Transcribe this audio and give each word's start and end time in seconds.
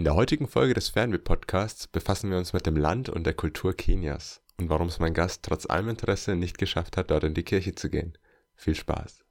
In 0.00 0.04
der 0.04 0.14
heutigen 0.14 0.48
Folge 0.48 0.72
des 0.72 0.88
Fernweh-Podcasts 0.88 1.86
befassen 1.86 2.30
wir 2.30 2.38
uns 2.38 2.54
mit 2.54 2.64
dem 2.64 2.74
Land 2.74 3.10
und 3.10 3.24
der 3.24 3.34
Kultur 3.34 3.74
Kenias 3.74 4.40
und 4.58 4.70
warum 4.70 4.88
es 4.88 4.98
mein 4.98 5.12
Gast 5.12 5.42
trotz 5.42 5.66
allem 5.66 5.90
Interesse 5.90 6.36
nicht 6.36 6.56
geschafft 6.56 6.96
hat, 6.96 7.10
dort 7.10 7.22
in 7.22 7.34
die 7.34 7.42
Kirche 7.42 7.74
zu 7.74 7.90
gehen. 7.90 8.16
Viel 8.54 8.74
Spaß! 8.74 9.22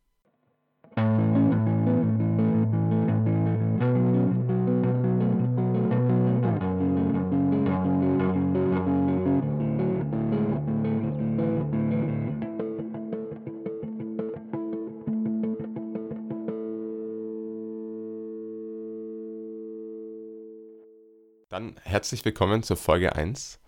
Herzlich 21.99 22.23
willkommen 22.23 22.63
zur 22.63 22.77
Folge 22.77 23.13
1. 23.13 23.59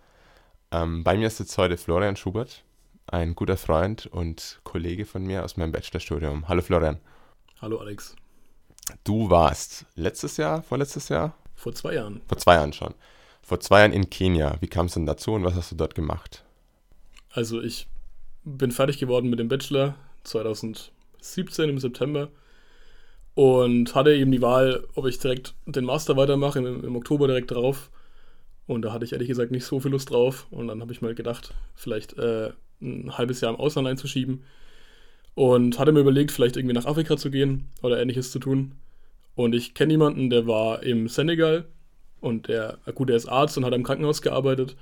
Ähm, 0.70 1.04
bei 1.04 1.18
mir 1.18 1.26
ist 1.26 1.38
jetzt 1.38 1.58
heute 1.58 1.76
Florian 1.76 2.16
Schubert, 2.16 2.64
ein 3.06 3.34
guter 3.34 3.58
Freund 3.58 4.06
und 4.06 4.58
Kollege 4.64 5.04
von 5.04 5.22
mir 5.22 5.44
aus 5.44 5.58
meinem 5.58 5.70
Bachelorstudium. 5.70 6.48
Hallo 6.48 6.62
Florian. 6.62 6.98
Hallo 7.60 7.76
Alex. 7.76 8.16
Du 9.04 9.28
warst 9.28 9.84
letztes 9.96 10.38
Jahr, 10.38 10.62
vorletztes 10.62 11.10
Jahr? 11.10 11.34
Vor 11.54 11.74
zwei 11.74 11.92
Jahren. 11.92 12.22
Vor 12.26 12.38
zwei 12.38 12.54
Jahren 12.54 12.72
schon. 12.72 12.94
Vor 13.42 13.60
zwei 13.60 13.80
Jahren 13.80 13.92
in 13.92 14.08
Kenia. 14.08 14.56
Wie 14.60 14.66
kam 14.66 14.86
es 14.86 14.94
denn 14.94 15.04
dazu 15.04 15.32
und 15.32 15.44
was 15.44 15.54
hast 15.54 15.70
du 15.72 15.76
dort 15.76 15.94
gemacht? 15.94 16.42
Also 17.32 17.60
ich 17.60 17.86
bin 18.44 18.70
fertig 18.72 18.98
geworden 18.98 19.28
mit 19.28 19.40
dem 19.40 19.48
Bachelor 19.48 19.94
2017 20.24 21.68
im 21.68 21.78
September 21.78 22.30
und 23.34 23.94
hatte 23.94 24.14
eben 24.14 24.32
die 24.32 24.40
Wahl, 24.40 24.88
ob 24.94 25.04
ich 25.04 25.18
direkt 25.18 25.52
den 25.66 25.84
Master 25.84 26.16
weitermache, 26.16 26.60
im, 26.60 26.82
im, 26.82 26.96
Oktober 26.96 27.26
direkt 27.26 27.50
drauf. 27.50 27.90
Und 28.72 28.82
da 28.82 28.92
hatte 28.92 29.04
ich 29.04 29.12
ehrlich 29.12 29.28
gesagt 29.28 29.50
nicht 29.50 29.64
so 29.64 29.80
viel 29.80 29.90
Lust 29.90 30.10
drauf. 30.10 30.46
Und 30.50 30.68
dann 30.68 30.80
habe 30.80 30.92
ich 30.92 31.02
mal 31.02 31.14
gedacht, 31.14 31.54
vielleicht 31.74 32.18
äh, 32.18 32.50
ein 32.80 33.16
halbes 33.18 33.40
Jahr 33.40 33.52
im 33.52 33.60
Ausland 33.60 33.86
einzuschieben. 33.86 34.44
Und 35.34 35.78
hatte 35.78 35.92
mir 35.92 36.00
überlegt, 36.00 36.30
vielleicht 36.30 36.56
irgendwie 36.56 36.74
nach 36.74 36.86
Afrika 36.86 37.16
zu 37.16 37.30
gehen 37.30 37.68
oder 37.82 38.00
ähnliches 38.00 38.32
zu 38.32 38.38
tun. 38.38 38.72
Und 39.34 39.54
ich 39.54 39.74
kenne 39.74 39.92
jemanden, 39.92 40.30
der 40.30 40.46
war 40.46 40.82
im 40.82 41.08
Senegal 41.08 41.64
und 42.20 42.48
der, 42.48 42.78
gut, 42.94 43.08
der 43.08 43.16
ist 43.16 43.26
Arzt 43.26 43.56
und 43.56 43.64
hat 43.64 43.72
im 43.74 43.82
Krankenhaus 43.82 44.20
gearbeitet. 44.20 44.76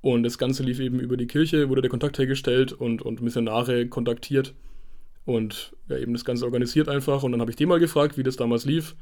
Und 0.00 0.22
das 0.22 0.38
Ganze 0.38 0.62
lief 0.62 0.80
eben 0.80 1.00
über 1.00 1.16
die 1.16 1.26
Kirche, 1.26 1.68
wurde 1.68 1.82
der 1.82 1.90
Kontakt 1.90 2.18
hergestellt 2.18 2.72
und, 2.72 3.02
und 3.02 3.20
Missionare 3.20 3.86
kontaktiert 3.86 4.54
und 5.26 5.74
ja, 5.88 5.96
eben 5.96 6.12
das 6.12 6.24
Ganze 6.24 6.44
organisiert 6.44 6.88
einfach. 6.88 7.22
Und 7.22 7.32
dann 7.32 7.40
habe 7.40 7.50
ich 7.50 7.56
den 7.56 7.68
mal 7.68 7.80
gefragt, 7.80 8.16
wie 8.16 8.22
das 8.22 8.36
damals 8.36 8.64
lief. 8.64 8.96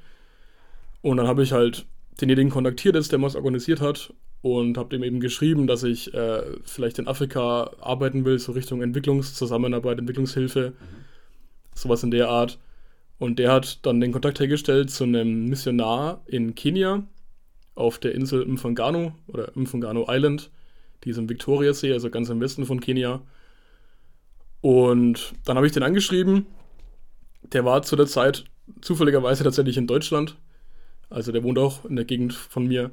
Und 1.03 1.19
dann 1.19 1.27
habe 1.27 1.43
ich 1.43 1.53
halt 1.53 1.87
denjenigen 2.21 2.51
kontaktiert, 2.51 3.13
der 3.13 3.23
was 3.23 3.37
organisiert 3.37 3.81
hat 3.81 4.13
und 4.43 4.79
habe 4.79 4.91
dem 4.91 5.03
eben 5.03 5.21
geschrieben, 5.21 5.67
dass 5.67 5.83
ich 5.83 6.15
äh, 6.15 6.43
vielleicht 6.65 6.99
in 6.99 7.09
Afrika 7.09 7.71
arbeiten 7.81 8.25
will, 8.25 8.39
so 8.39 8.53
Richtung 8.53 8.83
Entwicklungszusammenarbeit, 8.83 9.99
Entwicklungshilfe, 9.99 10.71
mhm. 10.71 10.75
sowas 11.75 12.03
in 12.03 12.11
der 12.11 12.29
Art. 12.29 12.59
Und 13.19 13.39
der 13.39 13.53
hat 13.53 13.85
dann 13.87 14.01
den 14.01 14.13
Kontakt 14.13 14.41
hergestellt 14.41 14.91
zu 14.91 15.05
einem 15.05 15.47
Missionar 15.47 16.23
in 16.27 16.55
Kenia 16.55 17.07
auf 17.75 17.99
der 17.99 18.15
Insel 18.15 18.47
Mfangano 18.47 19.15
oder 19.27 19.51
Mfangano 19.55 20.07
Island, 20.09 20.51
die 21.05 21.11
ist 21.11 21.19
im 21.19 21.29
Victoriasee, 21.29 21.93
also 21.93 22.11
ganz 22.11 22.29
im 22.31 22.41
Westen 22.41 22.67
von 22.67 22.81
Kenia. 22.81 23.23
Und 24.61 25.35
dann 25.45 25.57
habe 25.57 25.67
ich 25.67 25.73
den 25.73 25.83
angeschrieben. 25.83 26.47
Der 27.53 27.65
war 27.65 27.83
zu 27.83 27.97
der 27.97 28.07
Zeit 28.07 28.45
zufälligerweise 28.81 29.45
tatsächlich 29.45 29.77
in 29.77 29.87
Deutschland. 29.87 30.37
Also 31.11 31.33
der 31.33 31.43
wohnt 31.43 31.59
auch 31.59 31.85
in 31.85 31.97
der 31.97 32.05
Gegend 32.05 32.35
von 32.35 32.67
mir. 32.67 32.91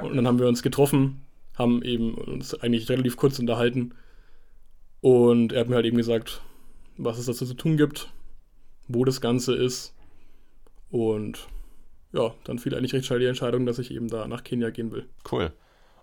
Und 0.00 0.16
dann 0.16 0.26
haben 0.26 0.38
wir 0.38 0.48
uns 0.48 0.62
getroffen, 0.62 1.22
haben 1.54 1.82
eben 1.82 2.14
uns 2.14 2.54
eigentlich 2.54 2.88
relativ 2.88 3.16
kurz 3.16 3.38
unterhalten. 3.38 3.94
Und 5.00 5.52
er 5.52 5.60
hat 5.60 5.68
mir 5.68 5.76
halt 5.76 5.86
eben 5.86 5.96
gesagt, 5.96 6.42
was 6.96 7.18
es 7.18 7.26
dazu 7.26 7.44
zu 7.44 7.54
tun 7.54 7.76
gibt, 7.76 8.12
wo 8.88 9.04
das 9.04 9.20
Ganze 9.20 9.54
ist. 9.54 9.94
Und 10.90 11.48
ja, 12.12 12.34
dann 12.44 12.58
fiel 12.58 12.74
eigentlich 12.74 12.94
recht 12.94 13.06
schnell 13.06 13.18
die 13.18 13.26
Entscheidung, 13.26 13.66
dass 13.66 13.78
ich 13.78 13.90
eben 13.90 14.08
da 14.08 14.26
nach 14.26 14.44
Kenia 14.44 14.70
gehen 14.70 14.92
will. 14.92 15.06
Cool. 15.30 15.52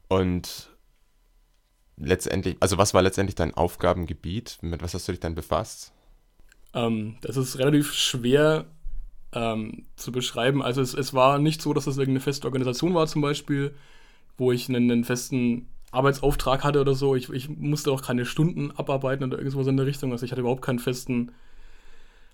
Und 0.07 0.69
letztendlich, 1.97 2.57
also 2.59 2.77
was 2.77 2.93
war 2.93 3.01
letztendlich 3.01 3.35
dein 3.35 3.53
Aufgabengebiet? 3.53 4.59
Mit 4.61 4.83
was 4.83 4.93
hast 4.93 5.07
du 5.07 5.11
dich 5.11 5.21
dann 5.21 5.35
befasst? 5.35 5.93
Ähm, 6.73 7.17
das 7.21 7.37
ist 7.37 7.57
relativ 7.57 7.93
schwer 7.93 8.65
ähm, 9.33 9.85
zu 9.95 10.11
beschreiben. 10.11 10.61
Also 10.61 10.81
es, 10.81 10.93
es 10.93 11.13
war 11.13 11.39
nicht 11.39 11.61
so, 11.61 11.73
dass 11.73 11.87
es 11.87 11.97
irgendeine 11.97 12.21
feste 12.21 12.47
Organisation 12.47 12.93
war 12.93 13.07
zum 13.07 13.21
Beispiel, 13.21 13.73
wo 14.37 14.51
ich 14.51 14.69
einen, 14.69 14.89
einen 14.89 15.03
festen 15.03 15.67
Arbeitsauftrag 15.91 16.63
hatte 16.63 16.81
oder 16.81 16.95
so. 16.95 17.15
Ich, 17.15 17.29
ich 17.29 17.49
musste 17.49 17.91
auch 17.91 18.01
keine 18.01 18.25
Stunden 18.25 18.71
abarbeiten 18.71 19.23
oder 19.23 19.37
irgendwas 19.37 19.67
in 19.67 19.77
der 19.77 19.85
Richtung. 19.85 20.11
Also 20.11 20.25
ich 20.25 20.31
hatte 20.31 20.41
überhaupt 20.41 20.63
keinen 20.63 20.79
festen 20.79 21.31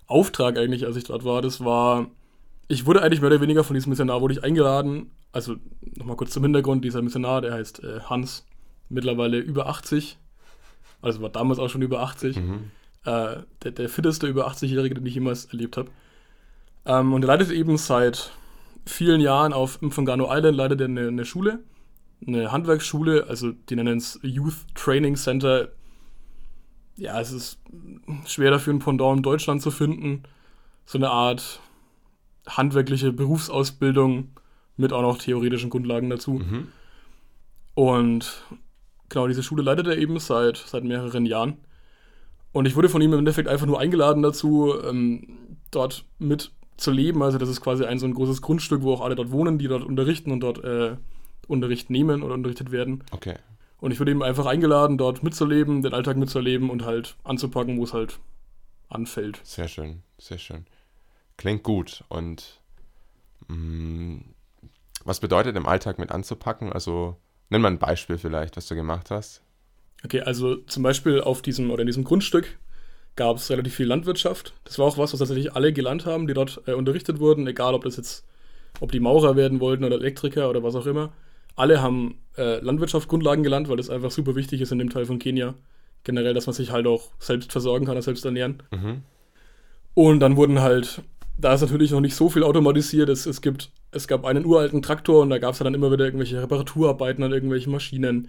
Auftrag 0.06 0.58
eigentlich, 0.58 0.86
als 0.86 0.96
ich 0.96 1.04
dort 1.04 1.24
war. 1.24 1.42
Das 1.42 1.64
war, 1.64 2.08
ich 2.68 2.86
wurde 2.86 3.02
eigentlich 3.02 3.20
mehr 3.20 3.30
oder 3.30 3.40
weniger 3.40 3.64
von 3.64 3.74
diesem 3.74 3.90
Missionar 3.90 4.20
wurde 4.20 4.34
ich 4.34 4.44
eingeladen. 4.44 5.10
Also 5.32 5.56
nochmal 5.96 6.16
kurz 6.16 6.32
zum 6.32 6.42
Hintergrund, 6.42 6.84
dieser 6.84 7.02
Missionar, 7.02 7.42
der 7.42 7.54
heißt 7.54 7.84
äh, 7.84 8.00
Hans 8.00 8.46
mittlerweile 8.88 9.38
über 9.38 9.66
80. 9.68 10.18
Also 11.02 11.22
war 11.22 11.30
damals 11.30 11.58
auch 11.58 11.68
schon 11.68 11.82
über 11.82 12.00
80. 12.00 12.36
Mhm. 12.36 12.70
Äh, 13.04 13.36
der, 13.62 13.70
der 13.72 13.88
fitteste 13.88 14.26
über 14.26 14.48
80-Jährige, 14.48 14.96
den 14.96 15.06
ich 15.06 15.14
jemals 15.14 15.46
erlebt 15.46 15.76
habe. 15.76 15.90
Ähm, 16.90 17.12
und 17.12 17.22
er 17.22 17.28
leitet 17.28 17.50
eben 17.50 17.76
seit 17.76 18.32
vielen 18.84 19.20
Jahren 19.20 19.52
auf 19.52 19.80
Mfungano 19.80 20.26
Island, 20.28 20.56
leitet 20.56 20.80
er 20.80 20.88
eine, 20.88 21.08
eine 21.08 21.24
Schule, 21.24 21.60
eine 22.26 22.50
Handwerksschule, 22.50 23.26
also 23.28 23.52
die 23.52 23.76
nennen 23.76 23.98
es 23.98 24.18
Youth 24.22 24.66
Training 24.74 25.16
Center. 25.16 25.68
Ja, 26.96 27.20
es 27.20 27.32
ist 27.32 27.60
schwer 28.26 28.50
dafür, 28.50 28.74
ein 28.74 28.78
Pendant 28.78 29.18
in 29.18 29.22
Deutschland 29.22 29.62
zu 29.62 29.70
finden. 29.70 30.24
So 30.84 30.98
eine 30.98 31.10
Art 31.10 31.60
handwerkliche 32.46 33.12
Berufsausbildung 33.12 34.30
mit 34.76 34.92
auch 34.92 35.02
noch 35.02 35.18
theoretischen 35.18 35.70
Grundlagen 35.70 36.10
dazu. 36.10 36.32
Mhm. 36.32 36.68
Und 37.74 38.42
Genau, 39.10 39.26
diese 39.26 39.42
Schule 39.42 39.62
leitet 39.62 39.88
er 39.88 39.98
eben 39.98 40.18
seit, 40.20 40.56
seit 40.56 40.84
mehreren 40.84 41.26
Jahren. 41.26 41.58
Und 42.52 42.66
ich 42.66 42.76
wurde 42.76 42.88
von 42.88 43.02
ihm 43.02 43.12
im 43.12 43.18
Endeffekt 43.18 43.48
einfach 43.48 43.66
nur 43.66 43.78
eingeladen 43.78 44.22
dazu, 44.22 44.72
ähm, 44.82 45.56
dort 45.70 46.04
mitzuleben. 46.80 47.22
Also 47.22 47.38
das 47.38 47.48
ist 47.48 47.60
quasi 47.60 47.84
ein 47.84 47.98
so 47.98 48.06
ein 48.06 48.14
großes 48.14 48.42
Grundstück, 48.42 48.82
wo 48.82 48.92
auch 48.92 49.00
alle 49.00 49.14
dort 49.14 49.30
wohnen, 49.30 49.58
die 49.58 49.68
dort 49.68 49.84
unterrichten 49.84 50.32
und 50.32 50.40
dort 50.40 50.64
äh, 50.64 50.96
Unterricht 51.46 51.90
nehmen 51.90 52.22
oder 52.22 52.34
unterrichtet 52.34 52.70
werden. 52.72 53.04
Okay. 53.10 53.36
Und 53.78 53.92
ich 53.92 54.00
wurde 54.00 54.10
eben 54.10 54.22
einfach 54.22 54.46
eingeladen, 54.46 54.98
dort 54.98 55.22
mitzuleben, 55.22 55.82
den 55.82 55.94
Alltag 55.94 56.16
mitzuleben 56.16 56.70
und 56.70 56.84
halt 56.84 57.16
anzupacken, 57.24 57.78
wo 57.78 57.84
es 57.84 57.92
halt 57.92 58.18
anfällt. 58.88 59.40
Sehr 59.42 59.68
schön, 59.68 60.02
sehr 60.18 60.38
schön. 60.38 60.66
Klingt 61.36 61.62
gut. 61.62 62.04
Und 62.08 62.60
mh, 63.48 63.56
mm, 63.56 64.24
was 65.04 65.20
bedeutet 65.20 65.56
im 65.56 65.66
Alltag 65.66 65.98
mit 65.98 66.10
anzupacken? 66.10 66.72
Also 66.72 67.16
Nenn 67.50 67.62
mal 67.62 67.68
ein 67.68 67.78
Beispiel 67.78 68.16
vielleicht, 68.16 68.56
was 68.56 68.68
du 68.68 68.76
gemacht 68.76 69.10
hast. 69.10 69.42
Okay, 70.04 70.20
also 70.20 70.56
zum 70.56 70.84
Beispiel 70.84 71.20
auf 71.20 71.42
diesem 71.42 71.70
oder 71.70 71.82
in 71.82 71.86
diesem 71.86 72.04
Grundstück 72.04 72.58
gab 73.16 73.36
es 73.36 73.50
relativ 73.50 73.74
viel 73.74 73.86
Landwirtschaft. 73.86 74.54
Das 74.64 74.78
war 74.78 74.86
auch 74.86 74.98
was, 74.98 75.12
was 75.12 75.18
tatsächlich 75.18 75.54
alle 75.54 75.72
gelernt 75.72 76.06
haben, 76.06 76.26
die 76.26 76.34
dort 76.34 76.62
äh, 76.66 76.72
unterrichtet 76.72 77.20
wurden, 77.20 77.46
egal 77.46 77.74
ob 77.74 77.84
das 77.84 77.96
jetzt, 77.96 78.26
ob 78.80 78.92
die 78.92 79.00
Maurer 79.00 79.36
werden 79.36 79.60
wollten 79.60 79.84
oder 79.84 79.96
Elektriker 79.96 80.48
oder 80.48 80.62
was 80.62 80.74
auch 80.74 80.86
immer. 80.86 81.12
Alle 81.56 81.82
haben 81.82 82.18
äh, 82.38 82.60
Landwirtschaft 82.60 83.08
Grundlagen 83.08 83.42
gelernt, 83.42 83.68
weil 83.68 83.76
das 83.76 83.90
einfach 83.90 84.10
super 84.10 84.36
wichtig 84.36 84.60
ist 84.60 84.72
in 84.72 84.78
dem 84.78 84.90
Teil 84.90 85.04
von 85.04 85.18
Kenia. 85.18 85.54
Generell, 86.04 86.32
dass 86.32 86.46
man 86.46 86.54
sich 86.54 86.70
halt 86.70 86.86
auch 86.86 87.10
selbst 87.18 87.52
versorgen 87.52 87.86
kann, 87.86 88.00
selbst 88.00 88.24
ernähren. 88.24 88.62
Mhm. 88.70 89.02
Und 89.94 90.20
dann 90.20 90.36
wurden 90.36 90.60
halt 90.60 91.02
da 91.40 91.54
ist 91.54 91.62
natürlich 91.62 91.90
noch 91.90 92.00
nicht 92.00 92.14
so 92.14 92.28
viel 92.28 92.42
automatisiert. 92.42 93.08
Es, 93.08 93.26
es, 93.26 93.40
gibt, 93.40 93.70
es 93.92 94.06
gab 94.06 94.24
einen 94.24 94.44
uralten 94.44 94.82
Traktor 94.82 95.22
und 95.22 95.30
da 95.30 95.38
gab 95.38 95.54
es 95.54 95.58
ja 95.58 95.64
dann 95.64 95.74
immer 95.74 95.90
wieder 95.90 96.04
irgendwelche 96.04 96.42
Reparaturarbeiten 96.42 97.24
an 97.24 97.32
irgendwelchen 97.32 97.72
Maschinen. 97.72 98.28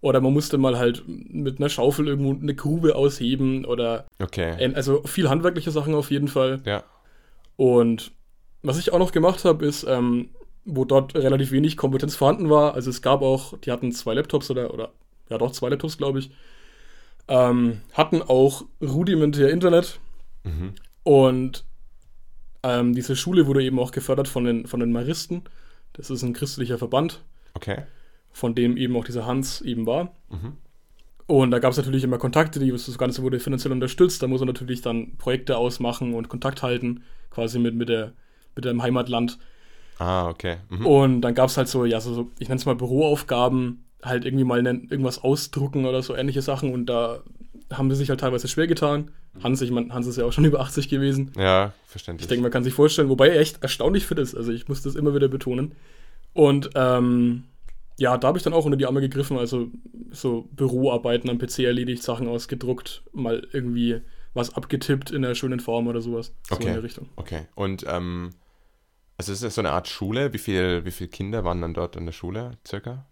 Oder 0.00 0.20
man 0.20 0.32
musste 0.32 0.56
mal 0.56 0.78
halt 0.78 1.04
mit 1.06 1.58
einer 1.58 1.68
Schaufel 1.68 2.08
irgendwo 2.08 2.32
eine 2.32 2.54
Grube 2.54 2.96
ausheben 2.96 3.64
oder. 3.64 4.06
Okay. 4.18 4.72
Also 4.74 5.02
viel 5.02 5.28
handwerkliche 5.28 5.70
Sachen 5.70 5.94
auf 5.94 6.10
jeden 6.10 6.28
Fall. 6.28 6.60
Ja. 6.64 6.84
Und 7.56 8.12
was 8.62 8.78
ich 8.78 8.92
auch 8.92 8.98
noch 8.98 9.12
gemacht 9.12 9.44
habe, 9.44 9.66
ist, 9.66 9.84
ähm, 9.84 10.30
wo 10.64 10.84
dort 10.84 11.14
relativ 11.14 11.50
wenig 11.52 11.76
Kompetenz 11.76 12.16
vorhanden 12.16 12.48
war. 12.48 12.74
Also 12.74 12.88
es 12.90 13.02
gab 13.02 13.22
auch, 13.22 13.58
die 13.58 13.72
hatten 13.72 13.92
zwei 13.92 14.14
Laptops 14.14 14.50
oder, 14.50 14.72
oder 14.72 14.92
ja 15.28 15.38
doch 15.38 15.52
zwei 15.52 15.68
Laptops, 15.68 15.98
glaube 15.98 16.20
ich. 16.20 16.30
Ähm, 17.28 17.80
hatten 17.92 18.22
auch 18.22 18.64
rudimentär 18.80 19.50
Internet. 19.50 20.00
Mhm. 20.44 20.74
Und 21.02 21.64
ähm, 22.62 22.94
diese 22.94 23.16
Schule 23.16 23.46
wurde 23.46 23.62
eben 23.62 23.78
auch 23.78 23.92
gefördert 23.92 24.28
von 24.28 24.44
den, 24.44 24.66
von 24.66 24.80
den 24.80 24.92
Maristen. 24.92 25.44
Das 25.92 26.10
ist 26.10 26.22
ein 26.22 26.32
christlicher 26.32 26.78
Verband. 26.78 27.22
Okay. 27.54 27.82
Von 28.32 28.54
dem 28.54 28.76
eben 28.76 28.96
auch 28.96 29.04
dieser 29.04 29.26
Hans 29.26 29.60
eben 29.60 29.86
war. 29.86 30.14
Mhm. 30.30 30.56
Und 31.26 31.52
da 31.52 31.60
gab 31.60 31.70
es 31.70 31.76
natürlich 31.76 32.02
immer 32.02 32.18
Kontakte, 32.18 32.58
die, 32.58 32.72
das 32.72 32.98
Ganze 32.98 33.22
wurde 33.22 33.38
finanziell 33.38 33.72
unterstützt. 33.72 34.22
Da 34.22 34.26
muss 34.26 34.40
man 34.40 34.48
natürlich 34.48 34.82
dann 34.82 35.16
Projekte 35.16 35.56
ausmachen 35.56 36.14
und 36.14 36.28
Kontakt 36.28 36.62
halten, 36.62 37.04
quasi 37.30 37.60
mit, 37.60 37.76
mit, 37.76 37.88
der, 37.88 38.14
mit 38.56 38.64
dem 38.64 38.82
Heimatland. 38.82 39.38
Ah, 40.00 40.28
okay. 40.28 40.56
Mhm. 40.70 40.86
Und 40.86 41.20
dann 41.20 41.34
gab 41.34 41.48
es 41.48 41.56
halt 41.56 41.68
so, 41.68 41.84
ja, 41.84 42.00
so, 42.00 42.14
so 42.14 42.30
ich 42.40 42.48
nenne 42.48 42.58
es 42.58 42.66
mal 42.66 42.74
Büroaufgaben, 42.74 43.84
halt 44.02 44.24
irgendwie 44.24 44.44
mal 44.44 44.64
irgendwas 44.66 45.22
ausdrucken 45.22 45.84
oder 45.84 46.02
so 46.02 46.16
ähnliche 46.16 46.42
Sachen. 46.42 46.72
Und 46.72 46.86
da 46.86 47.22
haben 47.72 47.90
sie 47.90 47.96
sich 47.96 48.10
halt 48.10 48.20
teilweise 48.20 48.48
schwer 48.48 48.66
getan. 48.66 49.12
Hans, 49.42 49.62
ich 49.62 49.70
meine, 49.70 49.94
Hans 49.94 50.06
ist 50.06 50.16
ja 50.16 50.24
auch 50.24 50.32
schon 50.32 50.44
über 50.46 50.60
80 50.60 50.88
gewesen. 50.88 51.30
Ja, 51.38 51.72
verständlich. 51.86 52.24
Ich 52.24 52.28
denke, 52.28 52.42
man 52.42 52.50
kann 52.50 52.64
sich 52.64 52.74
vorstellen, 52.74 53.08
wobei 53.08 53.28
er 53.28 53.40
echt 53.40 53.62
erstaunlich 53.62 54.06
fit 54.06 54.18
ist. 54.18 54.34
Also 54.34 54.50
ich 54.50 54.68
muss 54.68 54.82
das 54.82 54.96
immer 54.96 55.14
wieder 55.14 55.28
betonen. 55.28 55.76
Und 56.32 56.70
ähm, 56.74 57.44
ja, 58.00 58.16
da 58.16 58.28
habe 58.28 58.38
ich 58.38 58.44
dann 58.44 58.54
auch 58.54 58.64
unter 58.64 58.78
die 58.78 58.86
Arme 58.86 59.02
gegriffen, 59.02 59.36
also 59.36 59.68
so 60.10 60.48
Büroarbeiten 60.52 61.28
am 61.28 61.36
PC 61.36 61.60
erledigt, 61.60 62.02
Sachen 62.02 62.28
ausgedruckt, 62.28 63.02
mal 63.12 63.46
irgendwie 63.52 64.00
was 64.32 64.54
abgetippt 64.54 65.10
in 65.10 65.22
einer 65.22 65.34
schönen 65.34 65.60
Form 65.60 65.86
oder 65.86 66.00
sowas. 66.00 66.32
So 66.48 66.54
Okay. 66.54 66.68
in 66.68 66.72
der 66.72 66.82
Richtung. 66.82 67.08
Okay. 67.16 67.42
Und 67.54 67.84
ähm, 67.86 68.30
also 69.18 69.32
ist 69.32 69.42
das 69.42 69.54
so 69.54 69.60
eine 69.60 69.72
Art 69.72 69.86
Schule? 69.86 70.32
Wie 70.32 70.38
viel, 70.38 70.86
wie 70.86 70.90
viele 70.92 71.10
Kinder 71.10 71.44
waren 71.44 71.60
dann 71.60 71.74
dort 71.74 71.94
in 71.96 72.06
der 72.06 72.12
Schule, 72.12 72.52
circa? 72.66 73.04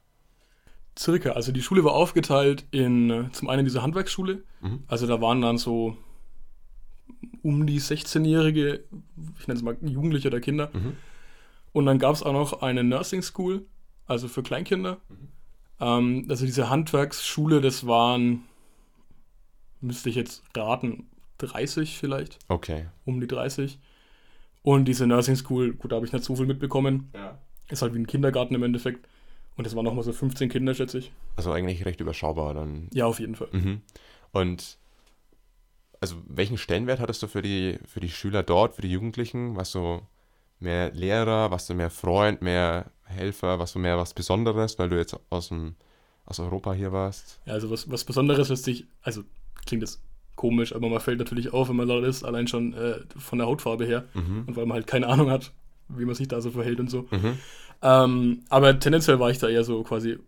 Circa, 0.98 1.32
also 1.32 1.52
die 1.52 1.60
Schule 1.62 1.84
war 1.84 1.92
aufgeteilt 1.92 2.64
in 2.70 3.28
zum 3.32 3.48
einen 3.50 3.64
diese 3.66 3.82
Handwerksschule, 3.82 4.42
Mhm. 4.62 4.84
also 4.86 5.06
da 5.06 5.20
waren 5.20 5.42
dann 5.42 5.58
so 5.58 5.96
um 7.42 7.66
die 7.66 7.78
16-jährige, 7.80 8.84
ich 9.38 9.46
nenne 9.48 9.58
es 9.58 9.62
mal 9.62 9.76
Jugendliche 9.82 10.28
oder 10.28 10.40
Kinder. 10.40 10.70
Mhm. 10.72 10.96
Und 11.72 11.84
dann 11.86 11.98
gab 11.98 12.14
es 12.14 12.22
auch 12.22 12.32
noch 12.32 12.62
eine 12.62 12.82
Nursing 12.84 13.22
School, 13.22 13.66
also 14.08 14.26
für 14.26 14.42
Kleinkinder. 14.42 14.98
Ähm, 15.80 16.26
also 16.28 16.44
diese 16.44 16.68
Handwerksschule, 16.70 17.60
das 17.60 17.86
waren, 17.86 18.42
müsste 19.80 20.08
ich 20.08 20.16
jetzt 20.16 20.42
raten, 20.56 21.06
30 21.38 21.96
vielleicht, 21.98 22.38
Okay. 22.48 22.86
um 23.04 23.20
die 23.20 23.28
30. 23.28 23.78
Und 24.62 24.86
diese 24.86 25.06
Nursing 25.06 25.36
School, 25.36 25.74
gut, 25.74 25.92
da 25.92 25.96
habe 25.96 26.06
ich 26.06 26.12
nicht 26.12 26.24
so 26.24 26.34
viel 26.34 26.46
mitbekommen. 26.46 27.10
Ja. 27.14 27.38
Ist 27.68 27.82
halt 27.82 27.94
wie 27.94 27.98
ein 28.00 28.06
Kindergarten 28.08 28.54
im 28.54 28.62
Endeffekt. 28.64 29.06
Und 29.56 29.66
das 29.66 29.76
waren 29.76 29.84
nochmal 29.84 30.04
so 30.04 30.12
15 30.12 30.48
Kinder, 30.48 30.74
schätze 30.74 30.98
ich. 30.98 31.12
Also 31.36 31.52
eigentlich 31.52 31.84
recht 31.84 32.00
überschaubar 32.00 32.54
dann. 32.54 32.88
Ja, 32.92 33.06
auf 33.06 33.20
jeden 33.20 33.34
Fall. 33.36 33.48
Mhm. 33.52 33.82
Und 34.32 34.78
also 36.00 36.16
welchen 36.26 36.58
Stellenwert 36.58 37.00
hattest 37.00 37.22
du 37.22 37.26
für 37.28 37.42
die, 37.42 37.78
für 37.86 38.00
die 38.00 38.08
Schüler 38.08 38.42
dort, 38.42 38.74
für 38.74 38.82
die 38.82 38.90
Jugendlichen? 38.90 39.56
Warst 39.56 39.74
du 39.74 40.00
mehr 40.60 40.92
Lehrer, 40.92 41.50
warst 41.50 41.68
du 41.70 41.74
mehr 41.74 41.90
Freund, 41.90 42.40
mehr 42.42 42.90
Helfer, 43.08 43.58
warst 43.58 43.74
du 43.74 43.78
mehr 43.78 43.98
was 43.98 44.14
Besonderes, 44.14 44.78
weil 44.78 44.88
du 44.88 44.96
jetzt 44.96 45.18
aus, 45.30 45.48
dem, 45.48 45.74
aus 46.26 46.38
Europa 46.40 46.72
hier 46.72 46.92
warst? 46.92 47.40
Ja, 47.46 47.54
also 47.54 47.70
was, 47.70 47.90
was 47.90 48.04
Besonderes 48.04 48.48
lässt 48.48 48.64
sich, 48.64 48.86
also 49.02 49.22
klingt 49.66 49.82
das 49.82 50.00
komisch, 50.36 50.74
aber 50.74 50.88
man 50.88 51.00
fällt 51.00 51.18
natürlich 51.18 51.52
auf, 51.52 51.68
wenn 51.68 51.76
man 51.76 51.88
dort 51.88 52.04
ist, 52.04 52.24
allein 52.24 52.46
schon 52.46 52.74
äh, 52.74 53.00
von 53.16 53.38
der 53.38 53.48
Hautfarbe 53.48 53.84
her 53.86 54.04
Mhm. 54.14 54.44
und 54.46 54.56
weil 54.56 54.66
man 54.66 54.76
halt 54.76 54.86
keine 54.86 55.06
Ahnung 55.08 55.30
hat, 55.30 55.52
wie 55.88 56.04
man 56.04 56.14
sich 56.14 56.28
da 56.28 56.40
so 56.40 56.50
verhält 56.50 56.80
und 56.80 56.90
so. 56.90 57.08
Mhm. 57.10 57.38
Ähm, 57.82 58.40
aber 58.48 58.78
tendenziell 58.78 59.18
war 59.20 59.30
ich 59.30 59.38
da 59.38 59.48
eher 59.48 59.64
so 59.64 59.82
quasi 59.82 60.18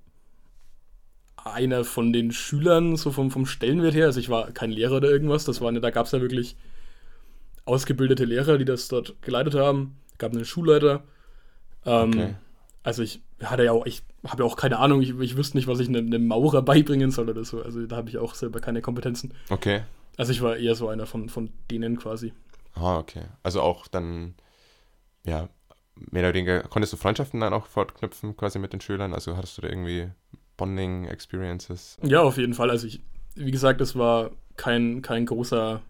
einer 1.36 1.84
von 1.84 2.12
den 2.12 2.32
Schülern, 2.32 2.96
so 2.96 3.12
vom, 3.12 3.30
vom 3.30 3.46
Stellenwert 3.46 3.94
her. 3.94 4.06
Also 4.06 4.20
ich 4.20 4.28
war 4.28 4.50
kein 4.52 4.70
Lehrer 4.70 4.96
oder 4.96 5.10
irgendwas, 5.10 5.44
das 5.44 5.60
war, 5.60 5.72
da 5.72 5.90
gab 5.90 6.06
es 6.06 6.12
ja 6.12 6.20
wirklich 6.20 6.56
ausgebildete 7.64 8.24
Lehrer, 8.24 8.58
die 8.58 8.64
das 8.64 8.88
dort 8.88 9.20
geleitet 9.22 9.54
haben. 9.54 9.96
gab 10.18 10.32
einen 10.32 10.44
Schulleiter. 10.44 11.04
Ähm, 11.84 12.08
Okay. 12.10 12.34
Also 12.82 13.02
ich 13.02 13.20
hatte 13.42 13.64
ja 13.64 13.72
auch, 13.72 13.84
ich 13.86 14.02
habe 14.26 14.42
ja 14.42 14.48
auch 14.48 14.56
keine 14.56 14.78
Ahnung, 14.78 15.02
ich, 15.02 15.18
ich 15.18 15.36
wüsste 15.36 15.56
nicht, 15.56 15.66
was 15.66 15.80
ich 15.80 15.88
einem, 15.88 16.06
einem 16.06 16.26
Maurer 16.26 16.62
beibringen 16.62 17.10
soll 17.10 17.28
oder 17.28 17.44
so. 17.44 17.62
Also 17.62 17.86
da 17.86 17.96
habe 17.96 18.08
ich 18.08 18.18
auch 18.18 18.34
selber 18.34 18.60
keine 18.60 18.80
Kompetenzen. 18.80 19.34
Okay. 19.50 19.82
Also 20.16 20.32
ich 20.32 20.42
war 20.42 20.56
eher 20.56 20.74
so 20.74 20.88
einer 20.88 21.06
von, 21.06 21.28
von 21.28 21.50
denen 21.70 21.98
quasi. 21.98 22.32
Ah, 22.74 22.98
okay. 22.98 23.24
Also 23.42 23.60
auch 23.60 23.86
dann, 23.86 24.34
ja, 25.24 25.48
mehr 25.94 26.22
oder 26.22 26.34
weniger, 26.34 26.62
konntest 26.62 26.92
du 26.92 26.96
Freundschaften 26.96 27.40
dann 27.40 27.52
auch 27.52 27.66
fortknüpfen 27.66 28.36
quasi 28.36 28.58
mit 28.58 28.72
den 28.72 28.80
Schülern? 28.80 29.12
Also 29.12 29.36
hattest 29.36 29.58
du 29.58 29.62
da 29.62 29.68
irgendwie 29.68 30.08
Bonding-Experiences? 30.56 31.98
Ja, 32.02 32.22
auf 32.22 32.38
jeden 32.38 32.54
Fall. 32.54 32.70
Also 32.70 32.86
ich, 32.86 33.00
wie 33.34 33.50
gesagt, 33.50 33.80
es 33.80 33.96
war 33.96 34.30
kein, 34.56 35.02
kein 35.02 35.26
großer, 35.26 35.80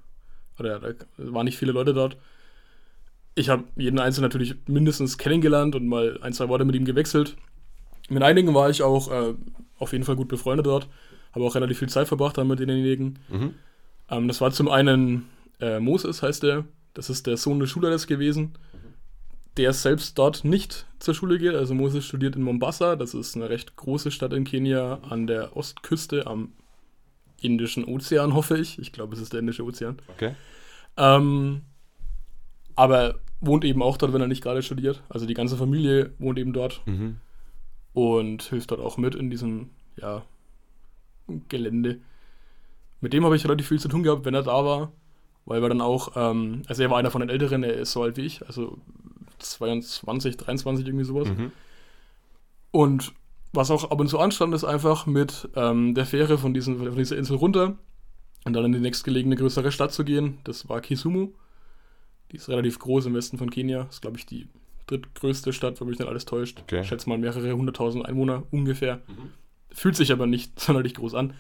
oder 0.59 0.81
da 0.81 0.95
waren 1.19 1.45
nicht 1.45 1.59
viele 1.59 1.73
Leute 1.73 1.95
dort. 1.95 2.17
Ich 3.35 3.49
habe 3.49 3.65
jeden 3.77 3.99
Einzelnen 3.99 4.29
natürlich 4.29 4.57
mindestens 4.67 5.19
kennengelernt 5.19 5.75
und 5.75 5.87
mal 5.87 6.19
ein, 6.23 6.33
zwei 6.33 6.49
Worte 6.49 6.65
mit 6.65 6.75
ihm 6.75 6.85
gewechselt. 6.85 7.37
Mit 8.09 8.23
einigen 8.23 8.55
war 8.55 8.71
ich 8.71 8.83
auch 8.83 9.11
äh, 9.11 9.35
auf 9.79 9.93
jeden 9.93 10.05
Fall 10.05 10.17
gut 10.17 10.29
befreundet 10.29 10.67
dort. 10.67 10.89
Habe 11.33 11.45
auch 11.45 11.55
relativ 11.55 11.79
viel 11.79 11.89
Zeit 11.89 12.09
verbracht 12.09 12.39
dann 12.39 12.49
mit 12.49 12.59
denjenigen. 12.59 13.19
Mhm. 13.29 13.55
Ähm, 14.11 14.29
das 14.29 14.41
war 14.41 14.51
zum 14.51 14.69
einen 14.69 15.29
äh, 15.61 15.79
Moses, 15.79 16.23
heißt 16.23 16.43
der. 16.43 16.65
Das 16.93 17.09
ist 17.09 17.27
der 17.27 17.37
Sohn 17.37 17.61
des 17.61 17.71
Schulleiters 17.71 18.09
gewesen, 18.09 18.53
der 19.57 19.73
selbst 19.73 20.19
dort 20.19 20.45
nicht 20.45 20.87
zur 20.99 21.15
Schule 21.15 21.39
geht. 21.39 21.55
Also 21.55 21.73
Moses 21.75 22.05
studiert 22.05 22.35
in 22.35 22.43
Mombasa. 22.43 22.97
Das 22.97 23.15
ist 23.15 23.37
eine 23.37 23.49
recht 23.49 23.77
große 23.77 24.11
Stadt 24.11 24.33
in 24.33 24.45
Kenia 24.45 24.99
an 25.09 25.29
der 25.29 25.57
Ostküste 25.57 26.27
am 26.27 26.53
Indischen 27.41 27.85
Ozean, 27.85 28.35
hoffe 28.35 28.59
ich. 28.59 28.79
Ich 28.79 28.93
glaube, 28.93 29.15
es 29.15 29.21
ist 29.21 29.33
der 29.33 29.41
Indische 29.41 29.65
Ozean. 29.65 29.99
Okay. 30.09 30.35
Ähm, 30.97 31.63
aber 32.81 33.17
wohnt 33.43 33.65
eben 33.65 33.83
auch 33.83 33.99
dort, 33.99 34.15
wenn 34.15 34.23
er 34.23 34.27
nicht 34.27 34.43
gerade 34.43 34.63
studiert. 34.63 35.03
Also 35.11 35.27
die 35.27 35.35
ganze 35.35 35.57
Familie 35.59 36.13
wohnt 36.19 36.39
eben 36.39 36.55
dort 36.55 36.81
Mhm. 36.87 37.17
und 37.93 38.43
hilft 38.45 38.71
dort 38.71 38.81
auch 38.81 38.97
mit 38.97 39.15
in 39.15 39.29
diesem 39.29 39.69
ja, 40.01 40.23
Gelände. 41.49 42.01
Mit 43.03 43.13
dem 43.13 43.25
habe 43.25 43.37
ich 43.37 43.45
relativ 43.45 43.69
viel 43.69 43.79
zu 43.81 43.89
tun 43.89 44.03
gehabt, 44.03 44.25
wenn 44.25 44.35
er 44.35 44.43
da 44.43 44.65
war, 44.65 44.93
weil 45.45 45.61
wir 45.61 45.69
dann 45.69 45.81
auch, 45.83 46.13
ähm, 46.17 46.63
also 46.69 46.83
er 46.83 46.91
war 46.91 46.99
einer 46.99 47.11
von 47.11 47.21
den 47.21 47.31
Älteren, 47.31 47.63
er 47.63 47.75
ist 47.75 47.93
so 47.93 48.03
alt 48.03 48.17
wie 48.17 48.23
ich, 48.23 48.47
also 48.47 48.79
22, 49.39 50.37
23, 50.39 50.87
irgendwie 50.87 51.05
sowas. 51.05 51.29
Mhm. 51.29 51.53
Und 52.71 53.13
was 53.53 53.71
auch 53.71 53.91
ab 53.91 54.01
und 54.01 54.09
zu 54.09 54.19
anstand, 54.19 54.55
ist 54.55 54.65
einfach 54.65 55.07
mit 55.07 55.49
ähm, 55.55 55.95
der 55.95 56.07
Fähre 56.07 56.39
von, 56.39 56.55
diesen, 56.55 56.79
von 56.79 56.97
dieser 56.97 57.17
Insel 57.19 57.37
runter 57.37 57.77
und 58.45 58.53
dann 58.55 58.65
in 58.65 58.73
die 58.73 58.81
nächstgelegene 58.81 59.37
größere 59.37 59.71
Stadt 59.71 59.93
zu 59.93 60.05
gehen. 60.05 60.39
Das 60.45 60.69
war 60.69 60.81
Kisumu. 60.81 61.33
Die 62.33 62.37
ist 62.37 62.49
relativ 62.49 62.79
groß 62.79 63.07
im 63.07 63.15
Westen 63.15 63.39
von 63.39 63.51
Kenia. 63.51 63.87
Ist, 63.91 64.03
glaube 64.03 64.19
ich, 64.19 64.27
die 64.27 64.49
drittgrößte 64.87 65.53
Stadt, 65.53 65.81
wenn 65.81 65.89
mich 65.89 65.99
nicht 65.99 66.09
alles 66.09 66.25
täuscht. 66.25 66.61
Okay. 66.63 66.81
Ich 66.81 66.89
schätze 66.89 67.09
mal 67.09 67.19
mehrere 67.19 67.53
hunderttausend 67.53 68.07
Einwohner 68.07 68.45
ungefähr. 68.51 68.97
Mhm. 69.09 69.31
Fühlt 69.73 69.97
sich 69.97 70.13
aber 70.13 70.27
nicht 70.27 70.59
sonderlich 70.61 70.95
groß 70.95 71.15
an. 71.15 71.35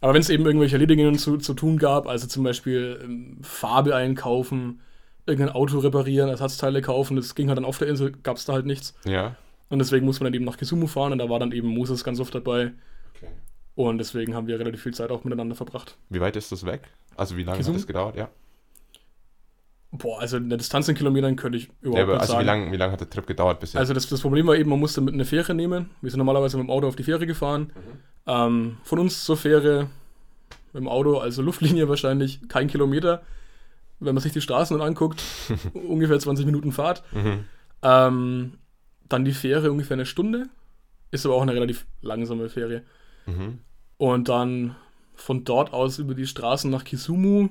Aber 0.00 0.14
wenn 0.14 0.20
es 0.20 0.30
eben 0.30 0.46
irgendwelche 0.46 0.76
Erledigungen 0.76 1.18
zu, 1.18 1.38
zu 1.38 1.54
tun 1.54 1.78
gab, 1.78 2.06
also 2.06 2.26
zum 2.28 2.44
Beispiel 2.44 3.00
ähm, 3.02 3.38
Farbe 3.42 3.96
einkaufen, 3.96 4.80
irgendein 5.26 5.54
Auto 5.54 5.78
reparieren, 5.80 6.28
Ersatzteile 6.28 6.82
kaufen, 6.82 7.16
das 7.16 7.34
ging 7.34 7.48
halt 7.48 7.58
dann 7.58 7.64
auf 7.64 7.78
der 7.78 7.88
Insel, 7.88 8.12
gab 8.22 8.36
es 8.36 8.44
da 8.44 8.52
halt 8.52 8.66
nichts. 8.66 8.94
Ja. 9.04 9.36
Und 9.68 9.80
deswegen 9.80 10.06
muss 10.06 10.20
man 10.20 10.26
dann 10.26 10.34
eben 10.34 10.44
nach 10.44 10.56
Kisumu 10.56 10.86
fahren 10.86 11.12
und 11.12 11.18
da 11.18 11.28
war 11.28 11.40
dann 11.40 11.52
eben 11.52 11.68
Moses 11.68 12.04
ganz 12.04 12.20
oft 12.20 12.34
dabei. 12.34 12.72
Okay. 13.16 13.28
Und 13.74 13.98
deswegen 13.98 14.34
haben 14.34 14.46
wir 14.46 14.58
relativ 14.58 14.82
viel 14.82 14.94
Zeit 14.94 15.10
auch 15.10 15.24
miteinander 15.24 15.56
verbracht. 15.56 15.98
Wie 16.08 16.20
weit 16.20 16.36
ist 16.36 16.52
das 16.52 16.64
weg? 16.64 16.82
Also 17.16 17.36
wie 17.36 17.42
lange 17.42 17.58
Kisumu? 17.58 17.74
hat 17.74 17.80
das 17.82 17.86
gedauert? 17.86 18.16
Ja. 18.16 18.30
Boah, 19.90 20.20
also 20.20 20.36
eine 20.36 20.58
Distanz 20.58 20.86
in 20.88 20.94
Kilometern 20.94 21.36
könnte 21.36 21.56
ich 21.56 21.70
überhaupt 21.80 21.98
ja 21.98 22.02
aber 22.02 22.12
nicht 22.12 22.20
also 22.20 22.32
sagen. 22.34 22.42
wie 22.42 22.46
lange 22.46 22.72
wie 22.72 22.76
lang 22.76 22.92
hat 22.92 23.00
der 23.00 23.08
Trip 23.08 23.26
gedauert 23.26 23.60
bis 23.60 23.72
jetzt? 23.72 23.80
Also 23.80 23.94
das, 23.94 24.06
das 24.06 24.20
Problem 24.20 24.46
war 24.46 24.54
eben, 24.54 24.68
man 24.68 24.78
musste 24.78 25.00
mit 25.00 25.14
einer 25.14 25.24
Fähre 25.24 25.54
nehmen. 25.54 25.90
Wir 26.02 26.10
sind 26.10 26.18
normalerweise 26.18 26.58
mit 26.58 26.66
dem 26.66 26.70
Auto 26.70 26.86
auf 26.86 26.96
die 26.96 27.04
Fähre 27.04 27.26
gefahren. 27.26 27.72
Ähm, 28.26 28.76
von 28.84 28.98
uns 28.98 29.24
zur 29.24 29.38
Fähre 29.38 29.88
mit 30.72 30.82
dem 30.82 30.88
Auto, 30.88 31.18
also 31.18 31.40
Luftlinie 31.40 31.88
wahrscheinlich 31.88 32.48
kein 32.48 32.68
Kilometer. 32.68 33.22
Wenn 33.98 34.14
man 34.14 34.22
sich 34.22 34.32
die 34.32 34.42
Straßen 34.42 34.78
dann 34.78 34.86
anguckt, 34.86 35.22
ungefähr 35.72 36.18
20 36.18 36.44
Minuten 36.44 36.72
Fahrt. 36.72 37.02
mhm. 37.12 37.44
Ähm, 37.80 38.58
dann 39.08 39.24
die 39.24 39.32
Fähre 39.32 39.70
ungefähr 39.70 39.94
eine 39.94 40.04
Stunde. 40.04 40.48
Ist 41.10 41.24
aber 41.24 41.36
auch 41.36 41.42
eine 41.42 41.54
relativ 41.54 41.86
langsame 42.02 42.50
Fähre. 42.50 42.82
Mhm. 43.24 43.60
Und 43.96 44.28
dann 44.28 44.76
von 45.14 45.44
dort 45.44 45.72
aus 45.72 45.98
über 45.98 46.14
die 46.14 46.26
Straßen 46.26 46.70
nach 46.70 46.84
Kisumu 46.84 47.48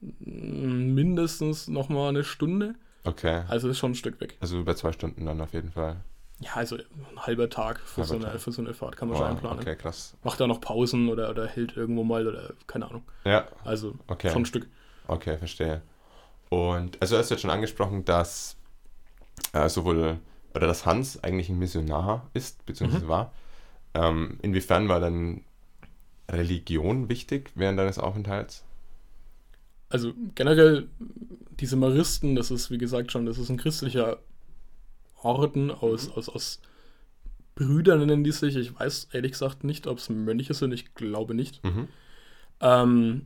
mindestens 0.00 1.68
nochmal 1.68 2.10
eine 2.10 2.24
Stunde. 2.24 2.74
Okay. 3.04 3.44
Also 3.48 3.68
ist 3.68 3.78
schon 3.78 3.92
ein 3.92 3.94
Stück 3.96 4.20
weg. 4.20 4.36
Also 4.40 4.58
über 4.60 4.74
zwei 4.76 4.92
Stunden 4.92 5.24
dann 5.26 5.40
auf 5.40 5.52
jeden 5.52 5.70
Fall. 5.70 5.96
Ja, 6.40 6.54
also 6.54 6.76
ein 6.76 6.84
halber 7.18 7.48
Tag 7.48 7.80
für, 7.80 8.02
Halber 8.02 8.06
so, 8.08 8.14
eine, 8.16 8.24
Tag. 8.24 8.40
für 8.40 8.52
so 8.52 8.60
eine 8.62 8.74
Fahrt 8.74 8.96
kann 8.96 9.08
man 9.08 9.16
schon 9.16 9.26
Wow, 9.26 9.32
einplanen. 9.32 9.60
okay, 9.60 9.76
krass. 9.76 10.14
Macht 10.22 10.38
da 10.40 10.46
noch 10.46 10.60
Pausen 10.60 11.08
oder, 11.08 11.30
oder 11.30 11.46
hält 11.46 11.76
irgendwo 11.76 12.04
mal 12.04 12.26
oder 12.26 12.52
keine 12.66 12.86
Ahnung. 12.88 13.02
Ja, 13.24 13.46
Also 13.64 13.94
okay. 14.08 14.30
schon 14.30 14.42
ein 14.42 14.46
Stück. 14.46 14.68
Okay, 15.08 15.38
verstehe. 15.38 15.80
Und 16.50 17.00
also 17.00 17.16
hast 17.16 17.30
du 17.30 17.34
jetzt 17.34 17.40
schon 17.42 17.50
angesprochen, 17.50 18.04
dass 18.04 18.56
äh, 19.52 19.68
sowohl 19.68 20.18
oder 20.54 20.66
dass 20.66 20.84
Hans 20.84 21.22
eigentlich 21.24 21.48
ein 21.48 21.58
Missionar 21.58 22.28
ist, 22.34 22.64
beziehungsweise 22.66 23.04
Mhm. 23.06 23.08
war. 23.08 23.32
Ähm, 23.94 24.38
inwiefern 24.42 24.88
war 24.88 25.00
dann 25.00 25.42
Religion 26.30 27.08
wichtig 27.08 27.50
während 27.54 27.78
deines 27.78 27.98
Aufenthalts? 27.98 28.64
Also 29.96 30.12
generell, 30.34 30.88
diese 31.58 31.76
Maristen, 31.76 32.36
das 32.36 32.50
ist 32.50 32.70
wie 32.70 32.76
gesagt 32.76 33.12
schon, 33.12 33.24
das 33.24 33.38
ist 33.38 33.48
ein 33.48 33.56
christlicher 33.56 34.18
Orden 35.22 35.70
aus, 35.70 36.10
aus, 36.10 36.28
aus 36.28 36.60
Brüdern 37.54 38.00
nennen 38.00 38.22
die 38.22 38.32
sich. 38.32 38.56
Ich 38.56 38.78
weiß 38.78 39.08
ehrlich 39.12 39.32
gesagt 39.32 39.64
nicht, 39.64 39.86
ob 39.86 39.96
es 39.96 40.10
Mönche 40.10 40.52
sind, 40.52 40.72
ich 40.72 40.94
glaube 40.94 41.34
nicht. 41.34 41.64
Mhm. 41.64 41.88
Ähm, 42.60 43.22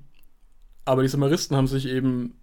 aber 0.85 1.03
diese 1.03 1.17
Maristen 1.17 1.57
haben 1.57 1.67
sich 1.67 1.87
eben 1.87 2.35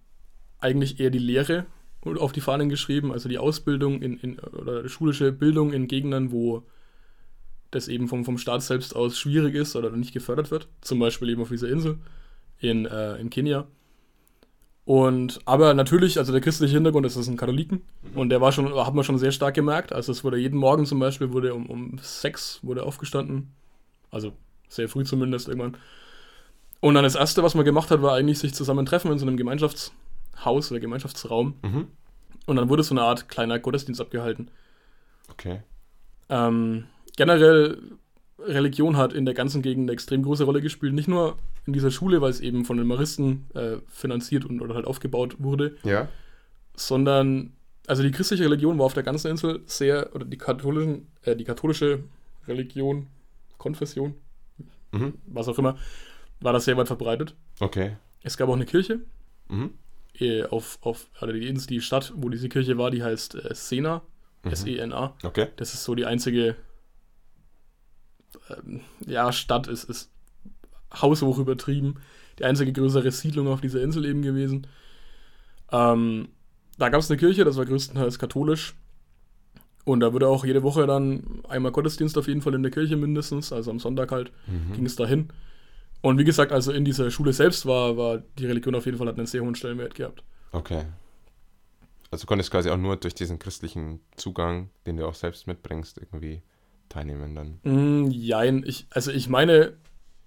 eigentlich 0.60 1.00
eher 1.00 1.08
die 1.08 1.18
Lehre 1.18 1.64
auf 2.02 2.32
die 2.32 2.42
Fahnen 2.42 2.68
geschrieben, 2.68 3.10
also 3.10 3.30
die 3.30 3.38
Ausbildung 3.38 4.02
in, 4.02 4.18
in 4.18 4.38
oder 4.40 4.82
die 4.82 4.90
schulische 4.90 5.32
Bildung 5.32 5.72
in 5.72 5.88
Gegenden, 5.88 6.32
wo 6.32 6.66
das 7.70 7.88
eben 7.88 8.08
vom, 8.08 8.26
vom 8.26 8.36
Staat 8.36 8.62
selbst 8.62 8.94
aus 8.94 9.18
schwierig 9.18 9.54
ist 9.54 9.74
oder 9.74 9.90
nicht 9.90 10.12
gefördert 10.12 10.50
wird. 10.50 10.68
Zum 10.82 10.98
Beispiel 10.98 11.30
eben 11.30 11.40
auf 11.40 11.48
dieser 11.48 11.70
Insel 11.70 11.98
in, 12.58 12.84
äh, 12.84 13.16
in 13.16 13.30
Kenia. 13.30 13.66
Und 14.88 15.40
aber 15.44 15.74
natürlich, 15.74 16.16
also 16.16 16.32
der 16.32 16.40
christliche 16.40 16.72
Hintergrund 16.72 17.04
das 17.04 17.14
ist 17.14 17.28
ein 17.28 17.36
Katholiken 17.36 17.82
mhm. 18.00 18.18
und 18.18 18.30
der 18.30 18.40
war 18.40 18.52
schon, 18.52 18.74
hat 18.74 18.94
man 18.94 19.04
schon 19.04 19.18
sehr 19.18 19.32
stark 19.32 19.54
gemerkt. 19.54 19.92
Also 19.92 20.12
es 20.12 20.24
wurde 20.24 20.38
jeden 20.38 20.58
Morgen 20.58 20.86
zum 20.86 20.98
Beispiel 20.98 21.30
wurde 21.30 21.52
um, 21.52 21.66
um 21.66 21.98
sechs 22.00 22.60
wurde 22.62 22.84
aufgestanden. 22.84 23.52
Also 24.10 24.32
sehr 24.70 24.88
früh 24.88 25.04
zumindest 25.04 25.46
irgendwann. 25.46 25.76
Und 26.80 26.94
dann 26.94 27.04
das 27.04 27.16
erste, 27.16 27.42
was 27.42 27.54
man 27.54 27.66
gemacht 27.66 27.90
hat, 27.90 28.00
war 28.00 28.14
eigentlich 28.14 28.38
sich 28.38 28.54
zusammen 28.54 28.86
treffen 28.86 29.12
in 29.12 29.18
so 29.18 29.26
einem 29.26 29.36
Gemeinschaftshaus 29.36 30.70
oder 30.70 30.80
Gemeinschaftsraum. 30.80 31.56
Mhm. 31.60 31.88
Und 32.46 32.56
dann 32.56 32.70
wurde 32.70 32.82
so 32.82 32.94
eine 32.94 33.02
Art 33.02 33.28
kleiner 33.28 33.58
Gottesdienst 33.58 34.00
abgehalten. 34.00 34.50
Okay. 35.30 35.60
Ähm, 36.30 36.86
generell, 37.14 37.78
Religion 38.38 38.96
hat 38.96 39.12
in 39.12 39.24
der 39.24 39.34
ganzen 39.34 39.62
Gegend 39.62 39.84
eine 39.84 39.92
extrem 39.92 40.22
große 40.22 40.44
Rolle 40.44 40.60
gespielt. 40.60 40.94
Nicht 40.94 41.08
nur 41.08 41.38
in 41.66 41.72
dieser 41.72 41.90
Schule, 41.90 42.20
weil 42.20 42.30
es 42.30 42.40
eben 42.40 42.64
von 42.64 42.76
den 42.76 42.86
Maristen 42.86 43.46
äh, 43.54 43.78
finanziert 43.88 44.44
und 44.44 44.60
oder 44.60 44.74
halt 44.74 44.86
aufgebaut 44.86 45.36
wurde. 45.38 45.76
Ja. 45.84 46.08
Sondern, 46.74 47.52
also 47.86 48.02
die 48.02 48.12
christliche 48.12 48.44
Religion 48.44 48.78
war 48.78 48.86
auf 48.86 48.94
der 48.94 49.02
ganzen 49.02 49.30
Insel 49.30 49.60
sehr, 49.66 50.14
oder 50.14 50.24
die 50.24 50.38
katholischen, 50.38 51.08
äh, 51.22 51.34
die 51.34 51.44
katholische 51.44 52.04
Religion, 52.46 53.08
Konfession, 53.58 54.14
mhm. 54.92 55.14
was 55.26 55.48
auch 55.48 55.58
immer, 55.58 55.76
war 56.40 56.52
das 56.52 56.64
sehr 56.64 56.76
weit 56.76 56.86
verbreitet. 56.86 57.34
Okay. 57.58 57.96
Es 58.22 58.36
gab 58.36 58.48
auch 58.48 58.54
eine 58.54 58.66
Kirche. 58.66 59.00
Mhm. 59.48 59.70
Äh, 60.14 60.44
auf, 60.44 60.78
auf, 60.82 61.08
also 61.18 61.32
die, 61.32 61.52
die 61.52 61.80
Stadt, 61.80 62.12
wo 62.16 62.28
diese 62.28 62.48
Kirche 62.48 62.78
war, 62.78 62.90
die 62.90 63.02
heißt 63.02 63.34
äh, 63.34 63.54
Sena. 63.54 64.02
Mhm. 64.44 64.50
S-E-N-A. 64.52 65.14
Okay. 65.24 65.48
Das 65.56 65.74
ist 65.74 65.82
so 65.82 65.96
die 65.96 66.06
einzige 66.06 66.56
ähm, 68.50 68.80
ja, 69.06 69.32
Stadt 69.32 69.66
ist, 69.66 69.84
ist 69.84 70.10
haushoch 70.94 71.38
übertrieben. 71.38 71.96
Die 72.38 72.44
einzige 72.44 72.72
größere 72.72 73.10
Siedlung 73.10 73.48
auf 73.48 73.60
dieser 73.60 73.82
Insel 73.82 74.04
eben 74.04 74.22
gewesen. 74.22 74.66
Ähm, 75.72 76.28
da 76.78 76.88
gab 76.88 77.00
es 77.00 77.10
eine 77.10 77.18
Kirche, 77.18 77.44
das 77.44 77.56
war 77.56 77.66
größtenteils 77.66 78.18
katholisch. 78.18 78.74
Und 79.84 80.00
da 80.00 80.12
wurde 80.12 80.28
auch 80.28 80.44
jede 80.44 80.62
Woche 80.62 80.86
dann 80.86 81.42
einmal 81.48 81.72
Gottesdienst 81.72 82.16
auf 82.18 82.28
jeden 82.28 82.42
Fall 82.42 82.54
in 82.54 82.62
der 82.62 82.70
Kirche 82.70 82.96
mindestens, 82.96 83.52
also 83.52 83.70
am 83.70 83.78
Sonntag 83.78 84.12
halt, 84.12 84.32
mhm. 84.46 84.74
ging 84.74 84.86
es 84.86 84.96
dahin. 84.96 85.28
Und 86.02 86.18
wie 86.18 86.24
gesagt, 86.24 86.52
also 86.52 86.72
in 86.72 86.84
dieser 86.84 87.10
Schule 87.10 87.32
selbst 87.32 87.66
war, 87.66 87.96
war 87.96 88.18
die 88.38 88.46
Religion 88.46 88.74
auf 88.74 88.84
jeden 88.86 88.98
Fall, 88.98 89.08
hat 89.08 89.16
einen 89.16 89.26
sehr 89.26 89.42
hohen 89.42 89.54
Stellenwert 89.54 89.94
gehabt. 89.94 90.22
Okay. 90.52 90.84
Also 92.10 92.22
du 92.22 92.28
konntest 92.28 92.50
quasi 92.50 92.70
auch 92.70 92.76
nur 92.76 92.96
durch 92.96 93.14
diesen 93.14 93.38
christlichen 93.38 94.00
Zugang, 94.16 94.70
den 94.86 94.96
du 94.96 95.06
auch 95.06 95.14
selbst 95.14 95.46
mitbringst, 95.46 95.98
irgendwie 95.98 96.42
teilnehmen 96.88 97.34
dann. 97.34 97.58
Mm, 97.62 98.10
jein, 98.10 98.64
ich, 98.66 98.86
also 98.90 99.10
ich 99.10 99.28
meine, 99.28 99.74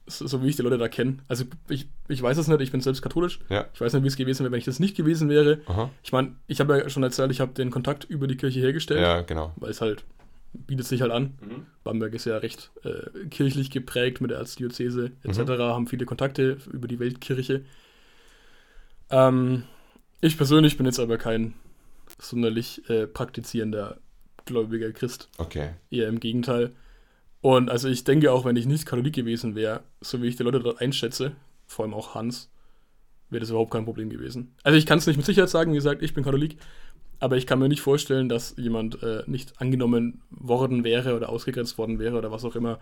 so, 0.08 0.28
so, 0.28 0.44
wie 0.44 0.50
ich 0.50 0.56
die 0.56 0.62
Leute 0.62 0.78
da 0.78 0.88
kenne, 0.88 1.18
also 1.28 1.46
ich, 1.70 1.88
ich 2.08 2.22
weiß 2.22 2.38
es 2.38 2.48
nicht, 2.48 2.62
ich 2.62 2.72
bin 2.72 2.82
selbst 2.82 3.02
katholisch. 3.02 3.40
Ja. 3.50 3.68
Ich 3.74 3.82
weiß 3.82 3.94
nicht, 3.94 4.04
wie 4.04 4.08
es 4.08 4.16
gewesen 4.16 4.44
wäre, 4.44 4.52
wenn 4.52 4.60
ich 4.60 4.66
das 4.66 4.80
nicht 4.80 4.96
gewesen 4.96 5.30
wäre. 5.30 5.62
Aha. 5.68 5.90
Ich 6.04 6.12
meine, 6.12 6.36
ich 6.48 6.60
habe 6.60 6.78
ja 6.78 6.90
schon 6.90 7.04
erzählt, 7.04 7.32
ich 7.32 7.40
habe 7.40 7.54
den 7.54 7.72
Kontakt 7.72 8.04
über 8.06 8.28
die 8.28 8.38
Kirche 8.38 8.60
hergestellt. 8.60 9.02
Ja, 9.02 9.22
genau. 9.22 9.54
Weil 9.58 9.72
es 9.72 9.82
halt, 9.82 10.04
bietet 10.54 10.88
sich 10.88 11.02
halt 11.02 11.12
an. 11.12 11.38
Mhm. 11.42 11.66
Bamberg 11.84 12.14
ist 12.14 12.26
ja 12.26 12.38
recht 12.38 12.72
äh, 12.84 13.28
kirchlich 13.30 13.72
geprägt 13.72 14.22
mit 14.22 14.32
der 14.32 14.40
Erzdiözese 14.40 15.12
etc., 15.24 15.40
mhm. 15.40 15.60
haben 15.60 15.88
viele 15.88 16.06
Kontakte 16.06 16.58
über 16.72 16.88
die 16.88 17.00
Weltkirche. 17.00 17.64
Ähm, 19.10 19.64
ich 20.20 20.38
persönlich 20.38 20.78
bin 20.78 20.86
jetzt 20.86 21.00
aber 21.00 21.18
kein 21.18 21.54
sonderlich 22.20 22.88
äh, 22.90 23.08
praktizierender 23.08 23.98
gläubiger 24.46 24.92
Christ. 24.92 25.30
Okay. 25.38 25.72
Eher 25.90 26.08
im 26.08 26.20
Gegenteil. 26.20 26.72
Und 27.42 27.70
also 27.70 27.88
ich 27.88 28.04
denke 28.04 28.32
auch, 28.32 28.46
wenn 28.46 28.56
ich 28.56 28.66
nicht 28.66 28.86
Katholik 28.86 29.16
gewesen 29.16 29.56
wäre, 29.56 29.82
so 30.00 30.22
wie 30.22 30.28
ich 30.28 30.36
die 30.36 30.44
Leute 30.44 30.60
dort 30.60 30.82
einschätze, 30.82 31.34
vor 31.66 31.86
allem 31.86 31.94
auch 31.94 32.14
Hans, 32.14 32.50
wäre 33.30 33.40
das 33.40 33.50
überhaupt 33.50 33.72
kein 33.72 33.86
Problem 33.86 34.10
gewesen. 34.10 34.54
Also 34.64 34.78
ich 34.78 34.86
kann 34.86 35.00
es 35.00 35.08
nicht 35.08 35.18
mit 35.18 35.26
Sicherheit 35.26 35.50
sagen, 35.50 35.72
wie 35.72 35.78
gesagt, 35.78 36.04
ich 36.04 36.14
bin 36.14 36.24
Katholik, 36.24 36.58
aber 37.20 37.38
ich 37.38 37.48
kann 37.48 37.60
mir 37.60 37.70
nicht 37.70 37.82
vorstellen, 37.82 38.30
dass 38.30 38.56
jemand 38.58 39.02
äh, 39.02 39.24
nicht 39.26 39.60
angenommen 39.62 40.22
worden 40.30 40.84
wäre 40.84 41.16
oder 41.16 41.30
ausgegrenzt 41.30 41.78
worden 41.78 41.98
wäre 41.98 42.18
oder 42.18 42.32
was 42.32 42.46
auch 42.46 42.56
immer. 42.56 42.80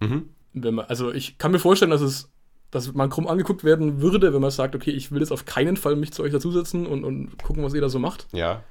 Mhm. 0.00 0.30
Wenn 0.54 0.74
man, 0.74 0.86
also 0.86 1.12
ich 1.12 1.38
kann 1.38 1.52
mir 1.52 1.58
vorstellen, 1.58 1.90
dass 1.90 2.00
es 2.00 2.30
dass 2.70 2.92
man 2.92 3.08
krumm 3.08 3.26
angeguckt 3.26 3.64
werden 3.64 4.02
würde, 4.02 4.34
wenn 4.34 4.42
man 4.42 4.50
sagt, 4.50 4.74
okay, 4.74 4.90
ich 4.90 5.10
will 5.10 5.20
jetzt 5.20 5.32
auf 5.32 5.46
keinen 5.46 5.76
Fall 5.76 5.96
mich 5.96 6.12
zu 6.12 6.22
euch 6.22 6.32
dazusetzen 6.32 6.86
und, 6.86 7.04
und 7.04 7.42
gucken, 7.42 7.62
was 7.62 7.74
ihr 7.74 7.80
da 7.80 7.88
so 7.88 7.98
macht. 7.98 8.26
Ja. 8.32 8.62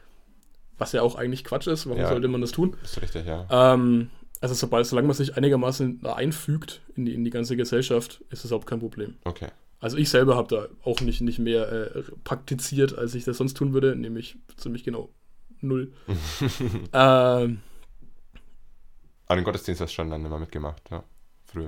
Was 0.78 0.92
ja 0.92 1.02
auch 1.02 1.16
eigentlich 1.16 1.44
Quatsch 1.44 1.68
ist. 1.68 1.88
Warum 1.88 2.00
ja, 2.00 2.10
sollte 2.10 2.28
man 2.28 2.42
das 2.42 2.52
tun? 2.52 2.76
Ist 2.84 3.02
richtig, 3.02 3.26
ja. 3.26 3.48
Ähm, 3.50 4.10
also 4.42 4.54
sobald, 4.54 4.86
solange 4.86 5.08
man 5.08 5.16
sich 5.16 5.36
einigermaßen 5.36 6.06
einfügt 6.06 6.82
in 6.96 7.06
die, 7.06 7.14
in 7.14 7.24
die 7.24 7.32
ganze 7.32 7.58
Gesellschaft, 7.58 8.24
ist 8.30 8.44
das 8.44 8.52
überhaupt 8.52 8.68
kein 8.68 8.80
Problem. 8.80 9.16
Okay. 9.24 9.48
Also 9.80 9.98
ich 9.98 10.10
selber 10.10 10.36
habe 10.36 10.48
da 10.56 10.68
auch 10.90 11.02
nicht, 11.02 11.22
nicht 11.22 11.40
mehr 11.40 11.72
äh, 11.72 12.04
praktiziert, 12.24 12.98
als 12.98 13.14
ich 13.16 13.24
das 13.26 13.38
sonst 13.38 13.56
tun 13.56 13.74
würde, 13.74 13.96
nämlich 13.96 14.38
ziemlich 14.58 14.84
genau 14.84 15.10
null. 15.62 15.92
ähm, 16.94 17.60
Aber 19.28 19.36
den 19.36 19.44
Gottesdienst 19.44 19.82
hast 19.82 19.92
du 19.92 19.96
schon 19.96 20.10
dann 20.10 20.26
immer 20.26 20.40
mitgemacht, 20.40 20.82
ja. 20.90 21.04
Früh. 21.46 21.68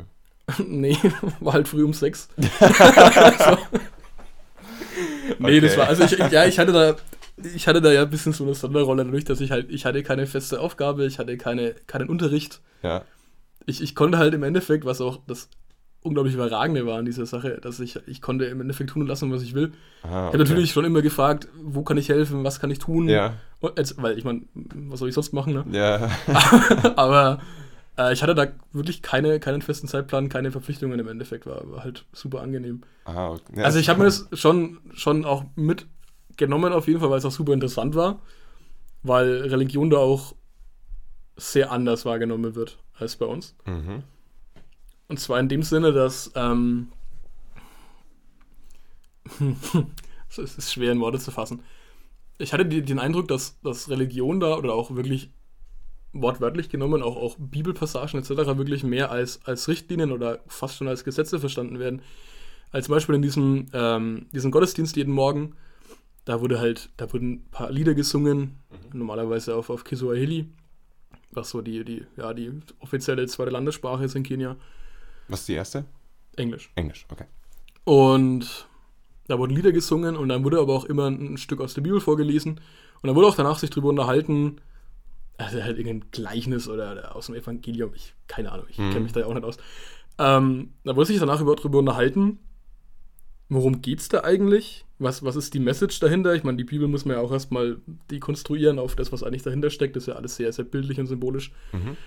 nee, 0.65 0.97
war 1.39 1.53
halt 1.53 1.67
früh 1.67 1.83
um 1.83 1.93
sechs. 1.93 2.29
so. 2.37 3.57
Nee, 5.37 5.57
okay. 5.57 5.61
das 5.61 5.77
war, 5.77 5.87
also 5.87 6.03
ich, 6.03 6.17
ja, 6.31 6.45
ich 6.45 6.57
hatte 6.57 6.71
da, 6.71 6.95
ich 7.55 7.67
hatte 7.67 7.81
da 7.81 7.91
ja 7.91 8.03
ein 8.03 8.09
bisschen 8.09 8.33
so 8.33 8.43
eine 8.43 8.55
Sonderrolle 8.55 9.05
dadurch, 9.05 9.25
dass 9.25 9.41
ich 9.41 9.51
halt, 9.51 9.69
ich 9.69 9.85
hatte 9.85 10.03
keine 10.03 10.27
feste 10.27 10.59
Aufgabe, 10.59 11.05
ich 11.05 11.19
hatte 11.19 11.37
keine, 11.37 11.75
keinen 11.87 12.09
Unterricht. 12.09 12.61
Ja. 12.83 13.03
Ich, 13.65 13.81
ich 13.81 13.95
konnte 13.95 14.17
halt 14.17 14.33
im 14.33 14.43
Endeffekt, 14.43 14.85
was 14.85 15.01
auch 15.01 15.19
das 15.27 15.49
unglaublich 16.01 16.33
Überragende 16.33 16.85
war 16.85 16.97
an 16.97 17.05
dieser 17.05 17.25
Sache, 17.25 17.59
dass 17.61 17.79
ich, 17.79 17.99
ich 18.07 18.21
konnte 18.21 18.45
im 18.45 18.61
Endeffekt 18.61 18.91
tun 18.91 19.01
und 19.01 19.07
lassen, 19.07 19.31
was 19.31 19.41
ich 19.41 19.53
will. 19.53 19.73
Ah, 20.03 20.05
okay. 20.05 20.09
Ich 20.09 20.33
habe 20.33 20.37
natürlich 20.37 20.71
schon 20.71 20.85
immer 20.85 21.01
gefragt, 21.01 21.47
wo 21.61 21.83
kann 21.83 21.97
ich 21.97 22.09
helfen, 22.09 22.43
was 22.43 22.59
kann 22.59 22.71
ich 22.71 22.79
tun? 22.79 23.09
Ja. 23.09 23.33
Jetzt, 23.77 24.01
weil 24.01 24.17
ich 24.17 24.23
meine, 24.23 24.43
was 24.53 24.99
soll 24.99 25.09
ich 25.09 25.15
sonst 25.15 25.33
machen, 25.33 25.53
ne? 25.53 25.65
Ja. 25.71 26.09
Aber 26.95 27.39
äh, 27.97 28.13
ich 28.13 28.23
hatte 28.23 28.33
da 28.33 28.47
wirklich 28.71 29.01
keine, 29.01 29.39
keinen 29.39 29.61
festen 29.61 29.87
Zeitplan, 29.87 30.29
keine 30.29 30.51
Verpflichtungen 30.51 30.99
im 30.99 31.07
Endeffekt, 31.07 31.45
war, 31.45 31.69
war 31.69 31.83
halt 31.83 32.05
super 32.13 32.41
angenehm. 32.41 32.81
Ah, 33.03 33.31
okay. 33.31 33.41
ja, 33.57 33.63
also 33.65 33.79
ich 33.79 33.89
habe 33.89 33.99
mir 33.99 34.05
das 34.05 34.27
schon, 34.33 34.79
schon 34.93 35.25
auch 35.25 35.43
mitgenommen 36.39 36.71
auf 36.73 36.87
jeden 36.87 36.99
Fall, 36.99 37.09
weil 37.09 37.17
es 37.17 37.25
auch 37.25 37.31
super 37.31 37.53
interessant 37.53 37.95
war, 37.95 38.21
weil 39.03 39.41
Religion 39.41 39.89
da 39.89 39.97
auch 39.97 40.35
sehr 41.35 41.71
anders 41.71 42.05
wahrgenommen 42.05 42.55
wird 42.55 42.77
als 42.97 43.17
bei 43.17 43.25
uns. 43.25 43.55
Mhm. 43.65 44.03
Und 45.07 45.19
zwar 45.19 45.39
in 45.39 45.49
dem 45.49 45.63
Sinne, 45.63 45.91
dass 45.91 46.31
ähm, 46.35 46.87
es 50.29 50.37
ist 50.37 50.73
schwer 50.73 50.91
in 50.91 50.99
Worte 51.01 51.19
zu 51.19 51.31
fassen. 51.31 51.61
Ich 52.37 52.53
hatte 52.53 52.65
die, 52.65 52.81
den 52.81 52.99
Eindruck, 52.99 53.27
dass, 53.27 53.59
dass 53.61 53.89
Religion 53.89 54.39
da 54.39 54.55
oder 54.55 54.73
auch 54.73 54.95
wirklich 54.95 55.29
wortwörtlich 56.13 56.69
genommen, 56.69 57.03
auch, 57.03 57.17
auch 57.17 57.35
Bibelpassagen 57.37 58.19
etc. 58.19 58.57
wirklich 58.57 58.83
mehr 58.83 59.11
als, 59.11 59.41
als 59.45 59.67
Richtlinien 59.67 60.11
oder 60.11 60.39
fast 60.47 60.77
schon 60.77 60.87
als 60.87 61.03
Gesetze 61.03 61.39
verstanden 61.39 61.79
werden. 61.79 62.01
Als 62.71 62.85
zum 62.85 62.95
Beispiel 62.95 63.15
in 63.15 63.21
diesem, 63.21 63.65
ähm, 63.73 64.27
diesem 64.31 64.51
Gottesdienst 64.51 64.95
jeden 64.95 65.13
Morgen, 65.13 65.55
da 66.29 66.41
wurde 66.41 66.59
halt, 66.59 66.89
da 66.97 67.11
wurden 67.11 67.31
ein 67.31 67.49
paar 67.49 67.71
Lieder 67.71 67.95
gesungen, 67.95 68.59
mhm. 68.69 68.99
normalerweise 68.99 69.55
auf, 69.55 69.69
auf 69.69 69.83
Kiswahili, 69.83 70.47
was 71.31 71.49
so 71.49 71.61
die, 71.61 71.83
die, 71.83 72.05
ja, 72.17 72.33
die 72.33 72.51
offizielle 72.79 73.25
zweite 73.25 73.49
Landessprache 73.49 74.03
ist 74.03 74.15
in 74.15 74.23
Kenia. 74.23 74.55
Was 75.27 75.41
ist 75.41 75.49
die 75.49 75.53
erste? 75.53 75.85
Englisch. 76.35 76.71
Englisch, 76.75 77.07
okay. 77.11 77.25
Und 77.83 78.67
da 79.27 79.39
wurden 79.39 79.55
Lieder 79.55 79.71
gesungen 79.71 80.15
und 80.15 80.29
dann 80.29 80.43
wurde 80.43 80.59
aber 80.59 80.73
auch 80.73 80.85
immer 80.85 81.07
ein 81.07 81.37
Stück 81.37 81.61
aus 81.61 81.73
der 81.73 81.81
Bibel 81.81 81.99
vorgelesen. 81.99 82.61
Und 83.01 83.07
dann 83.07 83.15
wurde 83.15 83.27
auch 83.27 83.35
danach 83.35 83.57
sich 83.57 83.71
darüber 83.71 83.89
unterhalten, 83.89 84.61
also 85.37 85.63
halt 85.63 85.79
irgendein 85.79 86.11
Gleichnis 86.11 86.67
oder 86.67 87.15
aus 87.15 87.25
dem 87.25 87.35
Evangelium, 87.35 87.91
ich, 87.95 88.13
keine 88.27 88.51
Ahnung, 88.51 88.67
ich 88.69 88.77
mhm. 88.77 88.89
kenne 88.89 89.01
mich 89.01 89.13
da 89.13 89.21
ja 89.21 89.25
auch 89.25 89.33
nicht 89.33 89.45
aus. 89.45 89.57
Ähm, 90.19 90.73
da 90.83 90.95
wurde 90.95 91.07
sich 91.07 91.19
danach 91.19 91.41
über, 91.41 91.55
darüber 91.55 91.79
unterhalten, 91.79 92.37
worum 93.49 93.81
geht's 93.81 94.09
da 94.09 94.23
eigentlich? 94.23 94.85
Was, 94.99 95.23
was 95.23 95.35
ist 95.35 95.53
die 95.53 95.59
Message 95.59 95.99
dahinter? 95.99 96.35
Ich 96.35 96.43
meine, 96.43 96.57
die 96.57 96.63
Bibel 96.63 96.87
muss 96.87 97.05
man 97.05 97.17
ja 97.17 97.21
auch 97.21 97.31
erstmal 97.31 97.77
dekonstruieren 98.11 98.79
auf 98.79 98.95
das, 98.95 99.11
was 99.11 99.23
eigentlich 99.23 99.43
dahinter 99.43 99.69
steckt. 99.69 99.95
Das 99.95 100.03
ist 100.03 100.07
ja 100.07 100.15
alles 100.15 100.35
sehr, 100.35 100.51
sehr 100.51 100.65
bildlich 100.65 100.99
und 100.99 101.07
symbolisch. 101.07 101.51
Mhm. 101.71 101.97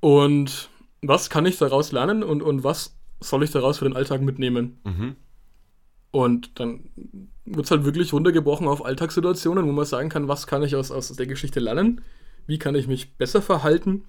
Und 0.00 0.68
was 1.02 1.30
kann 1.30 1.46
ich 1.46 1.58
daraus 1.58 1.92
lernen 1.92 2.22
und, 2.22 2.42
und 2.42 2.64
was 2.64 2.96
soll 3.20 3.42
ich 3.42 3.50
daraus 3.50 3.78
für 3.78 3.84
den 3.84 3.96
Alltag 3.96 4.20
mitnehmen? 4.20 4.78
Mhm. 4.84 5.16
Und 6.10 6.60
dann 6.60 6.90
wird 7.44 7.64
es 7.64 7.70
halt 7.70 7.84
wirklich 7.84 8.12
runtergebrochen 8.12 8.68
auf 8.68 8.84
Alltagssituationen, 8.84 9.66
wo 9.66 9.72
man 9.72 9.84
sagen 9.84 10.10
kann, 10.10 10.28
was 10.28 10.46
kann 10.46 10.62
ich 10.62 10.76
aus, 10.76 10.90
aus 10.90 11.08
der 11.08 11.26
Geschichte 11.26 11.60
lernen? 11.60 12.02
wie 12.46 12.58
kann 12.58 12.74
ich 12.74 12.86
mich 12.86 13.16
besser 13.16 13.42
verhalten. 13.42 14.04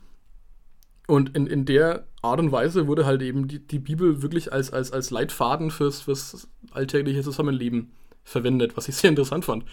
Und 1.07 1.35
in, 1.35 1.47
in 1.47 1.65
der 1.65 2.05
Art 2.21 2.39
und 2.39 2.51
Weise 2.51 2.87
wurde 2.87 3.05
halt 3.05 3.21
eben 3.21 3.47
die, 3.47 3.59
die 3.59 3.79
Bibel 3.79 4.21
wirklich 4.21 4.51
als, 4.51 4.71
als, 4.73 4.91
als 4.91 5.11
Leitfaden 5.11 5.71
fürs, 5.71 6.01
fürs 6.01 6.47
alltägliche 6.71 7.21
Zusammenleben 7.21 7.91
verwendet, 8.23 8.75
was 8.75 8.87
ich 8.87 8.95
sehr 8.95 9.11
interessant 9.11 9.45
fand, 9.45 9.65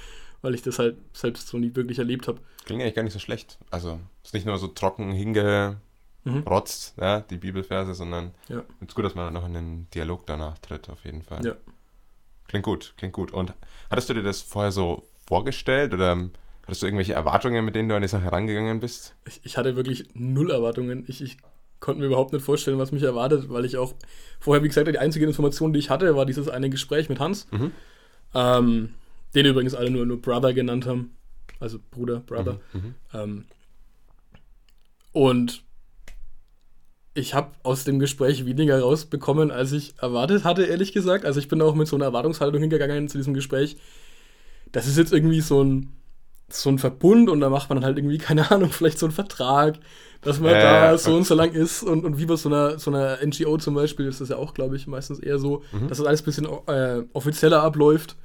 weil 0.43 0.55
ich 0.55 0.63
das 0.63 0.79
halt 0.79 0.97
selbst 1.13 1.49
so 1.49 1.59
nie 1.59 1.75
wirklich 1.75 1.99
erlebt 1.99 2.29
habe. 2.29 2.41
Klingt 2.65 2.83
eigentlich 2.83 2.95
gar 2.95 3.03
nicht 3.03 3.15
so 3.15 3.19
schlecht. 3.19 3.59
Also, 3.71 3.99
es 4.23 4.29
ist 4.29 4.35
nicht 4.35 4.47
nur 4.47 4.59
so 4.59 4.69
trocken 4.69 5.13
hingerotzt, 5.13 6.97
mhm. 6.99 7.03
ja, 7.03 7.21
die 7.21 7.39
Bibelverse, 7.39 7.95
sondern 7.95 8.33
ja. 8.49 8.63
es 8.81 8.89
ist 8.89 8.95
gut, 8.95 9.05
dass 9.05 9.15
man 9.15 9.33
noch 9.33 9.47
in 9.47 9.55
den 9.55 9.91
Dialog 9.95 10.27
danach 10.27 10.59
tritt, 10.59 10.91
auf 10.91 11.05
jeden 11.05 11.23
Fall. 11.23 11.45
Ja. 11.45 11.57
Klingt 12.49 12.65
gut, 12.65 12.93
klingt 12.99 13.15
gut. 13.15 13.33
Und 13.33 13.55
hattest 13.91 14.11
du 14.11 14.15
dir 14.15 14.23
das 14.23 14.43
vorher 14.43 14.73
so 14.73 15.07
vorgestellt 15.27 15.95
oder 15.95 16.29
hattest 16.63 16.83
du 16.83 16.87
irgendwelche 16.87 17.15
Erwartungen, 17.15 17.65
mit 17.65 17.75
denen 17.75 17.89
du 17.89 17.95
an 17.95 18.03
die 18.03 18.09
Sache 18.09 18.25
herangegangen 18.25 18.81
bist? 18.81 19.15
Ich, 19.27 19.41
ich 19.45 19.57
hatte 19.57 19.77
wirklich 19.77 20.07
null 20.15 20.51
Erwartungen. 20.51 21.05
Ich, 21.07 21.23
ich 21.23 21.39
konnte 21.81 22.01
mir 22.01 22.07
überhaupt 22.07 22.33
nicht 22.33 22.45
vorstellen, 22.45 22.79
was 22.79 22.93
mich 22.93 23.03
erwartet, 23.03 23.51
weil 23.51 23.65
ich 23.65 23.77
auch 23.77 23.95
vorher, 24.41 24.63
wie 24.63 24.69
gesagt, 24.69 24.87
die 24.89 24.99
einzige 24.99 25.27
Information, 25.27 25.73
die 25.73 25.81
ich 25.81 25.91
hatte, 25.91 26.17
war 26.17 26.27
dieses 26.27 26.49
eine 26.49 26.71
Gespräch 26.71 27.09
mit 27.09 27.21
Hans. 27.21 27.47
Mhm. 27.51 27.73
Ähm, 28.35 28.95
den 29.35 29.47
übrigens 29.47 29.75
alle 29.75 29.91
nur, 29.91 30.07
nur 30.07 30.21
Brother 30.21 30.53
genannt 30.53 30.87
haben. 30.87 31.17
Also 31.61 31.79
Bruder, 31.91 32.21
Brother. 32.21 32.61
Mhm. 32.73 32.81
mhm. 32.81 32.95
Ähm, 33.13 33.45
und 35.13 35.63
ich 37.15 37.35
habe 37.35 37.53
aus 37.63 37.85
dem 37.85 37.99
Gespräch 37.99 38.47
weniger 38.47 38.81
rausbekommen, 38.81 39.51
als 39.51 39.73
ich 39.73 39.95
erwartet 39.99 40.45
hatte, 40.45 40.65
ehrlich 40.65 40.93
gesagt. 40.93 41.25
Also 41.25 41.39
ich 41.39 41.49
bin 41.49 41.61
auch 41.61 41.75
mit 41.75 41.87
so 41.87 41.97
einer 41.97 42.07
Erwartungshaltung 42.07 42.61
hingegangen 42.61 43.09
zu 43.09 43.19
diesem 43.19 43.35
Gespräch. 43.35 43.77
Das 44.71 44.87
ist 44.87 44.97
jetzt 44.97 45.13
irgendwie 45.13 45.43
so 45.43 45.63
ein, 45.63 45.93
so 46.55 46.71
ein 46.71 46.79
Verbund 46.79 47.31
und 47.31 47.41
da 47.41 47.51
macht 47.51 47.69
man 47.69 47.77
dann 47.77 47.85
halt 47.85 47.99
irgendwie, 47.99 48.19
keine 48.19 48.51
Ahnung, 48.51 48.71
vielleicht 48.73 48.99
so 48.99 49.07
einen 49.07 49.15
Vertrag, 49.15 49.79
dass 50.21 50.39
man 50.41 50.55
äh, 50.55 50.61
da 50.61 50.99
so 50.99 51.17
und 51.17 51.27
so 51.27 51.35
lang 51.35 51.53
ist 51.53 51.83
und, 51.83 52.05
und 52.05 52.19
wie 52.19 52.27
bei 52.27 52.37
so 52.37 52.49
einer, 52.49 52.79
so 52.79 52.91
einer 52.91 53.19
NGO 53.25 53.59
zum 53.59 53.75
Beispiel 53.75 54.07
ist 54.07 54.21
das 54.21 54.29
ja 54.29 54.37
auch, 54.37 54.55
glaube 54.55 54.77
ich, 54.77 54.87
meistens 54.87 55.19
eher 55.19 55.39
so, 55.39 55.63
mhm. 55.73 55.89
dass 55.89 55.99
das 55.99 56.07
alles 56.07 56.23
ein 56.23 56.25
bisschen 56.25 56.47
äh, 56.67 57.03
offizieller 57.13 57.63
abläuft, 57.63 58.17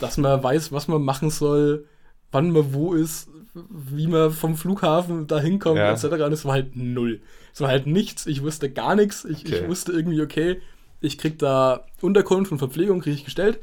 dass 0.00 0.16
man 0.16 0.42
weiß, 0.42 0.72
was 0.72 0.88
man 0.88 1.02
machen 1.02 1.30
soll, 1.30 1.86
wann 2.30 2.50
man 2.50 2.72
wo 2.72 2.94
ist, 2.94 3.28
wie 3.70 4.06
man 4.06 4.30
vom 4.30 4.56
Flughafen 4.56 5.26
da 5.26 5.40
hinkommt, 5.40 5.78
ja. 5.78 5.90
etc. 5.92 6.04
Und 6.04 6.32
es 6.32 6.44
war 6.44 6.52
halt 6.52 6.76
null. 6.76 7.20
Es 7.52 7.60
war 7.60 7.68
halt 7.68 7.86
nichts, 7.86 8.26
ich 8.26 8.42
wusste 8.42 8.70
gar 8.70 8.94
nichts. 8.94 9.24
Ich, 9.24 9.44
okay. 9.44 9.60
ich 9.62 9.68
wusste 9.68 9.92
irgendwie, 9.92 10.20
okay, 10.20 10.60
ich 11.00 11.18
krieg 11.18 11.38
da 11.38 11.84
Unterkunft 12.00 12.52
und 12.52 12.58
Verpflegung, 12.58 13.00
kriege 13.00 13.16
ich 13.16 13.24
gestellt. 13.24 13.58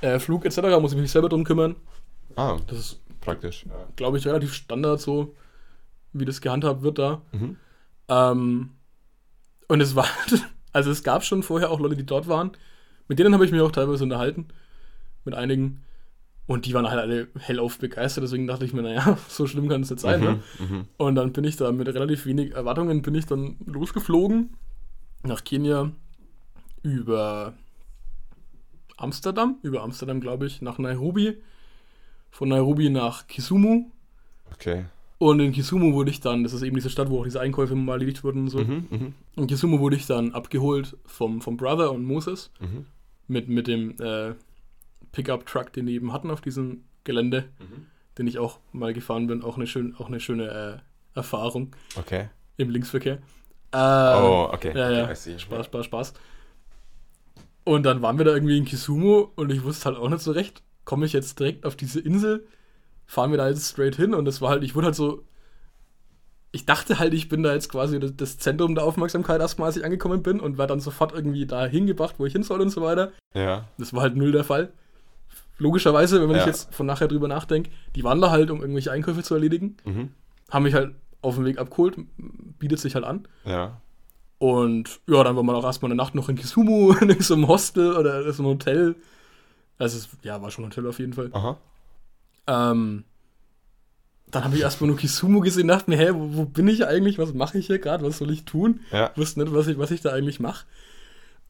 Äh, 0.00 0.18
Flug 0.18 0.44
etc. 0.44 0.80
muss 0.80 0.92
ich 0.92 0.98
mich 0.98 1.12
selber 1.12 1.28
drum 1.28 1.44
kümmern. 1.44 1.76
Ah, 2.36 2.58
das 2.66 2.78
ist 2.78 3.20
praktisch. 3.20 3.66
Glaube 3.96 4.18
ich, 4.18 4.26
relativ 4.26 4.52
Standard 4.52 5.00
so, 5.00 5.34
wie 6.12 6.24
das 6.24 6.40
gehandhabt 6.40 6.82
wird 6.82 6.98
da. 6.98 7.22
Mhm. 7.32 7.56
Ähm, 8.08 8.70
und 9.68 9.80
es 9.80 9.94
war, 9.96 10.06
also 10.72 10.90
es 10.90 11.02
gab 11.02 11.24
schon 11.24 11.42
vorher 11.42 11.70
auch 11.70 11.80
Leute, 11.80 11.96
die 11.96 12.06
dort 12.06 12.28
waren. 12.28 12.52
Mit 13.08 13.18
denen 13.18 13.34
habe 13.34 13.44
ich 13.44 13.52
mich 13.52 13.60
auch 13.60 13.72
teilweise 13.72 14.04
unterhalten. 14.04 14.48
Mit 15.24 15.34
einigen. 15.34 15.82
Und 16.46 16.66
die 16.66 16.74
waren 16.74 16.90
halt 16.90 17.00
alle 17.00 17.28
hellauf 17.38 17.78
begeistert, 17.78 18.24
deswegen 18.24 18.48
dachte 18.48 18.64
ich 18.64 18.72
mir, 18.72 18.82
naja, 18.82 19.16
so 19.28 19.46
schlimm 19.46 19.68
kann 19.68 19.82
es 19.82 19.90
jetzt 19.90 20.02
sein. 20.02 20.20
Mhm, 20.20 20.26
ne? 20.26 20.42
mhm. 20.58 20.84
Und 20.96 21.14
dann 21.14 21.32
bin 21.32 21.44
ich 21.44 21.56
da 21.56 21.70
mit 21.70 21.86
relativ 21.88 22.26
wenig 22.26 22.52
Erwartungen, 22.52 23.02
bin 23.02 23.14
ich 23.14 23.26
dann 23.26 23.56
losgeflogen 23.64 24.50
nach 25.22 25.44
Kenia 25.44 25.92
über 26.82 27.54
Amsterdam, 28.96 29.58
über 29.62 29.82
Amsterdam 29.82 30.20
glaube 30.20 30.46
ich, 30.46 30.62
nach 30.62 30.78
Nairobi, 30.78 31.40
von 32.32 32.48
Nairobi 32.48 32.90
nach 32.90 33.28
Kisumu. 33.28 33.90
Okay. 34.52 34.86
Und 35.18 35.38
in 35.38 35.52
Kisumu 35.52 35.92
wurde 35.92 36.10
ich 36.10 36.20
dann, 36.20 36.42
das 36.42 36.52
ist 36.52 36.62
eben 36.62 36.74
diese 36.74 36.90
Stadt, 36.90 37.08
wo 37.08 37.20
auch 37.20 37.24
diese 37.24 37.40
Einkäufe 37.40 37.76
mal 37.76 37.92
erledigt 37.92 38.24
wurden 38.24 38.40
und 38.40 38.48
so. 38.48 38.58
Mhm, 38.58 38.86
mh. 38.90 39.12
In 39.36 39.46
Kisumu 39.46 39.78
wurde 39.78 39.94
ich 39.94 40.06
dann 40.06 40.32
abgeholt 40.32 40.96
vom, 41.04 41.40
vom 41.40 41.56
Brother 41.56 41.92
und 41.92 42.02
Moses 42.04 42.50
mhm. 42.58 42.86
mit, 43.28 43.48
mit 43.48 43.68
dem 43.68 43.94
äh, 44.00 44.34
Pickup-Truck, 45.12 45.72
den 45.74 45.86
die 45.86 45.94
eben 45.94 46.12
hatten 46.12 46.30
auf 46.30 46.40
diesem 46.40 46.82
Gelände, 47.04 47.44
mhm. 47.60 47.86
den 48.18 48.26
ich 48.26 48.38
auch 48.38 48.58
mal 48.72 48.92
gefahren 48.92 49.28
bin. 49.28 49.44
Auch 49.44 49.56
eine, 49.56 49.68
schön, 49.68 49.94
auch 49.96 50.08
eine 50.08 50.18
schöne 50.18 50.82
äh, 51.14 51.16
Erfahrung 51.16 51.76
Okay. 51.96 52.30
im 52.56 52.70
Linksverkehr. 52.70 53.18
Äh, 53.72 53.76
oh, 53.76 54.48
okay. 54.52 54.72
Ja, 54.74 54.90
ja. 54.90 55.04
Okay. 55.04 55.38
Spaß, 55.38 55.66
Spaß, 55.66 55.84
Spaß. 55.84 56.14
Und 57.64 57.84
dann 57.84 58.02
waren 58.02 58.18
wir 58.18 58.24
da 58.24 58.32
irgendwie 58.32 58.58
in 58.58 58.64
Kisumu 58.64 59.28
und 59.36 59.52
ich 59.52 59.62
wusste 59.62 59.84
halt 59.84 59.98
auch 59.98 60.08
nicht 60.08 60.22
so 60.22 60.32
recht, 60.32 60.62
komme 60.84 61.06
ich 61.06 61.12
jetzt 61.12 61.38
direkt 61.40 61.64
auf 61.66 61.76
diese 61.76 62.00
Insel, 62.00 62.46
fahren 63.06 63.30
wir 63.30 63.38
da 63.38 63.48
jetzt 63.48 63.68
straight 63.70 63.96
hin 63.96 64.14
und 64.14 64.24
das 64.24 64.40
war 64.40 64.50
halt, 64.50 64.62
ich 64.64 64.74
wurde 64.74 64.86
halt 64.86 64.94
so, 64.96 65.22
ich 66.50 66.66
dachte 66.66 66.98
halt, 66.98 67.14
ich 67.14 67.28
bin 67.28 67.42
da 67.42 67.52
jetzt 67.54 67.70
quasi 67.70 67.98
das, 67.98 68.38
Zentrum 68.38 68.74
der 68.74 68.84
Aufmerksamkeit 68.84 69.40
erstmal, 69.40 69.68
als 69.68 69.76
ich 69.76 69.84
angekommen 69.84 70.22
bin 70.22 70.38
und 70.40 70.58
war 70.58 70.66
dann 70.66 70.80
sofort 70.80 71.12
irgendwie 71.12 71.46
da 71.46 71.64
hingebracht, 71.66 72.16
wo 72.18 72.26
ich 72.26 72.32
hin 72.32 72.42
soll 72.42 72.60
und 72.60 72.68
so 72.70 72.82
weiter. 72.82 73.12
Ja. 73.34 73.64
Das 73.78 73.94
war 73.94 74.02
halt 74.02 74.16
null 74.16 74.32
der 74.32 74.44
Fall. 74.44 74.72
Logischerweise, 75.58 76.20
wenn 76.22 76.30
Ja. 76.34 76.40
ich 76.40 76.46
jetzt 76.46 76.74
von 76.74 76.86
nachher 76.86 77.08
drüber 77.08 77.28
nachdenke, 77.28 77.70
die 77.94 78.04
waren 78.04 78.20
da 78.20 78.30
halt, 78.30 78.50
um 78.50 78.60
irgendwelche 78.60 78.90
Einkäufe 78.92 79.22
zu 79.22 79.34
erledigen, 79.34 79.76
Mhm. 79.84 80.10
haben 80.50 80.64
mich 80.64 80.74
halt 80.74 80.94
auf 81.22 81.36
dem 81.36 81.44
Weg 81.44 81.58
abgeholt, 81.58 81.96
bietet 82.58 82.80
sich 82.80 82.94
halt 82.96 83.04
an. 83.04 83.26
Ja. 83.44 83.80
Und 84.38 85.00
ja, 85.06 85.22
dann 85.22 85.36
war 85.36 85.42
man 85.44 85.54
auch 85.54 85.64
erstmal 85.64 85.90
eine 85.90 85.96
Nacht 85.96 86.14
noch 86.14 86.28
in 86.28 86.36
Kisumu, 86.36 86.92
in 87.00 87.20
so 87.20 87.34
einem 87.34 87.48
Hostel 87.48 87.96
oder 87.96 88.30
so 88.32 88.42
einem 88.42 88.52
Hotel. 88.52 88.96
Also, 89.82 89.98
es, 89.98 90.08
ja, 90.22 90.40
war 90.40 90.52
schon 90.52 90.64
ein 90.64 90.70
Hotel 90.70 90.86
auf 90.86 91.00
jeden 91.00 91.12
Fall. 91.12 91.30
Aha. 91.32 91.58
Ähm, 92.46 93.02
dann 94.30 94.44
habe 94.44 94.54
ich 94.54 94.62
erstmal 94.62 94.86
nur 94.86 94.96
Kisumu 94.96 95.40
gesehen, 95.40 95.66
dachte 95.66 95.90
mir, 95.90 95.96
hä, 95.96 96.10
wo, 96.14 96.36
wo 96.36 96.44
bin 96.44 96.68
ich 96.68 96.86
eigentlich? 96.86 97.18
Was 97.18 97.34
mache 97.34 97.58
ich 97.58 97.66
hier 97.66 97.80
gerade? 97.80 98.04
Was 98.04 98.18
soll 98.18 98.30
ich 98.30 98.44
tun? 98.44 98.78
Ja. 98.92 99.10
Wusste 99.16 99.40
nicht, 99.40 99.52
was 99.52 99.66
ich, 99.66 99.78
was 99.78 99.90
ich 99.90 100.00
da 100.00 100.10
eigentlich 100.12 100.38
mache. 100.38 100.66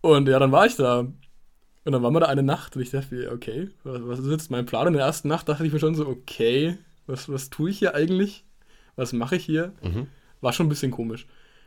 Und 0.01 0.29
ja, 0.29 0.39
dann 0.39 0.51
war 0.51 0.65
ich 0.65 0.77
da. 0.77 1.01
Und 1.01 1.93
dann 1.93 2.03
waren 2.03 2.15
wir 2.15 2.21
da 2.21 2.27
eine 2.27 2.43
Nacht 2.43 2.75
und 2.75 2.81
ich 2.81 2.91
dachte 2.91 3.15
mir, 3.15 3.33
okay, 3.33 3.69
was, 3.85 4.01
was 4.07 4.19
ist 4.21 4.31
jetzt 4.31 4.51
mein 4.51 4.65
Plan? 4.65 4.87
In 4.87 4.95
der 4.95 5.05
ersten 5.05 5.29
Nacht 5.29 5.51
dachte 5.51 5.67
ich 5.67 5.73
mir 5.73 5.79
schon 5.79 5.95
so, 5.95 6.09
okay, 6.09 6.79
was, 7.07 7.29
was 7.29 7.51
tue 7.51 7.69
ich 7.69 7.81
hier 7.81 7.95
eigentlich? 7.95 8.47
Was 8.97 9.13
mache 9.13 9.37
ich 9.37 9.45
hier? 9.45 9.73
Mhm. 9.83 10.07
War 10.41 10.55
schon 10.55 10.67
ein 10.67 10.71
bisschen 10.71 10.91
komisch. 10.91 11.27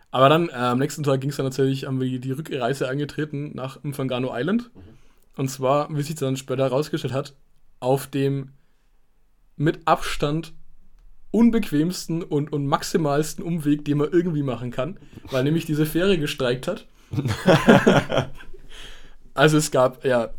Aber 0.10 0.30
dann, 0.30 0.50
äh, 0.50 0.54
am 0.54 0.80
nächsten 0.80 1.04
Tag 1.04 1.22
ging 1.22 1.30
es 1.30 1.36
dann 1.36 1.46
natürlich, 1.46 1.86
haben 1.86 2.02
wir 2.02 2.20
die 2.20 2.32
Rückreise 2.32 2.90
angetreten 2.90 3.52
nach 3.54 3.84
Mfangano 3.84 4.32
Island. 4.34 4.72
Und 5.36 5.50
zwar, 5.50 5.96
wie 5.96 6.02
sich 6.02 6.16
dann 6.16 6.38
später 6.38 6.64
herausgestellt 6.64 7.14
hat, 7.14 7.36
auf 7.80 8.08
dem 8.08 8.52
mit 9.58 9.88
Abstand 9.88 10.54
unbequemsten 11.32 12.24
und, 12.24 12.54
und 12.54 12.66
maximalsten 12.66 13.44
Umweg, 13.44 13.84
den 13.86 13.98
man 13.98 14.12
irgendwie 14.12 14.44
machen 14.44 14.72
kann, 14.72 14.98
weil 15.32 15.44
nämlich 15.44 15.66
diese 15.66 15.86
Fähre 15.86 16.18
gestreikt 16.18 16.68
hat. 16.68 16.88
also 19.34 19.58
es 19.58 19.72
gab, 19.72 20.06
ja, 20.06 20.30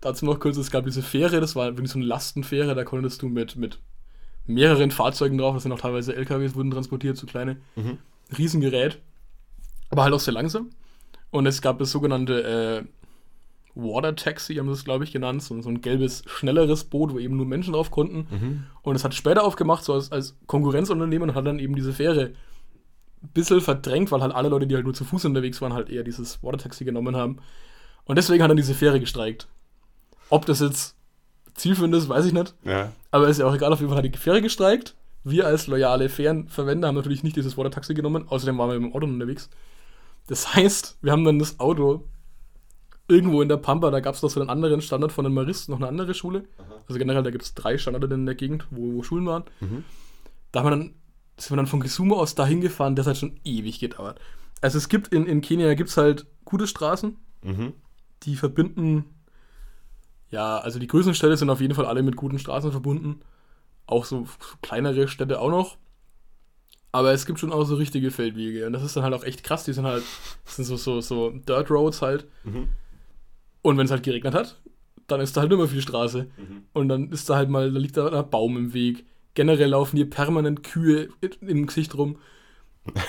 dazu 0.00 0.26
noch 0.26 0.38
kurz, 0.38 0.56
es 0.58 0.70
gab 0.70 0.84
diese 0.84 1.02
Fähre, 1.02 1.40
das 1.40 1.56
war 1.56 1.66
wirklich 1.76 1.90
so 1.90 1.98
eine 1.98 2.06
Lastenfähre, 2.06 2.74
da 2.74 2.84
konntest 2.84 3.22
du 3.22 3.28
mit, 3.28 3.56
mit 3.56 3.78
mehreren 4.46 4.90
Fahrzeugen 4.90 5.38
drauf, 5.38 5.54
das 5.54 5.62
sind 5.62 5.72
auch 5.72 5.80
teilweise 5.80 6.14
LKWs, 6.14 6.54
wurden 6.54 6.70
transportiert, 6.70 7.16
so 7.16 7.26
kleine 7.26 7.56
Mhm. 7.74 7.98
Riesengerät, 8.36 8.98
aber 9.88 10.02
halt 10.02 10.12
auch 10.12 10.20
sehr 10.20 10.34
langsam. 10.34 10.70
Und 11.30 11.46
es 11.46 11.62
gab 11.62 11.78
das 11.78 11.90
sogenannte 11.90 12.42
äh, 12.42 12.95
Water 13.76 14.16
Taxi, 14.16 14.54
haben 14.54 14.66
sie 14.68 14.72
es, 14.72 14.84
glaube 14.84 15.04
ich, 15.04 15.12
genannt, 15.12 15.42
so, 15.42 15.60
so 15.60 15.68
ein 15.68 15.82
gelbes, 15.82 16.22
schnelleres 16.26 16.84
Boot, 16.84 17.12
wo 17.12 17.18
eben 17.18 17.36
nur 17.36 17.44
Menschen 17.44 17.74
drauf 17.74 17.90
konnten. 17.90 18.26
Mhm. 18.30 18.64
Und 18.82 18.96
es 18.96 19.04
hat 19.04 19.14
später 19.14 19.44
aufgemacht, 19.44 19.84
so 19.84 19.92
als, 19.92 20.10
als 20.10 20.36
Konkurrenzunternehmen 20.46 21.30
und 21.30 21.36
hat 21.36 21.46
dann 21.46 21.58
eben 21.58 21.76
diese 21.76 21.92
Fähre 21.92 22.32
ein 23.22 23.28
bisschen 23.34 23.60
verdrängt, 23.60 24.10
weil 24.10 24.22
halt 24.22 24.34
alle 24.34 24.48
Leute, 24.48 24.66
die 24.66 24.74
halt 24.74 24.84
nur 24.84 24.94
zu 24.94 25.04
Fuß 25.04 25.26
unterwegs 25.26 25.60
waren, 25.60 25.74
halt 25.74 25.90
eher 25.90 26.02
dieses 26.02 26.42
Water 26.42 26.58
Taxi 26.58 26.84
genommen 26.84 27.16
haben. 27.16 27.36
Und 28.04 28.16
deswegen 28.16 28.42
hat 28.42 28.50
dann 28.50 28.56
diese 28.56 28.74
Fähre 28.74 28.98
gestreikt. 28.98 29.46
Ob 30.30 30.46
das 30.46 30.60
jetzt 30.60 30.96
zielführend 31.54 31.94
ist, 31.94 32.08
weiß 32.08 32.24
ich 32.24 32.32
nicht. 32.32 32.54
Ja. 32.64 32.92
Aber 33.10 33.28
ist 33.28 33.38
ja 33.38 33.46
auch 33.46 33.54
egal, 33.54 33.72
auf 33.72 33.80
jeden 33.80 33.90
Fall 33.90 33.98
hat 33.98 34.04
die 34.04 34.18
Fähre 34.18 34.40
gestreikt. 34.40 34.94
Wir 35.22 35.46
als 35.46 35.66
loyale 35.66 36.08
Fährenverwender 36.08 36.88
haben 36.88 36.94
natürlich 36.94 37.24
nicht 37.24 37.36
dieses 37.36 37.58
Water-Taxi 37.58 37.94
genommen, 37.94 38.26
außerdem 38.28 38.56
waren 38.56 38.70
wir 38.70 38.80
mit 38.80 38.90
dem 38.90 38.94
Auto 38.94 39.06
unterwegs. 39.06 39.50
Das 40.28 40.54
heißt, 40.54 40.98
wir 41.02 41.12
haben 41.12 41.24
dann 41.24 41.38
das 41.38 41.60
Auto 41.60 42.04
irgendwo 43.08 43.40
in 43.42 43.48
der 43.48 43.56
Pampa, 43.56 43.90
da 43.90 44.00
gab 44.00 44.14
es 44.14 44.22
noch 44.22 44.30
so 44.30 44.40
einen 44.40 44.50
anderen 44.50 44.80
Standard 44.80 45.12
von 45.12 45.24
den 45.24 45.34
Maristen, 45.34 45.72
noch 45.72 45.78
eine 45.78 45.88
andere 45.88 46.14
Schule. 46.14 46.44
Also 46.88 46.98
generell, 46.98 47.22
da 47.22 47.30
gibt 47.30 47.44
es 47.44 47.54
drei 47.54 47.78
Standarde 47.78 48.12
in 48.14 48.26
der 48.26 48.34
Gegend, 48.34 48.66
wo, 48.70 48.94
wo 48.94 49.02
Schulen 49.02 49.26
waren. 49.26 49.44
Mhm. 49.60 49.84
Da 50.52 50.60
haben 50.60 50.66
wir 50.66 50.70
dann, 50.70 50.94
sind 51.36 51.50
wir 51.52 51.56
dann 51.56 51.66
von 51.66 51.82
Kisumu 51.82 52.14
aus 52.16 52.34
dahin 52.34 52.60
gefahren, 52.60 52.96
das 52.96 53.06
hat 53.06 53.16
schon 53.16 53.38
ewig 53.44 53.78
gedauert. 53.78 54.18
Also 54.60 54.78
es 54.78 54.88
gibt 54.88 55.08
in, 55.08 55.26
in 55.26 55.40
Kenia 55.40 55.74
gibt's 55.74 55.96
halt 55.96 56.26
gute 56.44 56.66
Straßen, 56.66 57.16
Mhm. 57.42 57.74
die 58.24 58.34
verbinden, 58.36 59.04
ja, 60.30 60.58
also 60.58 60.78
die 60.80 60.86
größten 60.88 61.14
Städte 61.14 61.36
sind 61.36 61.50
auf 61.50 61.60
jeden 61.60 61.74
Fall 61.74 61.86
alle 61.86 62.02
mit 62.02 62.16
guten 62.16 62.38
Straßen 62.38 62.72
verbunden. 62.72 63.20
Auch 63.86 64.04
so 64.04 64.26
kleinere 64.62 65.06
Städte 65.06 65.40
auch 65.40 65.50
noch. 65.50 65.76
Aber 66.90 67.12
es 67.12 67.26
gibt 67.26 67.38
schon 67.38 67.52
auch 67.52 67.64
so 67.64 67.76
richtige 67.76 68.10
Feldwege. 68.10 68.66
Und 68.66 68.72
das 68.72 68.82
ist 68.82 68.96
dann 68.96 69.04
halt 69.04 69.14
auch 69.14 69.22
echt 69.22 69.44
krass. 69.44 69.64
Die 69.64 69.72
sind 69.72 69.84
halt, 69.84 70.02
das 70.44 70.56
sind 70.56 70.64
so, 70.64 70.76
so, 70.76 71.00
so 71.00 71.30
Dirt 71.30 71.70
Roads 71.70 72.02
halt. 72.02 72.26
Mhm. 72.44 72.68
Und 73.66 73.78
wenn 73.78 73.86
es 73.86 73.90
halt 73.90 74.04
geregnet 74.04 74.32
hat, 74.32 74.60
dann 75.08 75.20
ist 75.20 75.36
da 75.36 75.40
halt 75.40 75.52
immer 75.52 75.66
viel 75.66 75.80
Straße. 75.80 76.28
Mhm. 76.36 76.62
Und 76.72 76.88
dann 76.88 77.10
ist 77.10 77.28
da 77.28 77.34
halt 77.34 77.50
mal, 77.50 77.72
da 77.72 77.80
liegt 77.80 77.96
da 77.96 78.06
ein 78.06 78.30
Baum 78.30 78.56
im 78.56 78.74
Weg. 78.74 79.04
Generell 79.34 79.70
laufen 79.70 79.96
hier 79.96 80.08
permanent 80.08 80.62
Kühe 80.62 81.08
im 81.40 81.66
Gesicht 81.66 81.96
rum. 81.96 82.16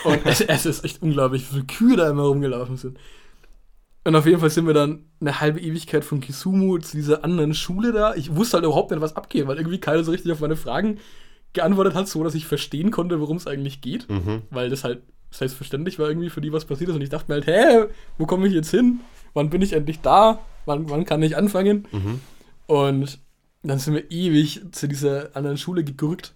Und 0.03 0.25
es, 0.25 0.41
es 0.41 0.65
ist 0.65 0.83
echt 0.83 1.03
unglaublich, 1.03 1.43
wie 1.43 1.53
viele 1.53 1.65
Kühe 1.65 1.95
da 1.95 2.09
immer 2.09 2.23
rumgelaufen 2.23 2.75
sind. 2.75 2.97
Und 4.03 4.15
auf 4.15 4.25
jeden 4.25 4.39
Fall 4.39 4.49
sind 4.49 4.65
wir 4.65 4.73
dann 4.73 5.05
eine 5.21 5.39
halbe 5.39 5.59
Ewigkeit 5.59 6.03
von 6.03 6.21
Kisumu 6.21 6.79
zu 6.79 6.97
dieser 6.97 7.23
anderen 7.23 7.53
Schule 7.53 7.91
da. 7.91 8.15
Ich 8.15 8.35
wusste 8.35 8.57
halt 8.57 8.65
überhaupt 8.65 8.89
nicht, 8.89 8.99
was 8.99 9.15
abgeht, 9.15 9.45
weil 9.45 9.57
irgendwie 9.57 9.79
keiner 9.79 10.03
so 10.03 10.09
richtig 10.09 10.31
auf 10.31 10.39
meine 10.39 10.55
Fragen 10.55 10.97
geantwortet 11.53 11.93
hat, 11.93 12.07
so 12.07 12.23
dass 12.23 12.33
ich 12.33 12.47
verstehen 12.47 12.89
konnte, 12.89 13.19
worum 13.19 13.37
es 13.37 13.45
eigentlich 13.45 13.81
geht. 13.81 14.09
Mhm. 14.09 14.41
Weil 14.49 14.71
das 14.71 14.83
halt 14.83 15.03
selbstverständlich 15.29 15.99
war 15.99 16.09
irgendwie 16.09 16.31
für 16.31 16.41
die, 16.41 16.51
was 16.51 16.65
passiert 16.65 16.89
ist. 16.89 16.95
Und 16.95 17.03
ich 17.03 17.09
dachte 17.09 17.31
mir 17.31 17.35
halt, 17.35 17.45
hä, 17.45 17.93
wo 18.17 18.25
komme 18.25 18.47
ich 18.47 18.53
jetzt 18.53 18.71
hin? 18.71 19.01
Wann 19.37 19.51
bin 19.51 19.61
ich 19.61 19.73
endlich 19.73 20.01
da? 20.01 20.39
Wann, 20.65 20.89
wann 20.89 21.05
kann 21.05 21.21
ich 21.21 21.37
anfangen? 21.37 21.87
Mhm. 21.91 22.21
Und 22.65 23.19
dann 23.61 23.77
sind 23.77 23.93
wir 23.93 24.09
ewig 24.09 24.63
zu 24.71 24.87
dieser 24.87 25.35
anderen 25.35 25.59
Schule 25.59 25.83
gegurkt. 25.83 26.33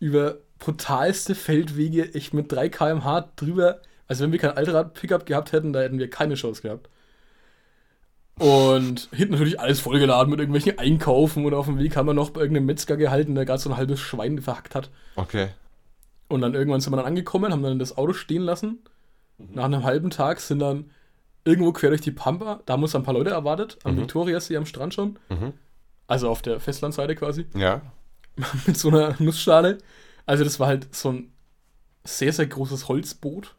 Über 0.00 0.38
brutalste 0.58 1.36
Feldwege, 1.36 2.14
echt 2.14 2.34
mit 2.34 2.50
3 2.50 2.68
km/h 2.68 3.30
drüber. 3.36 3.80
Also 4.08 4.24
wenn 4.24 4.32
wir 4.32 4.40
kein 4.40 4.56
Altrad-Pickup 4.56 5.24
gehabt 5.24 5.52
hätten, 5.52 5.72
da 5.72 5.82
hätten 5.82 6.00
wir 6.00 6.10
keine 6.10 6.34
Chance 6.34 6.62
gehabt. 6.62 6.88
Und 8.40 9.08
hinten 9.12 9.34
natürlich 9.34 9.60
alles 9.60 9.78
vollgeladen 9.78 10.28
mit 10.28 10.40
irgendwelchen 10.40 10.80
Einkaufen 10.80 11.46
und 11.46 11.54
auf 11.54 11.66
dem 11.66 11.78
Weg 11.78 11.94
haben 11.94 12.06
wir 12.06 12.14
noch 12.14 12.30
bei 12.30 12.40
irgendeinem 12.40 12.66
Metzger 12.66 12.96
gehalten, 12.96 13.36
der 13.36 13.44
gerade 13.44 13.60
so 13.60 13.70
ein 13.70 13.76
halbes 13.76 14.00
Schwein 14.00 14.40
verhackt 14.40 14.74
hat. 14.74 14.90
Okay. 15.14 15.50
Und 16.26 16.40
dann 16.40 16.54
irgendwann 16.54 16.80
sind 16.80 16.92
wir 16.92 16.96
dann 16.96 17.06
angekommen, 17.06 17.52
haben 17.52 17.62
dann 17.62 17.78
das 17.78 17.96
Auto 17.96 18.14
stehen 18.14 18.42
lassen. 18.42 18.80
Nach 19.38 19.66
einem 19.66 19.84
halben 19.84 20.10
Tag 20.10 20.40
sind 20.40 20.58
dann 20.58 20.90
irgendwo 21.44 21.72
quer 21.72 21.90
durch 21.90 22.00
die 22.00 22.10
Pampa, 22.12 22.60
da 22.66 22.74
haben 22.74 22.82
uns 22.82 22.94
ein 22.94 23.02
paar 23.02 23.14
Leute 23.14 23.30
erwartet, 23.30 23.78
am 23.84 23.94
Mhm. 23.94 24.00
Victoriasee 24.02 24.56
am 24.56 24.66
Strand 24.66 24.94
schon. 24.94 25.18
Mhm. 25.28 25.52
Also 26.06 26.28
auf 26.28 26.42
der 26.42 26.60
Festlandseite 26.60 27.14
quasi. 27.14 27.46
Ja. 27.56 27.80
mit 28.66 28.76
so 28.76 28.88
einer 28.88 29.14
Nussschale. 29.18 29.78
Also 30.26 30.44
das 30.44 30.58
war 30.60 30.68
halt 30.68 30.94
so 30.94 31.10
ein 31.10 31.32
sehr, 32.04 32.32
sehr 32.32 32.46
großes 32.46 32.88
Holzboot. 32.88 33.54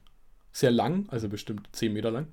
Sehr 0.52 0.72
lang, 0.72 1.06
also 1.10 1.30
bestimmt 1.30 1.68
10 1.72 1.94
Meter 1.94 2.12
lang. 2.12 2.28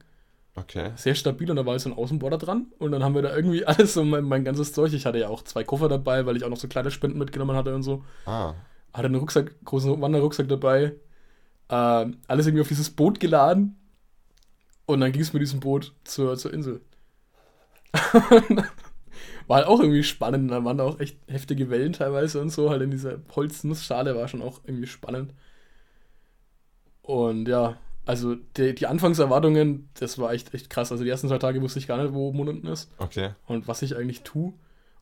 Okay. 0.57 0.91
Sehr 0.97 1.15
stabil 1.15 1.49
und 1.51 1.57
da 1.57 1.65
war 1.65 1.73
halt 1.73 1.81
so 1.81 1.89
ein 1.91 1.97
Außenborder 1.97 2.37
dran. 2.39 2.67
Und 2.79 2.93
dann 2.93 3.03
haben 3.03 3.15
wir 3.15 3.23
da 3.23 3.35
irgendwie 3.35 3.65
alles, 3.67 3.95
so 3.95 4.05
mein, 4.05 4.25
mein 4.25 4.45
ganzes 4.45 4.73
Zeug. 4.73 4.93
Ich 4.93 5.07
hatte 5.07 5.19
ja 5.19 5.29
auch 5.29 5.43
zwei 5.43 5.65
Koffer 5.65 5.89
dabei, 5.89 6.27
weil 6.27 6.37
ich 6.37 6.45
auch 6.45 6.51
noch 6.51 6.59
so 6.59 6.69
kleine 6.69 6.91
Spenden 6.91 7.19
mitgenommen 7.19 7.57
hatte 7.57 7.75
und 7.75 7.83
so. 7.83 8.05
Ah. 8.27 8.55
Hatte 8.93 9.07
einen 9.07 9.15
Rucksack, 9.15 9.55
großen 9.65 10.01
Wanderrucksack 10.01 10.49
dabei. 10.49 10.95
Ähm, 11.71 12.19
alles 12.27 12.47
irgendwie 12.47 12.63
auf 12.63 12.69
dieses 12.69 12.91
Boot 12.91 13.21
geladen. 13.21 13.77
Und 14.93 15.01
dann 15.01 15.13
ging 15.13 15.23
es 15.23 15.33
mit 15.33 15.43
diesem 15.43 15.61
Boot 15.61 15.93
zur, 16.05 16.37
zur 16.37 16.53
Insel. 16.53 16.81
war 19.47 19.57
halt 19.57 19.67
auch 19.67 19.81
irgendwie 19.81 20.03
spannend. 20.03 20.51
Da 20.51 20.65
waren 20.65 20.79
da 20.79 20.85
auch 20.85 21.01
echt 21.01 21.19
heftige 21.29 21.71
Wellen 21.71 21.93
teilweise 21.93 22.41
und 22.41 22.51
so. 22.51 22.71
Halt 22.71 22.83
in 22.83 22.91
dieser 22.91 23.19
Holznussschale 23.35 24.15
war 24.17 24.29
schon 24.29 24.43
auch 24.43 24.61
irgendwie 24.65 24.87
spannend. 24.87 25.33
Und 27.03 27.49
ja, 27.49 27.77
also 28.07 28.37
die, 28.57 28.75
die 28.75 28.87
Anfangserwartungen, 28.87 29.89
das 29.99 30.19
war 30.19 30.33
echt, 30.33 30.55
echt 30.55 30.71
krass. 30.71 30.93
Also 30.93 31.05
die 31.05 31.11
ersten 31.11 31.29
zwei 31.29 31.39
Tage 31.39 31.61
wusste 31.63 31.79
ich 31.79 31.89
gar 31.89 32.01
nicht, 32.03 32.15
wo 32.15 32.33
Mond 32.33 32.49
unten 32.51 32.67
ist 32.69 32.91
Okay. 32.99 33.31
und 33.47 33.67
was 33.69 33.83
ich 33.83 33.97
eigentlich 33.97 34.23
tue. 34.23 34.53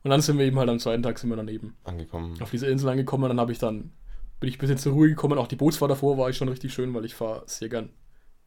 Und 0.03 0.11
dann 0.11 0.21
sind 0.21 0.37
wir 0.37 0.45
eben 0.45 0.57
halt 0.57 0.69
am 0.69 0.79
zweiten 0.79 1.03
Tag 1.03 1.19
sind 1.19 1.29
wir 1.29 1.35
dann 1.35 1.49
eben 1.49 1.75
Angekommen. 1.83 2.41
auf 2.41 2.51
diese 2.51 2.67
Insel 2.67 2.89
angekommen. 2.89 3.25
Und 3.25 3.29
dann 3.29 3.39
habe 3.39 3.51
ich 3.51 3.59
dann, 3.59 3.91
bin 4.39 4.49
ich 4.49 4.55
ein 4.55 4.59
bisschen 4.59 4.77
zur 4.77 4.93
Ruhe 4.93 5.09
gekommen. 5.09 5.37
Auch 5.37 5.47
die 5.47 5.57
Bootsfahrt 5.57 5.91
davor 5.91 6.17
war 6.17 6.29
ich 6.29 6.37
schon 6.37 6.47
richtig 6.49 6.73
schön, 6.73 6.93
weil 6.93 7.05
ich 7.05 7.15
fahre 7.15 7.43
sehr 7.45 7.69
gern 7.69 7.89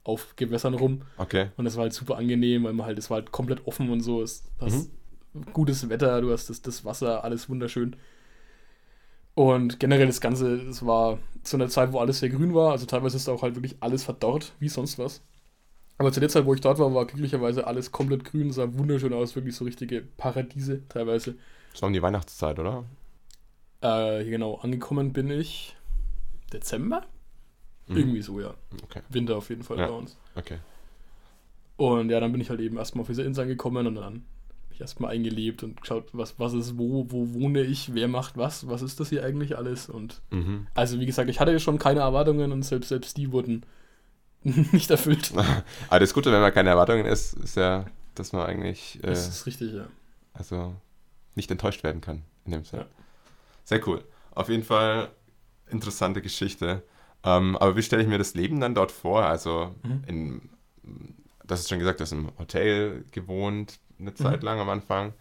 auf 0.04 0.34
Gewässern 0.36 0.74
rum. 0.74 1.02
Okay. 1.16 1.48
Und 1.56 1.64
das 1.64 1.76
war 1.76 1.82
halt 1.82 1.92
super 1.92 2.16
angenehm, 2.16 2.64
weil 2.64 2.72
man 2.72 2.86
halt, 2.86 2.98
es 2.98 3.10
war 3.10 3.16
halt 3.16 3.32
komplett 3.32 3.66
offen 3.66 3.90
und 3.90 4.00
so. 4.00 4.22
Es, 4.22 4.44
du 4.58 4.66
hast 4.66 4.90
gutes 5.52 5.88
Wetter, 5.88 6.20
du 6.20 6.32
hast 6.32 6.50
das, 6.50 6.62
das 6.62 6.84
Wasser, 6.84 7.24
alles 7.24 7.48
wunderschön. 7.48 7.96
Und 9.34 9.80
generell 9.80 10.06
das 10.06 10.20
Ganze, 10.20 10.56
es 10.56 10.84
war 10.84 11.18
zu 11.42 11.56
einer 11.56 11.68
Zeit, 11.68 11.92
wo 11.92 12.00
alles 12.00 12.18
sehr 12.18 12.28
grün 12.28 12.54
war. 12.54 12.72
Also 12.72 12.86
teilweise 12.86 13.16
ist 13.16 13.28
auch 13.28 13.42
halt 13.42 13.54
wirklich 13.54 13.76
alles 13.80 14.04
verdorrt, 14.04 14.52
wie 14.58 14.68
sonst 14.68 14.98
was. 14.98 15.22
Aber 15.98 16.12
zu 16.12 16.20
der 16.20 16.28
Zeit, 16.28 16.44
wo 16.44 16.54
ich 16.54 16.60
dort 16.60 16.78
war, 16.78 16.92
war 16.94 17.06
glücklicherweise 17.06 17.66
alles 17.66 17.92
komplett 17.92 18.24
grün, 18.24 18.50
sah 18.50 18.74
wunderschön 18.74 19.12
aus, 19.12 19.36
wirklich 19.36 19.54
so 19.54 19.64
richtige 19.64 20.02
Paradiese 20.02 20.86
teilweise. 20.88 21.36
Das 21.72 21.82
war 21.82 21.86
um 21.86 21.92
die 21.92 22.02
Weihnachtszeit, 22.02 22.58
oder? 22.58 22.84
Äh, 23.80 24.24
genau, 24.24 24.56
angekommen 24.56 25.12
bin 25.12 25.30
ich 25.30 25.76
Dezember? 26.52 27.06
Mhm. 27.88 27.96
Irgendwie 27.96 28.22
so, 28.22 28.40
ja. 28.40 28.54
Okay. 28.84 29.00
Winter 29.08 29.36
auf 29.36 29.48
jeden 29.50 29.62
Fall 29.62 29.78
Ja. 29.78 29.86
bei 29.88 29.92
uns. 29.94 30.16
Okay. 30.34 30.58
Und 31.76 32.10
ja, 32.10 32.20
dann 32.20 32.32
bin 32.32 32.40
ich 32.40 32.50
halt 32.50 32.60
eben 32.60 32.76
erstmal 32.76 33.02
auf 33.02 33.08
diese 33.08 33.22
Insel 33.22 33.42
angekommen 33.42 33.86
und 33.86 33.94
dann 33.96 34.24
ich 34.70 34.80
erstmal 34.80 35.10
eingelebt 35.12 35.62
und 35.64 35.80
geschaut, 35.80 36.08
was, 36.12 36.38
was 36.38 36.54
ist 36.54 36.78
wo, 36.78 37.06
wo 37.10 37.32
wohne 37.34 37.60
ich, 37.62 37.92
wer 37.94 38.08
macht 38.08 38.36
was, 38.38 38.68
was 38.68 38.80
ist 38.82 39.00
das 39.00 39.08
hier 39.10 39.24
eigentlich 39.24 39.56
alles. 39.58 39.88
Und 39.88 40.22
Mhm. 40.30 40.66
also 40.74 41.00
wie 41.00 41.06
gesagt, 41.06 41.28
ich 41.28 41.40
hatte 41.40 41.52
ja 41.52 41.58
schon 41.58 41.78
keine 41.78 42.00
Erwartungen 42.00 42.52
und 42.52 42.62
selbst, 42.62 42.88
selbst 42.88 43.16
die 43.16 43.32
wurden 43.32 43.64
nicht 44.44 44.90
erfüllt. 44.90 45.32
Aber 45.88 46.00
das 46.00 46.14
Gute, 46.14 46.32
wenn 46.32 46.40
man 46.40 46.52
keine 46.54 46.70
Erwartungen 46.70 47.04
ist, 47.06 47.34
ist 47.34 47.56
ja, 47.56 47.84
dass 48.14 48.32
man 48.32 48.46
eigentlich 48.46 48.98
äh, 49.02 49.08
Das 49.08 49.28
ist 49.28 49.46
richtig, 49.46 49.72
ja. 49.74 49.86
also 50.34 50.74
nicht 51.34 51.50
enttäuscht 51.50 51.82
werden 51.82 52.00
kann 52.00 52.22
in 52.44 52.52
dem 52.52 52.64
Sinne. 52.64 52.82
Ja. 52.82 52.88
Sehr 53.64 53.86
cool. 53.88 54.02
Auf 54.34 54.48
jeden 54.48 54.64
Fall 54.64 55.10
interessante 55.70 56.22
Geschichte. 56.22 56.82
Ähm, 57.24 57.56
aber 57.56 57.76
wie 57.76 57.82
stelle 57.82 58.02
ich 58.02 58.08
mir 58.08 58.18
das 58.18 58.34
Leben 58.34 58.60
dann 58.60 58.74
dort 58.74 58.90
vor? 58.92 59.22
Also, 59.24 59.74
Mhm. 59.82 60.02
in, 60.06 60.50
das 61.44 61.60
ist 61.60 61.68
schon 61.68 61.78
gesagt, 61.78 62.00
du 62.00 62.02
hast 62.02 62.12
im 62.12 62.30
Hotel 62.38 63.04
gewohnt, 63.12 63.78
eine 63.98 64.14
Zeit 64.14 64.40
Mhm. 64.40 64.46
lang 64.46 64.60
am 64.60 64.68
Anfang. 64.68 65.12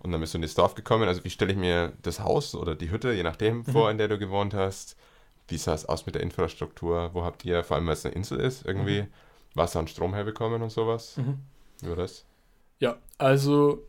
Und 0.00 0.12
dann 0.12 0.20
bist 0.20 0.32
du 0.34 0.38
in 0.38 0.42
das 0.42 0.54
Dorf 0.54 0.74
gekommen. 0.74 1.08
Also, 1.08 1.24
wie 1.24 1.30
stelle 1.30 1.52
ich 1.52 1.58
mir 1.58 1.92
das 2.02 2.20
Haus 2.20 2.54
oder 2.54 2.74
die 2.74 2.90
Hütte, 2.90 3.12
je 3.12 3.22
nachdem, 3.22 3.64
vor, 3.64 3.86
Mhm. 3.86 3.90
in 3.92 3.98
der 3.98 4.08
du 4.08 4.18
gewohnt 4.18 4.54
hast? 4.54 4.96
Wie 5.48 5.58
sah 5.58 5.74
es 5.74 5.84
aus 5.86 6.06
mit 6.06 6.14
der 6.14 6.22
Infrastruktur? 6.22 7.10
Wo 7.12 7.24
habt 7.24 7.44
ihr, 7.44 7.64
vor 7.64 7.76
allem 7.76 7.86
weil 7.86 7.94
es 7.94 8.04
eine 8.06 8.14
Insel 8.14 8.38
ist, 8.40 8.64
irgendwie 8.64 9.06
Wasser 9.54 9.80
und 9.80 9.90
Strom 9.90 10.14
herbekommen 10.14 10.62
und 10.62 10.70
sowas? 10.70 11.16
Mhm. 11.16 11.38
War 11.82 11.96
das? 11.96 12.24
Ja, 12.78 12.96
also 13.18 13.82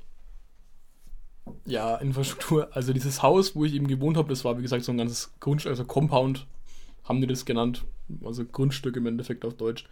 ja, 1.66 1.96
Infrastruktur. 1.98 2.70
Also 2.74 2.94
dieses 2.94 3.22
Haus, 3.22 3.56
wo 3.56 3.66
ich 3.66 3.74
eben 3.74 3.88
gewohnt 3.88 4.18
habe, 4.18 4.30
das 4.30 4.44
war 4.44 4.58
wie 4.58 4.62
gesagt 4.62 4.84
so 4.84 4.92
ein 4.92 4.98
ganzes 4.98 5.32
Grundstück, 5.40 5.70
also 5.72 5.86
Compound, 5.86 6.46
haben 7.04 7.22
die 7.22 7.28
das 7.28 7.46
genannt. 7.46 7.86
Also 8.24 8.46
Grundstück 8.46 8.96
im 8.98 9.06
Endeffekt 9.06 9.46
auf 9.46 9.56
Deutsch. 9.56 9.86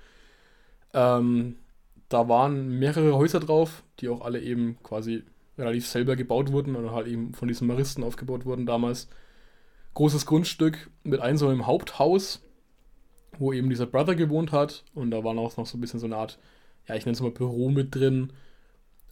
Ähm, 0.93 1.55
da 2.09 2.27
waren 2.27 2.79
mehrere 2.79 3.15
Häuser 3.15 3.39
drauf, 3.39 3.83
die 3.99 4.09
auch 4.09 4.21
alle 4.21 4.41
eben 4.41 4.77
quasi 4.83 5.23
relativ 5.57 5.87
selber 5.87 6.15
gebaut 6.15 6.51
wurden 6.51 6.75
oder 6.75 6.91
halt 6.91 7.07
eben 7.07 7.33
von 7.33 7.47
diesen 7.47 7.67
Maristen 7.67 8.03
aufgebaut 8.03 8.45
wurden 8.45 8.65
damals. 8.65 9.07
Großes 9.93 10.25
Grundstück 10.25 10.89
mit 11.03 11.19
einem 11.19 11.37
so 11.37 11.47
einem 11.47 11.67
Haupthaus, 11.67 12.41
wo 13.37 13.53
eben 13.53 13.69
dieser 13.69 13.85
Brother 13.85 14.15
gewohnt 14.15 14.51
hat. 14.51 14.83
Und 14.93 15.11
da 15.11 15.23
war 15.23 15.37
auch 15.37 15.57
noch 15.57 15.65
so 15.65 15.77
ein 15.77 15.81
bisschen 15.81 15.99
so 15.99 16.05
eine 16.05 16.17
Art, 16.17 16.39
ja, 16.87 16.95
ich 16.95 17.05
nenne 17.05 17.13
es 17.13 17.21
mal 17.21 17.31
Büro 17.31 17.69
mit 17.69 17.93
drin. 17.93 18.33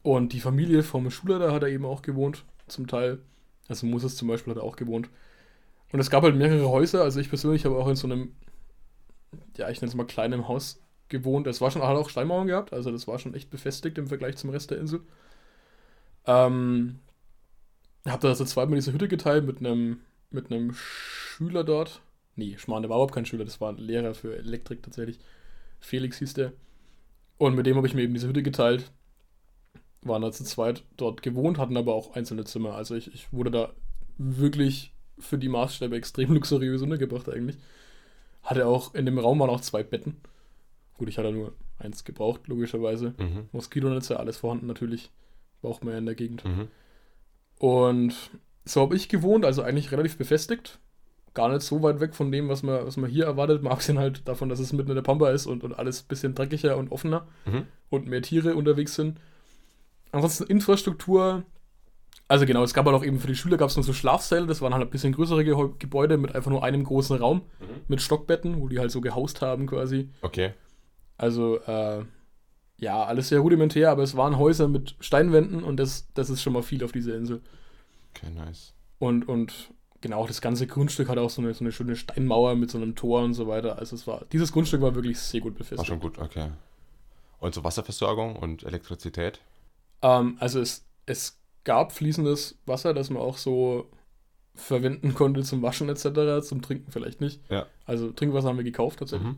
Und 0.02 0.34
die 0.34 0.40
Familie 0.40 0.84
vom 0.84 1.12
Schulleiter 1.12 1.52
hat 1.52 1.64
er 1.64 1.70
eben 1.70 1.86
auch 1.86 2.02
gewohnt, 2.02 2.46
zum 2.68 2.88
Teil. 2.88 3.20
Also 3.68 3.86
Moses 3.86 4.16
zum 4.16 4.28
Beispiel 4.28 4.52
hat 4.52 4.62
er 4.62 4.64
auch 4.64 4.78
gewohnt. 4.78 5.10
Und 5.92 6.00
es 6.00 6.10
gab 6.10 6.24
halt 6.24 6.36
mehrere 6.36 6.70
Häuser. 6.70 7.04
Also 7.04 7.20
ich 7.20 7.30
persönlich 7.30 7.66
habe 7.66 7.78
auch 7.78 7.88
in 7.88 7.96
so 7.96 8.08
einem, 8.08 8.34
ja, 9.58 9.70
ich 9.70 9.82
nenne 9.82 9.90
es 9.90 9.96
mal 9.96 10.06
kleinen 10.06 10.48
Haus 10.48 10.82
gewohnt. 11.10 11.48
Es 11.48 11.62
war 11.62 11.72
schon 11.72 11.82
halt 11.84 11.98
auch 11.98 12.10
Steinmauern 12.10 12.48
gehabt, 12.48 12.74
also 12.74 12.92
das 12.92 13.08
war 13.08 13.20
schon 13.20 13.34
echt 13.34 13.50
befestigt 13.50 13.98
im 13.98 14.08
Vergleich 14.08 14.38
zum 14.38 14.50
Rest 14.50 14.72
der 14.72 14.80
Insel. 14.80 15.02
Ähm, 16.26 17.00
hab 18.06 18.22
da 18.22 18.30
also 18.30 18.46
zweimal 18.46 18.76
diese 18.76 18.94
Hütte 18.94 19.08
geteilt 19.08 19.46
mit 19.46 19.60
einem 19.60 20.02
mit 20.30 20.52
einem 20.52 20.74
Schüler 20.74 21.64
dort. 21.64 22.02
Nee, 22.36 22.58
Schmarrn, 22.58 22.84
der 22.84 22.90
war 22.90 22.98
überhaupt 22.98 23.16
kein 23.16 23.26
Schüler, 23.26 23.46
das 23.46 23.62
war 23.62 23.72
ein 23.72 23.78
Lehrer 23.78 24.14
für 24.14 24.38
Elektrik 24.38 24.84
tatsächlich. 24.84 25.20
Felix 25.80 26.20
hieß 26.20 26.34
der. 26.34 26.54
Und 27.38 27.56
mit 27.56 27.66
dem 27.66 27.78
habe 27.78 27.88
ich 27.88 27.94
mir 27.94 28.02
eben 28.02 28.14
diese 28.14 28.28
Hütte 28.28 28.44
geteilt. 28.44 28.92
Waren 30.02 30.22
da 30.22 30.32
zu 30.32 30.44
zweit 30.44 30.84
dort 30.98 31.22
gewohnt, 31.22 31.58
hatten 31.58 31.78
aber 31.78 31.94
auch 31.94 32.16
einzelne 32.16 32.46
Zimmer. 32.46 32.76
Also 32.76 32.96
ich, 32.96 33.14
ich 33.14 33.32
wurde 33.34 33.52
da 33.52 33.74
wirklich 34.18 34.94
für 35.20 35.38
die 35.38 35.50
Maßstäbe 35.50 35.96
extrem 35.96 36.34
luxuriös 36.34 36.82
untergebracht 36.82 37.30
eigentlich. 37.30 37.58
Hatte 38.44 38.66
auch, 38.68 38.94
in 38.94 39.06
dem 39.06 39.20
Raum 39.20 39.40
waren 39.40 39.50
auch 39.50 39.62
zwei 39.62 39.84
Betten. 39.84 40.18
Gut, 40.98 41.10
ich 41.10 41.18
hatte 41.18 41.32
nur 41.32 41.54
eins 41.80 42.04
gebraucht, 42.06 42.48
logischerweise. 42.48 43.14
Mhm. 43.18 43.50
Moskitonetze, 43.52 44.20
alles 44.20 44.38
vorhanden 44.38 44.68
natürlich. 44.68 45.12
Braucht 45.62 45.84
man 45.84 45.94
ja 45.94 46.00
in 46.00 46.06
der 46.06 46.16
Gegend. 46.16 46.46
Mhm. 46.46 46.68
Und 47.60 48.14
so 48.66 48.82
habe 48.82 48.96
ich 48.96 49.10
gewohnt, 49.10 49.46
also 49.46 49.62
eigentlich 49.62 49.92
relativ 49.92 50.18
befestigt. 50.18 50.80
Gar 51.34 51.50
nicht 51.50 51.62
so 51.62 51.84
weit 51.84 52.00
weg 52.00 52.16
von 52.16 52.32
dem, 52.32 52.50
was 52.50 52.64
man, 52.64 52.86
was 52.86 52.98
man 52.98 53.10
hier 53.10 53.26
erwartet. 53.26 53.62
Mal 53.62 53.72
abgesehen 53.72 54.00
halt 54.00 54.28
davon, 54.28 54.50
dass 54.50 54.60
es 54.60 54.74
mitten 54.74 54.90
in 54.90 54.96
der 54.96 55.04
Pampa 55.04 55.30
ist 55.30 55.46
und, 55.46 55.64
und 55.64 55.74
alles 55.78 56.02
ein 56.04 56.08
bisschen 56.08 56.34
dreckiger 56.36 56.78
und 56.78 56.92
offener 56.92 57.28
Mhm. 57.46 57.64
und 57.90 58.08
mehr 58.08 58.22
Tiere 58.22 58.56
unterwegs 58.56 58.96
sind. 58.96 59.20
Ansonsten 60.12 60.46
Infrastruktur. 60.46 61.44
Also 62.30 62.46
genau, 62.46 62.64
es 62.64 62.74
gab 62.74 62.86
halt 62.86 62.96
auch 62.96 63.06
eben 63.06 63.20
für 63.20 63.28
die 63.28 63.36
Schüler 63.36 63.56
gab 63.58 63.70
es 63.70 63.78
noch 63.78 63.84
so 63.84 63.94
Schlafsäle, 63.94 64.48
das 64.48 64.62
waren 64.62 64.74
halt 64.74 64.84
ein 64.84 64.90
bisschen 64.90 65.14
größere 65.14 65.46
Ge 65.46 65.56
Gebäude 65.80 66.18
mit 66.18 66.36
einfach 66.36 66.52
nur 66.52 66.64
einem 66.64 66.84
großen 66.84 67.18
Raum 67.18 67.44
Mhm. 67.60 67.66
mit 67.88 68.02
Stockbetten, 68.02 68.60
wo 68.60 68.68
die 68.68 68.80
halt 68.80 68.92
so 68.92 69.00
gehaust 69.02 69.42
haben 69.42 69.66
quasi. 69.68 70.10
Okay. 70.22 70.54
Also, 71.18 71.60
äh, 71.62 72.04
ja, 72.80 73.04
alles 73.06 73.30
sehr 73.30 73.40
rudimentär, 73.40 73.90
aber 73.92 74.04
es 74.04 74.16
waren 74.18 74.38
Häuser 74.38 74.68
mit 74.68 74.96
Steinwänden 75.00 75.64
und 75.64 75.78
das, 75.78 76.08
das 76.14 76.30
ist 76.30 76.42
schon 76.42 76.54
mal 76.54 76.62
viel 76.64 76.84
auf 76.84 76.92
dieser 76.92 77.16
Insel. 77.16 77.42
Okay, 78.14 78.30
nice. 78.36 78.74
Und, 79.00 79.28
und 79.28 79.72
genau, 80.02 80.28
das 80.28 80.42
ganze 80.42 80.68
Grundstück 80.68 81.08
hat 81.10 81.18
auch 81.18 81.30
so 81.30 81.42
eine, 81.42 81.54
so 81.54 81.64
eine 81.64 81.72
schöne 81.72 81.96
Steinmauer 81.96 82.56
mit 82.56 82.70
so 82.70 82.78
einem 82.78 82.94
Tor 82.96 83.22
und 83.24 83.34
so 83.36 83.48
weiter. 83.48 83.80
Also 83.80 83.96
es 83.96 84.06
war, 84.06 84.26
dieses 84.32 84.52
Grundstück 84.52 84.82
war 84.82 84.94
wirklich 84.96 85.18
sehr 85.18 85.42
gut 85.42 85.54
War 85.54 85.60
befestigt. 85.60 85.88
schon 85.88 86.00
gut, 86.00 86.20
okay. 86.20 86.50
Und 87.40 87.56
so 87.56 87.64
Wasserversorgung 87.64 88.36
und 88.36 88.64
Elektrizität? 88.64 89.40
Ähm, 90.02 90.36
also 90.40 90.60
es, 90.60 90.86
es 91.08 91.40
gab 91.68 91.92
fließendes 91.92 92.58
Wasser, 92.66 92.94
das 92.94 93.10
man 93.10 93.22
auch 93.22 93.38
so 93.38 93.90
verwenden 94.56 95.14
konnte 95.14 95.44
zum 95.44 95.62
Waschen 95.62 95.90
etc., 95.90 96.48
zum 96.48 96.62
Trinken 96.62 96.92
vielleicht 96.92 97.20
nicht. 97.20 97.42
Ja. 97.50 97.68
Also 97.86 98.10
Trinkwasser 98.12 98.48
haben 98.48 98.58
wir 98.58 98.64
gekauft 98.64 99.00
tatsächlich. 99.00 99.34
Mhm. 99.34 99.38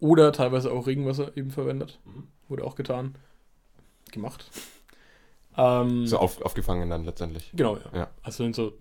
Oder 0.00 0.32
teilweise 0.32 0.72
auch 0.72 0.86
Regenwasser 0.86 1.34
eben 1.36 1.52
verwendet. 1.52 2.00
Mhm. 2.04 2.24
Wurde 2.48 2.64
auch 2.64 2.74
getan. 2.74 3.14
Gemacht. 4.10 4.50
Ähm, 5.56 6.06
So 6.08 6.18
auf, 6.18 6.42
aufgefangen 6.42 6.90
dann 6.90 7.04
letztendlich. 7.04 7.52
Genau, 7.54 7.76
ja. 7.76 7.98
Ja. 7.98 8.10
Also 8.22 8.42
in 8.42 8.52
so, 8.52 8.72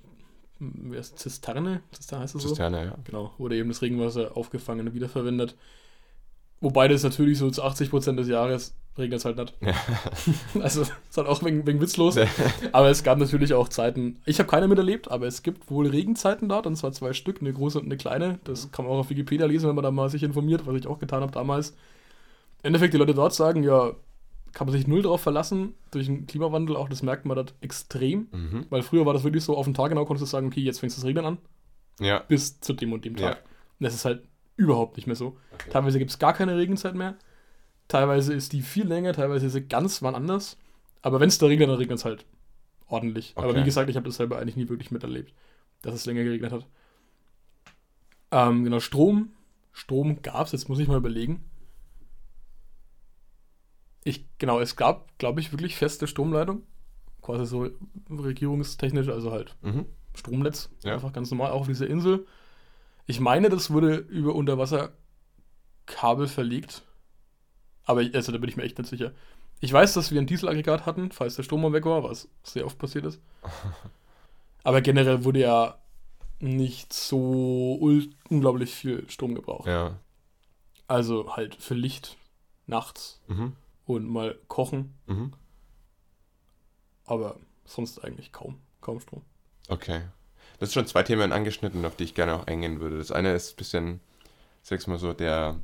hm, 0.57 0.91
wie 0.91 0.97
heißt 0.97 1.19
Zisterne? 1.19 1.81
Zisterne 1.91 2.23
heißt 2.23 2.33
das 2.33 2.41
so? 2.41 2.49
Zisterne, 2.49 2.85
ja. 2.85 2.97
Genau, 3.03 3.33
wurde 3.37 3.55
eben 3.55 3.69
das 3.69 3.83
Regenwasser 3.83 4.35
aufgefangen 4.35 4.87
und 4.87 4.95
wiederverwendet. 4.95 5.55
Wobei 6.59 6.87
das 6.87 7.03
natürlich 7.03 7.37
so 7.37 7.51
zu 7.51 7.63
80% 7.63 8.15
des 8.15 8.27
Jahres 8.27 8.75
regnet 8.97 9.19
es 9.19 9.25
halt 9.25 9.37
nicht. 9.37 9.53
Ja. 9.61 9.73
Also 10.61 10.81
ist 10.83 10.93
halt 11.17 11.27
auch 11.27 11.43
wegen, 11.43 11.65
wegen 11.67 11.81
witzlos. 11.81 12.17
Aber 12.71 12.89
es 12.89 13.03
gab 13.03 13.17
natürlich 13.19 13.53
auch 13.53 13.67
Zeiten, 13.69 14.21
ich 14.25 14.39
habe 14.39 14.49
keine 14.49 14.67
miterlebt, 14.67 15.11
aber 15.11 15.27
es 15.27 15.43
gibt 15.43 15.69
wohl 15.69 15.87
Regenzeiten 15.87 16.47
dort, 16.49 16.65
und 16.67 16.75
zwar 16.75 16.91
zwei 16.93 17.13
Stück, 17.13 17.41
eine 17.41 17.51
große 17.53 17.79
und 17.79 17.85
eine 17.85 17.97
kleine. 17.97 18.39
Das 18.45 18.71
kann 18.71 18.85
man 18.85 18.93
auch 18.93 18.99
auf 18.99 19.09
Wikipedia 19.09 19.45
lesen, 19.45 19.67
wenn 19.67 19.75
man 19.75 19.83
da 19.83 19.91
mal 19.91 20.09
sich 20.09 20.23
informiert, 20.23 20.65
was 20.65 20.75
ich 20.75 20.87
auch 20.87 20.99
getan 20.99 21.21
habe 21.21 21.31
damals. 21.31 21.71
Im 22.63 22.67
Endeffekt, 22.69 22.93
die 22.93 22.97
Leute 22.97 23.13
dort 23.13 23.33
sagen, 23.33 23.63
ja, 23.63 23.91
kann 24.53 24.67
man 24.67 24.71
sich 24.75 24.87
null 24.87 25.01
drauf 25.01 25.21
verlassen, 25.21 25.73
durch 25.91 26.05
den 26.05 26.25
Klimawandel 26.27 26.77
auch, 26.77 26.87
das 26.87 27.03
merkt 27.03 27.25
man 27.25 27.35
dort 27.35 27.53
extrem. 27.61 28.27
Mhm. 28.31 28.65
Weil 28.69 28.81
früher 28.81 29.05
war 29.05 29.13
das 29.13 29.23
wirklich 29.25 29.43
so, 29.43 29.57
auf 29.57 29.65
den 29.65 29.73
Tag 29.73 29.89
genau 29.89 30.05
konntest 30.05 30.21
du 30.31 30.31
sagen, 30.37 30.47
okay, 30.47 30.61
jetzt 30.61 30.79
fängt 30.79 30.91
es 30.91 30.95
das 30.95 31.05
Regnen 31.05 31.25
an, 31.25 31.37
Ja. 31.99 32.19
bis 32.27 32.59
zu 32.61 32.71
dem 32.73 32.93
und 32.93 33.03
dem 33.03 33.15
Ja. 33.17 33.31
Tag. 33.31 33.43
Und 33.79 33.83
das 33.83 33.93
ist 33.93 34.05
halt 34.05 34.23
überhaupt 34.55 34.95
nicht 34.95 35.05
mehr 35.05 35.17
so. 35.17 35.35
Okay. 35.53 35.69
Teilweise 35.71 35.99
gibt 35.99 36.11
es 36.11 36.17
gar 36.19 36.31
keine 36.33 36.55
Regenzeit 36.55 36.95
mehr. 36.95 37.15
Teilweise 37.87 38.33
ist 38.33 38.53
die 38.53 38.61
viel 38.61 38.87
länger, 38.87 39.13
teilweise 39.13 39.45
ist 39.47 39.53
sie 39.53 39.61
ganz 39.67 40.01
wann 40.01 40.15
anders. 40.15 40.57
Aber 41.01 41.19
wenn 41.19 41.29
es 41.29 41.37
da 41.37 41.45
regnet, 41.45 41.69
dann 41.69 41.77
regnet 41.77 41.99
es 41.99 42.05
halt 42.05 42.25
ordentlich. 42.87 43.33
Aber 43.35 43.49
Okay. 43.49 43.59
wie 43.59 43.63
gesagt, 43.63 43.89
ich 43.89 43.95
habe 43.95 44.07
das 44.07 44.15
selber 44.17 44.39
eigentlich 44.39 44.55
nie 44.55 44.69
wirklich 44.69 44.91
miterlebt, 44.91 45.33
dass 45.81 45.93
es 45.93 46.05
länger 46.05 46.23
geregnet 46.23 46.51
hat. 46.51 46.65
Ähm, 48.31 48.63
genau, 48.63 48.79
Strom. 48.79 49.31
Strom 49.71 50.21
gab 50.21 50.47
es, 50.47 50.51
jetzt 50.53 50.67
muss 50.69 50.79
ich 50.79 50.87
mal 50.87 50.97
überlegen. 50.97 51.43
Ich, 54.03 54.25
genau, 54.37 54.59
es 54.59 54.75
gab, 54.75 55.17
glaube 55.17 55.39
ich, 55.39 55.51
wirklich 55.51 55.75
feste 55.75 56.07
Stromleitung. 56.07 56.63
Quasi 57.21 57.45
so 57.45 57.69
regierungstechnisch, 58.09 59.09
also 59.09 59.31
halt 59.31 59.55
Mhm. 59.61 59.85
Stromnetz. 60.13 60.69
Ja. 60.83 60.93
Einfach 60.93 61.11
ganz 61.11 61.29
normal, 61.31 61.51
auch 61.51 61.61
auf 61.61 61.67
dieser 61.67 61.87
Insel. 61.87 62.25
Ich 63.07 63.19
meine, 63.19 63.49
das 63.49 63.71
wurde 63.71 63.95
über 63.95 64.33
Unterwasserkabel 64.35 66.27
verlegt. 66.27 66.83
Aber 67.85 68.01
ich, 68.01 68.13
also, 68.15 68.31
da 68.31 68.37
bin 68.37 68.49
ich 68.49 68.57
mir 68.57 68.63
echt 68.63 68.77
nicht 68.77 68.89
sicher. 68.89 69.11
Ich 69.61 69.71
weiß, 69.71 69.93
dass 69.93 70.11
wir 70.11 70.19
ein 70.19 70.27
Dieselaggregat 70.27 70.85
hatten, 70.85 71.11
falls 71.11 71.35
der 71.35 71.43
Strom 71.43 71.61
mal 71.61 71.71
weg 71.73 71.85
war, 71.85 72.03
was 72.03 72.27
sehr 72.43 72.65
oft 72.65 72.77
passiert 72.77 73.05
ist. 73.05 73.19
Aber 74.63 74.81
generell 74.81 75.23
wurde 75.23 75.39
ja 75.39 75.77
nicht 76.39 76.91
so 76.91 77.79
unglaublich 78.29 78.73
viel 78.73 79.09
Strom 79.09 79.35
gebraucht. 79.35 79.67
Ja. 79.67 79.97
Also 80.87 81.35
halt 81.35 81.55
für 81.55 81.73
Licht 81.75 82.17
nachts 82.67 83.21
Mhm. 83.27 83.53
und 83.85 84.07
mal 84.07 84.37
kochen, 84.47 84.93
Mhm. 85.05 85.33
aber 87.05 87.37
sonst 87.65 88.03
eigentlich 88.03 88.31
kaum, 88.31 88.59
kaum 88.81 88.99
Strom. 88.99 89.21
Okay. 89.69 90.01
Das 90.59 90.69
sind 90.71 90.73
schon 90.81 90.87
zwei 90.87 91.03
Themen 91.03 91.31
angeschnitten, 91.31 91.85
auf 91.85 91.95
die 91.95 92.03
ich 92.05 92.15
gerne 92.15 92.35
auch 92.35 92.47
eingehen 92.47 92.79
würde. 92.79 92.97
Das 92.97 93.11
eine 93.11 93.33
ist 93.33 93.53
ein 93.53 93.57
bisschen, 93.57 93.99
sag's 94.61 94.87
mal 94.87 94.97
so, 94.97 95.13
der, 95.13 95.59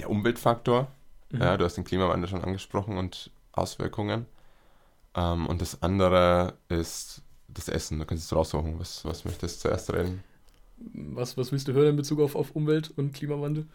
der 0.00 0.10
Umweltfaktor. 0.10 0.88
Mhm. 1.34 1.42
Ja, 1.42 1.56
du 1.56 1.64
hast 1.64 1.76
den 1.76 1.84
Klimawandel 1.84 2.28
schon 2.28 2.42
angesprochen 2.44 2.96
und 2.98 3.30
Auswirkungen. 3.52 4.26
Ähm, 5.14 5.46
und 5.46 5.60
das 5.60 5.82
andere 5.82 6.54
ist 6.68 7.22
das 7.48 7.68
Essen. 7.68 7.98
Du 7.98 8.04
kannst 8.04 8.24
es 8.24 8.36
raussuchen. 8.36 8.78
Was, 8.78 9.04
was 9.04 9.24
möchtest 9.24 9.64
du 9.64 9.68
zuerst 9.68 9.92
reden? 9.92 10.22
Was, 10.76 11.36
was 11.36 11.52
willst 11.52 11.68
du 11.68 11.72
hören 11.72 11.90
in 11.90 11.96
Bezug 11.96 12.20
auf, 12.20 12.34
auf 12.34 12.50
Umwelt 12.52 12.92
und 12.96 13.14
Klimawandel? 13.14 13.66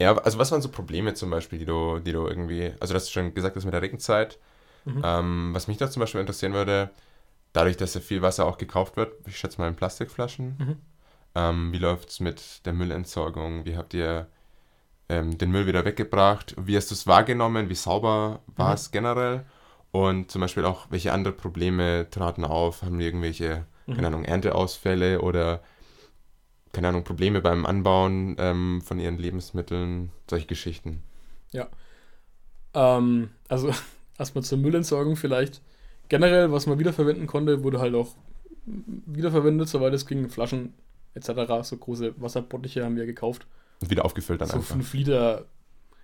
Ja, 0.00 0.16
also 0.16 0.38
was 0.38 0.50
waren 0.50 0.62
so 0.62 0.68
Probleme 0.68 1.14
zum 1.14 1.30
Beispiel, 1.30 1.58
die 1.58 1.64
du, 1.64 2.00
die 2.00 2.12
du 2.12 2.26
irgendwie, 2.26 2.72
also 2.80 2.92
du 2.92 2.96
hast 2.96 3.10
schon 3.10 3.34
gesagt, 3.34 3.56
das 3.56 3.64
mit 3.64 3.74
der 3.74 3.82
Regenzeit. 3.82 4.38
Mhm. 4.84 5.02
Ähm, 5.04 5.50
was 5.52 5.68
mich 5.68 5.76
da 5.76 5.90
zum 5.90 6.00
Beispiel 6.00 6.20
interessieren 6.20 6.54
würde, 6.54 6.90
dadurch, 7.52 7.76
dass 7.76 7.94
ja 7.94 8.00
viel 8.00 8.22
Wasser 8.22 8.46
auch 8.46 8.58
gekauft 8.58 8.96
wird, 8.96 9.12
ich 9.26 9.38
schätze 9.38 9.60
mal 9.60 9.68
in 9.68 9.76
Plastikflaschen, 9.76 10.56
Mhm. 10.58 10.76
ähm, 11.34 11.72
wie 11.72 11.78
läuft 11.78 12.08
es 12.10 12.20
mit 12.20 12.64
der 12.66 12.72
Müllentsorgung? 12.72 13.64
Wie 13.64 13.76
habt 13.76 13.94
ihr 13.94 14.26
ähm, 15.10 15.38
den 15.38 15.50
Müll 15.52 15.66
wieder 15.66 15.84
weggebracht? 15.84 16.54
Wie 16.58 16.76
hast 16.76 16.90
du 16.90 16.94
es 16.94 17.06
wahrgenommen? 17.06 17.68
Wie 17.70 17.76
sauber 17.76 18.40
war 18.56 18.68
Mhm. 18.68 18.74
es 18.74 18.90
generell? 18.92 19.44
Und 19.92 20.30
zum 20.30 20.40
Beispiel 20.42 20.64
auch, 20.64 20.86
welche 20.90 21.12
andere 21.12 21.34
Probleme 21.34 22.08
traten 22.10 22.44
auf? 22.44 22.82
Haben 22.82 22.98
die 22.98 23.06
irgendwelche, 23.06 23.66
Mhm. 23.86 23.94
keine 23.94 24.08
Ahnung, 24.08 24.24
Ernteausfälle 24.24 25.20
oder, 25.22 25.62
keine 26.72 26.88
Ahnung, 26.88 27.04
Probleme 27.04 27.40
beim 27.40 27.64
Anbauen 27.66 28.36
ähm, 28.38 28.80
von 28.82 28.98
ihren 29.00 29.18
Lebensmitteln? 29.18 30.10
Solche 30.28 30.46
Geschichten. 30.46 31.02
Ähm, 32.74 33.30
also 33.48 33.70
erstmal 34.18 34.44
zur 34.44 34.58
Müllentsorgung 34.58 35.16
vielleicht. 35.16 35.60
Generell, 36.08 36.52
was 36.52 36.66
man 36.66 36.78
wiederverwenden 36.78 37.26
konnte, 37.26 37.62
wurde 37.62 37.80
halt 37.80 37.94
auch 37.94 38.14
wiederverwendet, 38.66 39.68
soweit 39.68 39.94
es 39.94 40.06
ging. 40.06 40.28
Flaschen 40.28 40.74
etc. 41.14 41.62
So 41.64 41.76
große 41.76 42.14
Wasserbottiche 42.20 42.84
haben 42.84 42.96
wir 42.96 43.06
gekauft. 43.06 43.46
Und 43.80 43.90
wieder 43.90 44.04
aufgefüllt 44.04 44.40
dann 44.40 44.48
so 44.48 44.56
einfach. 44.56 44.74
5 44.74 44.92
Liter 44.94 45.44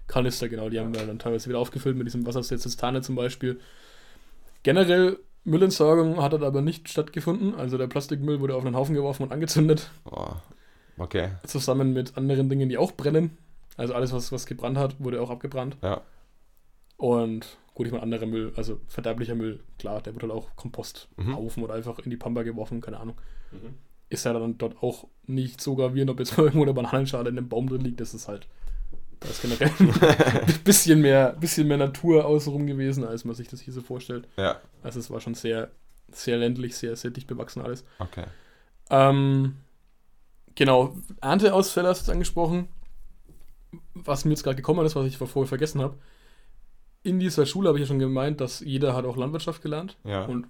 Kanister, 0.06 0.48
genau, 0.48 0.68
die 0.68 0.78
haben 0.78 0.94
wir 0.94 1.04
dann 1.04 1.18
teilweise 1.18 1.48
wieder 1.48 1.58
aufgefüllt 1.58 1.96
mit 1.96 2.06
diesem 2.06 2.24
Wasser 2.26 2.38
aus 2.40 2.48
der 2.48 2.58
Zistane 2.58 3.02
zum 3.02 3.16
Beispiel. 3.16 3.60
Generell 4.62 5.18
Müllentsorgung 5.44 6.20
hat 6.22 6.32
dort 6.32 6.42
aber 6.42 6.60
nicht 6.62 6.88
stattgefunden. 6.88 7.54
Also 7.54 7.78
der 7.78 7.86
Plastikmüll 7.86 8.40
wurde 8.40 8.54
auf 8.56 8.64
einen 8.64 8.76
Haufen 8.76 8.94
geworfen 8.94 9.22
und 9.24 9.32
angezündet, 9.32 9.90
Oh, 10.04 10.28
okay. 10.98 11.30
zusammen 11.46 11.92
mit 11.92 12.16
anderen 12.16 12.48
Dingen, 12.48 12.68
die 12.68 12.78
auch 12.78 12.92
brennen. 12.92 13.36
Also 13.76 13.94
alles, 13.94 14.12
was, 14.12 14.32
was 14.32 14.46
gebrannt 14.46 14.78
hat, 14.78 14.96
wurde 14.98 15.20
auch 15.20 15.30
abgebrannt. 15.30 15.76
Ja. 15.82 16.00
Und 16.96 17.58
gut, 17.74 17.86
ich 17.86 17.92
meine, 17.92 18.02
anderer 18.02 18.26
Müll, 18.26 18.52
also 18.56 18.80
verderblicher 18.88 19.34
Müll, 19.34 19.60
klar, 19.78 20.00
der 20.00 20.14
wird 20.14 20.22
halt 20.22 20.32
auch 20.32 20.54
Komposthaufen 20.56 21.34
Mhm. 21.56 21.62
oder 21.64 21.74
einfach 21.74 21.98
in 21.98 22.10
die 22.10 22.16
Pampa 22.16 22.42
geworfen, 22.42 22.80
keine 22.80 22.98
Ahnung. 22.98 23.16
Ist 24.08 24.24
ja 24.24 24.32
dann 24.32 24.56
dort 24.58 24.82
auch 24.82 25.08
nicht 25.26 25.60
so 25.60 25.74
gravierend, 25.74 26.10
ob 26.10 26.18
jetzt 26.20 26.36
mal 26.36 26.44
irgendwo 26.46 26.62
eine 26.64 26.74
Bananenschale 26.74 27.28
in 27.30 27.38
einem 27.38 27.48
Baum 27.48 27.68
drin 27.68 27.80
liegt, 27.80 28.00
das 28.00 28.14
ist 28.14 28.28
halt, 28.28 28.46
da 29.20 29.28
ist 29.28 29.42
generell 29.42 29.70
ein 29.78 30.62
bisschen 30.64 31.00
mehr, 31.00 31.32
bisschen 31.32 31.66
mehr 31.68 31.78
Natur 31.78 32.24
außenrum 32.26 32.66
gewesen, 32.66 33.04
als 33.04 33.24
man 33.24 33.34
sich 33.34 33.48
das 33.48 33.60
hier 33.60 33.72
so 33.74 33.80
vorstellt. 33.80 34.28
Ja, 34.36 34.60
Also 34.82 35.00
es 35.00 35.10
war 35.10 35.20
schon 35.20 35.34
sehr, 35.34 35.70
sehr 36.12 36.36
ländlich, 36.36 36.76
sehr, 36.76 36.94
sehr 36.96 37.10
dicht 37.10 37.26
bewachsen 37.26 37.62
alles. 37.62 37.84
okay. 37.98 38.24
Ähm, 38.90 39.56
genau, 40.54 40.96
Ernteausfälle 41.20 41.88
hast 41.88 42.00
du 42.00 42.02
jetzt 42.04 42.10
angesprochen. 42.14 42.68
Was 43.94 44.24
mir 44.24 44.30
jetzt 44.30 44.44
gerade 44.44 44.56
gekommen 44.56 44.86
ist, 44.86 44.94
was 44.94 45.06
ich 45.06 45.16
vorher 45.18 45.46
vergessen 45.48 45.80
habe. 45.82 45.96
In 47.02 47.18
dieser 47.18 47.46
Schule 47.46 47.68
habe 47.68 47.78
ich 47.78 47.82
ja 47.82 47.88
schon 47.88 47.98
gemeint, 47.98 48.40
dass 48.40 48.60
jeder 48.60 48.94
hat 48.94 49.04
auch 49.04 49.16
Landwirtschaft 49.16 49.62
gelernt 49.62 49.96
Ja. 50.04 50.24
und 50.24 50.46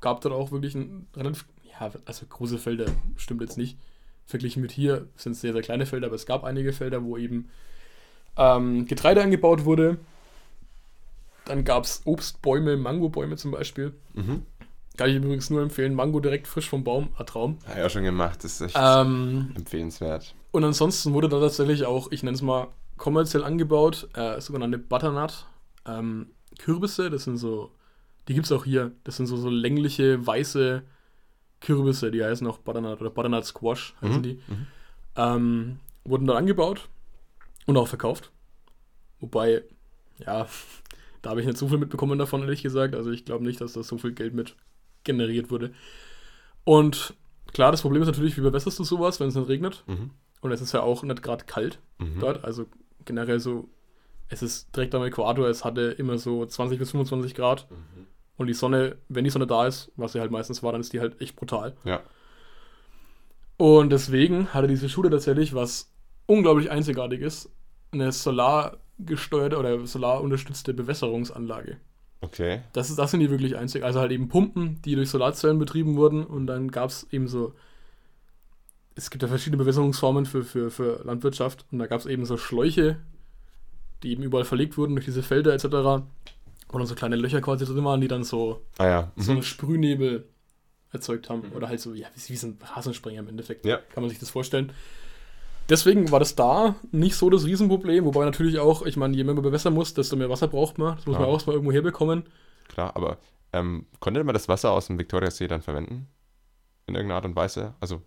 gab 0.00 0.20
dort 0.20 0.34
auch 0.34 0.52
wirklich 0.52 0.74
ein 0.74 1.06
relativ, 1.16 1.46
ja, 1.80 1.90
also 2.06 2.26
große 2.26 2.58
Felder 2.58 2.86
stimmt 3.16 3.40
jetzt 3.42 3.58
nicht. 3.58 3.78
Verglichen 4.26 4.60
mit 4.62 4.72
hier 4.72 5.06
sind 5.16 5.32
es 5.32 5.40
sehr, 5.40 5.52
sehr 5.52 5.62
kleine 5.62 5.86
Felder, 5.86 6.06
aber 6.08 6.16
es 6.16 6.26
gab 6.26 6.44
einige 6.44 6.72
Felder, 6.72 7.02
wo 7.04 7.16
eben 7.16 7.48
ähm, 8.36 8.86
Getreide 8.86 9.22
angebaut 9.22 9.64
wurde. 9.64 9.98
Dann 11.46 11.64
gab 11.64 11.84
es 11.84 12.02
Obstbäume, 12.04 12.76
Mangobäume 12.76 13.36
zum 13.36 13.52
Beispiel. 13.52 13.94
Mhm. 14.14 14.42
Kann 14.98 15.08
ich 15.10 15.16
übrigens 15.16 15.48
nur 15.48 15.62
empfehlen. 15.62 15.94
Mango 15.94 16.20
direkt 16.20 16.46
frisch 16.46 16.68
vom 16.68 16.84
Baum, 16.84 17.08
ein 17.16 17.24
Traum. 17.26 17.58
Ich 17.74 17.82
auch 17.82 17.88
schon 17.90 18.02
gemacht. 18.02 18.42
Das 18.44 18.60
ist 18.60 18.60
echt 18.60 18.76
Ähm, 18.78 19.52
empfehlenswert. 19.56 20.34
und 20.50 20.64
ansonsten 20.64 21.14
wurde 21.14 21.28
da 21.28 21.40
tatsächlich 21.40 21.86
auch, 21.86 22.10
ich 22.10 22.22
nenne 22.22 22.34
es 22.34 22.42
mal, 22.42 22.68
kommerziell 22.96 23.44
angebaut, 23.44 24.08
äh, 24.14 24.40
sogenannte 24.40 24.76
Butternut. 24.78 25.46
Ähm, 25.86 26.32
Kürbisse, 26.58 27.08
das 27.10 27.24
sind 27.24 27.36
so, 27.38 27.70
die 28.26 28.34
gibt 28.34 28.46
es 28.46 28.52
auch 28.52 28.64
hier. 28.64 28.90
Das 29.04 29.16
sind 29.16 29.26
so, 29.26 29.36
so 29.36 29.48
längliche, 29.48 30.26
weiße 30.26 30.82
Kürbisse, 31.60 32.10
die 32.10 32.22
heißen 32.24 32.46
auch 32.46 32.58
Butternut 32.58 33.00
oder 33.00 33.10
Butternut 33.10 33.44
Squash 33.44 33.94
heißen 34.02 34.18
Mhm. 34.18 34.22
die. 34.22 34.34
Mhm. 34.46 34.66
Ähm, 35.16 35.80
wurden 36.04 36.26
dann 36.26 36.36
angebaut 36.36 36.88
und 37.66 37.76
auch 37.76 37.88
verkauft. 37.88 38.30
Wobei, 39.20 39.62
ja, 40.24 40.46
da 41.22 41.30
habe 41.30 41.40
ich 41.40 41.46
nicht 41.46 41.58
so 41.58 41.68
viel 41.68 41.78
mitbekommen 41.78 42.18
davon, 42.18 42.42
ehrlich 42.42 42.62
gesagt. 42.62 42.94
Also 42.94 43.10
ich 43.10 43.24
glaube 43.24 43.44
nicht, 43.44 43.60
dass 43.60 43.72
da 43.72 43.82
so 43.82 43.98
viel 43.98 44.12
Geld 44.12 44.34
mit 44.34 44.54
generiert 45.04 45.50
wurde. 45.50 45.72
Und 46.64 47.14
klar, 47.52 47.70
das 47.72 47.82
Problem 47.82 48.02
ist 48.02 48.08
natürlich, 48.08 48.36
wie 48.36 48.42
bewässerst 48.42 48.78
du 48.78 48.84
sowas, 48.84 49.20
wenn 49.20 49.28
es 49.28 49.34
nicht 49.34 49.48
regnet? 49.48 49.84
Mhm. 49.86 50.10
Und 50.40 50.52
es 50.52 50.60
ist 50.60 50.72
ja 50.72 50.82
auch 50.82 51.02
nicht 51.02 51.22
gerade 51.22 51.44
kalt 51.44 51.78
Mhm. 51.98 52.20
dort. 52.20 52.44
Also 52.44 52.66
generell 53.04 53.40
so, 53.40 53.68
es 54.28 54.42
ist 54.42 54.74
direkt 54.76 54.94
am 54.94 55.02
Äquator, 55.02 55.48
es 55.48 55.64
hatte 55.64 55.82
immer 55.82 56.18
so 56.18 56.46
20 56.46 56.78
bis 56.78 56.90
25 56.92 57.34
Grad. 57.34 57.68
Mhm. 57.70 58.06
Und 58.38 58.46
die 58.46 58.54
Sonne, 58.54 58.96
wenn 59.08 59.24
die 59.24 59.30
Sonne 59.30 59.46
da 59.46 59.66
ist, 59.66 59.92
was 59.96 60.12
sie 60.12 60.20
halt 60.20 60.30
meistens 60.30 60.62
war, 60.62 60.72
dann 60.72 60.80
ist 60.80 60.94
die 60.94 61.00
halt 61.00 61.20
echt 61.20 61.36
brutal. 61.36 61.76
Ja. 61.84 62.00
Und 63.58 63.90
deswegen 63.90 64.54
hatte 64.54 64.68
diese 64.68 64.88
Schule 64.88 65.10
tatsächlich, 65.10 65.54
was 65.54 65.92
unglaublich 66.26 66.70
einzigartig 66.70 67.20
ist, 67.20 67.50
eine 67.92 68.12
Solar, 68.12 68.78
solargesteuerte 68.98 69.58
oder 69.58 69.86
solarunterstützte 69.86 70.74
Bewässerungsanlage. 70.74 71.78
Okay. 72.20 72.62
Das, 72.72 72.90
ist, 72.90 72.98
das 72.98 73.12
sind 73.12 73.20
die 73.20 73.30
wirklich 73.30 73.56
einzig. 73.56 73.84
Also 73.84 74.00
halt 74.00 74.10
eben 74.10 74.28
Pumpen, 74.28 74.82
die 74.82 74.96
durch 74.96 75.10
Solarzellen 75.10 75.58
betrieben 75.58 75.96
wurden 75.96 76.24
und 76.24 76.46
dann 76.46 76.70
gab 76.70 76.90
es 76.90 77.06
eben 77.12 77.28
so. 77.28 77.54
Es 78.96 79.10
gibt 79.10 79.22
ja 79.22 79.28
verschiedene 79.28 79.62
Bewässerungsformen 79.62 80.26
für, 80.26 80.42
für, 80.42 80.72
für 80.72 81.04
Landwirtschaft 81.04 81.64
und 81.70 81.78
da 81.78 81.86
gab 81.86 82.00
es 82.00 82.06
eben 82.06 82.24
so 82.24 82.36
Schläuche, 82.36 82.98
die 84.02 84.10
eben 84.10 84.24
überall 84.24 84.44
verlegt 84.44 84.76
wurden 84.76 84.96
durch 84.96 85.04
diese 85.04 85.22
Felder 85.22 85.54
etc. 85.54 86.04
Und 86.70 86.78
dann 86.80 86.86
so 86.86 86.94
kleine 86.94 87.16
Löcher 87.16 87.40
quasi 87.40 87.64
drin 87.64 87.84
waren, 87.84 88.00
die 88.00 88.08
dann 88.08 88.24
so, 88.24 88.62
Ah 88.78 88.86
ja. 88.86 89.12
so 89.16 89.30
Mhm. 89.32 89.38
einen 89.38 89.42
Sprühnebel 89.44 90.28
erzeugt 90.92 91.30
haben. 91.30 91.50
Oder 91.52 91.68
halt 91.68 91.80
so, 91.80 91.94
ja, 91.94 92.08
wie, 92.14 92.32
wie 92.32 92.36
so 92.36 92.46
ein 92.48 92.58
Rasensprenger 92.62 93.20
im 93.20 93.28
Endeffekt. 93.28 93.64
Ja. 93.64 93.78
Kann 93.92 94.02
man 94.02 94.10
sich 94.10 94.18
das 94.18 94.30
vorstellen. 94.30 94.72
Deswegen 95.68 96.10
war 96.10 96.18
das 96.18 96.34
da 96.34 96.76
nicht 96.92 97.14
so 97.16 97.28
das 97.28 97.44
Riesenproblem, 97.44 98.04
wobei 98.06 98.24
natürlich 98.24 98.58
auch, 98.58 98.82
ich 98.86 98.96
meine, 98.96 99.14
je 99.16 99.22
mehr 99.24 99.34
man 99.34 99.42
bewässern 99.42 99.74
muss, 99.74 99.92
desto 99.92 100.16
mehr 100.16 100.30
Wasser 100.30 100.48
braucht 100.48 100.78
man. 100.78 100.96
Das 100.96 101.06
muss 101.06 101.14
Ja. 101.14 101.20
man 101.20 101.28
auch 101.28 101.34
erstmal 101.34 101.54
irgendwo 101.56 101.72
herbekommen. 101.72 102.24
Klar, 102.68 102.96
aber 102.96 103.18
ähm, 103.52 103.86
konnte 104.00 104.22
man 104.24 104.32
das 104.34 104.48
Wasser 104.48 104.70
aus 104.72 104.86
dem 104.86 104.98
Viktoriasee 104.98 105.46
dann 105.46 105.60
verwenden? 105.62 106.06
In 106.86 106.94
irgendeiner 106.94 107.16
Art 107.16 107.24
und 107.26 107.36
Weise? 107.36 107.74
Also, 107.80 108.02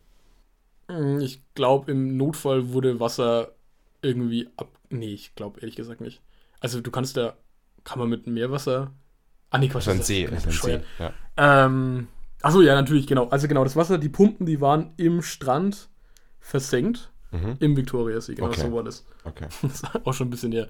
Mm, 0.87 1.19
Ich 1.21 1.41
glaube, 1.53 1.91
im 1.91 2.17
Notfall 2.17 2.73
wurde 2.73 2.99
Wasser 2.99 3.51
irgendwie 4.01 4.49
ab. 4.57 4.67
Nee, 4.89 5.13
ich 5.13 5.35
glaube 5.35 5.59
ehrlich 5.61 5.75
gesagt 5.75 6.01
nicht. 6.01 6.21
Also 6.59 6.81
du 6.81 6.91
kannst 6.91 7.15
da. 7.15 7.37
Kann 7.83 7.99
man 7.99 8.09
mit 8.09 8.27
Meerwasser. 8.27 8.91
Ah, 9.49 9.57
nee, 9.57 9.67
Quatsch. 9.67 9.87
ein 9.87 9.97
das 9.97 10.07
See. 10.07 10.23
ist 10.23 10.45
ein 10.45 10.51
See. 10.51 10.79
Ja. 10.99 11.13
Ähm, 11.37 12.07
achso, 12.41 12.61
ja, 12.61 12.75
natürlich, 12.75 13.07
genau. 13.07 13.27
Also 13.29 13.47
genau, 13.47 13.63
das 13.63 13.75
Wasser, 13.75 13.97
die 13.97 14.09
Pumpen, 14.09 14.45
die 14.45 14.61
waren 14.61 14.93
im 14.97 15.21
Strand 15.21 15.89
versenkt. 16.39 17.11
Mhm. 17.31 17.55
Im 17.59 17.77
Viktoriasee, 17.77 18.35
genau 18.35 18.49
Okay. 18.49 18.61
so 18.61 18.73
war 18.73 18.83
das. 18.83 19.05
Okay. 19.23 19.47
Das 19.61 19.71
ist 19.83 20.05
auch 20.05 20.13
schon 20.13 20.27
ein 20.27 20.31
bisschen 20.31 20.51
her. 20.51 20.67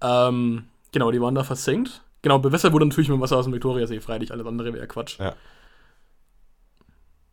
Ähm, 0.00 0.64
genau, 0.92 1.10
die 1.10 1.20
waren 1.20 1.34
da 1.34 1.44
versenkt. 1.44 2.02
Genau, 2.22 2.38
bewässert 2.38 2.72
wurde 2.72 2.86
natürlich 2.86 3.10
mit 3.10 3.20
Wasser 3.20 3.36
aus 3.36 3.44
dem 3.44 3.52
Viktoriasee, 3.52 4.00
freilich. 4.00 4.32
Alles 4.32 4.46
andere 4.46 4.72
wäre 4.72 4.86
Quatsch. 4.86 5.18
Ja. 5.18 5.34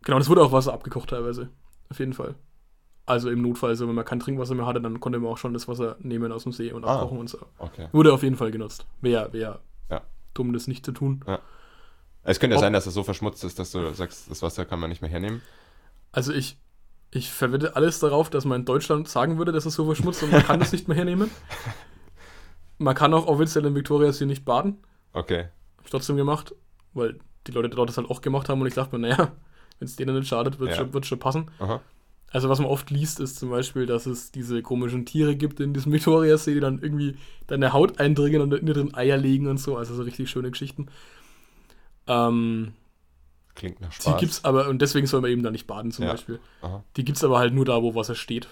Genau, 0.03 0.17
das 0.17 0.27
wurde 0.29 0.41
auch 0.41 0.51
Wasser 0.51 0.73
abgekocht 0.73 1.09
teilweise. 1.11 1.49
Auf 1.89 1.99
jeden 1.99 2.13
Fall. 2.13 2.35
Also 3.05 3.29
im 3.29 3.41
Notfall, 3.41 3.75
so 3.75 3.87
wenn 3.87 3.95
man 3.95 4.05
kein 4.05 4.19
Trinkwasser 4.19 4.53
mehr 4.55 4.65
hatte, 4.65 4.79
dann 4.81 4.99
konnte 4.99 5.19
man 5.19 5.31
auch 5.31 5.37
schon 5.37 5.53
das 5.53 5.67
Wasser 5.67 5.95
nehmen 5.99 6.31
aus 6.31 6.43
dem 6.43 6.51
See 6.51 6.71
und 6.71 6.85
Ah. 6.85 6.95
abkochen 6.97 7.17
und 7.19 7.29
so. 7.29 7.39
Okay. 7.57 7.87
Wurde 7.91 8.13
auf 8.13 8.23
jeden 8.23 8.35
Fall 8.37 8.51
genutzt. 8.51 8.85
Wäre 9.01 9.33
wär 9.33 9.59
Ja. 9.89 10.01
dumm, 10.33 10.53
das 10.53 10.67
nicht 10.67 10.85
zu 10.85 10.91
tun. 10.91 11.23
Es 12.23 12.39
könnte 12.39 12.53
ja 12.53 12.59
Ob- 12.59 12.61
sein, 12.63 12.73
dass 12.73 12.85
es 12.85 12.93
so 12.93 13.03
verschmutzt 13.03 13.43
ist, 13.43 13.57
dass 13.59 13.71
du 13.71 13.91
sagst, 13.93 14.29
das 14.29 14.41
Wasser 14.43 14.65
kann 14.65 14.79
man 14.79 14.89
nicht 14.89 15.01
mehr 15.01 15.09
hernehmen. 15.09 15.41
Also 16.11 16.31
ich, 16.31 16.57
ich 17.09 17.31
verwette 17.31 17.75
alles 17.75 17.99
darauf, 17.99 18.29
dass 18.29 18.45
man 18.45 18.61
in 18.61 18.65
Deutschland 18.65 19.07
sagen 19.07 19.37
würde, 19.39 19.51
dass 19.51 19.65
es 19.65 19.73
so 19.73 19.85
verschmutzt 19.85 20.21
und 20.23 20.31
man 20.31 20.43
kann 20.43 20.59
das 20.59 20.71
nicht 20.71 20.87
mehr 20.87 20.95
hernehmen. 20.97 21.31
Man 22.77 22.95
kann 22.95 23.13
auch 23.13 23.27
offiziell 23.27 23.63
in 23.65 23.75
Viktoriasee 23.75 24.25
nicht 24.25 24.43
baden. 24.43 24.77
Okay. 25.13 25.49
Hab 25.77 25.85
ich 25.85 25.91
trotzdem 25.91 26.17
gemacht, 26.17 26.55
weil 26.93 27.19
die 27.45 27.51
Leute 27.51 27.69
dort 27.69 27.89
das 27.89 27.97
halt 27.97 28.09
auch 28.09 28.21
gemacht 28.21 28.49
haben 28.49 28.59
und 28.61 28.65
ich 28.67 28.73
dachte 28.73 28.97
mir, 28.97 29.07
naja, 29.07 29.17
wenn 29.79 29.85
es 29.85 29.95
denen 29.97 30.15
nicht 30.17 30.27
schadet, 30.27 30.59
wird 30.59 30.71
Ja. 30.71 30.77
schon, 30.77 31.03
schon 31.03 31.19
passen. 31.19 31.51
Aha. 31.59 31.79
Also 32.31 32.47
was 32.49 32.59
man 32.59 32.67
oft 32.69 32.89
liest, 32.89 33.19
ist 33.19 33.37
zum 33.37 33.49
Beispiel, 33.49 33.85
dass 33.85 34.05
es 34.05 34.31
diese 34.31 34.61
komischen 34.61 35.05
Tiere 35.05 35.35
gibt 35.35 35.59
in 35.59 35.73
diesem 35.73 35.91
Viktoriasee, 35.91 36.53
die 36.53 36.59
dann 36.61 36.79
irgendwie 36.81 37.15
deine 37.47 37.73
Haut 37.73 37.99
eindringen 37.99 38.41
und 38.41 38.53
in 38.53 38.65
drin 38.65 38.93
Eier 38.95 39.17
legen 39.17 39.47
und 39.47 39.57
so. 39.57 39.77
Also 39.77 39.93
so 39.95 40.03
richtig 40.03 40.29
schöne 40.29 40.49
Geschichten. 40.49 40.87
Ähm, 42.07 42.73
Klingt 43.55 43.81
nach 43.81 43.91
die 43.91 44.01
Spaß. 44.03 44.19
gibt's 44.19 44.45
aber, 44.45 44.69
und 44.69 44.81
deswegen 44.81 45.07
soll 45.07 45.21
man 45.21 45.29
eben 45.31 45.43
da 45.43 45.51
nicht 45.51 45.67
baden 45.67 45.91
zum 45.91 46.05
Ja. 46.05 46.11
Beispiel. 46.11 46.39
Aha. 46.61 46.83
Die 46.95 47.03
gibt's 47.03 47.23
aber 47.23 47.37
halt 47.37 47.53
nur 47.53 47.65
da, 47.65 47.81
wo 47.83 47.95
Wasser 47.95 48.15
steht. 48.15 48.47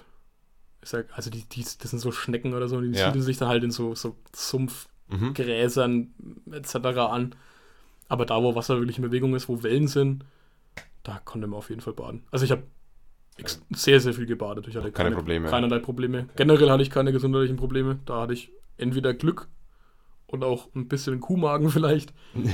Ich 0.81 0.89
sag, 0.89 1.07
also 1.15 1.29
die, 1.29 1.43
die, 1.47 1.63
das 1.63 1.89
sind 1.89 1.99
so 1.99 2.11
Schnecken 2.11 2.53
oder 2.53 2.67
so, 2.67 2.77
und 2.77 2.91
die 2.91 2.97
Ja. 2.97 3.07
siedeln 3.07 3.23
sich 3.23 3.37
dann 3.37 3.47
halt 3.49 3.63
in 3.63 3.71
so, 3.71 3.95
so 3.95 4.09
Mhm. 4.09 4.75
Sumpfgräsern 5.15 6.13
etc. 6.51 6.75
an. 7.09 7.35
Aber 8.07 8.25
da, 8.25 8.41
wo 8.43 8.55
Wasser 8.55 8.77
wirklich 8.79 8.97
in 8.97 9.03
Bewegung 9.03 9.35
ist, 9.35 9.47
wo 9.49 9.63
Wellen 9.63 9.87
sind, 9.87 10.25
da 11.03 11.19
konnte 11.23 11.47
man 11.47 11.57
auf 11.57 11.69
jeden 11.69 11.81
Fall 11.81 11.93
baden. 11.93 12.23
Also 12.31 12.45
ich 12.45 12.51
habe 12.51 12.63
sehr, 13.71 13.99
sehr 13.99 14.13
viel 14.13 14.25
gebadet. 14.25 14.67
Ich 14.67 14.75
hatte 14.75 14.91
Keine 14.91 15.15
Probleme. 15.15 15.49
Keinerlei 15.49 15.79
Probleme. 15.79 16.29
Generell 16.35 16.69
hatte 16.69 16.83
ich 16.83 16.89
keine 16.89 17.11
gesundheitlichen 17.11 17.57
Probleme. 17.57 17.99
Da 18.05 18.21
hatte 18.21 18.33
ich 18.33 18.51
entweder 18.77 19.13
Glück 19.13 19.47
und 20.27 20.43
auch 20.43 20.67
ein 20.75 20.87
bisschen 20.87 21.19
Kuhmagen 21.19 21.69
vielleicht. 21.71 22.13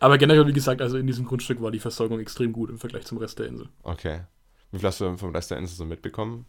Aber 0.00 0.18
generell, 0.18 0.46
wie 0.46 0.52
gesagt, 0.52 0.82
also 0.82 0.96
in 0.96 1.06
diesem 1.06 1.24
Grundstück 1.24 1.60
war 1.62 1.70
die 1.70 1.78
Versorgung 1.78 2.20
extrem 2.20 2.52
gut 2.52 2.70
im 2.70 2.78
Vergleich 2.78 3.04
zum 3.04 3.18
Rest 3.18 3.38
der 3.38 3.46
Insel. 3.46 3.68
Okay. 3.82 4.22
Wie 4.70 4.78
viel 4.78 4.86
hast 4.86 5.00
du 5.00 5.16
vom 5.16 5.34
Rest 5.34 5.50
der 5.50 5.58
Insel 5.58 5.76
so 5.76 5.84
mitbekommen? 5.84 6.46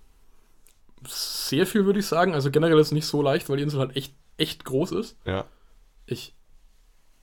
Sehr 1.06 1.68
viel 1.68 1.86
würde 1.86 2.00
ich 2.00 2.08
sagen. 2.08 2.34
Also 2.34 2.50
generell 2.50 2.80
ist 2.80 2.88
es 2.88 2.94
nicht 2.94 3.06
so 3.06 3.22
leicht, 3.22 3.50
weil 3.50 3.58
die 3.58 3.64
Insel 3.64 3.80
halt 3.80 3.96
echt, 3.96 4.16
echt 4.38 4.64
groß 4.64 4.94
ist. 4.94 5.18
Ja. 5.26 5.46
Ich 6.06 6.34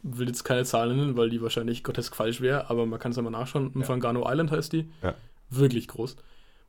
will 0.02 0.28
jetzt 0.28 0.44
keine 0.44 0.64
Zahlen 0.64 0.96
nennen, 0.96 1.16
weil 1.16 1.30
die 1.30 1.42
wahrscheinlich 1.42 1.82
grotesk 1.84 2.14
falsch 2.16 2.40
wäre, 2.40 2.70
aber 2.70 2.86
man 2.86 2.98
kann 2.98 3.10
es 3.10 3.16
ja 3.16 3.22
mal 3.22 3.30
nachschauen. 3.30 3.72
Ja. 3.74 3.84
Fangano 3.84 4.30
Island 4.30 4.50
heißt 4.50 4.72
die. 4.72 4.90
Ja. 5.02 5.14
Wirklich 5.48 5.88
groß. 5.88 6.16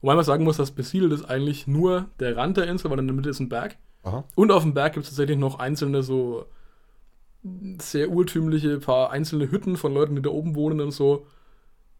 Wobei 0.01 0.15
man 0.15 0.23
sagen 0.25 0.43
muss, 0.43 0.57
das 0.57 0.71
besiedelt 0.71 1.11
ist 1.13 1.25
eigentlich 1.25 1.67
nur 1.67 2.07
der 2.19 2.35
Rand 2.35 2.57
der 2.57 2.67
Insel, 2.67 2.89
weil 2.89 2.99
in 2.99 3.07
der 3.07 3.15
Mitte 3.15 3.29
ist 3.29 3.39
ein 3.39 3.49
Berg. 3.49 3.77
Aha. 4.03 4.23
Und 4.35 4.51
auf 4.51 4.63
dem 4.63 4.73
Berg 4.73 4.93
gibt 4.93 5.03
es 5.05 5.11
tatsächlich 5.11 5.37
noch 5.37 5.59
einzelne 5.59 6.01
so 6.03 6.45
sehr 7.79 8.09
urtümliche, 8.09 8.79
paar 8.79 9.09
einzelne 9.11 9.49
Hütten 9.51 9.75
von 9.77 9.93
Leuten, 9.93 10.15
die 10.15 10.21
da 10.21 10.29
oben 10.29 10.55
wohnen 10.55 10.79
und 10.79 10.91
so. 10.91 11.25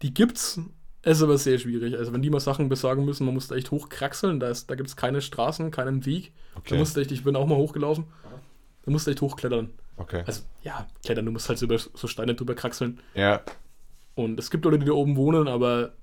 Die 0.03 0.13
gibt's, 0.13 0.59
ist 1.03 1.23
aber 1.23 1.37
sehr 1.37 1.57
schwierig. 1.57 1.97
Also 1.97 2.13
wenn 2.13 2.21
die 2.21 2.29
mal 2.29 2.39
Sachen 2.39 2.69
besorgen 2.69 3.05
müssen, 3.05 3.25
man 3.25 3.33
muss 3.33 3.47
da 3.47 3.55
echt 3.55 3.71
hochkraxeln. 3.71 4.39
Da, 4.39 4.49
ist- 4.49 4.69
da 4.69 4.75
gibt 4.75 4.89
es 4.89 4.95
keine 4.95 5.21
Straßen, 5.21 5.71
keinen 5.71 6.05
Weg. 6.05 6.31
Da 6.53 6.59
Okay. 6.59 6.77
musst 6.77 6.95
du 6.95 7.01
echt, 7.01 7.11
ich 7.11 7.23
bin 7.23 7.35
auch 7.35 7.47
mal 7.47 7.55
hochgelaufen. 7.57 8.05
Da 8.85 8.91
musst 8.91 9.07
du 9.07 9.11
echt 9.11 9.21
hochklettern. 9.21 9.69
Okay. 9.97 10.23
Also, 10.25 10.41
ja, 10.63 10.87
klettern, 11.03 11.25
du 11.25 11.31
musst 11.31 11.49
halt 11.49 11.57
so 11.59 11.65
über 11.65 11.77
so 11.77 12.07
Steine 12.07 12.35
drüber 12.35 12.55
kraxeln. 12.55 12.99
Ja. 13.15 13.41
Und 14.15 14.39
es 14.39 14.49
gibt 14.51 14.65
Leute, 14.65 14.79
die 14.79 14.85
da 14.85 14.93
oben 14.93 15.15
wohnen, 15.15 15.47
aber 15.47 15.93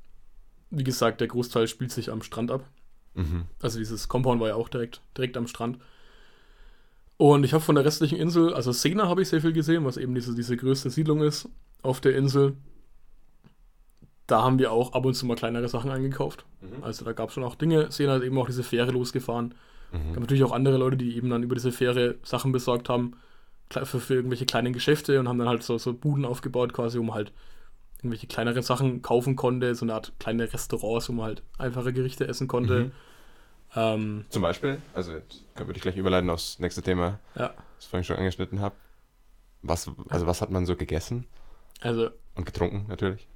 wie 0.70 0.84
gesagt, 0.84 1.20
der 1.20 1.28
Großteil 1.28 1.68
spielt 1.68 1.92
sich 1.92 2.10
am 2.10 2.22
Strand 2.22 2.50
ab. 2.50 2.64
Mhm. 3.14 3.44
Also 3.62 3.78
dieses 3.78 4.08
Compound 4.08 4.40
war 4.40 4.48
ja 4.48 4.54
auch 4.54 4.68
direkt, 4.68 5.02
direkt 5.16 5.36
am 5.36 5.46
Strand. 5.46 5.78
Und 7.16 7.44
ich 7.44 7.52
habe 7.52 7.64
von 7.64 7.74
der 7.74 7.84
restlichen 7.84 8.16
Insel, 8.18 8.54
also 8.54 8.70
Sena 8.70 9.08
habe 9.08 9.22
ich 9.22 9.28
sehr 9.28 9.40
viel 9.40 9.52
gesehen, 9.52 9.84
was 9.84 9.96
eben 9.96 10.14
diese, 10.14 10.34
diese 10.34 10.56
größte 10.56 10.90
Siedlung 10.90 11.22
ist 11.22 11.48
auf 11.82 12.00
der 12.00 12.16
Insel. 12.16 12.56
Da 14.28 14.42
haben 14.42 14.58
wir 14.58 14.72
auch 14.72 14.92
ab 14.92 15.04
und 15.04 15.14
zu 15.14 15.26
mal 15.26 15.34
kleinere 15.34 15.68
Sachen 15.68 15.90
eingekauft. 15.90 16.44
Mhm. 16.60 16.84
Also 16.84 17.04
da 17.04 17.12
gab 17.12 17.30
es 17.30 17.34
schon 17.34 17.44
auch 17.44 17.56
Dinge. 17.56 17.90
Sena 17.90 18.16
ist 18.16 18.24
eben 18.24 18.38
auch 18.38 18.46
diese 18.46 18.62
Fähre 18.62 18.92
losgefahren. 18.92 19.54
Mhm. 19.92 20.12
gab 20.12 20.20
natürlich 20.20 20.44
auch 20.44 20.52
andere 20.52 20.76
Leute, 20.76 20.96
die 20.96 21.16
eben 21.16 21.30
dann 21.30 21.42
über 21.42 21.54
diese 21.54 21.72
Fähre 21.72 22.16
Sachen 22.22 22.52
besorgt 22.52 22.88
haben 22.88 23.16
für, 23.70 24.00
für 24.00 24.14
irgendwelche 24.14 24.46
kleinen 24.46 24.72
Geschäfte 24.72 25.18
und 25.18 25.28
haben 25.28 25.38
dann 25.38 25.48
halt 25.48 25.62
so, 25.62 25.78
so 25.78 25.94
Buden 25.94 26.24
aufgebaut, 26.24 26.72
quasi, 26.72 26.98
man 27.02 27.14
halt 27.14 27.32
irgendwelche 27.98 28.26
kleinere 28.26 28.62
Sachen 28.62 29.02
kaufen 29.02 29.36
konnte, 29.36 29.74
so 29.74 29.84
eine 29.84 29.94
Art 29.94 30.12
kleine 30.18 30.52
Restaurants, 30.52 31.08
wo 31.08 31.12
man 31.12 31.26
halt 31.26 31.42
einfache 31.58 31.92
Gerichte 31.92 32.26
essen 32.28 32.48
konnte. 32.48 32.84
Mhm. 32.84 32.92
Ähm, 33.74 34.24
Zum 34.30 34.42
Beispiel, 34.42 34.80
also 34.94 35.12
jetzt 35.12 35.44
würde 35.56 35.72
ich 35.76 35.82
gleich 35.82 35.96
überleiten 35.96 36.30
aufs 36.30 36.58
nächste 36.58 36.82
Thema, 36.82 37.18
ja, 37.34 37.48
das 37.48 37.56
ich 37.84 37.88
vorhin 37.88 38.04
schon 38.04 38.16
angeschnitten 38.16 38.60
habe. 38.60 38.74
Was, 39.62 39.90
also 40.08 40.26
was 40.26 40.40
hat 40.40 40.50
man 40.50 40.66
so 40.66 40.76
gegessen 40.76 41.26
also 41.80 42.10
und 42.36 42.44
getrunken 42.46 42.86
natürlich? 42.88 43.26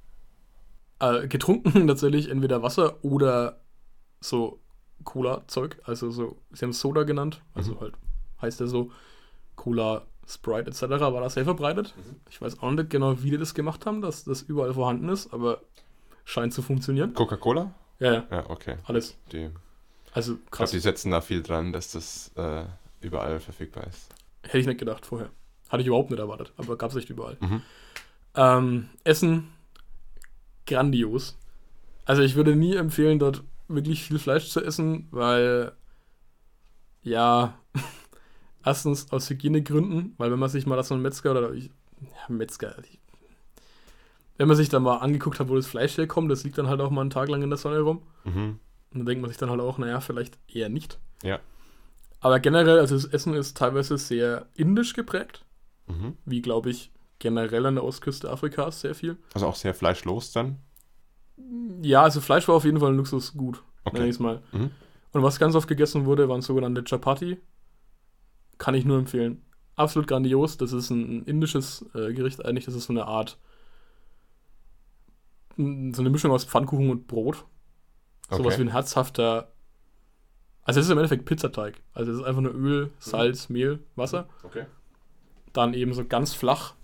äh, 0.99 1.27
getrunken 1.27 1.87
tatsächlich 1.87 2.29
entweder 2.29 2.61
Wasser 2.63 3.03
oder 3.03 3.59
so 4.21 4.59
Cola-Zeug, 5.03 5.81
also 5.83 6.11
so, 6.11 6.37
sie 6.51 6.63
haben 6.63 6.69
es 6.69 6.79
Soda 6.79 7.03
genannt, 7.03 7.41
also 7.53 7.73
Mhm. 7.73 7.79
halt 7.81 7.93
heißt 8.41 8.59
ja 8.61 8.67
so, 8.67 8.91
Cola, 9.55 10.05
Sprite 10.27 10.69
etc. 10.71 10.81
war 10.81 11.21
da 11.21 11.29
sehr 11.29 11.43
verbreitet. 11.43 11.93
Mhm. 11.97 12.15
Ich 12.29 12.41
weiß 12.41 12.61
auch 12.61 12.71
nicht 12.71 12.89
genau, 12.89 13.21
wie 13.23 13.31
die 13.31 13.37
das 13.37 13.53
gemacht 13.53 13.85
haben, 13.85 14.01
dass 14.01 14.23
das 14.23 14.41
überall 14.41 14.73
vorhanden 14.73 15.09
ist, 15.09 15.33
aber 15.33 15.61
scheint 16.25 16.53
zu 16.53 16.61
funktionieren. 16.61 17.13
Coca-Cola? 17.13 17.73
Ja, 17.99 18.13
ja, 18.13 18.23
Ja, 18.31 18.49
okay. 18.49 18.77
alles. 18.85 19.17
Die, 19.31 19.49
Also 20.13 20.33
ich 20.33 20.39
glaube, 20.39 20.51
krass. 20.51 20.71
die 20.71 20.79
setzen 20.79 21.11
da 21.11 21.21
viel 21.21 21.43
dran, 21.43 21.73
dass 21.73 21.91
das 21.91 22.31
äh, 22.35 22.63
überall 23.01 23.39
verfügbar 23.39 23.85
ist. 23.87 24.09
Hätte 24.43 24.59
ich 24.59 24.67
nicht 24.67 24.79
gedacht 24.79 25.05
vorher. 25.05 25.29
Hatte 25.69 25.81
ich 25.81 25.87
überhaupt 25.87 26.09
nicht 26.11 26.19
erwartet, 26.19 26.53
aber 26.57 26.77
gab 26.77 26.91
es 26.91 26.97
echt 26.97 27.09
überall. 27.09 27.37
Mhm. 27.39 27.61
Ähm, 28.35 28.89
Essen, 29.03 29.49
grandios. 30.65 31.37
Also 32.05 32.21
ich 32.21 32.35
würde 32.35 32.55
nie 32.55 32.75
empfehlen, 32.75 33.19
dort 33.19 33.43
wirklich 33.67 34.03
viel 34.03 34.19
Fleisch 34.19 34.49
zu 34.49 34.61
essen, 34.63 35.07
weil, 35.11 35.71
ja, 37.01 37.57
erstens 38.63 39.11
aus 39.11 39.29
Hygienegründen, 39.29 40.13
weil 40.17 40.31
wenn 40.31 40.39
man 40.39 40.49
sich 40.49 40.65
mal 40.65 40.75
das 40.75 40.91
ein 40.91 41.01
Metzger 41.01 41.31
oder, 41.31 41.53
ich, 41.53 41.65
ja, 42.01 42.33
Metzger, 42.33 42.75
ich, 42.79 42.99
wenn 44.37 44.47
man 44.47 44.57
sich 44.57 44.69
da 44.69 44.79
mal 44.79 44.97
angeguckt 44.97 45.39
hat, 45.39 45.49
wo 45.49 45.55
das 45.55 45.67
Fleisch 45.67 45.97
herkommt, 45.97 46.31
das 46.31 46.43
liegt 46.43 46.57
dann 46.57 46.67
halt 46.67 46.81
auch 46.81 46.89
mal 46.89 47.01
einen 47.01 47.09
Tag 47.09 47.29
lang 47.29 47.41
in 47.43 47.49
der 47.49 47.57
Sonne 47.57 47.79
rum. 47.81 48.01
Mhm. 48.23 48.59
Und 48.91 48.99
dann 48.99 49.05
denkt 49.05 49.21
man 49.21 49.29
sich 49.29 49.37
dann 49.37 49.49
halt 49.49 49.61
auch, 49.61 49.77
naja, 49.77 49.99
vielleicht 49.99 50.37
eher 50.47 50.69
nicht. 50.69 50.99
Ja. 51.23 51.39
Aber 52.19 52.39
generell, 52.39 52.79
also 52.79 52.95
das 52.95 53.05
Essen 53.05 53.33
ist 53.33 53.57
teilweise 53.57 53.97
sehr 53.97 54.47
indisch 54.55 54.93
geprägt, 54.93 55.45
Mhm. 55.87 56.15
wie 56.25 56.41
glaube 56.41 56.69
ich 56.69 56.91
generell 57.19 57.65
an 57.65 57.75
der 57.75 57.83
Ostküste 57.83 58.29
Afrikas 58.29 58.79
sehr 58.81 58.95
viel. 58.95 59.17
Also 59.33 59.47
auch 59.47 59.55
sehr 59.55 59.73
fleischlos 59.73 60.31
dann? 60.31 60.57
Ja, 61.81 62.03
also 62.03 62.21
Fleisch 62.21 62.47
war 62.47 62.55
auf 62.55 62.63
jeden 62.63 62.79
Fall 62.79 62.91
ein 62.91 62.97
Luxusgut, 62.97 63.55
nenne 63.85 63.99
Okay. 63.99 64.03
ich 64.05 64.09
es 64.11 64.19
mal. 64.19 64.41
Mhm. 64.53 64.71
Und 65.11 65.23
was 65.23 65.39
ganz 65.39 65.55
oft 65.55 65.67
gegessen 65.67 66.05
wurde, 66.05 66.29
waren 66.29 66.41
sogenannte 66.41 66.83
Chapati. 66.83 67.37
Kann 68.57 68.75
ich 68.75 68.85
nur 68.85 68.97
empfehlen. 68.97 69.41
Absolut 69.75 70.07
grandios. 70.07 70.57
Das 70.57 70.71
ist 70.71 70.89
ein 70.89 71.23
indisches 71.23 71.85
äh, 71.93 72.13
Gericht 72.13 72.45
eigentlich. 72.45 72.65
Das 72.65 72.75
ist 72.75 72.85
so 72.85 72.93
eine 72.93 73.05
Art, 73.05 73.37
so 75.57 75.63
eine 75.63 76.09
Mischung 76.09 76.31
aus 76.31 76.45
Pfannkuchen 76.45 76.89
und 76.89 77.07
Brot. 77.07 77.45
Okay. 78.27 78.37
Sowas 78.37 78.57
wie 78.57 78.63
ein 78.63 78.71
herzhafter. 78.71 79.51
Also 80.63 80.79
es 80.79 80.85
ist 80.85 80.91
im 80.91 80.97
Endeffekt 80.97 81.25
Pizzateig. 81.25 81.81
Also 81.93 82.11
es 82.11 82.19
ist 82.19 82.23
einfach 82.23 82.41
nur 82.41 82.53
Öl, 82.53 82.91
Salz, 82.99 83.49
mhm. 83.49 83.53
Mehl, 83.53 83.79
Wasser. 83.95 84.27
Okay. 84.43 84.65
Dann 85.51 85.73
eben 85.73 85.93
so 85.93 86.05
ganz 86.05 86.33
flach 86.33 86.75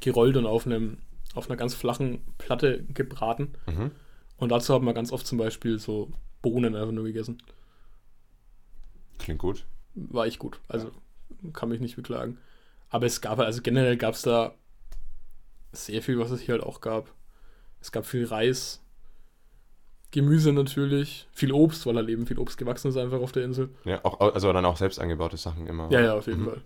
gerollt 0.00 0.36
und 0.36 0.46
auf 0.46 0.66
einem 0.66 0.98
auf 1.34 1.50
einer 1.50 1.56
ganz 1.56 1.74
flachen 1.74 2.20
Platte 2.38 2.82
gebraten. 2.84 3.52
Mhm. 3.66 3.90
Und 4.38 4.50
dazu 4.50 4.74
haben 4.74 4.86
wir 4.86 4.94
ganz 4.94 5.12
oft 5.12 5.26
zum 5.26 5.38
Beispiel 5.38 5.78
so 5.78 6.10
Bohnen 6.42 6.74
einfach 6.74 6.92
nur 6.92 7.04
gegessen. 7.04 7.42
Klingt 9.18 9.40
gut. 9.40 9.66
War 9.96 10.26
echt 10.26 10.38
gut. 10.38 10.60
Also 10.68 10.88
ja. 11.42 11.50
kann 11.52 11.68
mich 11.68 11.80
nicht 11.80 11.96
beklagen. 11.96 12.38
Aber 12.88 13.06
es 13.06 13.20
gab, 13.20 13.38
also 13.40 13.62
generell 13.62 13.96
gab 13.96 14.14
es 14.14 14.22
da 14.22 14.54
sehr 15.72 16.02
viel, 16.02 16.18
was 16.18 16.30
es 16.30 16.40
hier 16.40 16.54
halt 16.54 16.62
auch 16.62 16.80
gab. 16.80 17.12
Es 17.80 17.92
gab 17.92 18.06
viel 18.06 18.24
Reis, 18.24 18.82
Gemüse 20.12 20.52
natürlich, 20.52 21.28
viel 21.32 21.52
Obst, 21.52 21.84
weil 21.86 21.96
halt 21.96 22.08
eben 22.08 22.26
viel 22.26 22.38
Obst 22.38 22.58
gewachsen 22.58 22.88
ist 22.88 22.96
einfach 22.96 23.20
auf 23.20 23.32
der 23.32 23.44
Insel. 23.44 23.70
Ja, 23.84 24.04
auch, 24.04 24.20
also 24.20 24.52
dann 24.52 24.64
auch 24.64 24.76
selbst 24.76 24.98
angebaute 24.98 25.36
Sachen 25.36 25.66
immer. 25.66 25.90
Ja, 25.90 26.00
ja, 26.00 26.14
auf 26.14 26.26
jeden 26.26 26.42
mhm. 26.42 26.46
Fall. 26.46 26.60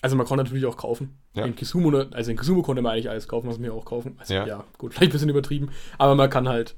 Also 0.00 0.16
man 0.16 0.26
konnte 0.26 0.44
natürlich 0.44 0.66
auch 0.66 0.76
kaufen. 0.76 1.18
Ja. 1.34 1.44
In 1.44 1.56
Kisumu, 1.56 1.96
also 1.96 2.30
in 2.30 2.36
Kisumu 2.36 2.62
konnte 2.62 2.82
man 2.82 2.92
eigentlich 2.92 3.10
alles 3.10 3.26
kaufen, 3.26 3.48
was 3.48 3.60
wir 3.60 3.74
auch 3.74 3.84
kaufen. 3.84 4.16
Also 4.18 4.34
ja. 4.34 4.46
ja, 4.46 4.64
gut, 4.76 4.92
vielleicht 4.94 5.10
ein 5.10 5.12
bisschen 5.12 5.28
übertrieben, 5.28 5.70
aber 5.98 6.14
man 6.14 6.30
kann 6.30 6.48
halt. 6.48 6.76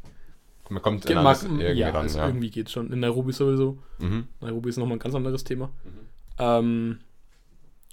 Man 0.71 0.83
kommt 0.83 1.05
in 1.07 1.19
alles 1.19 1.43
irgendwie 1.43 1.65
ja, 1.65 1.91
ran, 1.91 2.03
also 2.03 2.19
ja. 2.19 2.27
irgendwie 2.27 2.51
geht's 2.51 2.73
schon. 2.73 2.93
In 2.93 3.01
Nairobi 3.01 3.33
sowieso. 3.33 3.79
Mhm. 3.99 4.29
Nairobi 4.41 4.69
ist 4.69 4.77
nochmal 4.77 4.97
ein 4.97 5.01
ganz 5.01 5.15
anderes 5.15 5.45
Thema. 5.45 5.67
Mhm. 5.67 5.91
Ähm, 6.39 6.99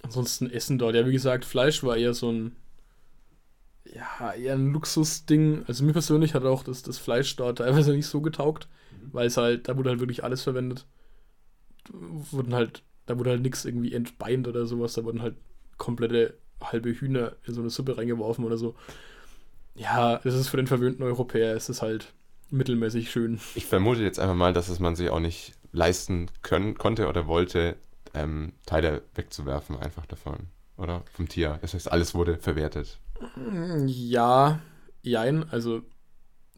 ansonsten 0.02 0.48
Essen 0.48 0.78
dort. 0.78 0.94
Ja, 0.94 1.06
wie 1.06 1.12
gesagt, 1.12 1.44
Fleisch 1.44 1.82
war 1.82 1.96
eher 1.96 2.14
so 2.14 2.30
ein 2.30 2.56
ja, 3.84 4.32
eher 4.32 4.54
ein 4.54 4.72
Luxusding. 4.72 5.64
Also 5.66 5.84
mir 5.84 5.92
persönlich 5.92 6.34
hat 6.34 6.44
auch 6.44 6.62
das, 6.62 6.82
das 6.82 6.98
Fleisch 6.98 7.34
dort 7.36 7.58
teilweise 7.58 7.92
nicht 7.92 8.06
so 8.06 8.20
getaugt, 8.20 8.68
mhm. 8.92 9.12
weil 9.12 9.26
es 9.26 9.36
halt, 9.36 9.68
da 9.68 9.76
wurde 9.76 9.90
halt 9.90 10.00
wirklich 10.00 10.24
alles 10.24 10.42
verwendet. 10.42 10.86
Wurden 11.90 12.54
halt 12.54 12.82
da 13.08 13.18
wurde 13.18 13.30
halt 13.30 13.42
nichts 13.42 13.64
irgendwie 13.64 13.94
entbeint 13.94 14.46
oder 14.46 14.66
sowas. 14.66 14.92
Da 14.92 15.04
wurden 15.04 15.22
halt 15.22 15.34
komplette 15.78 16.34
halbe 16.60 16.90
Hühner 16.90 17.32
in 17.46 17.54
so 17.54 17.60
eine 17.62 17.70
Suppe 17.70 17.96
reingeworfen 17.96 18.44
oder 18.44 18.58
so. 18.58 18.74
Ja, 19.74 20.18
das 20.18 20.34
ist 20.34 20.48
für 20.48 20.58
den 20.58 20.66
verwöhnten 20.66 21.02
Europäer, 21.02 21.56
es 21.56 21.68
ist 21.68 21.82
halt 21.82 22.12
mittelmäßig 22.50 23.10
schön. 23.10 23.40
Ich 23.54 23.66
vermute 23.66 24.02
jetzt 24.02 24.18
einfach 24.18 24.34
mal, 24.34 24.52
dass 24.52 24.68
es 24.68 24.80
man 24.80 24.96
sich 24.96 25.10
auch 25.10 25.20
nicht 25.20 25.52
leisten 25.72 26.30
können, 26.42 26.76
konnte 26.76 27.08
oder 27.08 27.26
wollte, 27.26 27.76
ähm, 28.14 28.52
Teile 28.66 29.02
wegzuwerfen 29.14 29.76
einfach 29.76 30.06
davon. 30.06 30.48
Oder? 30.76 31.02
Vom 31.12 31.28
Tier. 31.28 31.58
Das 31.60 31.74
heißt, 31.74 31.90
alles 31.90 32.14
wurde 32.14 32.38
verwertet. 32.38 32.98
Ja, 33.86 34.60
jein. 35.02 35.48
Also 35.50 35.82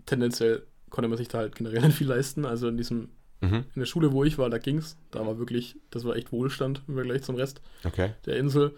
tendenziell 0.06 0.66
konnte 0.90 1.08
man 1.08 1.18
sich 1.18 1.28
da 1.28 1.38
halt 1.38 1.56
generell 1.56 1.80
nicht 1.86 1.96
viel 1.96 2.08
leisten. 2.08 2.44
Also 2.44 2.68
in 2.68 2.76
diesem 2.76 3.08
Mhm. 3.40 3.64
In 3.74 3.80
der 3.80 3.86
Schule, 3.86 4.12
wo 4.12 4.24
ich 4.24 4.38
war, 4.38 4.50
da 4.50 4.58
ging's. 4.58 4.96
Da 5.10 5.26
war 5.26 5.38
wirklich, 5.38 5.76
das 5.90 6.04
war 6.04 6.16
echt 6.16 6.32
Wohlstand 6.32 6.82
im 6.88 6.94
Vergleich 6.94 7.22
zum 7.22 7.36
Rest 7.36 7.60
okay. 7.84 8.12
der 8.26 8.36
Insel. 8.36 8.74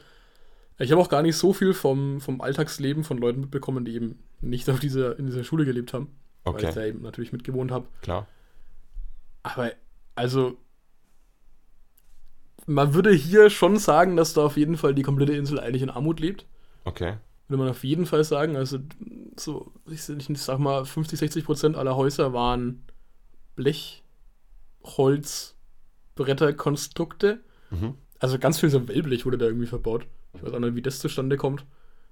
Ich 0.78 0.90
habe 0.90 1.00
auch 1.00 1.08
gar 1.08 1.22
nicht 1.22 1.36
so 1.36 1.52
viel 1.52 1.74
vom, 1.74 2.20
vom 2.20 2.40
Alltagsleben 2.40 3.04
von 3.04 3.18
Leuten 3.18 3.40
mitbekommen, 3.40 3.84
die 3.84 3.94
eben 3.94 4.18
nicht 4.40 4.68
auf 4.70 4.80
dieser, 4.80 5.18
in 5.18 5.26
dieser 5.26 5.44
Schule 5.44 5.64
gelebt 5.64 5.92
haben. 5.92 6.08
Okay. 6.44 6.62
Weil 6.62 6.68
ich 6.68 6.74
da 6.74 6.84
eben 6.84 7.02
natürlich 7.02 7.32
mitgewohnt 7.32 7.70
habe. 7.70 7.86
Klar. 8.00 8.26
Aber, 9.42 9.72
also, 10.14 10.56
man 12.66 12.94
würde 12.94 13.12
hier 13.12 13.50
schon 13.50 13.76
sagen, 13.78 14.16
dass 14.16 14.34
da 14.34 14.44
auf 14.44 14.56
jeden 14.56 14.76
Fall 14.76 14.94
die 14.94 15.02
komplette 15.02 15.34
Insel 15.34 15.58
eigentlich 15.60 15.82
in 15.82 15.90
Armut 15.90 16.20
lebt. 16.20 16.46
Okay. 16.84 17.16
Würde 17.48 17.62
man 17.62 17.70
auf 17.70 17.84
jeden 17.84 18.06
Fall 18.06 18.24
sagen. 18.24 18.56
Also, 18.56 18.78
so, 19.36 19.72
ich, 19.86 20.08
ich 20.08 20.40
sag 20.40 20.58
mal, 20.58 20.84
50, 20.84 21.18
60 21.18 21.44
Prozent 21.44 21.76
aller 21.76 21.96
Häuser 21.96 22.32
waren 22.32 22.84
Blech, 23.56 24.02
Holzbretterkonstrukte. 24.84 27.40
Mhm. 27.70 27.94
Also 28.18 28.38
ganz 28.38 28.60
viel 28.60 28.70
so 28.70 28.88
Wellblech 28.88 29.26
wurde 29.26 29.38
da 29.38 29.46
irgendwie 29.46 29.66
verbaut. 29.66 30.06
Ich 30.34 30.42
weiß 30.42 30.52
auch 30.52 30.60
nicht, 30.60 30.76
wie 30.76 30.82
das 30.82 31.00
zustande 31.00 31.36
kommt. 31.36 31.66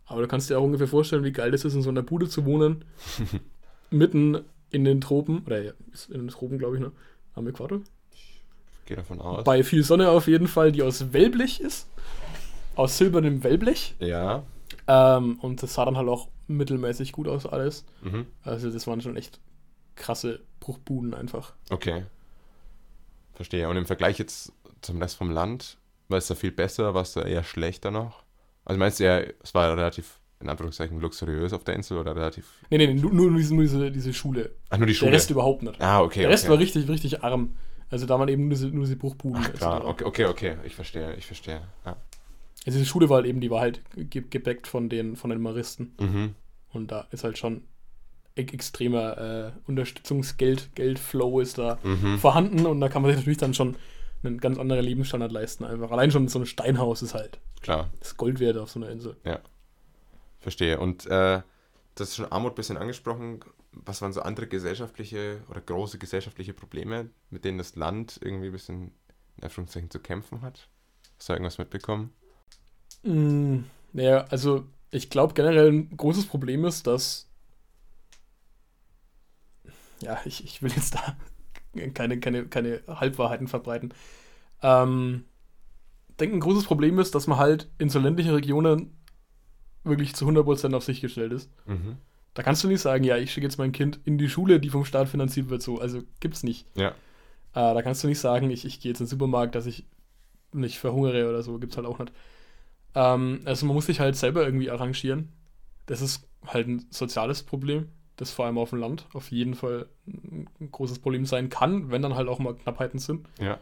Aber 0.07 0.22
du 0.22 0.28
kannst 0.28 0.51
dir 0.51 0.59
auch 0.59 0.64
ungefähr 0.64 0.89
vorstellen, 0.89 1.22
wie 1.22 1.33
geil 1.33 1.53
das 1.53 1.64
ist, 1.64 1.74
in 1.74 1.83
so 1.83 1.89
einer 1.89 2.03
Bude 2.03 2.28
zu 2.28 2.45
wohnen. 2.45 2.85
mitten 3.91 4.45
in 4.70 4.84
den 4.84 5.01
Tropen. 5.01 5.43
Oder 5.47 5.62
ja, 5.62 5.72
in 6.09 6.20
den 6.20 6.28
Tropen, 6.28 6.59
glaube 6.59 6.76
ich, 6.76 6.82
ne? 6.82 6.93
Am 7.34 7.47
Äquator. 7.47 7.80
Ich 8.12 8.43
gehe 8.86 8.97
davon 8.97 9.20
aus. 9.20 9.45
Bei 9.45 9.62
viel 9.62 9.84
Sonne 9.84 10.11
auf 10.11 10.26
jeden 10.26 10.49
Fall, 10.49 10.72
die 10.72 10.82
aus 10.82 11.12
Wellblech 11.12 11.61
ist. 11.61 11.88
Aus 12.74 12.99
silbernem 12.99 13.45
Wellblech. 13.45 13.95
Ja. 13.99 14.43
Ähm, 14.86 15.38
und 15.41 15.62
das 15.62 15.74
sah 15.74 15.84
dann 15.84 15.97
halt 15.97 16.09
auch 16.09 16.28
mittelmäßig 16.49 17.12
gut 17.12 17.28
aus, 17.28 17.47
alles. 17.47 17.84
Mhm. 18.03 18.26
Also, 18.43 18.70
das 18.70 18.86
waren 18.86 19.01
schon 19.01 19.16
echt 19.16 19.38
krasse 19.95 20.41
Bruchbuden 20.61 21.14
einfach. 21.14 21.53
Okay. 21.70 22.05
Verstehe. 23.34 23.68
Und 23.68 23.76
im 23.76 23.86
Vergleich 23.86 24.18
jetzt 24.18 24.53
zum 24.82 25.01
Rest 25.01 25.16
vom 25.16 25.30
Land, 25.30 25.78
war 26.09 26.18
es 26.18 26.26
da 26.26 26.34
viel 26.34 26.53
besser, 26.53 26.95
war 26.95 27.03
es 27.03 27.12
da 27.12 27.22
eher 27.22 27.45
schlechter 27.45 27.91
noch? 27.91 28.22
Also 28.64 28.78
meinst 28.78 29.01
du 29.01 29.05
eher, 29.05 29.32
es 29.43 29.55
war 29.55 29.70
relativ, 29.76 30.20
in 30.41 30.49
Anführungszeichen, 30.49 31.01
luxuriös 31.01 31.53
auf 31.53 31.64
der 31.64 31.74
Insel 31.74 31.99
oder 31.99 32.16
relativ. 32.16 32.47
Nee, 32.70 32.78
nee, 32.78 32.95
nur, 32.95 33.12
nur, 33.12 33.36
diese, 33.36 33.55
nur 33.55 33.64
diese, 33.64 33.91
diese 33.91 34.12
Schule. 34.14 34.53
Ach, 34.70 34.78
nur 34.78 34.86
die 34.86 34.95
Schule. 34.95 35.11
Der 35.11 35.18
Rest 35.18 35.30
überhaupt 35.30 35.62
nicht. 35.62 35.80
Ah, 35.80 36.01
okay. 36.01 36.20
Der 36.20 36.30
Rest 36.30 36.45
okay. 36.45 36.53
war 36.53 36.59
richtig, 36.59 36.88
richtig 36.88 37.22
arm. 37.22 37.57
Also 37.91 38.07
da 38.07 38.18
waren 38.18 38.28
eben 38.28 38.43
nur 38.43 38.51
diese, 38.51 38.68
nur 38.68 38.84
diese 38.84 38.97
Bruchbuden. 38.97 39.43
Ach, 39.45 39.53
klar, 39.53 39.84
okay, 39.84 40.05
okay, 40.05 40.26
okay, 40.26 40.57
ich 40.64 40.74
verstehe, 40.74 41.14
ich 41.16 41.26
verstehe. 41.26 41.61
Ja. 41.84 41.97
Also 42.66 42.78
diese 42.78 42.86
Schule 42.86 43.09
war 43.09 43.16
halt 43.16 43.26
eben, 43.26 43.41
die 43.41 43.51
war 43.51 43.61
halt 43.61 43.82
ge 43.97 44.22
gebackt 44.28 44.66
von 44.66 44.88
den, 44.88 45.16
von 45.16 45.30
den 45.30 45.41
Maristen. 45.41 45.95
Mhm. 45.99 46.34
Und 46.72 46.93
da 46.93 47.07
ist 47.11 47.24
halt 47.24 47.36
schon 47.36 47.62
extremer 48.36 49.18
äh, 49.18 49.53
Unterstützungsgeld, 49.66 50.74
Geldflow 50.74 51.41
ist 51.41 51.59
da 51.59 51.78
mhm. 51.82 52.18
vorhanden 52.18 52.64
und 52.64 52.80
da 52.80 52.88
kann 52.88 53.03
man 53.03 53.11
sich 53.11 53.18
natürlich 53.18 53.38
dann 53.38 53.55
schon 53.55 53.76
einen 54.22 54.38
ganz 54.38 54.59
anderen 54.59 54.84
Lebensstandard 54.84 55.32
leisten. 55.32 55.64
Einfach 55.64 55.91
allein 55.91 56.11
schon 56.11 56.28
so 56.28 56.38
ein 56.38 56.47
Steinhaus 56.47 57.03
ist 57.03 57.14
halt 57.14 57.38
klar 57.61 57.91
das 57.99 58.16
Gold 58.16 58.41
wert 58.41 58.57
auf 58.57 58.70
so 58.70 58.80
einer 58.80 58.91
Insel. 58.91 59.16
Ja, 59.24 59.41
verstehe. 60.41 60.78
Und 60.80 61.07
äh, 61.07 61.43
das 61.95 62.09
ist 62.09 62.16
schon 62.16 62.32
Armut 62.32 62.53
ein 62.53 62.57
bisschen 62.57 62.76
angesprochen. 62.76 63.41
Was 63.72 64.03
waren 64.03 64.12
so 64.12 64.22
andere 64.22 64.47
gesellschaftliche 64.49 65.43
oder 65.49 65.61
große 65.61 65.99
gesellschaftliche 65.99 66.55
Probleme, 66.55 67.11
mit 67.30 67.45
denen 67.45 67.59
das 67.59 67.76
Land 67.76 68.18
irgendwie 68.22 68.47
ein 68.47 68.53
bisschen 68.53 68.93
in 69.36 69.45
Anführungszeichen 69.45 69.91
zu 69.91 70.01
kämpfen 70.01 70.43
hat? 70.43 70.68
Hast 71.18 71.28
du 71.28 71.32
irgendwas 71.34 71.59
mitbekommen? 71.59 72.12
Mm, 73.03 73.61
naja, 73.93 74.24
also 74.30 74.66
ich 74.91 75.11
glaube 75.11 75.34
generell 75.34 75.70
ein 75.70 75.97
großes 75.97 76.26
Problem 76.26 76.64
ist, 76.64 76.86
dass 76.86 77.30
ja, 80.03 80.18
ich, 80.24 80.45
ich 80.45 80.62
will 80.62 80.72
jetzt 80.72 80.95
da 80.95 81.16
keine, 81.95 82.18
keine, 82.18 82.47
keine 82.47 82.82
Halbwahrheiten 82.88 83.49
verbreiten. 83.49 83.95
Ähm, 84.62 85.24
ich 86.09 86.16
denke, 86.16 86.36
ein 86.36 86.41
großes 86.41 86.64
Problem 86.64 86.99
ist, 86.99 87.14
dass 87.14 87.26
man 87.26 87.38
halt 87.38 87.70
in 87.78 87.88
so 87.88 87.99
ländlichen 87.99 88.34
Regionen 88.34 89.00
wirklich 89.85 90.14
zu 90.14 90.26
100% 90.26 90.74
auf 90.74 90.85
sich 90.85 91.01
gestellt 91.01 91.33
ist. 91.33 91.51
Mhm. 91.66 91.97
Da 92.35 92.43
kannst 92.43 92.62
du 92.62 92.68
nicht 92.68 92.81
sagen, 92.81 93.05
ja, 93.05 93.16
ich 93.16 93.33
schicke 93.33 93.47
jetzt 93.47 93.59
mein 93.59 93.72
Kind 93.72 94.01
in 94.05 94.18
die 94.18 94.28
Schule, 94.28 94.61
die 94.61 94.70
vom 94.70 94.85
Staat 94.85 95.09
finanziert 95.09 95.51
wird, 95.51 95.62
so. 95.62 95.81
Also 95.81 96.03
gibt's 96.20 96.43
nicht. 96.43 96.66
Ja. 96.76 96.91
Äh, 96.91 96.95
da 97.74 97.83
kannst 97.83 98.05
du 98.05 98.09
nicht 98.09 98.20
sagen, 98.20 98.51
ich, 98.51 98.64
ich 98.64 98.81
gehe 98.81 98.91
jetzt 98.91 99.01
in 99.01 99.07
den 99.07 99.11
Supermarkt, 99.11 99.55
dass 99.55 99.66
ich 99.66 99.85
nicht 100.53 100.78
verhungere 100.78 101.28
oder 101.28 101.43
so. 101.43 101.59
Gibt's 101.59 101.76
halt 101.76 101.87
auch 101.87 101.99
nicht. 101.99 102.12
Ähm, 102.95 103.41
also 103.45 103.66
man 103.66 103.74
muss 103.74 103.87
sich 103.87 104.01
halt 104.01 104.16
selber 104.16 104.45
irgendwie 104.45 104.70
arrangieren. 104.70 105.33
Das 105.87 106.01
ist 106.01 106.28
halt 106.47 106.68
ein 106.68 106.87
soziales 106.91 107.43
Problem 107.43 107.89
das 108.20 108.31
vor 108.31 108.45
allem 108.45 108.59
auf 108.59 108.70
dem 108.70 108.81
Land 108.81 109.07
auf 109.14 109.31
jeden 109.31 109.55
Fall 109.55 109.87
ein 110.07 110.47
großes 110.70 110.99
Problem 110.99 111.24
sein 111.24 111.49
kann, 111.49 111.91
wenn 111.91 112.03
dann 112.03 112.14
halt 112.14 112.28
auch 112.28 112.39
mal 112.39 112.55
Knappheiten 112.55 112.99
sind. 112.99 113.26
Ja. 113.41 113.59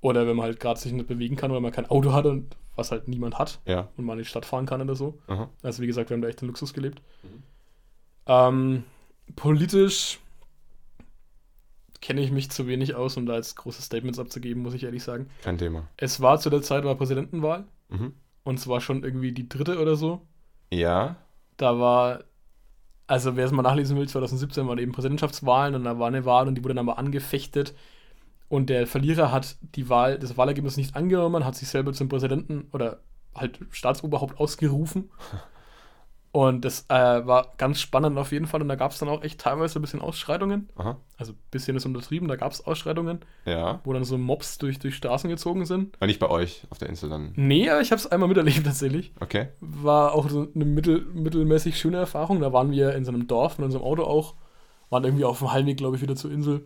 Oder 0.00 0.26
wenn 0.26 0.36
man 0.36 0.46
halt 0.46 0.58
gerade 0.60 0.80
sich 0.80 0.92
nicht 0.92 1.06
bewegen 1.06 1.36
kann, 1.36 1.52
weil 1.52 1.60
man 1.60 1.70
kein 1.70 1.88
Auto 1.88 2.12
hat 2.12 2.26
und 2.26 2.56
was 2.80 2.90
halt 2.90 3.06
niemand 3.06 3.38
hat 3.38 3.60
ja. 3.66 3.88
und 3.96 4.04
man 4.04 4.18
in 4.18 4.24
die 4.24 4.28
Stadt 4.28 4.44
fahren 4.44 4.66
kann 4.66 4.82
oder 4.82 4.96
so. 4.96 5.18
Aha. 5.28 5.48
Also 5.62 5.82
wie 5.82 5.86
gesagt, 5.86 6.10
wir 6.10 6.16
haben 6.16 6.22
da 6.22 6.28
echt 6.28 6.40
den 6.40 6.48
Luxus 6.48 6.74
gelebt. 6.74 7.00
Mhm. 7.22 7.42
Ähm, 8.26 8.84
politisch 9.36 10.18
kenne 12.00 12.22
ich 12.22 12.32
mich 12.32 12.50
zu 12.50 12.66
wenig 12.66 12.94
aus, 12.94 13.16
um 13.16 13.26
da 13.26 13.36
jetzt 13.36 13.56
große 13.56 13.82
Statements 13.82 14.18
abzugeben, 14.18 14.62
muss 14.62 14.74
ich 14.74 14.84
ehrlich 14.84 15.04
sagen. 15.04 15.28
Kein 15.42 15.58
Thema. 15.58 15.86
Es 15.96 16.20
war 16.20 16.40
zu 16.40 16.50
der 16.50 16.62
Zeit 16.62 16.84
war 16.84 16.96
Präsidentenwahl 16.96 17.64
mhm. 17.88 18.14
und 18.42 18.58
zwar 18.58 18.80
schon 18.80 19.04
irgendwie 19.04 19.32
die 19.32 19.48
dritte 19.48 19.78
oder 19.80 19.94
so. 19.94 20.22
Ja. 20.70 21.16
Da 21.56 21.78
war 21.78 22.24
also 23.10 23.34
wer 23.34 23.44
es 23.44 23.50
mal 23.50 23.62
nachlesen 23.62 23.98
will, 23.98 24.08
2017 24.08 24.68
waren 24.68 24.78
eben 24.78 24.92
Präsidentschaftswahlen 24.92 25.74
und 25.74 25.82
da 25.82 25.98
war 25.98 26.06
eine 26.06 26.24
Wahl 26.24 26.46
und 26.46 26.54
die 26.54 26.62
wurde 26.62 26.74
dann 26.74 26.88
aber 26.88 26.96
angefechtet. 26.96 27.74
Und 28.50 28.68
der 28.68 28.86
Verlierer 28.86 29.32
hat 29.32 29.56
die 29.76 29.88
Wahl, 29.88 30.18
das 30.18 30.36
Wahlergebnis 30.36 30.76
nicht 30.76 30.94
angenommen, 30.96 31.46
hat 31.46 31.54
sich 31.56 31.68
selber 31.68 31.92
zum 31.94 32.08
Präsidenten 32.10 32.68
oder 32.72 32.98
halt 33.34 33.60
Staatsoberhaupt 33.70 34.38
ausgerufen. 34.38 35.08
Und 36.32 36.64
das 36.64 36.84
äh, 36.88 36.94
war 36.94 37.54
ganz 37.56 37.80
spannend 37.80 38.16
auf 38.16 38.30
jeden 38.30 38.46
Fall. 38.46 38.62
Und 38.62 38.68
da 38.68 38.76
gab 38.76 38.92
es 38.92 38.98
dann 39.00 39.08
auch 39.08 39.24
echt 39.24 39.40
teilweise 39.40 39.80
ein 39.80 39.82
bisschen 39.82 40.00
Ausschreitungen. 40.00 40.68
Aha. 40.76 40.96
Also 41.18 41.32
ein 41.32 41.38
bisschen 41.50 41.76
ist 41.76 41.86
untertrieben, 41.86 42.28
da 42.28 42.36
gab 42.36 42.52
es 42.52 42.64
Ausschreitungen, 42.64 43.18
Ja. 43.46 43.80
wo 43.82 43.92
dann 43.92 44.04
so 44.04 44.16
Mobs 44.16 44.58
durch, 44.58 44.78
durch 44.78 44.94
Straßen 44.94 45.28
gezogen 45.28 45.66
sind. 45.66 45.96
Aber 45.96 46.06
nicht 46.06 46.20
bei 46.20 46.28
euch 46.28 46.68
auf 46.70 46.78
der 46.78 46.88
Insel 46.88 47.10
dann. 47.10 47.32
Nee, 47.34 47.68
aber 47.68 47.80
ich 47.80 47.90
habe 47.90 47.98
es 47.98 48.06
einmal 48.06 48.28
miterlebt 48.28 48.64
tatsächlich. 48.64 49.12
Okay. 49.18 49.48
War 49.60 50.12
auch 50.12 50.28
so 50.30 50.46
eine 50.54 50.64
mittel, 50.64 51.04
mittelmäßig 51.14 51.76
schöne 51.76 51.96
Erfahrung. 51.96 52.40
Da 52.40 52.52
waren 52.52 52.70
wir 52.70 52.94
in 52.94 53.04
so 53.04 53.10
einem 53.10 53.26
Dorf 53.26 53.58
mit 53.58 53.64
unserem 53.64 53.84
Auto 53.84 54.04
auch. 54.04 54.34
Waren 54.88 55.02
irgendwie 55.02 55.24
auf 55.24 55.38
dem 55.40 55.52
Heimweg, 55.52 55.78
glaube 55.78 55.96
ich, 55.96 56.02
wieder 56.02 56.14
zur 56.14 56.30
Insel. 56.30 56.62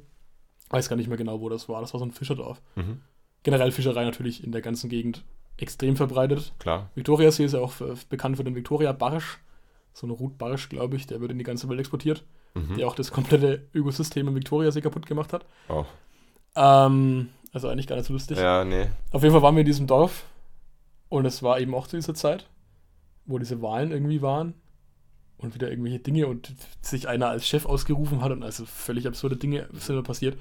Weiß 0.71 0.89
gar 0.89 0.97
nicht 0.97 1.09
mehr 1.09 1.19
genau, 1.19 1.41
wo 1.41 1.49
das 1.49 1.69
war. 1.69 1.81
Das 1.81 1.93
war 1.93 2.01
so 2.01 2.07
ein 2.07 2.13
Fischerdorf. 2.13 2.61
Mhm. 2.75 3.01
Generell 3.43 3.73
Fischerei 3.73 4.05
natürlich 4.05 4.43
in 4.43 4.53
der 4.53 4.63
ganzen 4.63 4.89
Gegend 4.89 5.25
extrem 5.57 5.97
verbreitet. 5.97 6.53
Klar. 6.59 6.91
Viktoriasee 6.95 7.45
ist 7.45 7.53
ja 7.53 7.61
auch 7.61 7.73
für, 7.73 7.95
bekannt 8.09 8.37
für 8.37 8.45
den 8.45 8.55
Victoria 8.55 8.93
Barsch. 8.93 9.39
So 9.93 10.07
eine 10.07 10.15
Ruth 10.15 10.39
Barsch, 10.39 10.69
glaube 10.69 10.97
ich, 10.97 11.07
der 11.07 11.21
wird 11.21 11.31
in 11.31 11.39
die 11.39 11.45
ganze 11.45 11.69
Welt 11.69 11.79
exportiert. 11.79 12.25
Mhm. 12.55 12.77
Der 12.77 12.89
auch 12.89 12.95
das 12.95 13.13
komplette 13.13 13.69
Ökosystem 13.75 14.27
im 14.27 14.35
Viktoriasee 14.35 14.81
kaputt 14.81 15.07
gemacht 15.07 15.33
hat. 15.33 15.45
Oh. 15.69 15.85
Ähm, 16.57 17.29
also 17.53 17.69
eigentlich 17.69 17.87
gar 17.87 17.97
nicht 17.97 18.07
so 18.07 18.13
lustig. 18.13 18.39
Ja, 18.39 18.65
nee. 18.65 18.87
Auf 19.13 19.23
jeden 19.23 19.33
Fall 19.33 19.43
waren 19.43 19.55
wir 19.55 19.61
in 19.61 19.67
diesem 19.67 19.87
Dorf 19.87 20.25
und 21.09 21.27
es 21.27 21.43
war 21.43 21.61
eben 21.61 21.75
auch 21.75 21.87
zu 21.87 21.97
dieser 21.97 22.15
Zeit, 22.15 22.49
wo 23.27 23.39
diese 23.39 23.63
Wahlen 23.63 23.93
irgendwie 23.93 24.23
waren 24.23 24.55
und 25.39 25.55
wieder 25.55 25.69
irgendwelche 25.71 25.99
Dinge 25.99 26.27
und 26.27 26.53
sich 26.81 27.09
einer 27.09 27.29
als 27.29 27.47
Chef 27.47 27.67
ausgerufen 27.67 28.21
hat 28.23 28.33
und 28.33 28.43
also 28.43 28.65
völlig 28.67 29.07
absurde 29.07 29.37
Dinge 29.37 29.69
sind 29.73 29.97
da 29.97 30.03
passiert. 30.03 30.39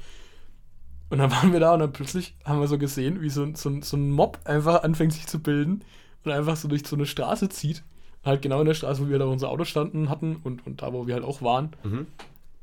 Und 1.09 1.17
dann 1.19 1.31
waren 1.31 1.51
wir 1.53 1.59
da 1.59 1.73
und 1.73 1.79
dann 1.79 1.93
plötzlich 1.93 2.35
haben 2.45 2.59
wir 2.59 2.67
so 2.67 2.77
gesehen, 2.77 3.21
wie 3.21 3.29
so, 3.29 3.43
ein- 3.43 3.55
so, 3.55 3.81
so 3.81 3.97
ein 3.97 4.11
Mob 4.11 4.39
einfach 4.45 4.83
anfängt 4.83 5.13
sich 5.13 5.27
zu 5.27 5.39
bilden 5.39 5.83
und 6.23 6.31
einfach 6.31 6.55
so 6.55 6.67
durch 6.67 6.85
so 6.87 6.95
eine 6.95 7.05
Straße 7.05 7.49
zieht. 7.49 7.83
Halt 8.25 8.41
genau 8.41 8.61
in 8.61 8.65
der 8.67 8.73
Straße, 8.73 9.05
wo 9.05 9.09
wir 9.09 9.19
da 9.19 9.25
unser 9.25 9.49
Auto 9.49 9.65
standen 9.65 10.09
hatten 10.09 10.37
und, 10.43 10.65
und 10.65 10.81
da, 10.81 10.93
wo 10.93 11.05
wir 11.07 11.13
halt 11.15 11.25
auch 11.25 11.41
waren. 11.41 11.71
Mhm. 11.83 12.07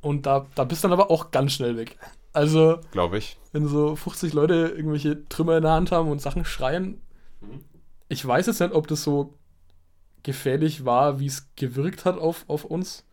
Und 0.00 0.24
da, 0.24 0.46
da 0.54 0.64
bist 0.64 0.82
du 0.82 0.88
dann 0.88 0.98
aber 0.98 1.10
auch 1.10 1.30
ganz 1.30 1.52
schnell 1.52 1.76
weg. 1.76 1.98
Also, 2.32 2.78
Glaube 2.92 3.18
ich. 3.18 3.36
wenn 3.52 3.66
so 3.68 3.94
50 3.94 4.32
Leute 4.32 4.72
irgendwelche 4.74 5.28
Trümmer 5.28 5.56
in 5.58 5.62
der 5.62 5.72
Hand 5.72 5.92
haben 5.92 6.08
und 6.10 6.22
Sachen 6.22 6.44
schreien. 6.46 7.00
Mhm. 7.42 7.60
Ich 8.08 8.26
weiß 8.26 8.46
jetzt 8.46 8.60
nicht, 8.60 8.72
ob 8.72 8.88
das 8.88 9.02
so 9.04 9.34
gefährlich 10.22 10.84
war, 10.84 11.20
wie 11.20 11.26
es 11.26 11.48
gewirkt 11.56 12.04
hat 12.04 12.18
auf, 12.18 12.44
auf 12.48 12.64
uns. 12.64 13.04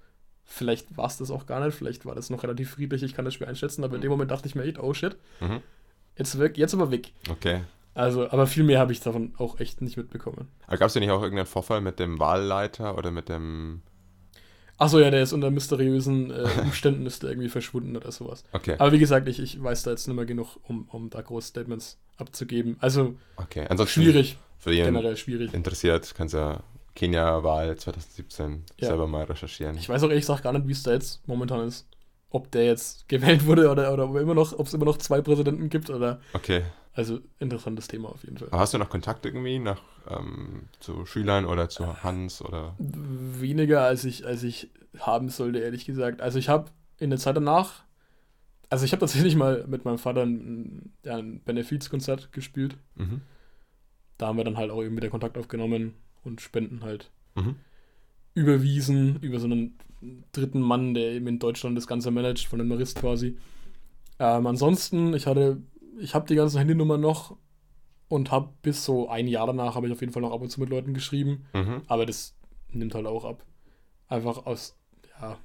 Vielleicht 0.44 0.96
war 0.96 1.08
es 1.08 1.18
das 1.18 1.30
auch 1.32 1.46
gar 1.46 1.64
nicht, 1.66 1.76
vielleicht 1.76 2.06
war 2.06 2.16
das 2.16 2.30
noch 2.30 2.44
relativ 2.44 2.72
friedlich, 2.72 3.04
ich 3.04 3.14
kann 3.14 3.26
das 3.26 3.34
schwer 3.34 3.50
einschätzen, 3.50 3.84
aber 3.84 3.96
in 3.96 4.02
dem 4.02 4.10
Moment 4.12 4.32
dachte 4.32 4.48
ich 4.48 4.56
mir 4.56 4.64
echt, 4.64 4.80
oh 4.80 4.94
shit, 4.94 5.18
Mhm. 5.42 5.60
jetzt, 6.18 6.40
weg, 6.40 6.58
jetzt 6.58 6.74
aber 6.74 6.90
weg. 6.92 7.12
Okay. 7.30 7.62
Also, 7.94 8.30
aber 8.30 8.46
viel 8.48 8.64
mehr 8.64 8.80
habe 8.80 8.92
ich 8.92 9.00
davon 9.02 9.34
auch 9.38 9.60
echt 9.60 9.82
nicht 9.82 9.98
mitbekommen. 9.98 10.48
Aber 10.68 10.78
gab 10.78 10.88
es 10.88 10.94
ja 10.94 11.00
nicht 11.02 11.10
auch 11.10 11.22
irgendeinen 11.22 11.48
Vorfall 11.48 11.82
mit 11.82 12.00
dem 12.00 12.20
Wahlleiter 12.20 12.98
oder 12.98 13.10
mit 13.12 13.28
dem. 13.28 13.82
Achso, 14.78 15.00
ja, 15.00 15.10
der 15.10 15.24
ist 15.24 15.34
unter 15.34 15.50
mysteriösen 15.50 16.30
äh, 16.30 16.48
Umständen 16.62 17.08
ist 17.08 17.24
der 17.24 17.32
irgendwie 17.32 17.50
verschwunden 17.50 17.98
oder 17.98 18.12
sowas. 18.12 18.44
Okay. 18.52 18.76
Aber 18.78 18.92
wie 18.92 19.00
gesagt, 19.00 19.28
ich, 19.28 19.40
ich 19.40 19.62
weiß 19.62 19.82
da 19.84 19.92
jetzt 19.92 20.08
nicht 20.08 20.16
mehr 20.16 20.28
genug, 20.28 20.58
um, 20.68 20.88
um 20.90 21.10
da 21.10 21.22
große 21.22 21.48
Statements 21.48 21.98
abzugeben. 22.18 22.78
Also 22.80 23.16
Okay. 23.38 23.66
Ansonsten 23.68 24.04
schwierig, 24.04 24.38
für 24.60 24.72
jeden 24.72 24.86
generell 24.94 25.18
schwierig. 25.18 25.54
interessiert, 25.56 26.14
kannst 26.16 26.36
ja 26.36 26.62
Kenia-Wahl 26.98 27.76
2017 27.78 28.64
Ja. 28.80 28.88
selber 28.88 29.08
mal 29.08 29.24
recherchieren. 29.26 29.78
Ich 29.78 29.88
weiß 29.88 30.02
auch 30.02 30.10
ehrlich 30.10 30.24
gesagt 30.24 30.44
gar 30.44 30.52
nicht, 30.52 30.68
wie 30.68 30.72
es 30.72 30.82
da 30.82 30.92
jetzt 30.92 31.26
momentan 31.28 31.68
ist. 31.68 31.88
Ob 32.32 32.50
der 32.52 32.66
jetzt 32.66 33.08
gewählt 33.08 33.46
wurde 33.46 33.70
oder, 33.70 33.94
oder 33.94 34.10
ob 34.10 34.16
er 34.16 34.22
immer 34.22 34.34
noch, 34.34 34.58
ob 34.58 34.66
es 34.66 34.74
immer 34.74 34.86
noch 34.86 34.98
zwei 34.98 35.22
Präsidenten 35.22 35.70
gibt 35.70 35.92
oder. 35.92 36.20
Okay. 36.34 36.64
Also 36.94 37.20
interessantes 37.38 37.88
Thema 37.88 38.10
auf 38.10 38.24
jeden 38.24 38.40
Fall. 38.40 38.48
Aber 38.50 38.60
hast 38.60 38.74
du 38.74 38.80
noch 38.80 38.90
Kontakt 38.90 39.28
irgendwie 39.28 39.60
nach, 39.60 39.80
ähm, 40.10 40.64
zu 40.80 41.06
Schülern 41.06 41.46
oder 41.46 41.70
zu 41.70 42.02
Hans 42.02 42.42
oder. 42.42 42.76
Weniger 42.80 43.84
als 43.84 44.04
ich, 44.04 44.26
als 44.26 44.42
ich 44.42 44.72
haben 44.98 45.30
sollte, 45.30 45.60
ehrlich 45.60 45.86
gesagt. 45.86 46.22
Also 46.22 46.40
ich 46.40 46.50
habe 46.50 46.72
in 46.98 47.12
der 47.12 47.20
Zeit 47.20 47.38
danach, 47.38 47.84
also 48.72 48.86
ich 48.86 48.92
habe 48.92 49.02
tatsächlich 49.02 49.36
mal 49.36 49.66
mit 49.68 49.86
meinem 49.86 50.00
Vater 50.00 50.24
ein, 50.26 50.94
ja, 51.06 51.18
ein 51.18 51.42
Benefizkonzert 51.44 52.32
gespielt. 52.32 52.76
Mhm. 52.96 53.22
Da 54.18 54.26
haben 54.28 54.38
wir 54.38 54.44
dann 54.44 54.58
halt 54.58 54.72
auch 54.72 54.82
eben 54.82 54.98
wieder 54.98 55.10
Kontakt 55.10 55.38
aufgenommen 55.38 55.94
und 56.28 56.42
Spenden 56.42 56.84
halt 56.84 57.10
Mhm. 57.36 57.56
überwiesen 58.34 59.20
über 59.22 59.40
so 59.40 59.46
einen 59.46 59.78
dritten 60.32 60.62
Mann, 60.62 60.94
der 60.94 61.12
eben 61.14 61.28
in 61.28 61.40
Deutschland 61.40 61.76
das 61.78 61.88
Ganze 61.88 62.12
managt, 62.12 62.48
von 62.48 62.60
dem 62.60 62.68
Marist 62.68 63.00
quasi. 63.00 63.38
Ähm, 64.20 64.46
ansonsten, 64.48 65.14
ich 65.14 65.26
hatte, 65.28 65.62
ich 66.00 66.14
habe 66.14 66.28
die 66.28 66.36
ganzen 66.36 66.60
Handynummern 66.60 67.02
noch 67.02 67.36
und 68.10 68.32
habe 68.32 68.50
bis 68.62 68.86
so 68.86 69.10
ein 69.10 69.28
Jahr 69.28 69.48
danach 69.48 69.76
habe 69.76 69.88
ich 69.88 69.94
auf 69.94 70.02
jeden 70.02 70.14
Fall 70.14 70.22
noch 70.22 70.32
ab 70.32 70.42
und 70.42 70.50
zu 70.50 70.60
mit 70.60 70.70
Leuten 70.70 70.94
geschrieben, 70.94 71.46
Mhm. 71.54 71.82
aber 71.88 72.06
das 72.06 72.36
nimmt 72.72 72.94
halt 72.96 73.06
auch 73.08 73.26
ab. 73.26 73.44
Einfach 74.08 74.46
aus, 74.46 74.76
ja, 75.20 75.38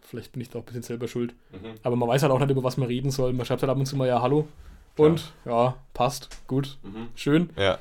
vielleicht 0.00 0.32
bin 0.32 0.42
ich 0.42 0.50
da 0.50 0.58
auch 0.58 0.62
ein 0.62 0.66
bisschen 0.66 0.82
selber 0.82 1.08
schuld. 1.08 1.34
Mhm. 1.52 1.74
Aber 1.82 1.96
man 1.96 2.08
weiß 2.08 2.22
halt 2.22 2.32
auch 2.32 2.38
nicht, 2.40 2.50
über 2.50 2.62
was 2.64 2.76
man 2.76 2.88
reden 2.88 3.10
soll. 3.10 3.32
Man 3.32 3.46
schreibt 3.46 3.62
halt 3.62 3.70
ab 3.70 3.78
und 3.78 3.86
zu 3.86 3.96
mal 3.96 4.06
ja, 4.08 4.20
hallo. 4.20 4.48
Und 4.96 5.32
ja, 5.46 5.76
passt, 5.94 6.46
gut, 6.48 6.78
Mhm. 6.82 7.08
schön. 7.14 7.50
Ja. 7.56 7.78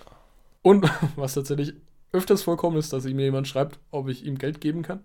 Und 0.62 0.84
was 1.18 1.34
tatsächlich 1.34 1.74
öfters 2.14 2.43
vorkommt, 2.43 2.78
ist, 2.78 2.93
dass 2.93 3.05
mir 3.05 3.24
jemand 3.24 3.47
schreibt, 3.47 3.80
ob 3.91 4.07
ich 4.09 4.26
ihm 4.26 4.38
Geld 4.38 4.62
geben 4.62 4.82
kann. 4.84 5.01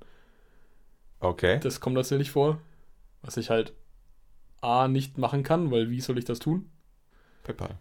Okay. 1.21 1.59
Das 1.61 1.81
kommt 1.81 1.97
tatsächlich 1.97 2.31
vor. 2.31 2.61
Was 3.23 3.37
ich 3.37 3.51
halt 3.51 3.73
A 4.61 4.89
nicht 4.89 5.19
machen 5.19 5.43
kann, 5.43 5.71
weil 5.71 5.91
wie 5.91 6.01
soll 6.01 6.19
ich 6.19 6.25
das 6.25 6.39
tun? 6.39 6.71
PayPal. 7.45 7.79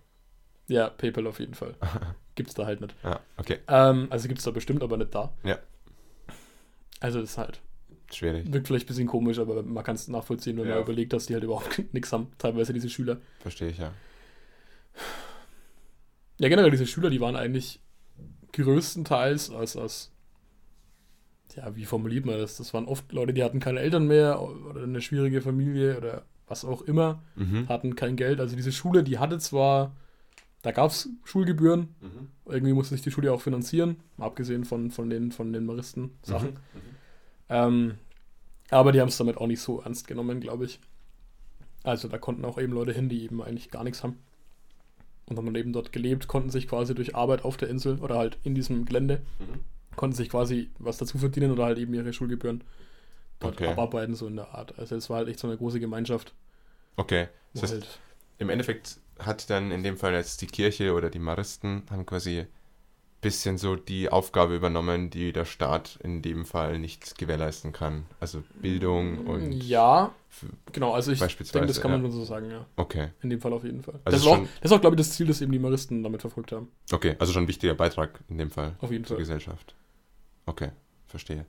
Ja, 0.68 0.90
PayPal 0.90 1.28
auf 1.28 1.40
jeden 1.40 1.54
Fall. 1.54 1.76
Gibt's 2.36 2.54
da 2.54 2.66
halt 2.66 2.82
nicht. 2.82 2.96
Ja, 3.04 3.20
okay. 3.38 3.60
Ähm, 3.68 4.08
also 4.10 4.28
gibt's 4.28 4.44
da 4.44 4.52
bestimmt, 4.52 4.84
aber 4.84 4.98
nicht 4.98 5.16
da. 5.16 5.34
Ja. 5.44 5.58
Also 7.00 7.22
das 7.22 7.32
ist 7.32 7.38
halt, 7.38 7.62
Schwierig. 8.12 8.52
wirkt 8.52 8.68
vielleicht 8.68 8.86
ein 8.86 8.88
bisschen 8.88 9.08
komisch, 9.08 9.40
aber 9.40 9.64
man 9.64 9.84
kann 9.86 9.96
es 9.96 10.08
nachvollziehen, 10.10 10.58
wenn 10.58 10.68
Ja. 10.68 10.76
man 10.76 10.84
überlegt, 10.84 11.14
dass 11.14 11.28
die 11.28 11.34
halt 11.34 11.46
überhaupt 11.46 11.82
nichts 11.94 12.12
haben. 12.12 12.32
Teilweise 12.38 12.74
diese 12.74 12.90
Schüler. 12.90 13.18
Verstehe 13.40 13.70
ich 13.70 13.78
ja. 13.78 13.94
Ja, 16.40 16.50
generell 16.50 16.72
diese 16.72 16.86
Schüler, 16.88 17.10
die 17.10 17.22
waren 17.22 17.36
eigentlich 17.38 17.80
größtenteils 18.64 19.50
aus, 19.50 19.76
aus 19.76 20.12
ja, 21.56 21.76
wie 21.76 21.86
formuliert 21.86 22.26
man 22.26 22.38
das? 22.38 22.58
Das 22.58 22.74
waren 22.74 22.86
oft 22.86 23.12
Leute, 23.14 23.34
die 23.34 23.44
hatten 23.44 23.60
keine 23.60 23.80
Eltern 23.80 24.08
mehr 24.08 24.42
oder 24.42 24.84
eine 24.84 25.02
schwierige 25.02 25.42
Familie 25.42 25.98
oder 25.98 26.26
was 26.48 26.66
auch 26.66 26.82
immer. 26.82 27.22
Mhm. 27.36 27.68
hatten 27.70 27.96
kein 27.96 28.16
Geld. 28.18 28.40
Also 28.40 28.56
diese 28.56 28.72
Schule, 28.72 29.04
die 29.04 29.20
hatte 29.20 29.40
zwar, 29.40 29.96
da 30.64 30.72
gab 30.72 30.92
es 30.92 31.10
Schulgebühren, 31.24 31.96
Mhm. 32.02 32.28
irgendwie 32.46 32.74
musste 32.74 32.96
sich 32.96 33.04
die 33.04 33.12
Schule 33.12 33.32
auch 33.32 33.42
finanzieren, 33.42 33.98
abgesehen 34.18 34.66
von, 34.66 34.92
von 34.92 35.10
den, 35.10 35.32
von 35.32 35.54
den 35.54 35.66
Maristen-Sachen. 35.66 36.50
Mhm. 36.52 36.58
Ähm, 37.50 37.94
aber 38.70 38.92
die 38.92 39.00
haben 39.00 39.10
es 39.10 39.18
damit 39.18 39.38
auch 39.38 39.48
nicht 39.48 39.62
so 39.62 39.82
ernst 39.82 40.08
genommen, 40.08 40.40
glaube 40.42 40.66
ich. 40.66 40.80
Also 41.84 42.08
da 42.08 42.18
konnten 42.18 42.44
auch 42.46 42.58
eben 42.58 42.74
Leute 42.74 42.92
hin, 42.92 43.10
die 43.10 43.24
eben 43.24 43.42
eigentlich 43.42 43.70
gar 43.70 43.84
nichts 43.84 44.04
haben. 44.04 44.18
Und 45.28 45.38
haben 45.38 45.46
dann 45.46 45.56
eben 45.56 45.74
dort 45.74 45.92
gelebt, 45.92 46.28
konnten 46.28 46.50
sich 46.52 46.68
quasi 46.68 46.94
durch 46.94 47.16
Arbeit 47.16 47.44
auf 47.44 47.58
der 47.58 47.70
Insel 47.70 48.00
oder 48.00 48.18
halt 48.18 48.38
in 48.44 48.54
diesem 48.54 48.86
Gelände, 48.86 49.22
Mhm. 49.40 49.60
konnten 49.96 50.16
sich 50.16 50.30
quasi 50.30 50.70
was 50.78 50.98
dazu 50.98 51.18
verdienen 51.18 51.52
oder 51.52 51.66
halt 51.66 51.80
eben 51.80 51.94
ihre 51.94 52.14
Schulgebühren 52.14 52.64
dort 53.40 53.56
Okay. 53.56 53.72
abarbeiten, 53.72 54.16
so 54.16 54.28
in 54.28 54.36
der 54.36 54.54
Art. 54.54 54.78
Also 54.78 54.96
es 54.96 55.10
war 55.10 55.18
halt 55.18 55.30
echt 55.30 55.40
so 55.40 55.48
eine 55.48 55.58
große 55.58 55.80
Gemeinschaft. 55.80 56.34
Okay. 56.96 57.28
Das 57.54 57.64
heißt, 57.64 57.74
halt, 57.74 58.00
im 58.38 58.50
Endeffekt 58.50 59.00
hat 59.20 59.50
dann 59.50 59.72
in 59.72 59.84
dem 59.84 59.98
Fall 59.98 60.14
jetzt 60.14 60.42
die 60.42 60.48
Kirche 60.48 60.94
oder 60.94 61.10
die 61.10 61.20
Maristen 61.20 61.84
haben 61.90 62.06
quasi 62.06 62.46
bisschen 63.26 63.58
so 63.58 63.76
die 63.76 64.10
Aufgabe 64.10 64.56
übernommen, 64.56 65.10
die 65.10 65.34
der 65.34 65.46
Staat 65.46 65.98
in 66.04 66.22
dem 66.22 66.46
Fall 66.46 66.78
nicht 66.78 67.18
gewährleisten 67.18 67.74
kann. 67.74 68.06
Also 68.20 68.44
Bildung 68.62 69.26
und. 69.26 69.52
ja, 69.64 70.14
genau, 70.72 70.94
also 70.94 71.12
ich 71.12 71.20
Beispielsweise, 71.20 71.54
denke, 71.54 71.74
das 71.74 71.82
kann 71.82 71.90
man 71.90 72.06
ja. 72.06 72.12
so 72.12 72.24
sagen, 72.24 72.52
ja. 72.52 72.68
Okay. 72.76 73.10
In 73.24 73.32
dem 73.32 73.42
Fall 73.42 73.52
auf 73.54 73.64
jeden 73.64 73.82
Fall. 73.82 73.96
Also 74.06 74.16
das, 74.16 74.22
ist 74.22 74.28
auch, 74.28 74.48
das 74.62 74.72
ist 74.72 74.78
auch, 74.78 74.82
glaube 74.82 74.96
ich, 74.96 75.00
das 75.00 75.14
Ziel, 75.14 75.26
das 75.26 75.42
eben 75.42 75.52
die 75.52 75.58
Maristen 75.58 76.04
damit 76.04 76.22
verfolgt 76.22 76.52
haben. 76.52 76.68
Okay, 76.92 77.16
also 77.18 77.34
schon 77.34 77.46
ein 77.46 77.48
wichtiger 77.48 77.74
Beitrag 77.74 78.20
in 78.30 78.38
dem 78.38 78.52
Fall 78.52 78.76
Auf 78.80 78.92
jeden 78.92 79.06
zur 79.06 79.16
Fall. 79.16 79.24
Gesellschaft. 79.24 79.74
Okay, 80.46 80.70
verstehe. 81.08 81.48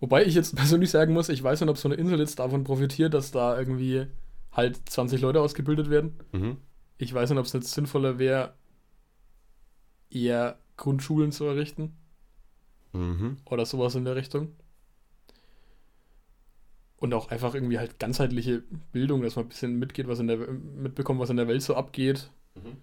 Wobei 0.00 0.24
ich 0.24 0.34
jetzt 0.34 0.56
persönlich 0.56 0.90
sagen 0.90 1.12
muss, 1.12 1.28
ich 1.28 1.44
weiß 1.44 1.60
nicht, 1.60 1.70
ob 1.70 1.78
so 1.78 1.86
eine 1.86 1.94
Insel 1.94 2.18
jetzt 2.18 2.40
davon 2.40 2.64
profitiert, 2.64 3.14
dass 3.14 3.30
da 3.30 3.56
irgendwie 3.56 4.08
halt 4.50 4.80
20 4.88 5.20
Leute 5.20 5.40
ausgebildet 5.40 5.90
werden. 5.90 6.18
Mhm. 6.32 6.56
Ich 6.98 7.14
weiß 7.14 7.30
nicht, 7.30 7.38
ob 7.38 7.46
es 7.46 7.54
nicht 7.54 7.68
sinnvoller 7.68 8.18
wäre, 8.18 8.54
eher 10.10 10.58
Grundschulen 10.76 11.32
zu 11.32 11.44
errichten 11.44 11.96
Mhm. 12.94 13.38
oder 13.44 13.66
sowas 13.66 13.94
in 13.96 14.04
der 14.04 14.16
Richtung. 14.16 14.54
Und 16.96 17.12
auch 17.12 17.28
einfach 17.28 17.54
irgendwie 17.54 17.78
halt 17.78 17.98
ganzheitliche 17.98 18.62
Bildung, 18.92 19.20
dass 19.22 19.36
man 19.36 19.44
ein 19.44 19.48
bisschen 19.48 19.78
mitgeht, 19.78 20.08
was 20.08 20.20
in 20.20 20.28
der 20.28 20.38
mitbekommt, 20.38 21.20
was 21.20 21.28
in 21.28 21.36
der 21.36 21.48
Welt 21.48 21.62
so 21.62 21.74
abgeht. 21.74 22.30
Mhm. 22.54 22.76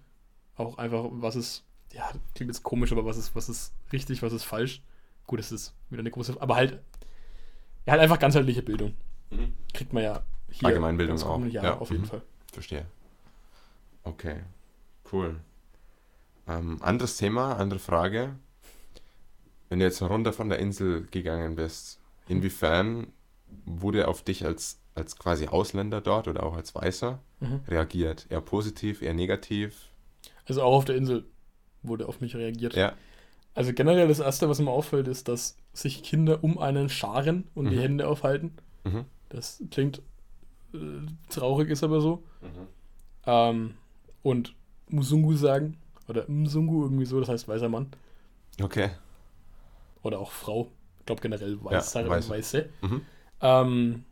Auch 0.56 0.78
einfach, 0.78 1.06
was 1.10 1.34
ist, 1.34 1.64
ja, 1.92 2.08
klingt 2.34 2.50
jetzt 2.50 2.62
komisch, 2.62 2.92
aber 2.92 3.04
was 3.04 3.16
ist, 3.16 3.34
was 3.34 3.48
ist 3.48 3.72
richtig, 3.92 4.22
was 4.22 4.32
ist 4.32 4.44
falsch. 4.44 4.82
Gut, 5.26 5.40
es 5.40 5.50
ist 5.50 5.74
wieder 5.88 6.00
eine 6.00 6.10
große, 6.10 6.40
aber 6.40 6.56
halt, 6.56 6.78
ja, 7.86 7.92
halt 7.92 8.02
einfach 8.02 8.18
ganzheitliche 8.18 8.62
Bildung. 8.62 8.94
Mhm. 9.30 9.54
Kriegt 9.72 9.92
man 9.92 10.02
ja 10.02 10.22
hier. 10.50 10.68
Allgemeinbildung 10.68 11.20
auch. 11.22 11.44
Ja, 11.46 11.64
ja, 11.64 11.78
auf 11.78 11.90
jeden 11.90 12.02
mhm. 12.02 12.08
Fall. 12.08 12.22
Verstehe. 12.52 12.86
Okay, 14.04 14.40
cool. 15.10 15.40
Ähm, 16.58 16.78
anderes 16.82 17.16
Thema, 17.16 17.56
andere 17.56 17.78
Frage. 17.80 18.36
wenn 19.68 19.78
du 19.78 19.84
jetzt 19.86 20.02
runter 20.02 20.32
von 20.34 20.48
der 20.50 20.58
Insel 20.58 21.06
gegangen 21.10 21.56
bist, 21.56 21.98
inwiefern 22.28 23.06
wurde 23.64 24.06
auf 24.08 24.22
dich 24.22 24.44
als, 24.44 24.78
als 24.94 25.16
quasi 25.16 25.48
Ausländer 25.48 26.00
dort 26.02 26.28
oder 26.28 26.42
auch 26.44 26.54
als 26.56 26.74
Weißer 26.74 27.20
Mhm. 27.40 27.60
reagiert? 27.68 28.26
Eher 28.28 28.40
positiv, 28.42 29.00
eher 29.02 29.14
negativ? 29.14 29.88
Also 30.46 30.62
auch 30.62 30.74
auf 30.74 30.84
der 30.84 30.96
Insel 30.96 31.24
wurde 31.82 32.06
auf 32.06 32.20
mich 32.20 32.36
reagiert. 32.36 32.74
Ja, 32.74 32.92
Also 33.54 33.72
generell 33.72 34.08
das 34.08 34.20
Erste, 34.20 34.48
was 34.48 34.58
mir 34.60 34.70
auffällt, 34.70 35.08
ist, 35.08 35.28
dass 35.28 35.56
sich 35.72 36.02
Kinder 36.02 36.42
um 36.44 36.58
einen 36.58 36.88
scharen 36.88 37.48
und 37.54 37.70
die 37.70 37.76
Mhm. 37.76 37.80
Hände 37.80 38.08
aufhalten. 38.08 38.52
mhm. 38.84 39.04
Das 39.30 39.62
klingt 39.70 40.02
äh, 40.74 40.78
traurig, 41.30 41.70
ist 41.70 41.82
aber 41.82 42.00
so. 42.02 42.22
Ähm, 43.26 43.74
und 44.22 44.54
Musungu 44.88 45.34
sagen. 45.36 45.76
Oder 46.08 46.24
Msungu 46.28 46.82
irgendwie 46.82 47.04
so, 47.06 47.20
das 47.20 47.28
heißt 47.28 47.48
weißer 47.48 47.68
Mann. 47.68 47.88
okay. 48.62 48.90
Oder 50.02 50.18
auch 50.18 50.32
Frau. 50.32 50.70
Ich 50.98 51.06
glaube 51.06 51.20
generell 51.22 51.54
Ja, 51.54 51.64
weißer 51.64 52.00
und 52.02 52.08
Weiße. 52.10 52.30
weiße. 52.30 52.68
Mhm. 52.82 53.00
Ähm, 53.40 54.04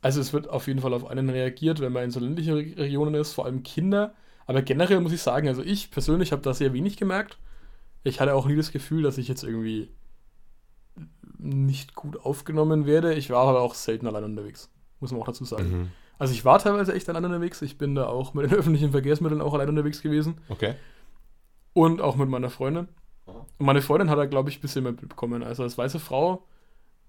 also 0.00 0.20
es 0.20 0.32
wird 0.32 0.48
auf 0.48 0.66
jeden 0.66 0.80
Fall 0.80 0.94
auf 0.94 1.06
einen 1.06 1.28
reagiert, 1.30 1.80
wenn 1.80 1.92
man 1.92 2.04
in 2.04 2.10
so 2.10 2.20
ländlichen 2.20 2.54
Re- 2.54 2.76
Regionen 2.76 3.14
ist, 3.14 3.32
vor 3.34 3.44
allem 3.44 3.62
Kinder. 3.62 4.14
Aber 4.46 4.62
generell 4.62 5.00
muss 5.00 5.12
ich 5.12 5.22
sagen, 5.22 5.46
also 5.48 5.62
ich 5.62 5.90
persönlich 5.90 6.32
habe 6.32 6.42
da 6.42 6.54
sehr 6.54 6.72
wenig 6.72 6.96
gemerkt. 6.96 7.38
Ich 8.02 8.20
hatte 8.20 8.34
auch 8.34 8.46
nie 8.46 8.56
das 8.56 8.72
Gefühl, 8.72 9.02
dass 9.02 9.18
ich 9.18 9.28
jetzt 9.28 9.44
irgendwie 9.44 9.90
nicht 11.38 11.94
gut 11.94 12.18
aufgenommen 12.20 12.86
werde. 12.86 13.14
Ich 13.14 13.30
war 13.30 13.46
aber 13.46 13.60
auch 13.62 13.74
selten 13.74 14.06
allein 14.06 14.24
unterwegs, 14.24 14.70
muss 15.00 15.12
man 15.12 15.20
auch 15.20 15.26
dazu 15.26 15.44
sagen. 15.44 15.70
Mhm. 15.70 15.88
Also 16.22 16.34
ich 16.34 16.44
war 16.44 16.60
teilweise 16.60 16.94
echt 16.94 17.08
allein 17.08 17.24
unterwegs. 17.24 17.60
Ich 17.62 17.78
bin 17.78 17.96
da 17.96 18.06
auch 18.06 18.32
mit 18.32 18.48
den 18.48 18.54
öffentlichen 18.56 18.92
Verkehrsmitteln 18.92 19.40
auch 19.40 19.54
allein 19.54 19.68
unterwegs 19.68 20.02
gewesen. 20.02 20.40
Okay. 20.48 20.76
Und 21.72 22.00
auch 22.00 22.14
mit 22.14 22.28
meiner 22.28 22.48
Freundin. 22.48 22.86
Und 23.26 23.66
meine 23.66 23.82
Freundin 23.82 24.08
hat 24.08 24.18
da, 24.18 24.26
glaube 24.26 24.48
ich, 24.48 24.58
ein 24.58 24.60
bisschen 24.60 24.84
mehr 24.84 24.92
mitbekommen. 24.92 25.42
Also 25.42 25.64
als 25.64 25.76
weiße 25.76 25.98
Frau 25.98 26.46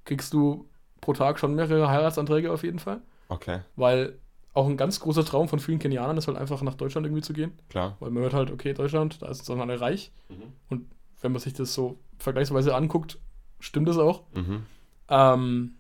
kriegst 0.04 0.34
du 0.34 0.68
pro 1.00 1.14
Tag 1.14 1.38
schon 1.38 1.54
mehrere 1.54 1.90
Heiratsanträge 1.90 2.52
auf 2.52 2.64
jeden 2.64 2.80
Fall. 2.80 3.02
Okay, 3.30 3.60
Weil 3.76 4.18
auch 4.56 4.68
ein 4.68 4.78
ganz 4.78 5.00
großer 5.00 5.24
Traum 5.24 5.48
von 5.48 5.60
vielen 5.60 5.78
Kenianern 5.78 6.18
ist 6.18 6.28
halt 6.28 6.40
einfach 6.40 6.64
nach 6.64 6.74
Deutschland 6.74 7.06
irgendwie 7.06 7.22
zu 7.22 7.34
gehen. 7.34 7.54
klar. 7.70 7.98
Weil 8.00 8.10
man 8.10 8.24
hört 8.24 8.34
halt, 8.34 8.50
okay, 8.50 8.74
Deutschland, 8.74 9.22
da 9.22 9.28
ist 9.28 9.48
dann 9.48 9.62
alle 9.62 9.80
reich. 9.80 10.12
Mhm. 10.30 10.54
Und 10.72 10.92
wenn 11.22 11.34
man 11.34 11.40
sich 11.40 11.54
das 11.54 11.76
so 11.76 12.00
vergleichsweise 12.18 12.74
anguckt, 12.74 13.20
stimmt 13.60 13.88
das 13.88 14.00
auch. 14.00 14.24
Mhm. 14.34 14.66
Ähm, 15.08 15.76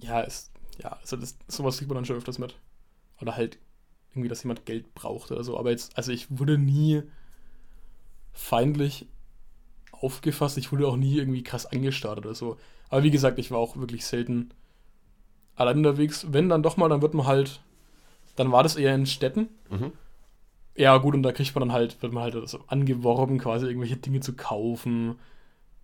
ja, 0.00 0.20
ist, 0.22 0.53
ja, 0.82 0.98
also 1.00 1.16
das, 1.16 1.36
sowas 1.48 1.76
sieht 1.76 1.88
man 1.88 1.96
dann 1.96 2.04
schon 2.04 2.16
öfters 2.16 2.38
mit. 2.38 2.56
Oder 3.20 3.36
halt 3.36 3.58
irgendwie, 4.10 4.28
dass 4.28 4.42
jemand 4.42 4.66
Geld 4.66 4.94
braucht 4.94 5.30
oder 5.30 5.44
so. 5.44 5.58
Aber 5.58 5.70
jetzt, 5.70 5.96
also 5.96 6.12
ich 6.12 6.26
wurde 6.30 6.58
nie 6.58 7.02
feindlich 8.32 9.06
aufgefasst. 9.92 10.58
Ich 10.58 10.72
wurde 10.72 10.88
auch 10.88 10.96
nie 10.96 11.16
irgendwie 11.16 11.42
krass 11.42 11.66
angestarrt 11.66 12.18
oder 12.18 12.34
so. 12.34 12.58
Aber 12.90 13.02
wie 13.02 13.10
gesagt, 13.10 13.38
ich 13.38 13.50
war 13.50 13.58
auch 13.58 13.76
wirklich 13.76 14.04
selten 14.04 14.50
allein 15.56 15.78
unterwegs. 15.78 16.26
Wenn 16.30 16.48
dann 16.48 16.62
doch 16.62 16.76
mal, 16.76 16.88
dann 16.88 17.02
wird 17.02 17.14
man 17.14 17.26
halt, 17.26 17.60
dann 18.36 18.52
war 18.52 18.62
das 18.62 18.76
eher 18.76 18.94
in 18.94 19.06
Städten. 19.06 19.48
Mhm. 19.70 19.92
Ja, 20.76 20.96
gut, 20.98 21.14
und 21.14 21.22
da 21.22 21.32
kriegt 21.32 21.54
man 21.54 21.68
dann 21.68 21.72
halt, 21.72 22.02
wird 22.02 22.12
man 22.12 22.24
halt 22.24 22.48
so 22.48 22.60
angeworben, 22.66 23.38
quasi 23.38 23.66
irgendwelche 23.66 23.96
Dinge 23.96 24.20
zu 24.20 24.34
kaufen 24.34 25.16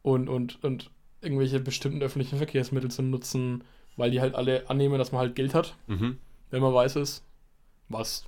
und, 0.02 0.28
und, 0.28 0.62
und 0.64 0.90
irgendwelche 1.20 1.60
bestimmten 1.60 2.02
öffentlichen 2.02 2.38
Verkehrsmittel 2.38 2.90
zu 2.90 3.02
nutzen, 3.02 3.62
weil 4.00 4.10
die 4.10 4.20
halt 4.20 4.34
alle 4.34 4.68
annehmen, 4.68 4.98
dass 4.98 5.12
man 5.12 5.20
halt 5.20 5.36
Geld 5.36 5.54
hat, 5.54 5.76
Mhm. 5.86 6.18
wenn 6.50 6.62
man 6.62 6.74
weiß 6.74 6.96
es. 6.96 7.22
Was 7.88 8.24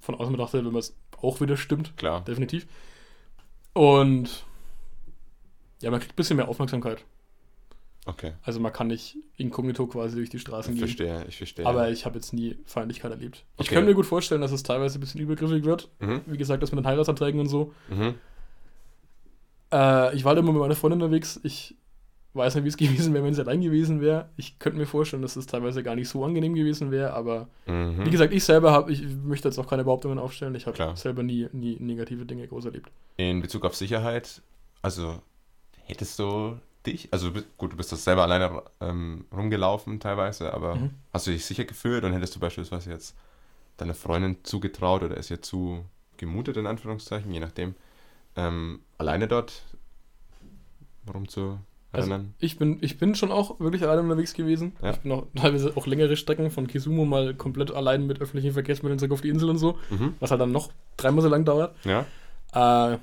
von 0.00 0.14
außen 0.14 0.32
betrachtet, 0.32 0.64
wenn 0.64 0.72
man 0.72 0.80
es 0.80 0.94
auch 1.20 1.40
wieder 1.40 1.56
stimmt, 1.56 1.96
Klar. 1.96 2.22
definitiv. 2.24 2.66
Und 3.74 4.44
ja, 5.80 5.90
man 5.90 6.00
kriegt 6.00 6.12
ein 6.12 6.16
bisschen 6.16 6.36
mehr 6.36 6.48
Aufmerksamkeit. 6.48 7.04
Okay. 8.04 8.32
Also 8.42 8.58
man 8.58 8.72
kann 8.72 8.88
nicht 8.88 9.16
inkognito 9.36 9.86
quasi 9.86 10.16
durch 10.16 10.28
die 10.30 10.38
Straßen 10.40 10.72
Ich 10.74 10.80
gehen. 10.80 10.88
verstehe, 10.88 11.24
ich 11.28 11.36
verstehe. 11.38 11.64
Aber 11.66 11.88
ich 11.90 12.04
habe 12.04 12.16
jetzt 12.16 12.32
nie 12.32 12.56
Feindlichkeit 12.64 13.12
erlebt. 13.12 13.44
Ich 13.58 13.66
Okay. 13.66 13.76
kann 13.76 13.84
mir 13.84 13.94
gut 13.94 14.06
vorstellen, 14.06 14.40
dass 14.40 14.50
es 14.50 14.62
teilweise 14.64 14.98
ein 14.98 15.00
bisschen 15.00 15.20
übergriffig 15.20 15.64
wird. 15.64 15.88
Mhm. 16.00 16.20
Wie 16.26 16.36
gesagt, 16.36 16.62
das 16.62 16.72
mit 16.72 16.80
den 16.84 16.86
Heiratsanträgen 16.88 17.40
und 17.40 17.48
so. 17.48 17.72
Mhm. 17.88 18.14
Äh, 19.72 20.16
ich 20.16 20.24
war 20.24 20.34
da 20.34 20.40
immer 20.40 20.52
mit 20.52 20.60
meiner 20.60 20.74
Freundin 20.76 21.00
unterwegs. 21.02 21.40
Ich 21.44 21.76
weiß 22.34 22.54
nicht, 22.54 22.64
wie 22.64 22.68
es 22.68 22.76
gewesen 22.78 23.12
wäre, 23.14 23.24
wenn 23.24 23.34
sie 23.34 23.42
allein 23.42 23.60
gewesen 23.60 24.00
wäre. 24.00 24.28
Ich 24.36 24.58
könnte 24.58 24.78
mir 24.78 24.86
vorstellen, 24.86 25.22
dass 25.22 25.36
es 25.36 25.46
teilweise 25.46 25.82
gar 25.82 25.94
nicht 25.94 26.08
so 26.08 26.24
angenehm 26.24 26.54
gewesen 26.54 26.90
wäre. 26.90 27.12
Aber 27.14 27.48
Mhm. 27.66 28.04
wie 28.06 28.10
gesagt, 28.10 28.32
ich 28.32 28.44
selber 28.44 28.72
habe, 28.72 28.90
ich 28.92 29.02
möchte 29.22 29.48
jetzt 29.48 29.58
auch 29.58 29.68
keine 29.68 29.84
Behauptungen 29.84 30.18
aufstellen. 30.18 30.54
Ich 30.54 30.66
habe 30.66 30.96
selber 30.96 31.22
nie, 31.22 31.48
nie 31.52 31.76
negative 31.78 32.24
Dinge 32.26 32.46
groß 32.48 32.64
erlebt. 32.66 32.90
In 33.16 33.40
Bezug 33.42 33.64
auf 33.64 33.76
Sicherheit, 33.76 34.42
also 34.80 35.20
hättest 35.84 36.18
du 36.18 36.58
dich, 36.86 37.08
also 37.12 37.30
gut, 37.58 37.72
du 37.72 37.76
bist 37.76 37.92
das 37.92 38.02
selber 38.02 38.22
alleine 38.22 38.62
ähm, 38.80 39.26
rumgelaufen 39.32 40.00
teilweise, 40.00 40.52
aber 40.52 40.76
Mhm. 40.76 40.90
hast 41.12 41.26
du 41.26 41.30
dich 41.30 41.44
sicher 41.44 41.64
gefühlt 41.64 42.02
und 42.04 42.12
hättest 42.12 42.34
du 42.34 42.40
beispielsweise 42.40 42.90
jetzt 42.90 43.14
deiner 43.76 43.94
Freundin 43.94 44.38
zugetraut 44.42 45.02
oder 45.02 45.16
ist 45.16 45.30
ihr 45.30 45.42
zu 45.42 45.84
gemutet, 46.16 46.56
in 46.56 46.66
Anführungszeichen, 46.66 47.32
je 47.32 47.40
nachdem, 47.40 47.74
ähm, 48.36 48.80
alleine 48.98 49.28
dort 49.28 49.62
rumzurennen? 51.12 51.71
Also 51.94 52.20
ich 52.38 52.58
bin, 52.58 52.78
ich 52.80 52.98
bin 52.98 53.14
schon 53.14 53.30
auch 53.30 53.60
wirklich 53.60 53.82
allein 53.82 53.98
unterwegs 54.04 54.32
gewesen. 54.32 54.72
Ja. 54.82 54.90
Ich 54.92 54.98
bin 54.98 55.12
auch 55.12 55.26
teilweise 55.34 55.76
auch 55.76 55.86
längere 55.86 56.16
Strecken 56.16 56.50
von 56.50 56.66
Kisumu 56.66 57.04
mal 57.04 57.34
komplett 57.34 57.70
allein 57.70 58.06
mit 58.06 58.20
öffentlichen 58.20 58.52
Verkehrsmitteln 58.54 58.98
zurück 58.98 59.12
auf 59.12 59.20
die 59.20 59.28
Insel 59.28 59.50
und 59.50 59.58
so, 59.58 59.78
mhm. 59.90 60.14
was 60.18 60.30
halt 60.30 60.40
dann 60.40 60.52
noch 60.52 60.70
dreimal 60.96 61.22
so 61.22 61.28
lang 61.28 61.44
dauert. 61.44 61.74
Ja, 61.84 62.06
Äh, 62.54 62.98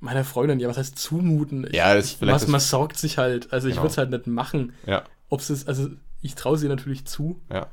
meiner 0.00 0.24
Freundin, 0.24 0.58
ja, 0.60 0.68
was 0.68 0.76
heißt 0.78 0.98
zumuten? 0.98 1.66
Ich, 1.66 1.74
Ja, 1.74 1.94
das 1.94 2.06
ich, 2.12 2.16
vielleicht 2.16 2.34
was, 2.44 2.48
man 2.48 2.60
sorgt 2.60 2.96
sich 2.98 3.18
halt. 3.18 3.52
Also 3.52 3.68
ich 3.68 3.74
Genau. 3.74 3.84
würde 3.84 3.92
es 3.92 3.98
halt 3.98 4.10
nicht 4.10 4.26
machen. 4.26 4.72
ja, 4.86 5.04
Ob 5.28 5.40
es 5.40 5.66
also 5.66 5.90
ich 6.22 6.34
traue 6.34 6.56
sie 6.58 6.68
natürlich 6.68 7.04
zu. 7.06 7.40
ja. 7.52 7.66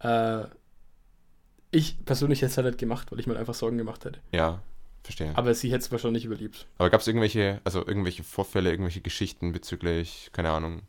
Äh, 0.00 0.46
ich 1.70 2.04
persönlich 2.04 2.40
hätte 2.42 2.50
es 2.52 2.56
halt 2.56 2.66
nicht 2.68 2.78
gemacht, 2.78 3.10
weil 3.10 3.18
ich 3.18 3.26
mir 3.26 3.36
einfach 3.36 3.54
Sorgen 3.54 3.78
gemacht 3.78 4.04
hätte. 4.04 4.20
Ja, 4.32 4.60
verstehe. 5.04 5.28
Aber, 5.30 5.38
Aber 5.38 5.54
sie 5.54 5.70
hätte 5.70 5.84
es 5.84 5.92
wahrscheinlich 5.92 6.24
überlebt. 6.24 6.66
gab 6.78 6.94
es 7.00 7.06
irgendwelche, 7.06 7.60
also 7.64 7.86
irgendwelche 7.86 8.24
Vorfälle, 8.24 8.70
irgendwelche 8.70 9.00
Geschichten 9.00 9.52
bezüglich, 9.52 10.30
keine 10.32 10.50
Ahnung, 10.50 10.82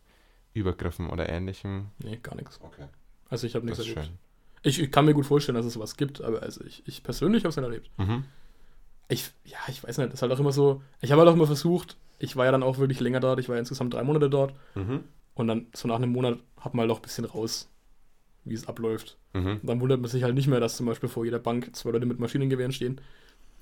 Übergriffen 0.54 1.10
oder 1.10 1.30
ähnlichem? 1.30 1.88
Nee, 2.00 2.18
gar 2.24 2.36
nichts. 2.36 2.60
Okay, 2.62 2.86
Also 3.30 3.46
ich 3.46 3.56
habe 3.56 3.66
nichts 3.66 3.80
erlebt. 3.80 4.00
schön. 4.06 4.14
Ich, 4.64 4.82
ich 4.82 4.92
kann 4.92 5.06
mir 5.06 5.14
gut 5.14 5.26
vorstellen, 5.28 5.56
dass 5.56 5.66
es 5.66 5.74
sowas 5.74 5.96
gibt, 5.98 6.22
aber 6.22 6.42
also 6.42 6.64
ich, 6.64 6.82
ich 6.88 7.04
persönlich 7.04 7.44
habe 7.44 7.50
es 7.50 7.56
nicht 7.58 7.66
erlebt. 7.66 7.90
Mhm. 7.98 8.24
Ich, 9.08 9.30
ja, 9.44 9.58
ich 9.68 9.84
weiß 9.84 9.98
nicht, 10.00 10.08
das 10.08 10.16
ist 10.16 10.22
halt 10.24 10.32
auch 10.32 10.40
immer 10.40 10.52
so. 10.52 10.82
Ich 11.02 11.12
habe 11.12 11.22
halt 11.22 11.30
auch 11.30 11.36
immer 11.36 11.46
versucht, 11.46 11.96
ich 12.18 12.36
war 12.36 12.46
ja 12.46 12.52
dann 12.52 12.64
auch 12.64 12.80
wirklich 12.80 13.00
länger 13.00 13.20
dort, 13.20 13.40
ich 13.40 13.48
war 13.50 13.56
ja 13.56 13.60
insgesamt 13.60 13.94
drei 13.94 14.04
Monate 14.04 14.30
dort 14.30 14.56
Mhm. 14.74 15.04
und 15.36 15.48
dann 15.48 15.68
so 15.76 15.88
nach 15.88 15.98
einem 15.98 16.12
Monat 16.12 16.40
hat 16.60 16.74
man 16.74 16.84
halt 16.84 16.92
auch 16.92 17.00
ein 17.00 17.04
bisschen 17.04 17.26
raus, 17.26 17.70
wie 18.46 18.56
es 18.56 18.68
abläuft. 18.68 19.18
Mhm. 19.34 19.60
Dann 19.62 19.80
wundert 19.82 20.02
man 20.02 20.10
sich 20.10 20.24
halt 20.24 20.34
nicht 20.34 20.48
mehr, 20.48 20.60
dass 20.60 20.78
zum 20.78 20.86
Beispiel 20.88 21.10
vor 21.10 21.26
jeder 21.26 21.38
Bank 21.40 21.76
zwei 21.76 21.92
Leute 21.92 22.06
mit 22.08 22.20
Maschinengewehren 22.20 22.72
stehen. 22.72 23.00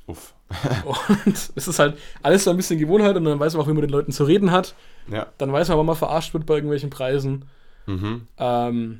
Uff. 0.06 0.34
Und 1.26 1.34
es 1.56 1.68
ist 1.68 1.80
halt 1.80 1.98
alles 2.22 2.44
so 2.44 2.50
ein 2.52 2.58
bisschen 2.58 2.78
Gewohnheit 2.78 3.16
und 3.16 3.24
dann 3.24 3.40
weiß 3.40 3.54
man 3.54 3.62
auch, 3.64 3.68
wie 3.68 3.72
man 3.74 3.82
mit 3.82 3.90
den 3.90 3.94
Leuten 3.94 4.12
zu 4.12 4.26
reden 4.26 4.52
hat. 4.52 4.76
Ja. 5.10 5.28
Dann 5.38 5.52
weiß 5.52 5.70
man, 5.70 5.78
wann 5.78 5.86
man 5.86 5.96
verarscht 5.96 6.34
wird 6.34 6.46
bei 6.46 6.56
irgendwelchen 6.56 6.90
Preisen. 6.90 7.46
Mhm. 7.86 8.28
Ähm, 8.38 9.00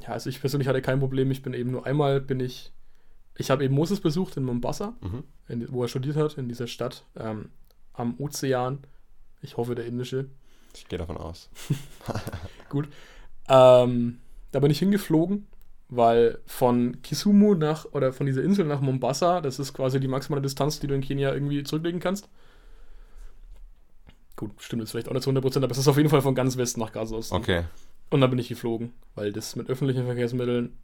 ja, 0.00 0.08
also 0.10 0.30
ich 0.30 0.40
persönlich 0.40 0.68
hatte 0.68 0.80
kein 0.80 1.00
Problem. 1.00 1.30
Ich 1.30 1.42
bin 1.42 1.54
eben 1.54 1.72
nur 1.72 1.84
einmal, 1.86 2.20
bin 2.20 2.40
ich, 2.40 2.72
ich 3.36 3.50
habe 3.50 3.64
eben 3.64 3.74
Moses 3.74 4.00
besucht 4.00 4.36
in 4.36 4.44
Mombasa, 4.44 4.94
Mhm. 5.00 5.24
in, 5.48 5.72
wo 5.72 5.82
er 5.82 5.88
studiert 5.88 6.16
hat, 6.16 6.38
in 6.38 6.48
dieser 6.48 6.68
Stadt 6.68 7.04
ähm, 7.16 7.50
am 7.92 8.14
Ozean. 8.18 8.78
Ich 9.42 9.56
hoffe, 9.56 9.74
der 9.74 9.86
indische. 9.86 10.26
Ich 10.74 10.86
gehe 10.88 10.98
davon 10.98 11.16
aus. 11.16 11.50
Ähm, 13.48 14.18
da 14.52 14.60
bin 14.60 14.70
ich 14.70 14.78
hingeflogen, 14.78 15.46
weil 15.88 16.38
von 16.46 17.00
Kisumu 17.02 17.54
nach, 17.54 17.84
oder 17.92 18.12
von 18.12 18.26
dieser 18.26 18.42
Insel 18.42 18.64
nach 18.66 18.80
Mombasa, 18.80 19.40
das 19.40 19.58
ist 19.58 19.72
quasi 19.74 20.00
die 20.00 20.08
maximale 20.08 20.42
Distanz, 20.42 20.80
die 20.80 20.86
du 20.86 20.94
in 20.94 21.00
Kenia 21.02 21.32
irgendwie 21.32 21.62
zurücklegen 21.62 22.00
kannst. 22.00 22.28
Gut, 24.36 24.50
stimmt 24.58 24.82
jetzt 24.82 24.90
vielleicht 24.90 25.08
auch 25.08 25.12
nicht 25.12 25.22
zu 25.22 25.30
100%, 25.30 25.58
aber 25.58 25.70
es 25.70 25.78
ist 25.78 25.88
auf 25.88 25.96
jeden 25.96 26.08
Fall 26.08 26.22
von 26.22 26.34
ganz 26.34 26.56
Westen 26.56 26.80
nach 26.80 26.92
Gaza-Osten. 26.92 27.34
Okay. 27.36 27.64
Und 28.10 28.20
dann 28.20 28.30
bin 28.30 28.38
ich 28.38 28.48
geflogen, 28.48 28.92
weil 29.14 29.32
das 29.32 29.54
mit 29.56 29.68
öffentlichen 29.70 30.04
Verkehrsmitteln 30.06 30.76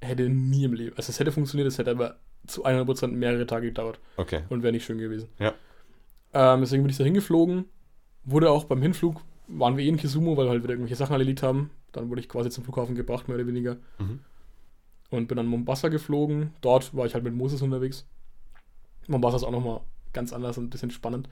hätte 0.00 0.28
nie 0.28 0.64
im 0.64 0.72
Leben, 0.72 0.96
also 0.96 1.10
es 1.10 1.20
hätte 1.20 1.32
funktioniert, 1.32 1.68
es 1.68 1.78
hätte 1.78 1.90
aber 1.90 2.16
zu 2.46 2.64
100% 2.64 3.08
mehrere 3.08 3.46
Tage 3.46 3.66
gedauert 3.66 3.98
Okay. 4.16 4.42
und 4.48 4.62
wäre 4.62 4.72
nicht 4.72 4.84
schön 4.84 4.98
gewesen. 4.98 5.28
Ja. 5.38 5.52
Ähm, 6.32 6.60
deswegen 6.60 6.82
bin 6.82 6.90
ich 6.90 6.96
da 6.96 7.04
hingeflogen, 7.04 7.66
wurde 8.24 8.50
auch 8.50 8.64
beim 8.64 8.80
Hinflug, 8.80 9.20
waren 9.48 9.76
wir 9.76 9.84
eh 9.84 9.88
in 9.88 9.96
Kisumu, 9.96 10.36
weil 10.36 10.46
wir 10.46 10.50
halt 10.50 10.62
wieder 10.62 10.72
irgendwelche 10.72 10.96
Sachen 10.96 11.12
erledigt 11.12 11.42
haben. 11.42 11.70
Dann 11.92 12.08
wurde 12.10 12.20
ich 12.20 12.28
quasi 12.28 12.50
zum 12.50 12.64
Flughafen 12.64 12.94
gebracht, 12.94 13.28
mehr 13.28 13.36
oder 13.36 13.46
weniger. 13.46 13.76
Mhm. 13.98 14.20
Und 15.10 15.26
bin 15.26 15.36
dann 15.36 15.46
Mombasa 15.46 15.88
geflogen. 15.88 16.52
Dort 16.60 16.94
war 16.96 17.06
ich 17.06 17.14
halt 17.14 17.24
mit 17.24 17.34
Moses 17.34 17.62
unterwegs. 17.62 18.06
Mombasa 19.08 19.36
ist 19.38 19.44
auch 19.44 19.50
nochmal 19.50 19.80
ganz 20.12 20.32
anders 20.32 20.56
und 20.58 20.64
ein 20.64 20.70
bisschen 20.70 20.90
spannend. 20.90 21.28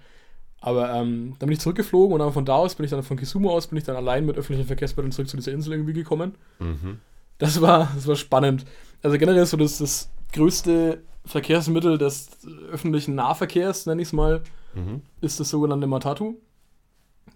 Aber 0.60 0.92
ähm, 0.92 1.36
dann 1.38 1.46
bin 1.46 1.52
ich 1.52 1.60
zurückgeflogen 1.60 2.12
und 2.12 2.18
dann 2.18 2.32
von 2.32 2.44
da 2.44 2.56
aus 2.56 2.74
bin 2.74 2.84
ich 2.84 2.90
dann 2.90 3.04
von 3.04 3.16
Kisumu 3.16 3.50
aus 3.50 3.68
bin 3.68 3.78
ich 3.78 3.84
dann 3.84 3.94
allein 3.94 4.26
mit 4.26 4.36
öffentlichen 4.36 4.66
Verkehrsmitteln 4.66 5.12
zurück 5.12 5.28
zu 5.28 5.36
dieser 5.36 5.52
Insel 5.52 5.72
irgendwie 5.74 5.92
gekommen. 5.92 6.34
Mhm. 6.58 6.98
Das 7.38 7.60
war, 7.60 7.88
das 7.94 8.08
war 8.08 8.16
spannend. 8.16 8.64
Also 9.02 9.16
generell 9.18 9.42
ist 9.44 9.50
so 9.50 9.56
das, 9.56 9.78
das 9.78 10.10
größte 10.32 11.00
Verkehrsmittel 11.24 11.98
des 11.98 12.30
öffentlichen 12.72 13.14
Nahverkehrs, 13.14 13.86
nenne 13.86 14.02
ich 14.02 14.08
es 14.08 14.12
mal, 14.12 14.42
Mhm. 14.74 15.02
ist 15.20 15.40
das 15.40 15.48
sogenannte 15.48 15.86
Matatu. 15.86 16.36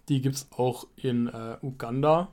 Die 0.08 0.20
gibt 0.20 0.34
es 0.34 0.48
auch 0.50 0.86
in 0.96 1.28
äh, 1.28 1.56
Uganda 1.62 2.28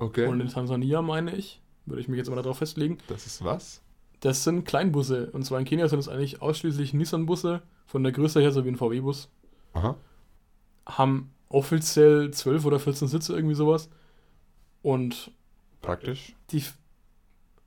Okay. 0.00 0.26
und 0.26 0.40
in 0.40 0.48
Tansania, 0.48 1.00
meine 1.02 1.36
ich. 1.36 1.60
Würde 1.86 2.00
ich 2.02 2.08
mich 2.08 2.18
jetzt 2.18 2.28
mal 2.30 2.36
darauf 2.36 2.58
festlegen. 2.58 2.98
das 3.08 3.26
ist 3.26 3.44
was? 3.44 3.80
Das 4.20 4.44
sind 4.44 4.64
Kleinbusse. 4.64 5.30
Und 5.32 5.44
zwar 5.44 5.58
in 5.58 5.64
Kenia 5.64 5.88
sind 5.88 5.98
es 5.98 6.08
eigentlich 6.08 6.42
ausschließlich 6.42 6.92
Nissan-Busse. 6.92 7.62
Von 7.86 8.02
der 8.02 8.12
Größe 8.12 8.40
her 8.40 8.52
so 8.52 8.64
wie 8.64 8.68
ein 8.68 8.76
VW-Bus. 8.76 9.28
Aha. 9.72 9.96
Haben 10.86 11.30
offiziell 11.48 12.30
12 12.30 12.64
oder 12.64 12.78
14 12.78 13.08
Sitze, 13.08 13.34
irgendwie 13.34 13.54
sowas. 13.54 13.88
Und 14.82 15.30
Praktisch. 15.82 16.34
die. 16.50 16.62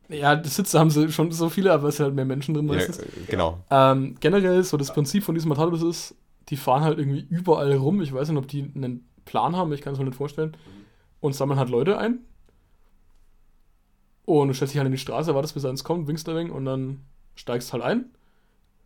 Ja, 0.10 0.36
die 0.36 0.50
Sitze 0.50 0.80
haben 0.80 0.90
sie 0.90 1.12
schon 1.12 1.32
so 1.32 1.50
viele, 1.50 1.72
aber 1.74 1.88
es 1.88 1.98
sind 1.98 2.06
halt 2.06 2.16
mehr 2.16 2.26
Menschen 2.26 2.54
drin 2.54 2.68
Ja, 2.68 2.76
meistens. 2.76 3.00
äh, 3.00 3.08
genau. 3.28 3.64
Ähm, 3.72 4.16
generell, 4.20 4.64
so 4.64 4.78
das 4.78 4.94
Prinzip 4.94 5.24
von 5.24 5.34
diesem 5.34 5.50
Matatus 5.50 5.82
ist, 5.82 6.16
die 6.50 6.58
fahren 6.58 6.84
halt 6.84 7.00
irgendwie 7.00 7.26
überall 7.30 7.74
rum. 7.74 8.02
Ich 8.02 8.14
weiß 8.14 8.30
nicht, 8.30 8.38
ob 8.38 8.48
die 8.48 8.70
einen 8.76 9.08
Plan 9.26 9.56
haben, 9.56 9.72
ich 9.74 9.82
kann 9.82 9.94
es 9.94 10.00
mir 10.00 10.06
nicht 10.06 10.16
vorstellen. 10.18 10.56
Und 11.24 11.32
sammeln 11.32 11.58
halt 11.58 11.70
Leute 11.70 11.98
ein. 11.98 12.20
Und 14.26 14.50
du 14.50 14.54
stellst 14.54 14.74
dich 14.74 14.78
halt 14.78 14.88
in 14.88 14.92
die 14.92 14.98
Straße, 14.98 15.34
wartest, 15.34 15.54
bis 15.54 15.64
eins 15.64 15.86
kommt, 15.86 16.06
winkst 16.06 16.28
ein 16.28 16.36
wenig 16.36 16.52
und 16.52 16.66
dann 16.66 17.00
steigst 17.36 17.72
halt 17.72 17.82
ein. 17.82 18.12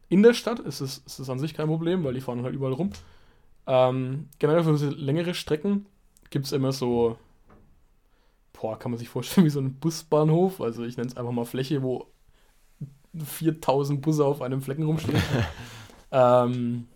In 0.08 0.22
der 0.22 0.36
Stadt 0.36 0.60
ist 0.60 0.80
es, 0.80 1.00
ist 1.00 1.18
es 1.18 1.32
an 1.32 1.40
sich 1.40 1.56
kein 1.56 1.66
Problem, 1.66 2.04
weil 2.04 2.14
die 2.14 2.22
fahren 2.22 2.44
halt 2.44 2.54
überall 2.54 2.74
rum. 2.74 2.92
Ähm, 3.66 4.30
generell 4.38 4.64
für 4.64 4.74
diese 4.74 4.90
längere 4.90 5.34
Strecken 5.34 5.88
gibt 6.30 6.46
es 6.46 6.52
immer 6.52 6.72
so, 6.74 7.18
boah, 8.54 8.78
kann 8.78 8.92
man 8.92 9.00
sich 9.00 9.10
vorstellen, 9.10 9.46
wie 9.48 9.50
so 9.50 9.60
ein 9.60 9.74
Busbahnhof. 9.74 10.62
Also 10.62 10.84
ich 10.84 10.96
nenne 10.96 11.10
es 11.10 11.18
einfach 11.18 11.32
mal 11.32 11.44
Fläche, 11.44 11.82
wo 11.82 12.06
4000 13.16 14.00
Busse 14.00 14.24
auf 14.24 14.44
einem 14.44 14.62
Flecken 14.62 14.84
rumstehen. 14.84 15.24
ähm, 16.12 16.88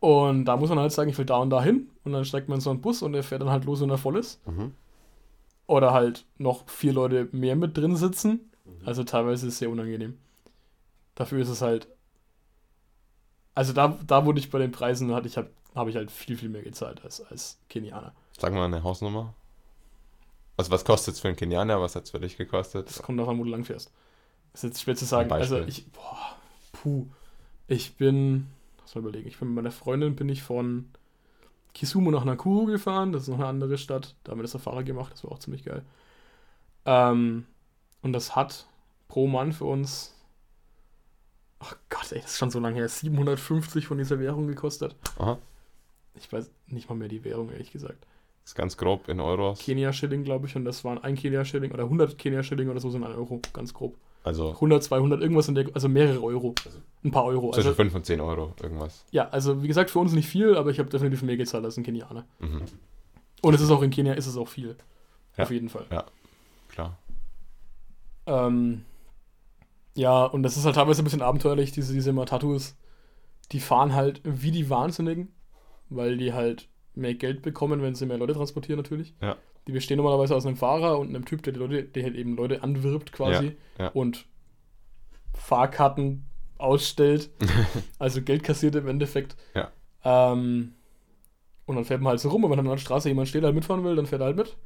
und 0.00 0.44
da 0.44 0.56
muss 0.56 0.68
man 0.68 0.78
halt 0.78 0.92
sagen, 0.92 1.10
ich 1.10 1.18
will 1.18 1.24
da 1.24 1.38
und 1.38 1.50
da 1.50 1.62
hin. 1.62 1.90
Und 2.04 2.12
dann 2.12 2.24
steigt 2.24 2.48
man 2.48 2.56
in 2.56 2.60
so 2.60 2.70
einen 2.70 2.80
Bus 2.80 3.02
und 3.02 3.12
der 3.12 3.22
fährt 3.22 3.42
dann 3.42 3.50
halt 3.50 3.64
los, 3.64 3.80
wenn 3.80 3.90
er 3.90 3.98
voll 3.98 4.16
ist. 4.16 4.46
Mhm. 4.46 4.72
Oder 5.66 5.92
halt 5.92 6.24
noch 6.38 6.68
vier 6.68 6.92
Leute 6.92 7.28
mehr 7.32 7.56
mit 7.56 7.76
drin 7.76 7.96
sitzen. 7.96 8.40
Also 8.84 9.04
teilweise 9.04 9.46
ist 9.46 9.54
es 9.54 9.58
sehr 9.58 9.70
unangenehm. 9.70 10.18
Dafür 11.14 11.40
ist 11.40 11.48
es 11.48 11.62
halt. 11.62 11.88
Also 13.54 13.72
da, 13.72 13.98
da 14.06 14.24
wurde 14.24 14.38
ich 14.38 14.50
bei 14.50 14.58
den 14.58 14.70
Preisen, 14.70 15.12
hatte 15.14 15.26
ich 15.26 15.36
halt, 15.36 15.48
habe 15.74 15.90
ich 15.90 15.96
halt 15.96 16.10
viel, 16.10 16.36
viel 16.36 16.48
mehr 16.48 16.62
gezahlt 16.62 17.02
als, 17.02 17.20
als 17.20 17.58
Kenianer. 17.68 18.12
Sag 18.38 18.52
mal 18.52 18.66
eine 18.66 18.82
Hausnummer. 18.82 19.34
Also 20.56 20.70
was 20.70 20.84
kostet 20.84 21.14
es 21.14 21.20
für 21.20 21.28
einen 21.28 21.36
Kenianer? 21.36 21.80
Was 21.80 21.96
hat 21.96 22.04
es 22.04 22.10
für 22.10 22.20
dich 22.20 22.36
gekostet? 22.36 22.88
Das 22.88 23.02
kommt 23.02 23.18
davon, 23.18 23.38
wo 23.38 23.44
du 23.44 23.50
lang 23.50 23.64
fährst. 23.64 23.92
Das 24.52 24.62
ist 24.62 24.70
jetzt 24.70 24.82
schwer 24.82 24.96
zu 24.96 25.04
sagen. 25.04 25.30
Also 25.32 25.58
ich, 25.60 25.90
boah, 25.90 26.36
puh. 26.72 27.06
Ich 27.66 27.96
bin, 27.96 28.46
lass 28.88 28.94
mal 28.94 29.08
überlegen, 29.08 29.28
ich 29.28 29.38
bin 29.38 29.48
mit 29.48 29.56
meiner 29.56 29.70
Freundin, 29.70 30.16
bin 30.16 30.28
ich 30.28 30.42
von 30.42 30.88
Kisumu 31.74 32.10
nach 32.10 32.24
Nakuru 32.24 32.66
gefahren. 32.66 33.12
Das 33.12 33.22
ist 33.22 33.28
noch 33.28 33.36
eine 33.36 33.46
andere 33.46 33.76
Stadt. 33.76 34.14
Da 34.24 34.32
haben 34.32 34.38
wir 34.38 34.42
das 34.42 34.52
Safari 34.52 34.84
gemacht. 34.84 35.12
Das 35.12 35.24
war 35.24 35.32
auch 35.32 35.38
ziemlich 35.38 35.64
geil. 35.64 35.82
Ähm, 36.86 37.46
und 38.02 38.12
das 38.14 38.34
hat 38.34 38.66
pro 39.08 39.26
Mann 39.26 39.52
für 39.52 39.66
uns, 39.66 40.14
ach 41.60 41.76
Gott, 41.90 42.12
ey, 42.12 42.20
das 42.20 42.32
ist 42.32 42.38
schon 42.38 42.50
so 42.50 42.60
lange 42.60 42.76
her, 42.76 42.88
750 42.88 43.86
von 43.86 43.98
dieser 43.98 44.18
Währung 44.18 44.46
gekostet. 44.46 44.96
Aha. 45.18 45.38
Ich 46.14 46.32
weiß 46.32 46.50
nicht 46.68 46.88
mal 46.88 46.96
mehr 46.96 47.08
die 47.08 47.24
Währung, 47.24 47.50
ehrlich 47.50 47.70
gesagt. 47.70 48.06
Das 48.42 48.52
ist 48.52 48.54
ganz 48.54 48.78
grob 48.78 49.08
in 49.08 49.20
Euros. 49.20 49.58
Kenia-Schilling, 49.58 50.24
glaube 50.24 50.46
ich, 50.46 50.56
und 50.56 50.64
das 50.64 50.82
waren 50.82 50.98
ein 50.98 51.14
Kenia-Schilling 51.14 51.72
oder 51.72 51.84
100 51.84 52.16
Kenia-Schilling 52.16 52.70
oder 52.70 52.80
so 52.80 52.88
sind 52.90 53.04
ein 53.04 53.12
Euro, 53.12 53.42
ganz 53.52 53.74
grob. 53.74 53.98
Also 54.28 54.50
100, 54.50 54.82
200, 54.84 55.20
irgendwas 55.20 55.48
in 55.48 55.54
der, 55.54 55.66
also 55.74 55.88
mehrere 55.88 56.22
Euro. 56.22 56.54
Ein 57.02 57.10
paar 57.10 57.24
Euro. 57.24 57.50
zwischen 57.52 57.68
Also, 57.68 57.76
5 57.76 57.94
und 57.94 58.06
10 58.06 58.20
Euro, 58.20 58.54
irgendwas. 58.62 59.04
ja, 59.10 59.28
also 59.30 59.62
wie 59.62 59.68
gesagt, 59.68 59.90
für 59.90 59.98
uns 59.98 60.12
nicht 60.12 60.28
viel, 60.28 60.56
aber 60.56 60.70
ich 60.70 60.78
habe 60.78 60.88
definitiv 60.90 61.22
mehr 61.22 61.36
gezahlt 61.36 61.64
als 61.64 61.76
ein 61.76 61.82
Kenianer. 61.84 62.26
Mhm. 62.38 62.62
Und 63.42 63.54
es 63.54 63.60
ist 63.60 63.70
auch 63.70 63.82
in 63.82 63.90
Kenia, 63.90 64.14
ist 64.14 64.26
es 64.26 64.36
auch 64.36 64.48
viel. 64.48 64.76
Ja. 65.36 65.44
Auf 65.44 65.50
jeden 65.50 65.68
Fall. 65.68 65.86
Klar. 66.68 66.98
Ähm, 68.26 68.84
ja, 69.94 70.24
und 70.24 70.42
das 70.42 70.56
ist 70.56 70.64
halt 70.64 70.74
teilweise 70.74 71.02
ein 71.02 71.04
bisschen 71.04 71.22
abenteuerlich, 71.22 71.72
diese, 71.72 71.92
diese 71.92 72.12
Matatus. 72.12 72.76
Die 73.52 73.60
fahren 73.60 73.94
halt 73.94 74.20
wie 74.24 74.50
die 74.50 74.68
Wahnsinnigen, 74.68 75.32
weil 75.88 76.18
die 76.18 76.32
halt 76.32 76.68
mehr 76.94 77.14
Geld 77.14 77.42
bekommen, 77.42 77.80
wenn 77.80 77.94
sie 77.94 78.06
mehr 78.06 78.18
Leute 78.18 78.34
transportieren 78.34 78.78
natürlich. 78.78 79.14
Ja. 79.22 79.36
Die 79.68 79.72
bestehen 79.72 79.98
normalerweise 79.98 80.34
aus 80.34 80.46
einem 80.46 80.56
Fahrer 80.56 80.98
und 80.98 81.10
einem 81.10 81.26
Typ, 81.26 81.42
der 81.42 81.52
die 81.52 81.58
Leute, 81.58 81.84
der 81.84 82.02
halt 82.02 82.16
eben 82.16 82.36
Leute 82.36 82.62
anwirbt 82.62 83.12
quasi 83.12 83.56
Ja, 83.78 83.84
ja. 83.84 83.88
und 83.90 84.24
Fahrkarten 85.34 86.24
ausstellt, 86.56 87.30
also 87.98 88.22
Geld 88.22 88.42
kassiert 88.42 88.74
im 88.76 88.88
Endeffekt. 88.88 89.36
Ja. 89.54 89.70
Ähm, 90.04 90.72
und 91.66 91.76
dann 91.76 91.84
fährt 91.84 92.00
man 92.00 92.12
halt 92.12 92.20
so 92.20 92.30
rum 92.30 92.44
und 92.44 92.50
wenn 92.50 92.56
dann 92.56 92.66
an 92.66 92.72
der 92.72 92.78
Straße 92.78 93.08
jemand 93.10 93.28
steht, 93.28 93.44
halt 93.44 93.54
mitfahren 93.54 93.84
will, 93.84 93.94
dann 93.94 94.06
fährt 94.06 94.22
er 94.22 94.28
halt 94.28 94.36
mit. 94.38 94.56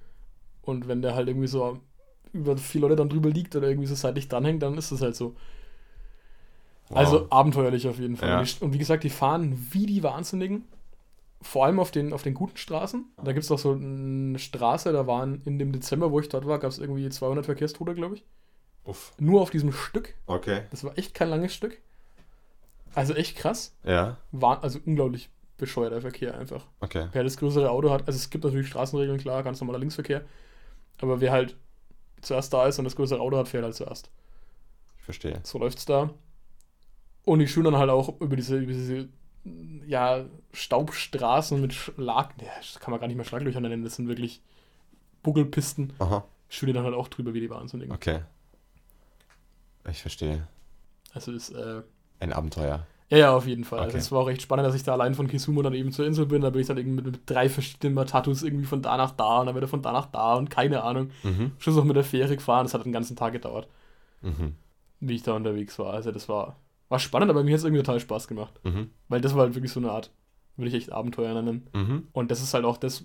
Und 0.63 0.87
wenn 0.87 1.03
der 1.03 1.17
halt 1.17 1.27
irgendwie 1.27 1.49
so 1.49 1.81
über 2.33 2.57
viele 2.57 2.83
Leute 2.83 2.97
dann 2.97 3.09
drüber 3.09 3.29
liegt 3.29 3.57
oder 3.57 3.69
irgendwie 3.69 3.89
so 3.89 3.97
seitlich 3.97 4.29
dranhängt, 4.29 4.63
dann 4.63 4.79
ist 4.79 4.93
das 4.93 5.03
halt 5.03 5.17
so. 5.17 5.35
Wow. 6.89 6.97
Also 6.97 7.27
abenteuerlich 7.31 7.89
auf 7.89 7.99
jeden 7.99 8.17
Fall. 8.17 8.29
Ja. 8.29 8.45
Und 8.61 8.73
wie 8.73 8.79
gesagt, 8.79 9.03
die 9.03 9.11
fahren 9.11 9.69
wie 9.73 9.87
die 9.87 10.05
Wahnsinnigen. 10.05 10.65
Vor 11.43 11.67
allem 11.67 11.81
auf 11.81 11.91
den, 11.91 12.13
auf 12.13 12.23
den 12.23 12.35
guten 12.35 12.57
Straßen. 12.57 13.05
Da 13.23 13.33
gibt 13.33 13.45
es 13.45 13.51
auch 13.51 13.59
so 13.59 13.73
eine 13.73 14.39
Straße, 14.39 14.93
da 14.93 15.07
waren 15.07 15.43
in 15.45 15.59
dem 15.59 15.73
Dezember, 15.73 16.13
wo 16.13 16.21
ich 16.21 16.29
dort 16.29 16.47
war, 16.47 16.59
gab 16.59 16.71
es 16.71 16.79
irgendwie 16.79 17.09
200 17.09 17.45
Verkehrstote, 17.45 17.95
glaube 17.95 18.15
ich. 18.15 18.25
Uff. 18.85 19.13
Nur 19.19 19.43
auf 19.43 19.51
diesem 19.51 19.73
Stück. 19.73 20.15
Okay. 20.27 20.63
Das 20.71 20.85
war 20.85 20.97
echt 20.97 21.15
kein 21.15 21.29
langes 21.29 21.55
Stück. 21.55 21.81
Also 22.95 23.15
echt 23.15 23.37
krass. 23.37 23.77
Ja. 23.85 24.19
War 24.31 24.63
also 24.63 24.79
unglaublich 24.85 25.31
bescheuerter 25.57 26.01
Verkehr 26.01 26.39
einfach. 26.39 26.67
Okay. 26.81 27.09
Wer 27.13 27.25
das 27.25 27.37
größere 27.37 27.71
Auto 27.71 27.91
hat, 27.91 28.07
also 28.07 28.17
es 28.17 28.31
gibt 28.31 28.45
natürlich 28.45 28.69
Straßenregeln, 28.69 29.19
klar, 29.19 29.43
ganz 29.43 29.61
normaler 29.61 29.79
Linksverkehr. 29.79 30.25
Aber 31.01 31.21
wer 31.21 31.33
halt 31.33 31.57
zuerst 32.21 32.53
da 32.53 32.67
ist 32.67 32.79
und 32.79 32.85
das 32.85 32.97
größere 32.97 33.21
Auto 33.21 33.37
hat, 33.37 33.49
fährt 33.49 33.65
halt 33.65 33.75
zuerst. 33.75 34.11
Ich 34.99 35.05
verstehe. 35.05 35.41
So 35.43 35.59
läuft's 35.59 35.85
da. 35.85 36.11
Und 37.25 37.39
die 37.39 37.49
schulen 37.49 37.67
dann 37.67 37.77
halt 37.77 37.91
auch 37.91 38.21
über 38.21 38.37
diese, 38.37 38.59
über 38.59 38.73
diese 38.73 39.09
ja, 39.87 40.25
Staubstraßen 40.53 41.61
mit 41.61 41.73
Schlag. 41.75 42.35
Ja, 42.41 42.49
das 42.59 42.79
kann 42.81 42.91
man 42.93 43.01
gar 43.01 43.07
nicht 43.09 43.17
mehr 43.17 43.25
Schlaglöcher 43.25 43.61
nennen, 43.61 43.83
das 43.85 43.97
sind 43.97 44.09
wirklich 44.09 44.41
Buckelpisten. 45.23 45.93
Aha. 45.99 46.25
Schulen 46.49 46.75
dann 46.75 46.85
halt 46.85 46.95
auch 46.95 47.09
drüber 47.09 47.33
wie 47.35 47.41
die 47.41 47.51
Wahnsinnigen. 47.51 47.93
Okay. 47.95 48.21
Ich 49.91 50.01
verstehe. 50.03 50.47
Also 51.15 51.33
ist, 51.33 51.51
äh, 51.51 51.83
Ein 52.21 52.33
Abenteuer. 52.33 52.87
ja, 53.09 53.19
ja, 53.19 53.37
auf 53.37 53.47
jeden 53.47 53.65
Fall. 53.65 53.81
Also 53.81 53.91
Okay. 53.91 53.99
es 53.99 54.13
war 54.13 54.21
auch 54.21 54.27
recht 54.29 54.43
spannend, 54.43 54.67
dass 54.67 54.75
ich 54.75 54.83
da 54.85 54.93
allein 54.93 55.15
von 55.15 55.27
Kisumu 55.29 55.63
dann 55.63 55.75
eben 55.75 55.93
zur 55.93 56.07
Insel 56.07 56.27
bin. 56.27 56.43
Da 56.43 56.51
bin 56.51 56.61
ich 56.61 56.67
dann 56.69 56.79
irgendwie 56.79 57.03
mit, 57.03 57.07
mit 57.07 57.21
drei 57.27 57.49
verschiedenen 57.49 58.07
Tattoos 58.07 58.43
irgendwie 58.43 58.67
von 58.67 58.81
da 58.83 58.97
nach 58.97 59.11
da 59.13 59.41
und 59.41 59.47
dann 59.47 59.57
wieder 59.57 59.69
von 59.69 59.83
da 59.83 59.93
nach 59.93 60.07
da 60.07 60.35
und 60.35 60.51
keine 60.51 60.83
Ahnung. 60.83 61.11
Mhm. 61.23 61.53
Schluss 61.59 61.77
auch 61.77 61.85
mit 61.85 61.97
der 61.97 62.05
Fähre 62.05 62.37
gefahren. 62.37 62.65
Das 62.65 62.75
hat 62.75 62.85
den 62.85 62.93
ganzen 62.93 63.17
Tag 63.17 63.33
gedauert, 63.33 63.67
Mhm. 64.23 64.55
wie 65.01 65.15
ich 65.17 65.23
da 65.23 65.33
unterwegs 65.35 65.79
war. 65.79 65.93
Also 65.95 66.13
das 66.13 66.29
war, 66.29 66.57
war 66.93 66.99
spannend, 66.99 67.31
aber 67.31 67.43
mir 67.43 67.53
hat 67.53 67.59
es 67.59 67.65
irgendwie 67.65 67.83
total 67.83 68.01
Spaß 68.01 68.29
gemacht. 68.29 68.61
Mhm. 68.65 68.91
Weil 69.09 69.23
das 69.23 69.35
war 69.35 69.45
halt 69.45 69.55
wirklich 69.55 69.73
so 69.73 69.81
eine 69.81 69.91
Art, 69.91 70.13
würde 70.57 70.69
ich 70.69 70.75
echt 70.75 70.93
Abenteuer 70.93 71.33
nennen. 71.35 71.67
Mhm. 71.73 72.09
Und 72.13 72.31
das 72.31 72.43
ist 72.43 72.53
halt 72.53 72.67
auch 72.67 72.77
das, 72.77 73.05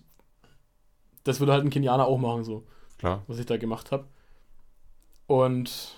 das 1.24 1.40
würde 1.40 1.54
halt 1.54 1.64
ein 1.64 1.70
Kenianer 1.70 2.06
auch 2.06 2.18
machen, 2.20 2.44
so, 2.44 2.68
Klar. 2.98 3.24
was 3.28 3.40
ich 3.40 3.46
da 3.46 3.56
gemacht 3.56 3.92
habe. 3.92 4.06
Und 5.26 5.96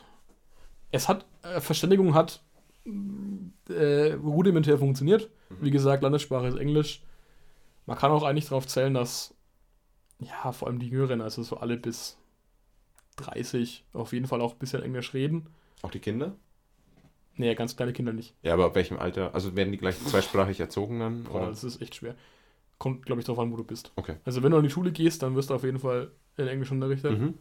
es 0.91 1.09
hat, 1.09 1.25
äh, 1.41 1.59
Verständigung 1.59 2.13
hat 2.13 2.43
äh, 3.69 4.13
rudimentär 4.13 4.77
funktioniert. 4.77 5.29
Wie 5.59 5.71
gesagt, 5.71 6.03
Landessprache 6.03 6.47
ist 6.47 6.57
Englisch. 6.57 7.01
Man 7.87 7.97
kann 7.97 8.11
auch 8.11 8.21
eigentlich 8.21 8.45
darauf 8.45 8.67
zählen, 8.67 8.93
dass, 8.93 9.33
ja, 10.19 10.51
vor 10.51 10.67
allem 10.67 10.77
die 10.77 10.89
Jüngeren, 10.89 11.21
also 11.21 11.41
so 11.41 11.57
alle 11.57 11.75
bis 11.75 12.19
30, 13.15 13.83
auf 13.93 14.13
jeden 14.13 14.27
Fall 14.27 14.41
auch 14.41 14.53
ein 14.53 14.59
bisschen 14.59 14.83
Englisch 14.83 15.15
reden. 15.15 15.47
Auch 15.81 15.89
die 15.89 15.99
Kinder? 15.99 16.35
Nee, 17.39 17.55
ganz 17.55 17.77
kleine 17.77 17.93
Kinder 17.93 18.11
nicht. 18.11 18.35
Ja, 18.43 18.53
aber 18.53 18.65
ab 18.65 18.75
welchem 18.75 18.99
Alter? 18.99 19.33
Also 19.33 19.55
werden 19.55 19.71
die 19.71 19.77
gleich 19.77 19.97
zweisprachig 20.03 20.59
erzogen 20.59 20.99
dann? 20.99 21.23
Boah, 21.23 21.35
Oder? 21.35 21.47
das 21.47 21.63
ist 21.63 21.81
echt 21.81 21.95
schwer. 21.95 22.15
Kommt, 22.77 23.05
glaube 23.05 23.21
ich, 23.21 23.25
darauf 23.25 23.39
an, 23.39 23.49
wo 23.49 23.55
du 23.55 23.63
bist. 23.63 23.93
Okay. 23.95 24.17
Also, 24.25 24.43
wenn 24.43 24.51
du 24.51 24.57
in 24.57 24.63
die 24.63 24.69
Schule 24.69 24.91
gehst, 24.91 25.23
dann 25.23 25.37
wirst 25.37 25.49
du 25.49 25.53
auf 25.53 25.63
jeden 25.63 25.79
Fall 25.79 26.11
in 26.35 26.49
Englisch 26.49 26.69
unterrichtet. 26.69 27.17
Mhm. 27.17 27.35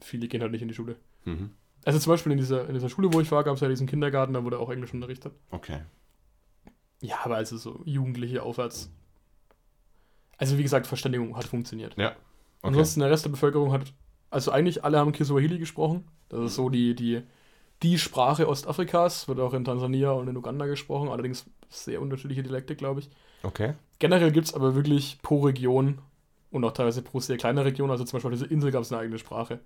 Viele 0.00 0.28
gehen 0.28 0.42
halt 0.42 0.52
nicht 0.52 0.60
in 0.60 0.68
die 0.68 0.74
Schule. 0.74 0.96
Mhm. 1.24 1.52
Also, 1.86 1.98
zum 2.00 2.12
Beispiel 2.12 2.32
in 2.32 2.38
dieser, 2.38 2.68
in 2.68 2.74
dieser 2.74 2.90
Schule, 2.90 3.10
wo 3.14 3.20
ich 3.22 3.32
war, 3.32 3.44
gab 3.44 3.54
es 3.54 3.62
ja 3.62 3.68
diesen 3.68 3.86
Kindergarten, 3.86 4.34
da 4.34 4.44
wurde 4.44 4.58
auch 4.58 4.68
Englisch 4.68 4.92
unterrichtet. 4.92 5.32
Okay. 5.50 5.80
Ja, 7.00 7.16
aber 7.24 7.36
also 7.36 7.56
so 7.56 7.80
Jugendliche 7.86 8.42
aufwärts. 8.42 8.92
Also, 10.36 10.58
wie 10.58 10.62
gesagt, 10.62 10.86
Verständigung 10.86 11.34
hat 11.34 11.44
funktioniert. 11.44 11.96
Ja. 11.96 12.10
Okay. 12.10 12.16
Ansonsten 12.60 13.00
der 13.00 13.10
Rest 13.10 13.24
der 13.24 13.30
Bevölkerung 13.30 13.72
hat, 13.72 13.94
also 14.28 14.50
eigentlich 14.50 14.84
alle 14.84 14.98
haben 14.98 15.12
Kiswahili 15.12 15.58
gesprochen. 15.58 16.04
Das 16.28 16.40
ist 16.40 16.54
so 16.56 16.68
die, 16.68 16.94
die, 16.94 17.22
die 17.82 17.98
Sprache 17.98 18.48
Ostafrikas, 18.48 19.28
wird 19.28 19.40
auch 19.40 19.54
in 19.54 19.64
Tansania 19.64 20.12
und 20.12 20.28
in 20.28 20.36
Uganda 20.36 20.66
gesprochen, 20.66 21.08
allerdings 21.08 21.44
sehr 21.68 22.00
unterschiedliche 22.00 22.42
Dialekte, 22.42 22.76
glaube 22.76 23.00
ich. 23.00 23.10
Okay. 23.42 23.74
Generell 23.98 24.30
gibt 24.32 24.46
es 24.46 24.54
aber 24.54 24.74
wirklich 24.74 25.18
pro 25.22 25.40
Region 25.40 25.98
und 26.50 26.64
auch 26.64 26.72
teilweise 26.72 27.02
pro 27.02 27.20
sehr 27.20 27.36
kleine 27.36 27.64
Region, 27.64 27.90
also 27.90 28.04
zum 28.04 28.16
Beispiel 28.18 28.32
auf 28.32 28.38
dieser 28.38 28.50
Insel 28.50 28.70
gab 28.70 28.82
es 28.82 28.92
eine 28.92 29.00
eigene 29.00 29.18
Sprache. 29.18 29.60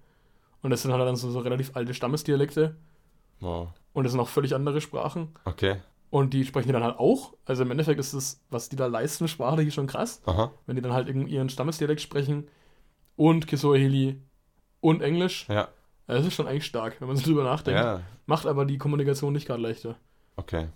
Und 0.63 0.71
das 0.71 0.83
sind 0.83 0.93
halt 0.93 1.03
dann 1.03 1.17
so, 1.17 1.31
so 1.31 1.41
relativ 1.41 1.77
alte 1.77 1.95
Stammesdialekte 1.95 2.77
Wow. 3.41 3.69
und 3.93 4.05
das 4.05 4.13
sind 4.13 4.21
auch 4.21 4.29
völlig 4.29 4.55
andere 4.55 4.81
Sprachen. 4.81 5.29
Okay. 5.45 5.77
Und 6.09 6.33
die 6.33 6.45
sprechen 6.45 6.69
die 6.69 6.73
dann 6.73 6.85
halt 6.85 6.99
auch. 6.99 7.35
Also 7.45 7.65
im 7.65 7.71
Endeffekt 7.71 8.01
ist 8.01 8.15
das, 8.15 8.41
was 8.49 8.69
die 8.71 8.77
da 8.77 8.87
leisten, 8.87 9.29
sprachlich 9.29 9.75
schon 9.75 9.87
krass. 9.89 10.23
Aha. 10.25 10.53
Wenn 10.67 10.77
die 10.77 10.83
dann 10.83 10.93
halt 10.93 11.09
irgendwie 11.09 11.35
ihren 11.35 11.51
Stammesdialekt 11.51 12.01
sprechen 12.01 12.49
und 13.17 13.47
Kiswahili 13.47 14.23
und 14.81 15.03
Englisch. 15.03 15.47
Ja. 15.49 15.69
Das 16.07 16.25
ist 16.25 16.35
schon 16.35 16.47
eigentlich 16.47 16.67
stark, 16.67 17.01
wenn 17.01 17.09
man 17.09 17.17
so 17.17 17.25
drüber 17.25 17.45
nachdenkt. 17.45 17.81
Ja. 17.81 18.03
Macht 18.27 18.47
aber 18.47 18.65
die 18.65 18.79
Kommunikation 18.79 19.33
nicht 19.33 19.47
gerade 19.47 19.63
leichter. 19.63 19.97
Okay. 20.37 20.69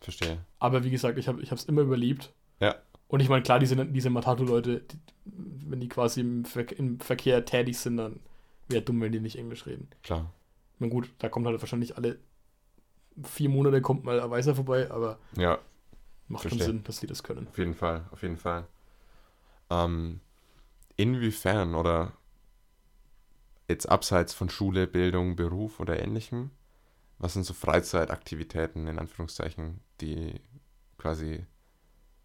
Verstehe. 0.00 0.38
Aber 0.58 0.84
wie 0.84 0.90
gesagt, 0.90 1.18
ich 1.18 1.26
habe 1.28 1.40
es 1.42 1.64
immer 1.64 1.82
überlebt. 1.82 2.32
Ja. 2.60 2.76
Und 3.08 3.20
ich 3.20 3.28
meine, 3.28 3.42
klar, 3.42 3.58
diese, 3.58 3.84
diese 3.86 4.10
Matatu-Leute, 4.10 4.80
die, 4.80 4.98
wenn 5.24 5.80
die 5.80 5.88
quasi 5.88 6.20
im, 6.20 6.44
Ver 6.44 6.70
im 6.78 7.00
Verkehr 7.00 7.44
tätig 7.44 7.78
sind, 7.78 7.96
dann 7.96 8.20
wäre 8.68 8.82
dumm, 8.82 9.00
wenn 9.00 9.12
die 9.12 9.20
nicht 9.20 9.38
Englisch 9.38 9.66
reden. 9.66 9.88
Klar. 10.02 10.32
Ich 10.74 10.80
meine, 10.80 10.92
gut, 10.92 11.10
da 11.18 11.28
kommt 11.28 11.46
halt 11.46 11.60
wahrscheinlich 11.60 11.96
alle 11.96 12.18
vier 13.22 13.48
Monate 13.48 13.80
kommt 13.80 14.04
mal 14.04 14.20
ein 14.20 14.30
Weißer 14.30 14.54
vorbei, 14.54 14.90
aber 14.90 15.18
Ja, 15.36 15.58
macht 16.28 16.42
Verstehe. 16.42 16.64
schon 16.64 16.72
Sinn, 16.76 16.84
dass 16.84 17.00
die 17.00 17.06
das 17.06 17.22
können. 17.22 17.46
auf 17.48 17.58
jeden 17.58 17.74
Fall. 17.74 18.04
Auf 18.10 18.22
jeden 18.22 18.36
Fall. 18.36 18.66
Ähm, 19.70 20.20
inwiefern 20.96 21.74
oder 21.74 22.12
jetzt 23.68 23.88
abseits 23.88 24.34
von 24.34 24.48
Schule, 24.48 24.86
Bildung, 24.86 25.36
Beruf 25.36 25.80
oder 25.80 26.00
ähnlichem, 26.00 26.50
was 27.18 27.32
sind 27.34 27.44
so 27.44 27.54
Freizeitaktivitäten 27.54 28.86
in 28.86 28.98
Anführungszeichen, 28.98 29.80
die 30.00 30.40
quasi 30.98 31.44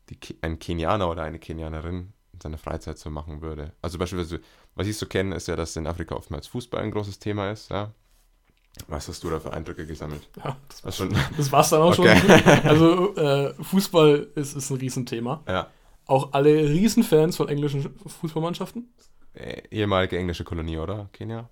die, 0.09 0.17
ein 0.41 0.59
Kenianer 0.59 1.09
oder 1.09 1.23
eine 1.23 1.39
Kenianerin 1.39 2.13
in 2.33 2.41
seiner 2.41 2.57
Freizeit 2.57 2.97
so 2.97 3.09
machen 3.09 3.41
würde? 3.41 3.73
Also 3.81 3.97
beispielsweise, 3.97 4.41
was 4.75 4.87
ich 4.87 4.97
so 4.97 5.05
kenne, 5.05 5.35
ist 5.35 5.47
ja, 5.47 5.55
dass 5.55 5.75
in 5.75 5.87
Afrika 5.87 6.15
oftmals 6.15 6.47
Fußball 6.47 6.81
ein 6.83 6.91
großes 6.91 7.19
Thema 7.19 7.51
ist, 7.51 7.69
ja. 7.71 7.91
Was 8.87 9.07
hast 9.09 9.21
du 9.23 9.29
da 9.29 9.39
für 9.39 9.51
Eindrücke 9.51 9.85
gesammelt? 9.85 10.29
Ja, 10.37 10.55
das, 10.69 10.85
Was 10.85 10.95
schon, 10.97 11.13
das 11.37 11.51
war's 11.51 11.69
dann 11.69 11.81
auch 11.81 11.97
Okay. 11.97 12.17
schon. 12.19 12.29
Also, 12.69 13.15
äh, 13.15 13.53
Fußball 13.61 14.29
ist, 14.35 14.55
ist 14.55 14.69
ein 14.69 14.77
Riesenthema. 14.77 15.43
ja, 15.47 15.67
Auch 16.05 16.31
alle 16.33 16.69
Riesenfans 16.69 17.35
von 17.35 17.49
englischen 17.49 17.93
Fußballmannschaften. 18.21 18.89
Äh, 19.33 19.61
ehemalige 19.69 20.17
englische 20.17 20.43
Kolonie, 20.43 20.77
oder? 20.77 21.09
Kenia? 21.13 21.49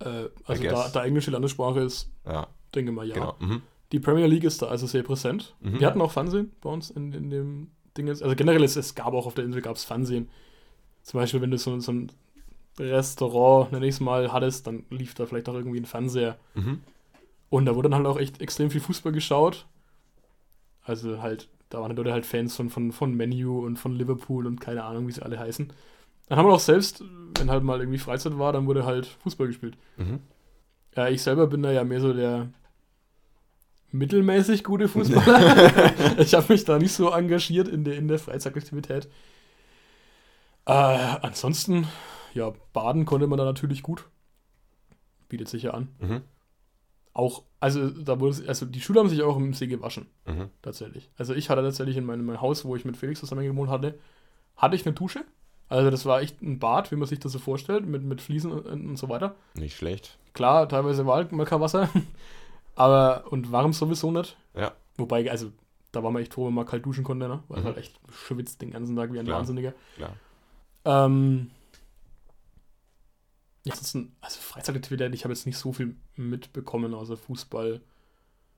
Äh, 0.00 0.28
also, 0.44 0.62
da, 0.64 0.88
da 0.88 1.04
englische 1.04 1.30
Landessprache 1.30 1.80
ist, 1.80 2.10
Ja, 2.26 2.48
denke 2.74 2.92
mal, 2.92 3.06
ja. 3.06 3.14
genau. 3.14 3.36
Mhm. 3.38 3.62
Die 3.92 4.00
Premier 4.00 4.26
League 4.26 4.44
ist 4.44 4.62
da 4.62 4.66
also 4.66 4.86
sehr 4.86 5.02
präsent. 5.02 5.54
Mhm. 5.60 5.80
Wir 5.80 5.86
hatten 5.86 6.00
auch 6.00 6.10
Fernsehen 6.10 6.50
bei 6.60 6.70
uns 6.70 6.90
in, 6.90 7.12
in 7.12 7.30
dem 7.30 7.70
Ding. 7.96 8.08
Also 8.08 8.34
generell, 8.34 8.64
es, 8.64 8.76
es 8.76 8.94
gab 8.94 9.12
auch 9.12 9.26
auf 9.26 9.34
der 9.34 9.44
Insel 9.44 9.60
gab's 9.60 9.84
Fernsehen. 9.84 10.30
Zum 11.02 11.20
Beispiel, 11.20 11.40
wenn 11.40 11.50
du 11.50 11.58
so, 11.58 11.78
so 11.78 11.92
ein 11.92 12.12
Restaurant, 12.78 13.72
nenne 13.72 13.86
ich 13.86 13.96
es 13.96 14.00
mal, 14.00 14.32
hattest, 14.32 14.66
dann 14.66 14.84
lief 14.88 15.14
da 15.14 15.26
vielleicht 15.26 15.48
auch 15.48 15.54
irgendwie 15.54 15.78
ein 15.78 15.84
Fernseher. 15.84 16.38
Mhm. 16.54 16.80
Und 17.50 17.66
da 17.66 17.74
wurde 17.74 17.90
dann 17.90 17.98
halt 17.98 18.06
auch 18.06 18.18
echt 18.18 18.40
extrem 18.40 18.70
viel 18.70 18.80
Fußball 18.80 19.12
geschaut. 19.12 19.66
Also 20.84 21.20
halt, 21.20 21.48
da 21.68 21.80
waren 21.80 21.90
die 21.90 21.96
Leute 21.96 22.12
halt 22.12 22.24
Fans 22.24 22.56
von, 22.56 22.70
von, 22.70 22.92
von 22.92 23.14
Menu 23.14 23.64
und 23.64 23.78
von 23.78 23.92
Liverpool 23.92 24.46
und 24.46 24.58
keine 24.60 24.84
Ahnung, 24.84 25.06
wie 25.06 25.12
sie 25.12 25.22
alle 25.22 25.38
heißen. 25.38 25.70
Dann 26.32 26.38
haben 26.38 26.48
wir 26.48 26.54
auch 26.54 26.60
selbst, 26.60 27.04
wenn 27.36 27.50
halt 27.50 27.62
mal 27.62 27.78
irgendwie 27.80 27.98
Freizeit 27.98 28.38
war, 28.38 28.54
dann 28.54 28.66
wurde 28.66 28.86
halt 28.86 29.04
Fußball 29.04 29.48
gespielt. 29.48 29.76
Mhm. 29.98 30.20
Ja, 30.96 31.06
ich 31.08 31.20
selber 31.20 31.46
bin 31.46 31.62
da 31.62 31.70
ja 31.70 31.84
mehr 31.84 32.00
so 32.00 32.14
der 32.14 32.48
mittelmäßig 33.90 34.64
gute 34.64 34.88
Fußballer. 34.88 36.16
ich 36.18 36.32
habe 36.32 36.50
mich 36.50 36.64
da 36.64 36.78
nicht 36.78 36.94
so 36.94 37.10
engagiert 37.10 37.68
in 37.68 37.84
der, 37.84 37.96
in 37.98 38.08
der 38.08 38.18
Freizeitaktivität. 38.18 39.10
Äh, 40.64 40.72
ansonsten, 40.72 41.86
ja, 42.32 42.50
baden 42.72 43.04
konnte 43.04 43.26
man 43.26 43.36
da 43.36 43.44
natürlich 43.44 43.82
gut. 43.82 44.08
Bietet 45.28 45.48
sich 45.48 45.64
ja 45.64 45.72
an. 45.72 45.88
Mhm. 46.00 46.22
Auch, 47.12 47.42
also 47.60 47.90
da 47.90 48.20
wurde 48.20 48.48
also 48.48 48.64
die 48.64 48.80
Schüler 48.80 49.00
haben 49.00 49.10
sich 49.10 49.20
auch 49.22 49.36
im 49.36 49.52
See 49.52 49.66
gewaschen, 49.66 50.06
Mhm. 50.26 50.48
tatsächlich. 50.62 51.10
Also 51.18 51.34
ich 51.34 51.50
hatte 51.50 51.60
tatsächlich 51.60 51.98
in 51.98 52.06
meinem, 52.06 52.24
meinem 52.24 52.40
Haus, 52.40 52.64
wo 52.64 52.74
ich 52.74 52.86
mit 52.86 52.96
Felix 52.96 53.20
zusammen 53.20 53.44
gewohnt 53.44 53.68
hatte, 53.68 53.98
hatte 54.56 54.76
ich 54.76 54.86
eine 54.86 54.94
Dusche. 54.94 55.26
Also 55.72 55.90
das 55.90 56.04
war 56.04 56.20
echt 56.20 56.42
ein 56.42 56.58
Bad, 56.58 56.90
wie 56.92 56.96
man 56.96 57.08
sich 57.08 57.18
das 57.18 57.32
so 57.32 57.38
vorstellt, 57.38 57.86
mit, 57.86 58.02
mit 58.02 58.20
Fliesen 58.20 58.52
und, 58.52 58.66
und 58.66 58.96
so 58.98 59.08
weiter. 59.08 59.34
Nicht 59.54 59.74
schlecht. 59.74 60.18
Klar, 60.34 60.68
teilweise 60.68 61.06
war 61.06 61.16
halt 61.16 61.32
Wasser, 61.32 61.88
aber 62.74 63.24
und 63.32 63.52
warm 63.52 63.72
sowieso 63.72 64.10
nicht. 64.10 64.36
Ja. 64.54 64.72
Wobei, 64.98 65.30
also 65.30 65.50
da 65.90 66.02
war 66.02 66.10
man 66.10 66.20
echt 66.20 66.34
froh, 66.34 66.46
wenn 66.46 66.52
man 66.54 66.66
kalt 66.66 66.84
duschen 66.84 67.04
konnte, 67.04 67.26
ne? 67.26 67.42
Weil 67.48 67.60
Mhm. 67.60 67.64
halt 67.64 67.76
echt 67.78 67.98
schwitzt 68.10 68.60
den 68.60 68.70
ganzen 68.70 68.96
Tag 68.96 69.14
wie 69.14 69.18
ein 69.18 69.24
Klar. 69.24 69.38
Wahnsinniger. 69.38 69.72
Klar. 69.96 70.14
Ähm, 70.84 71.50
ja, 73.64 73.72
ansonsten, 73.72 74.14
also 74.20 74.40
Freizeitaktivität, 74.40 75.14
ich 75.14 75.24
habe 75.24 75.32
jetzt 75.32 75.46
nicht 75.46 75.56
so 75.56 75.72
viel 75.72 75.96
mitbekommen, 76.16 76.92
außer 76.92 77.16
Fußball. 77.16 77.80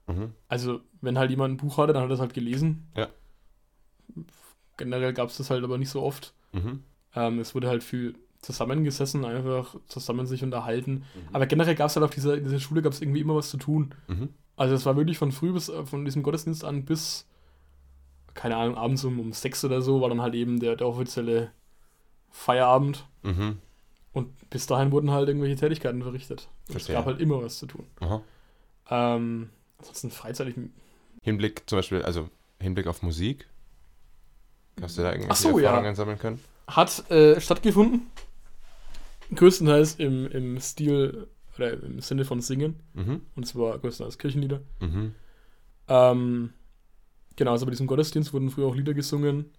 Mhm. 0.07 0.33
Also, 0.49 0.81
wenn 0.99 1.17
halt 1.17 1.29
jemand 1.29 1.53
ein 1.53 1.57
Buch 1.57 1.77
hatte, 1.77 1.93
dann 1.93 2.03
hat 2.03 2.09
er 2.09 2.15
es 2.15 2.19
halt 2.19 2.33
gelesen. 2.33 2.87
Ja. 2.97 3.07
Generell 4.77 5.13
gab 5.13 5.29
es 5.29 5.37
das 5.37 5.49
halt 5.49 5.63
aber 5.63 5.77
nicht 5.77 5.89
so 5.89 6.01
oft. 6.03 6.33
Mhm. 6.51 6.83
Ähm, 7.15 7.39
es 7.39 7.55
wurde 7.55 7.67
halt 7.67 7.83
viel 7.83 8.15
zusammengesessen, 8.41 9.25
einfach 9.25 9.75
zusammen 9.87 10.27
sich 10.27 10.43
unterhalten. 10.43 10.91
Mhm. 10.91 11.03
Aber 11.33 11.45
generell 11.47 11.75
gab 11.75 11.89
es 11.89 11.95
halt 11.95 12.03
auf 12.03 12.11
dieser, 12.11 12.37
dieser 12.37 12.59
Schule 12.59 12.81
gab 12.81 12.93
es 12.93 13.01
irgendwie 13.01 13.21
immer 13.21 13.35
was 13.35 13.49
zu 13.49 13.57
tun. 13.57 13.95
Mhm. 14.07 14.29
Also 14.55 14.75
es 14.75 14.85
war 14.85 14.95
wirklich 14.95 15.17
von 15.17 15.31
früh 15.31 15.51
bis, 15.51 15.69
äh, 15.69 15.85
von 15.85 16.05
diesem 16.05 16.23
Gottesdienst 16.23 16.63
an 16.63 16.85
bis, 16.85 17.25
keine 18.33 18.55
Ahnung, 18.57 18.77
abends 18.77 19.03
um, 19.03 19.19
um 19.19 19.33
sechs 19.33 19.65
oder 19.65 19.81
so 19.81 20.01
war 20.01 20.09
dann 20.09 20.21
halt 20.21 20.35
eben 20.35 20.59
der, 20.59 20.75
der 20.75 20.87
offizielle 20.87 21.51
Feierabend. 22.29 23.07
Mhm. 23.23 23.57
Und 24.13 24.49
bis 24.49 24.67
dahin 24.67 24.91
wurden 24.91 25.11
halt 25.11 25.27
irgendwelche 25.27 25.57
Tätigkeiten 25.57 26.01
verrichtet. 26.01 26.47
Es 26.73 26.87
gab 26.87 27.05
halt 27.05 27.19
immer 27.19 27.41
was 27.43 27.57
zu 27.57 27.65
tun. 27.65 27.85
Ähm, 28.89 29.49
ansonsten 29.77 30.11
freizeitig. 30.11 30.55
Hinblick 31.21 31.63
zum 31.65 31.79
Beispiel, 31.79 32.01
also 32.03 32.29
Hinblick 32.61 32.87
auf 32.87 33.01
Musik. 33.01 33.47
Hast 34.81 34.97
du 34.97 35.01
da 35.01 35.11
irgendwelche 35.11 35.41
so, 35.41 35.59
ja. 35.59 35.65
Erfahrungen 35.69 35.95
sammeln 35.95 36.19
können? 36.19 36.39
Hat 36.67 37.09
äh, 37.11 37.39
stattgefunden. 37.39 38.07
Größtenteils 39.33 39.95
im, 39.95 40.27
im 40.27 40.59
Stil 40.59 41.27
oder 41.57 41.73
im 41.73 41.99
Sinne 42.01 42.25
von 42.25 42.41
Singen. 42.41 42.79
Mhm. 42.93 43.21
Und 43.35 43.47
zwar 43.47 43.77
größtenteils 43.79 44.17
Kirchenlieder. 44.17 44.61
Mhm. 44.79 45.15
Ähm, 45.87 46.53
genau, 47.35 47.51
also 47.51 47.65
bei 47.65 47.71
diesem 47.71 47.87
Gottesdienst 47.87 48.33
wurden 48.33 48.49
früher 48.49 48.67
auch 48.67 48.75
Lieder 48.75 48.93
gesungen. 48.93 49.51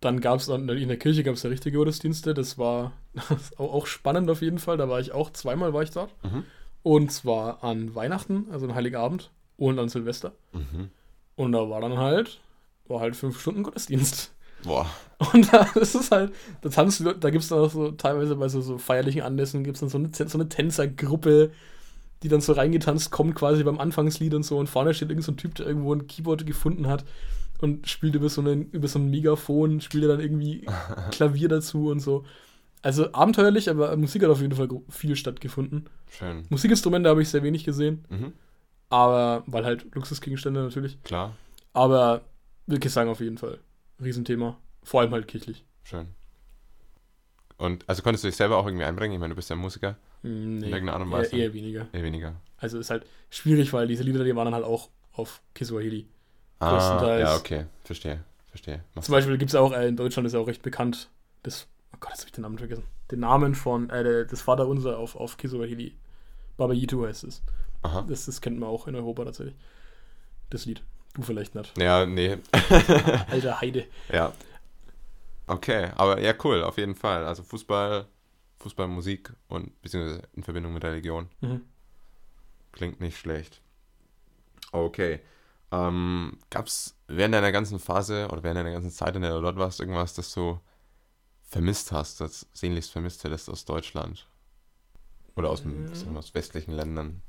Dann 0.00 0.20
gab 0.20 0.40
es 0.40 0.48
in 0.48 0.66
der 0.66 0.96
Kirche 0.96 1.22
gab 1.22 1.34
es 1.34 1.42
ja 1.42 1.50
richtige 1.50 1.76
Gottesdienste. 1.76 2.32
Das 2.32 2.56
war 2.56 2.92
auch, 3.56 3.72
auch 3.72 3.86
spannend 3.86 4.30
auf 4.30 4.40
jeden 4.40 4.58
Fall. 4.58 4.76
Da 4.76 4.88
war 4.88 5.00
ich 5.00 5.12
auch, 5.12 5.30
zweimal 5.30 5.72
war 5.74 5.82
ich 5.82 5.90
dort. 5.90 6.12
Mhm. 6.24 6.44
Und 6.82 7.12
zwar 7.12 7.62
an 7.62 7.94
Weihnachten, 7.94 8.46
also 8.50 8.66
an 8.66 8.74
Heiligabend 8.74 9.30
und 9.56 9.78
an 9.78 9.90
Silvester. 9.90 10.32
Mhm. 10.52 10.90
Und 11.36 11.52
da 11.52 11.68
war 11.68 11.80
dann 11.82 11.98
halt, 11.98 12.40
war 12.86 13.00
halt 13.00 13.16
fünf 13.16 13.40
Stunden 13.40 13.62
Gottesdienst. 13.62 14.34
Boah. 14.64 14.86
Und 15.32 15.52
da 15.52 15.62
ist 15.74 15.94
es 15.94 16.10
halt, 16.10 16.32
da 16.62 16.70
tanzen, 16.70 17.14
da 17.20 17.30
gibt 17.30 17.42
es 17.42 17.50
dann 17.50 17.58
auch 17.58 17.70
so, 17.70 17.90
teilweise 17.90 18.36
bei 18.36 18.48
so, 18.48 18.60
so 18.62 18.78
feierlichen 18.78 19.22
Anlässen 19.22 19.64
gibt 19.64 19.76
es 19.76 19.80
dann 19.80 19.90
so 19.90 19.98
eine, 19.98 20.10
so 20.28 20.38
eine 20.38 20.48
Tänzergruppe, 20.48 21.50
die 22.22 22.28
dann 22.28 22.40
so 22.40 22.52
reingetanzt 22.52 23.10
kommt, 23.10 23.34
quasi 23.34 23.62
beim 23.64 23.78
Anfangslied 23.78 24.32
und 24.34 24.42
so. 24.44 24.58
Und 24.58 24.68
vorne 24.68 24.94
steht 24.94 25.10
irgend 25.10 25.24
so 25.24 25.32
ein 25.32 25.36
Typ, 25.36 25.54
der 25.56 25.66
irgendwo 25.66 25.92
ein 25.94 26.06
Keyboard 26.06 26.46
gefunden 26.46 26.86
hat 26.86 27.04
und 27.60 27.86
spielt 27.88 28.14
über 28.14 28.28
so, 28.30 28.40
einen, 28.40 28.70
über 28.70 28.88
so 28.88 28.98
ein 28.98 29.10
Megafon, 29.10 29.80
spielt 29.82 30.08
dann 30.08 30.20
irgendwie 30.20 30.66
Klavier 31.10 31.48
dazu 31.48 31.88
und 31.88 32.00
so. 32.00 32.24
Also 32.82 33.12
abenteuerlich, 33.12 33.68
aber 33.68 33.94
Musik 33.98 34.22
hat 34.22 34.30
auf 34.30 34.40
jeden 34.40 34.54
Fall 34.54 34.68
viel 34.88 35.14
stattgefunden. 35.16 35.90
Schön. 36.10 36.44
Musikinstrumente 36.48 37.10
habe 37.10 37.20
ich 37.20 37.28
sehr 37.28 37.42
wenig 37.42 37.64
gesehen, 37.64 38.06
Mhm. 38.08 38.32
aber, 38.88 39.42
weil 39.46 39.66
halt 39.66 39.94
Luxusgegenstände 39.94 40.62
natürlich. 40.62 41.02
Klar. 41.02 41.36
Aber 41.74 42.22
würde 42.66 42.86
ich 42.86 42.92
sagen, 42.92 43.10
auf 43.10 43.20
jeden 43.20 43.36
Fall. 43.36 43.58
Riesenthema. 44.02 44.58
Vor 44.82 45.00
allem 45.00 45.12
halt 45.12 45.28
kirchlich. 45.28 45.64
Schön. 45.84 46.08
Und 47.56 47.86
also 47.88 48.02
konntest 48.02 48.24
du 48.24 48.28
dich 48.28 48.36
selber 48.36 48.56
auch 48.56 48.66
irgendwie 48.66 48.84
einbringen? 48.84 49.12
Ich 49.14 49.20
meine, 49.20 49.32
du 49.32 49.36
bist 49.36 49.50
ja 49.50 49.56
Musiker. 49.56 49.96
Mm, 50.22 50.58
Nee, 50.58 50.66
irgendeiner 50.70 50.94
Art 50.94 51.02
und 51.02 51.12
eher, 51.12 51.18
Weise? 51.18 51.36
eher 51.36 51.52
weniger. 51.52 51.86
Eher 51.92 52.02
weniger. 52.02 52.34
Also 52.56 52.78
ist 52.78 52.90
halt 52.90 53.04
schwierig, 53.28 53.72
weil 53.72 53.86
diese 53.86 54.02
Lieder, 54.02 54.24
die 54.24 54.34
waren 54.34 54.46
dann 54.46 54.54
halt 54.54 54.64
auch 54.64 54.88
auf 55.12 55.42
Kiswahili. 55.54 56.08
Ah, 56.58 57.18
ja, 57.18 57.36
okay. 57.36 57.66
Verstehe. 57.84 58.24
Verstehe. 58.48 58.82
Macht 58.94 59.06
Zum 59.06 59.12
Beispiel 59.12 59.38
gibt 59.38 59.50
es 59.50 59.54
auch, 59.54 59.72
äh, 59.72 59.88
in 59.88 59.96
Deutschland 59.96 60.26
ist 60.26 60.32
ja 60.32 60.40
auch 60.40 60.46
recht 60.48 60.62
bekannt, 60.62 61.08
das, 61.42 61.68
oh 61.94 61.96
Gott, 62.00 62.10
jetzt 62.10 62.20
habe 62.20 62.28
ich 62.28 62.32
den 62.32 62.42
Namen 62.42 62.58
vergessen. 62.58 62.84
Den 63.10 63.20
Namen 63.20 63.54
von, 63.54 63.88
äh, 63.90 64.26
des 64.26 64.40
Vaterunser 64.42 64.98
auf, 64.98 65.16
auf 65.16 65.36
Kiswahili. 65.36 65.96
Baba 66.56 66.72
Yitu 66.74 67.06
heißt 67.06 67.24
es. 67.24 67.42
Aha. 67.82 68.04
Das, 68.08 68.26
das 68.26 68.40
kennt 68.40 68.58
man 68.58 68.68
auch 68.68 68.86
in 68.88 68.94
Europa 68.94 69.24
tatsächlich. 69.24 69.56
Das 70.50 70.66
Lied. 70.66 70.82
Du 71.14 71.22
vielleicht 71.22 71.54
nicht. 71.54 71.76
Ja, 71.78 72.06
nee. 72.06 72.38
Alter 73.30 73.60
Heide. 73.60 73.86
Ja. 74.12 74.32
Okay, 75.46 75.90
aber 75.96 76.20
ja, 76.20 76.32
cool, 76.44 76.62
auf 76.62 76.78
jeden 76.78 76.94
Fall. 76.94 77.26
Also 77.26 77.42
Fußball, 77.42 78.06
Fußball, 78.60 78.86
Musik 78.86 79.32
und 79.48 79.80
beziehungsweise 79.82 80.22
in 80.34 80.44
Verbindung 80.44 80.72
mit 80.74 80.84
Religion. 80.84 81.28
Mhm. 81.40 81.62
Klingt 82.72 83.00
nicht 83.00 83.18
schlecht. 83.18 83.60
Okay. 84.70 85.20
Ähm, 85.72 86.38
Gab 86.50 86.66
es 86.68 86.94
während 87.08 87.34
deiner 87.34 87.50
ganzen 87.52 87.80
Phase 87.80 88.28
oder 88.30 88.42
während 88.44 88.58
deiner 88.58 88.72
ganzen 88.72 88.90
Zeit, 88.90 89.16
in 89.16 89.22
der 89.22 89.32
du 89.34 89.40
dort 89.40 89.56
warst, 89.56 89.80
irgendwas, 89.80 90.14
das 90.14 90.32
du 90.32 90.60
vermisst 91.42 91.90
hast, 91.90 92.20
das 92.20 92.46
sehnlichst 92.52 92.92
vermisst 92.92 93.24
hättest 93.24 93.50
aus 93.50 93.64
Deutschland? 93.64 94.28
Oder 95.36 95.50
aus, 95.50 95.64
Mhm. 95.64 96.16
aus 96.16 96.34
westlichen 96.34 96.72
Ländern? 96.72 97.22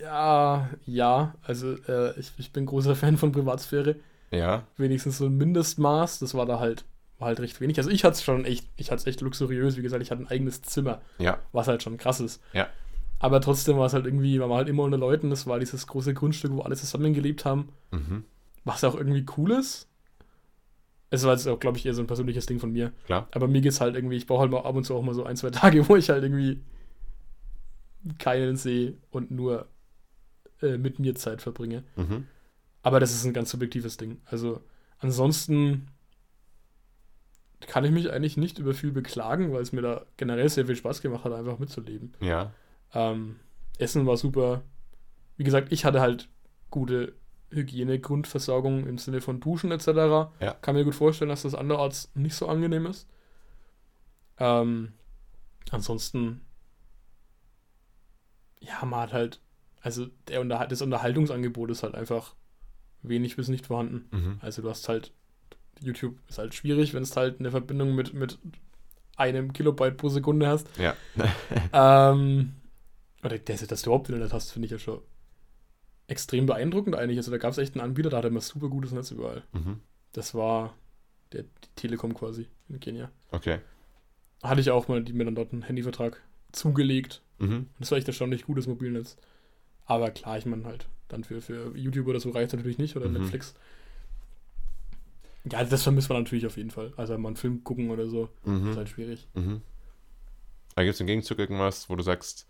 Ja, 0.00 0.68
ja. 0.84 1.34
Also 1.42 1.72
äh, 1.88 2.18
ich, 2.18 2.32
ich 2.38 2.52
bin 2.52 2.66
großer 2.66 2.94
Fan 2.96 3.16
von 3.16 3.32
Privatsphäre. 3.32 3.96
Ja. 4.30 4.64
Wenigstens 4.76 5.18
so 5.18 5.26
ein 5.26 5.36
Mindestmaß. 5.36 6.18
Das 6.18 6.34
war 6.34 6.46
da 6.46 6.60
halt, 6.60 6.84
war 7.18 7.28
halt 7.28 7.40
recht 7.40 7.60
wenig. 7.60 7.78
Also 7.78 7.90
ich 7.90 8.04
hatte 8.04 8.14
es 8.14 8.22
schon 8.22 8.44
echt, 8.44 8.66
ich 8.76 8.90
hatte 8.90 9.00
es 9.00 9.06
echt 9.06 9.20
luxuriös. 9.20 9.76
Wie 9.76 9.82
gesagt, 9.82 10.02
ich 10.02 10.10
hatte 10.10 10.22
ein 10.22 10.28
eigenes 10.28 10.62
Zimmer, 10.62 11.00
Ja. 11.18 11.38
was 11.52 11.68
halt 11.68 11.82
schon 11.82 11.96
krass 11.96 12.20
ist. 12.20 12.42
Ja. 12.52 12.66
Aber 13.18 13.40
trotzdem 13.40 13.78
war 13.78 13.86
es 13.86 13.94
halt 13.94 14.04
irgendwie, 14.04 14.38
man 14.38 14.50
war 14.50 14.58
halt 14.58 14.68
immer 14.68 14.82
unter 14.82 14.98
Leuten. 14.98 15.30
Das 15.30 15.46
war 15.46 15.58
dieses 15.58 15.86
große 15.86 16.12
Grundstück, 16.12 16.52
wo 16.52 16.60
alle 16.60 16.76
zusammengelebt 16.76 17.44
haben. 17.46 17.70
Mhm. 17.90 18.24
Was 18.64 18.84
auch 18.84 18.94
irgendwie 18.94 19.24
cool 19.38 19.52
ist. 19.52 19.88
Es 21.08 21.24
war 21.24 21.32
jetzt 21.32 21.46
auch, 21.46 21.58
glaube 21.60 21.78
ich, 21.78 21.86
eher 21.86 21.94
so 21.94 22.02
ein 22.02 22.08
persönliches 22.08 22.44
Ding 22.46 22.58
von 22.58 22.72
mir. 22.72 22.92
Klar. 23.06 23.28
Aber 23.30 23.46
mir 23.48 23.60
geht's 23.62 23.80
halt 23.80 23.94
irgendwie, 23.94 24.16
ich 24.16 24.26
brauche 24.26 24.40
halt 24.42 24.50
mal 24.50 24.58
ab 24.64 24.74
und 24.74 24.84
zu 24.84 24.94
auch 24.94 25.02
mal 25.02 25.14
so 25.14 25.24
ein, 25.24 25.36
zwei 25.36 25.50
Tage, 25.50 25.88
wo 25.88 25.96
ich 25.96 26.10
halt 26.10 26.22
irgendwie 26.24 26.60
keinen 28.18 28.56
sehe 28.56 28.94
und 29.10 29.30
nur 29.30 29.66
äh, 30.62 30.76
mit 30.78 30.98
mir 30.98 31.14
Zeit 31.14 31.42
verbringe. 31.42 31.84
Mhm. 31.96 32.26
Aber 32.82 33.00
das 33.00 33.12
ist 33.12 33.24
ein 33.24 33.32
ganz 33.32 33.50
subjektives 33.50 33.96
Ding. 33.96 34.20
Also 34.26 34.62
ansonsten 34.98 35.88
kann 37.60 37.84
ich 37.84 37.90
mich 37.90 38.12
eigentlich 38.12 38.36
nicht 38.36 38.58
über 38.58 38.74
viel 38.74 38.92
beklagen, 38.92 39.52
weil 39.52 39.62
es 39.62 39.72
mir 39.72 39.82
da 39.82 40.06
generell 40.16 40.48
sehr 40.48 40.66
viel 40.66 40.76
Spaß 40.76 41.00
gemacht 41.00 41.24
hat, 41.24 41.32
einfach 41.32 41.58
mitzuleben. 41.58 42.14
Ja. 42.20 42.52
Ähm, 42.92 43.40
Essen 43.78 44.06
war 44.06 44.16
super. 44.16 44.62
Wie 45.36 45.44
gesagt, 45.44 45.72
ich 45.72 45.84
hatte 45.84 46.00
halt 46.00 46.28
gute 46.70 47.14
Hygiene, 47.50 47.98
Grundversorgung 47.98 48.86
im 48.86 48.98
Sinne 48.98 49.20
von 49.20 49.40
Duschen 49.40 49.70
etc. 49.70 49.86
Ja. 50.40 50.54
Kann 50.60 50.74
mir 50.74 50.84
gut 50.84 50.94
vorstellen, 50.94 51.28
dass 51.28 51.42
das 51.42 51.54
anderorts 51.54 52.10
nicht 52.14 52.34
so 52.34 52.48
angenehm 52.48 52.86
ist. 52.86 53.08
Ähm, 54.38 54.92
ansonsten, 55.70 56.44
ja, 58.60 58.84
man 58.84 59.00
hat 59.00 59.12
halt, 59.12 59.40
also 59.80 60.06
der 60.28 60.40
Unterhalt, 60.40 60.72
das 60.72 60.82
Unterhaltungsangebot 60.82 61.70
ist 61.70 61.82
halt 61.82 61.94
einfach 61.94 62.34
wenig 63.02 63.36
bis 63.36 63.48
nicht 63.48 63.66
vorhanden. 63.66 64.08
Mhm. 64.10 64.38
Also 64.40 64.62
du 64.62 64.70
hast 64.70 64.88
halt, 64.88 65.12
YouTube 65.80 66.16
ist 66.28 66.38
halt 66.38 66.54
schwierig, 66.54 66.94
wenn 66.94 67.02
es 67.02 67.16
halt 67.16 67.40
eine 67.40 67.50
Verbindung 67.50 67.94
mit, 67.94 68.14
mit 68.14 68.38
einem 69.16 69.52
Kilobyte 69.52 69.96
pro 69.96 70.08
Sekunde 70.08 70.48
hast. 70.48 70.68
Ja. 70.78 70.94
Ähm, 71.72 72.54
oder 73.22 73.38
dass, 73.38 73.66
dass 73.66 73.82
du 73.82 73.90
überhaupt 73.90 74.08
Internet 74.08 74.32
hast, 74.32 74.52
finde 74.52 74.66
ich 74.66 74.72
ja 74.72 74.78
schon 74.78 75.00
extrem 76.06 76.46
beeindruckend 76.46 76.96
eigentlich. 76.96 77.18
Also 77.18 77.30
da 77.30 77.38
gab 77.38 77.52
es 77.52 77.58
echt 77.58 77.74
einen 77.74 77.84
Anbieter, 77.84 78.10
da 78.10 78.18
hatte 78.18 78.30
man 78.30 78.40
super 78.40 78.68
gutes 78.68 78.92
Netz 78.92 79.10
überall. 79.10 79.42
Mhm. 79.52 79.80
Das 80.12 80.34
war 80.34 80.74
der 81.32 81.42
die 81.42 81.68
Telekom 81.74 82.14
quasi 82.14 82.46
in 82.68 82.80
Kenia. 82.80 83.10
Okay. 83.30 83.58
Hatte 84.42 84.60
ich 84.60 84.70
auch 84.70 84.88
mal, 84.88 85.02
die 85.02 85.12
mir 85.12 85.24
dann 85.24 85.34
dort 85.34 85.52
einen 85.52 85.62
Handyvertrag 85.62 86.22
zugelegt. 86.52 87.22
Mhm. 87.38 87.54
Und 87.56 87.68
das 87.80 87.90
war 87.90 87.98
echt 87.98 88.08
erstaunlich 88.08 88.44
gutes 88.44 88.66
Mobilnetz. 88.66 89.16
Aber 89.86 90.10
klar, 90.10 90.38
ich 90.38 90.46
meine 90.46 90.64
halt, 90.64 90.86
dann 91.08 91.24
für, 91.24 91.40
für 91.40 91.76
YouTube 91.76 92.08
oder 92.08 92.20
so 92.20 92.30
reicht 92.30 92.48
es 92.48 92.54
natürlich 92.54 92.78
nicht 92.78 92.96
oder 92.96 93.08
Mhm. 93.08 93.14
Netflix. 93.14 93.54
Ja, 95.50 95.62
das 95.62 95.82
vermisst 95.84 96.08
man 96.08 96.22
natürlich 96.22 96.46
auf 96.46 96.56
jeden 96.56 96.70
Fall. 96.72 96.92
Also 96.96 97.16
mal 97.18 97.28
einen 97.28 97.36
Film 97.36 97.62
gucken 97.62 97.90
oder 97.90 98.08
so, 98.08 98.24
ist 98.44 98.46
Mhm. 98.46 98.76
halt 98.76 98.88
schwierig. 98.88 99.28
Mhm. 99.34 99.62
Da 100.74 100.82
gibt 100.82 100.94
es 100.94 101.00
im 101.00 101.06
Gegenzug 101.06 101.38
irgendwas, 101.38 101.88
wo 101.88 101.96
du 101.96 102.02
sagst, 102.02 102.46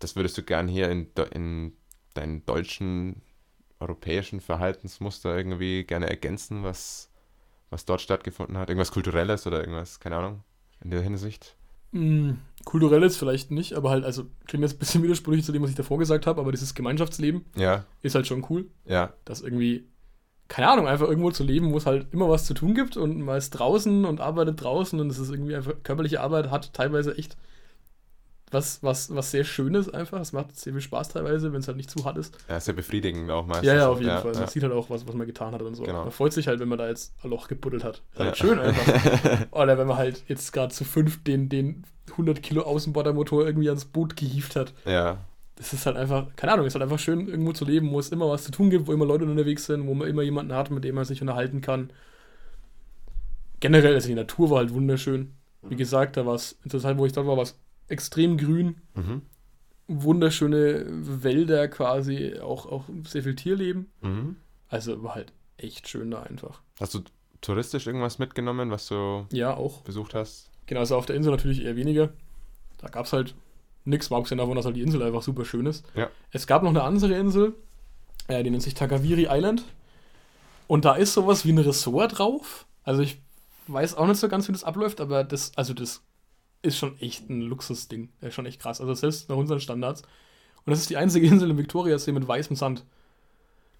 das 0.00 0.16
würdest 0.16 0.36
du 0.36 0.42
gern 0.42 0.68
hier 0.68 0.90
in, 0.90 1.10
in 1.32 1.72
deinen 2.14 2.44
deutschen, 2.44 3.22
europäischen 3.80 4.40
Verhaltensmuster 4.40 5.36
irgendwie 5.36 5.84
gerne 5.84 6.08
ergänzen, 6.10 6.64
was, 6.64 7.10
was 7.70 7.84
dort 7.84 8.00
stattgefunden 8.00 8.58
hat? 8.58 8.68
Irgendwas 8.68 8.90
Kulturelles 8.92 9.46
oder 9.46 9.60
irgendwas, 9.60 10.00
keine 10.00 10.16
Ahnung, 10.16 10.44
in 10.82 10.90
der 10.90 11.02
Hinsicht? 11.02 11.56
Mm, 11.92 12.32
kulturelles 12.64 13.16
vielleicht 13.16 13.50
nicht, 13.50 13.72
aber 13.74 13.90
halt, 13.90 14.04
also 14.04 14.26
klingt 14.46 14.62
jetzt 14.62 14.74
ein 14.74 14.78
bisschen 14.78 15.02
widersprüchlich 15.04 15.44
zu 15.44 15.52
dem, 15.52 15.62
was 15.62 15.70
ich 15.70 15.76
davor 15.76 15.98
gesagt 15.98 16.26
habe, 16.26 16.40
aber 16.40 16.50
dieses 16.52 16.74
Gemeinschaftsleben 16.74 17.44
Ja, 17.56 17.84
ist 18.02 18.14
halt 18.14 18.26
schon 18.26 18.44
cool. 18.50 18.66
ja, 18.84 19.12
dass 19.24 19.40
irgendwie, 19.40 19.86
keine 20.48 20.68
Ahnung, 20.68 20.86
einfach 20.86 21.08
irgendwo 21.08 21.30
zu 21.30 21.44
leben, 21.44 21.72
wo 21.72 21.78
es 21.78 21.86
halt 21.86 22.08
immer 22.12 22.28
was 22.28 22.44
zu 22.44 22.54
tun 22.54 22.74
gibt 22.74 22.96
und 22.96 23.20
man 23.22 23.38
ist 23.38 23.50
draußen 23.50 24.04
und 24.04 24.20
arbeitet 24.20 24.62
draußen 24.62 25.00
und 25.00 25.10
es 25.10 25.18
ist 25.18 25.30
irgendwie 25.30 25.56
einfach 25.56 25.74
körperliche 25.82 26.20
Arbeit, 26.20 26.50
hat 26.50 26.72
teilweise 26.74 27.16
echt 27.16 27.36
was, 28.50 28.82
was, 28.82 29.14
was 29.14 29.30
sehr 29.30 29.44
Schönes 29.44 29.88
einfach. 29.92 30.20
Es 30.20 30.32
macht 30.32 30.56
sehr 30.58 30.72
viel 30.72 30.82
Spaß 30.82 31.10
teilweise, 31.10 31.52
wenn 31.52 31.60
es 31.60 31.68
halt 31.68 31.76
nicht 31.76 31.90
zu 31.90 32.04
hart 32.04 32.16
ist. 32.18 32.36
ja, 32.48 32.58
sehr 32.60 32.74
befriedigend 32.74 33.30
auch 33.30 33.46
meistens. 33.46 33.66
Ja, 33.68 33.74
ja, 33.74 33.88
auf 33.88 33.98
jeden 33.98 34.10
ja, 34.10 34.20
Fall. 34.20 34.32
Man 34.32 34.42
Ja. 34.42 34.46
sieht 34.48 34.62
halt 34.62 34.72
auch, 34.72 34.90
was, 34.90 35.06
was 35.06 35.14
man 35.14 35.26
getan 35.26 35.52
hat 35.54 35.62
und 35.62 35.74
so. 35.74 35.82
Genau. 35.84 36.02
Man 36.04 36.12
freut 36.12 36.32
sich 36.32 36.48
halt, 36.48 36.60
wenn 36.60 36.68
man 36.68 36.78
da 36.78 36.88
jetzt 36.88 37.14
ein 37.22 37.30
Loch 37.30 37.48
gebuddelt 37.48 37.84
hat. 37.84 38.02
Ist 38.12 38.18
halt 38.18 38.28
Ja. 38.30 38.34
schön 38.34 38.58
einfach. 38.58 39.46
Oder 39.52 39.78
wenn 39.78 39.86
man 39.86 39.96
halt 39.96 40.22
jetzt 40.28 40.52
gerade 40.52 40.72
zu 40.74 40.84
fünf 40.84 41.22
den, 41.24 41.48
den 41.48 41.84
100 42.10 42.42
Kilo 42.42 42.62
Außenbordermotor 42.62 43.44
irgendwie 43.46 43.68
ans 43.68 43.84
Boot 43.84 44.16
gehievt 44.16 44.56
hat. 44.56 44.72
ja, 44.86 45.18
Das 45.56 45.72
ist 45.72 45.84
halt 45.86 45.96
einfach, 45.96 46.28
keine 46.36 46.52
Ahnung, 46.52 46.66
ist 46.66 46.74
halt 46.74 46.82
einfach 46.82 46.98
schön, 46.98 47.28
irgendwo 47.28 47.52
zu 47.52 47.64
leben, 47.64 47.90
wo 47.90 47.98
es 48.00 48.08
immer 48.10 48.28
was 48.30 48.44
zu 48.44 48.50
tun 48.50 48.70
gibt, 48.70 48.86
wo 48.86 48.92
immer 48.92 49.04
Leute 49.04 49.24
unterwegs 49.24 49.66
sind, 49.66 49.86
wo 49.86 49.94
man 49.94 50.08
immer 50.08 50.22
jemanden 50.22 50.54
hat, 50.54 50.70
mit 50.70 50.84
dem 50.84 50.94
man 50.94 51.04
sich 51.04 51.20
unterhalten 51.20 51.60
kann. 51.60 51.90
Generell, 53.60 53.94
also 53.94 54.08
die 54.08 54.14
Natur 54.14 54.50
war 54.50 54.58
halt 54.58 54.72
wunderschön. 54.72 55.34
Wie 55.62 55.74
gesagt, 55.76 56.16
da 56.16 56.24
war 56.24 56.36
es, 56.36 56.52
in 56.64 56.70
der 56.70 56.80
Zeit, 56.80 56.96
wo 56.98 57.04
ich 57.04 57.12
dort 57.12 57.26
war, 57.26 57.36
war 57.36 57.42
es 57.42 57.58
extrem 57.88 58.36
grün, 58.36 58.76
mhm. 58.94 59.22
wunderschöne 59.86 60.84
Wälder 60.88 61.68
quasi, 61.68 62.38
auch, 62.40 62.66
auch 62.66 62.84
sehr 63.06 63.22
viel 63.22 63.34
Tierleben. 63.34 63.90
Mhm. 64.02 64.36
Also 64.68 65.02
war 65.02 65.14
halt 65.14 65.32
echt 65.56 65.88
schön 65.88 66.10
da 66.10 66.22
einfach. 66.22 66.60
Hast 66.80 66.94
du 66.94 67.00
touristisch 67.40 67.86
irgendwas 67.86 68.18
mitgenommen, 68.18 68.70
was 68.70 68.86
du 68.88 69.26
Ja, 69.32 69.54
auch. 69.56 69.82
besucht 69.82 70.14
hast? 70.14 70.50
Genau, 70.66 70.80
also 70.80 70.96
auf 70.96 71.06
der 71.06 71.16
Insel 71.16 71.30
natürlich 71.30 71.64
eher 71.64 71.76
weniger. 71.76 72.10
Da 72.78 72.88
gab 72.88 73.06
es 73.06 73.12
halt 73.12 73.34
nichts, 73.84 74.10
mal 74.10 74.18
abgesehen 74.18 74.38
davon, 74.38 74.54
dass 74.56 74.66
halt 74.66 74.76
die 74.76 74.82
Insel 74.82 75.02
einfach 75.02 75.22
super 75.22 75.44
schön 75.44 75.66
ist. 75.66 75.84
Ja. 75.94 76.10
Es 76.30 76.46
gab 76.46 76.62
noch 76.62 76.70
eine 76.70 76.82
andere 76.82 77.14
Insel, 77.14 77.54
äh, 78.28 78.42
die 78.42 78.50
nennt 78.50 78.62
sich 78.62 78.74
Takaviri 78.74 79.28
Island. 79.30 79.64
Und 80.66 80.84
da 80.84 80.94
ist 80.94 81.14
sowas 81.14 81.46
wie 81.46 81.52
ein 81.52 81.58
Ressort 81.58 82.18
drauf. 82.18 82.66
Also 82.84 83.00
ich 83.00 83.22
weiß 83.68 83.94
auch 83.96 84.06
nicht 84.06 84.18
so 84.20 84.28
ganz, 84.28 84.46
wie 84.48 84.52
das 84.52 84.64
abläuft, 84.64 85.00
aber 85.00 85.24
das, 85.24 85.52
also 85.56 85.72
das 85.72 86.02
ist 86.62 86.78
schon 86.78 86.98
echt 87.00 87.28
ein 87.28 87.40
Luxusding. 87.42 88.10
Das 88.20 88.28
ist 88.28 88.34
schon 88.34 88.46
echt 88.46 88.60
krass. 88.60 88.80
Also 88.80 88.94
selbst 88.94 89.28
nach 89.28 89.36
unseren 89.36 89.60
Standards. 89.60 90.02
Und 90.02 90.70
das 90.70 90.80
ist 90.80 90.90
die 90.90 90.96
einzige 90.96 91.26
Insel 91.26 91.50
im 91.50 91.58
Victoriasee 91.58 92.12
mit 92.12 92.26
weißem 92.26 92.56
Sand. 92.56 92.84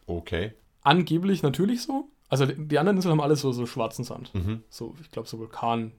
Okay. 0.06 0.52
Angeblich 0.82 1.42
natürlich 1.42 1.82
so. 1.82 2.08
Also 2.28 2.46
die 2.46 2.78
anderen 2.78 2.96
Inseln 2.96 3.12
haben 3.12 3.20
alles 3.20 3.40
so, 3.40 3.52
so 3.52 3.66
schwarzen 3.66 4.04
Sand. 4.04 4.34
Mhm. 4.34 4.62
So, 4.68 4.94
ich 5.00 5.10
glaube, 5.10 5.28
so 5.28 5.38
Vulkan, 5.38 5.92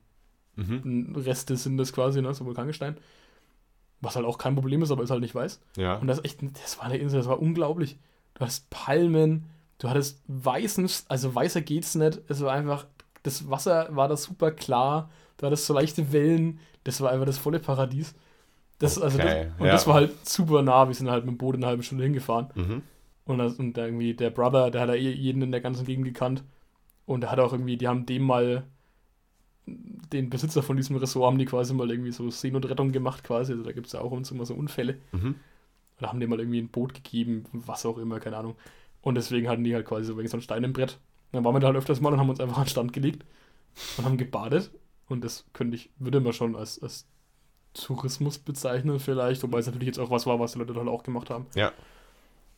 Mhm. 0.60 1.14
Sind 1.56 1.78
das 1.78 1.94
quasi, 1.94 2.22
ne, 2.22 2.34
so 2.34 2.46
Vulkangestein. 2.46 2.98
Was 4.02 4.16
halt 4.16 4.26
auch 4.26 4.38
kein 4.38 4.56
Problem 4.56 4.82
ist, 4.82 4.92
aber 4.92 5.04
ist 5.04 5.10
halt 5.10 5.22
nicht 5.22 5.36
weiß. 5.36 5.60
Ja. 5.78 5.96
Und 5.96 6.08
das 6.08 6.20
ist 6.20 6.26
echt, 6.26 6.40
das 6.64 6.78
war 6.78 6.86
eine 6.86 6.98
Insel, 6.98 7.20
das 7.20 7.28
war 7.28 7.42
unglaublich. 7.42 7.98
Du 8.34 8.42
hattest 8.42 8.70
Palmen, 8.70 9.46
du 9.78 9.90
hattest 9.90 10.22
weißen, 10.28 10.90
also 11.08 11.36
weißer 11.36 11.62
geht's 11.62 11.96
nicht. 11.96 12.22
Es 12.28 12.42
war 12.42 12.54
einfach, 12.54 12.86
das 13.24 13.50
Wasser 13.50 13.88
war 13.92 14.08
da 14.08 14.16
super 14.16 14.52
klar, 14.52 15.10
du 15.38 15.46
hattest 15.46 15.66
so 15.66 15.74
leichte 15.74 16.12
Wellen, 16.12 16.60
das 16.84 17.02
war 17.02 17.12
einfach 17.12 17.26
das 17.26 17.38
volle 17.38 17.60
Paradies. 17.60 18.16
Das, 18.80 19.00
also 19.00 19.20
Okay, 19.20 19.46
das, 19.46 19.60
und 19.60 19.66
ja. 19.66 19.72
das 19.74 19.88
war 19.88 19.96
halt 19.96 20.28
super 20.28 20.62
nah, 20.62 20.88
wir 20.88 20.96
sind 20.96 21.10
halt 21.10 21.26
mit 21.26 21.36
dem 21.36 21.38
Boot 21.38 21.56
eine 21.56 21.68
halbe 21.68 21.84
Stunde 21.84 22.04
hingefahren. 22.06 22.48
Mhm. 22.56 22.82
Und, 23.26 23.38
das, 23.38 23.60
und 23.60 23.74
da 23.74 23.86
irgendwie 23.86 24.14
der 24.14 24.30
Brother, 24.30 24.72
der 24.72 24.82
hat 24.82 24.90
ja 24.90 24.96
eh 24.96 25.12
jeden 25.12 25.42
in 25.42 25.52
der 25.52 25.62
ganzen 25.62 25.86
Gegend 25.86 26.06
gekannt. 26.06 26.44
Und 27.06 27.22
der 27.22 27.32
hat 27.32 27.40
auch 27.40 27.52
irgendwie, 27.52 27.78
die 27.78 27.88
haben 27.88 28.06
dem 28.06 28.24
mal, 28.24 28.64
den 29.66 30.30
Besitzer 30.30 30.64
von 30.64 30.78
diesem 30.78 30.96
Ressort, 30.96 31.28
haben 31.28 31.38
die 31.38 31.46
quasi 31.46 31.74
mal 31.74 31.92
irgendwie 31.92 32.12
so 32.12 32.30
Seenotrettung 32.30 32.92
gemacht 32.92 33.24
quasi. 33.24 33.52
Also 33.52 33.64
da 33.64 33.72
gibt 33.72 33.88
es 33.88 33.94
ja 33.94 34.02
auch 34.02 34.12
uns 34.12 34.32
immer 34.32 34.46
so 34.46 34.56
Unfälle. 34.56 34.98
Mhm. 35.12 35.28
Und 35.28 35.36
da 36.00 36.08
haben 36.08 36.20
die 36.20 36.28
mal 36.28 36.40
irgendwie 36.40 36.60
ein 36.60 36.70
Boot 36.70 36.94
gegeben, 36.94 37.46
was 37.52 37.86
auch 37.86 37.98
immer, 37.98 38.20
keine 38.20 38.38
Ahnung. 38.38 38.56
Und 39.02 39.16
deswegen 39.16 39.50
hatten 39.50 39.64
die 39.64 39.76
halt 39.76 39.86
quasi 39.86 40.06
so, 40.06 40.16
so 40.16 40.38
ein 40.38 40.42
Stein 40.42 40.64
im 40.64 40.74
Brett. 40.74 41.00
Und 41.32 41.38
dann 41.38 41.44
waren 41.44 41.56
wir 41.56 41.60
da 41.60 41.68
halt 41.68 41.78
öfters 41.78 42.02
mal 42.02 42.14
und 42.14 42.20
haben 42.20 42.30
uns 42.30 42.40
einfach 42.40 42.58
an 42.58 42.64
den 42.64 42.70
Stand 42.70 42.94
gelegt 42.94 43.26
und 43.98 44.06
haben 44.06 44.18
gebadet. 44.18 44.72
Und 45.10 45.24
das 45.24 45.46
könnte 45.54 45.76
ich, 45.76 45.90
würde 45.98 46.20
man 46.20 46.34
schon 46.34 46.56
als, 46.56 46.82
als 46.82 47.06
Tourismus 47.74 48.40
bezeichnen 48.40 49.00
vielleicht, 49.00 49.44
wobei 49.44 49.60
es 49.60 49.66
natürlich 49.66 49.88
jetzt 49.88 50.00
auch 50.00 50.12
was 50.12 50.26
war, 50.26 50.40
was 50.40 50.54
die 50.54 50.60
Leute 50.60 50.76
halt 50.76 50.88
auch 50.88 51.04
gemacht 51.04 51.30
haben. 51.30 51.46
Ja. 51.56 51.72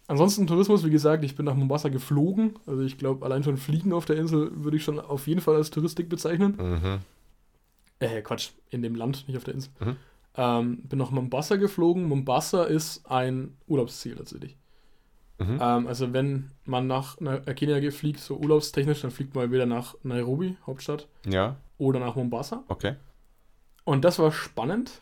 Ansonsten 0.07 0.47
Tourismus, 0.47 0.83
wie 0.83 0.89
gesagt, 0.89 1.23
ich 1.23 1.35
bin 1.35 1.45
nach 1.45 1.55
Mombasa 1.55 1.89
geflogen. 1.89 2.55
Also 2.65 2.81
ich 2.83 2.97
glaube, 2.97 3.25
allein 3.25 3.43
schon 3.43 3.57
Fliegen 3.57 3.93
auf 3.93 4.05
der 4.05 4.17
Insel 4.17 4.51
würde 4.53 4.77
ich 4.77 4.83
schon 4.83 4.99
auf 4.99 5.27
jeden 5.27 5.41
Fall 5.41 5.55
als 5.55 5.69
Touristik 5.69 6.09
bezeichnen. 6.09 6.57
Mhm. 6.57 6.99
Äh, 7.99 8.21
Quatsch, 8.21 8.49
in 8.69 8.81
dem 8.81 8.95
Land, 8.95 9.27
nicht 9.27 9.37
auf 9.37 9.43
der 9.43 9.53
Insel. 9.53 9.71
Mhm. 9.79 9.95
Ähm, 10.35 10.77
bin 10.83 10.99
nach 10.99 11.11
Mombasa 11.11 11.55
geflogen. 11.55 12.05
Mombasa 12.05 12.63
ist 12.65 13.05
ein 13.09 13.55
Urlaubsziel 13.67 14.15
tatsächlich. 14.15 14.57
Mhm. 15.39 15.59
Ähm, 15.61 15.87
also 15.87 16.11
wenn 16.13 16.51
man 16.65 16.87
nach 16.87 17.17
Na- 17.19 17.41
äh, 17.45 17.53
Kenia 17.53 17.91
fliegt, 17.91 18.19
so 18.19 18.37
urlaubstechnisch, 18.37 19.01
dann 19.01 19.11
fliegt 19.11 19.35
man 19.35 19.51
wieder 19.51 19.65
nach 19.65 19.95
Nairobi, 20.03 20.57
Hauptstadt, 20.65 21.07
Ja, 21.25 21.55
oder 21.81 21.99
nach 21.99 22.15
Mombasa. 22.15 22.63
okay. 22.67 22.95
Und 23.83 24.05
das 24.05 24.19
war 24.19 24.31
spannend, 24.31 25.01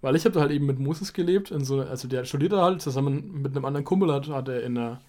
weil 0.00 0.16
ich 0.16 0.24
habe 0.24 0.32
da 0.34 0.40
halt 0.40 0.50
eben 0.50 0.64
mit 0.64 0.78
Moses 0.78 1.12
gelebt. 1.12 1.50
In 1.50 1.64
so, 1.64 1.80
also 1.82 2.08
der 2.08 2.24
studierte 2.24 2.60
halt 2.62 2.80
zusammen 2.80 3.42
mit 3.42 3.54
einem 3.54 3.66
anderen 3.66 3.84
Kumpel, 3.84 4.10
hat, 4.10 4.26
hat 4.28 4.48
er 4.48 4.62
in 4.62 4.78
einer 4.78 5.00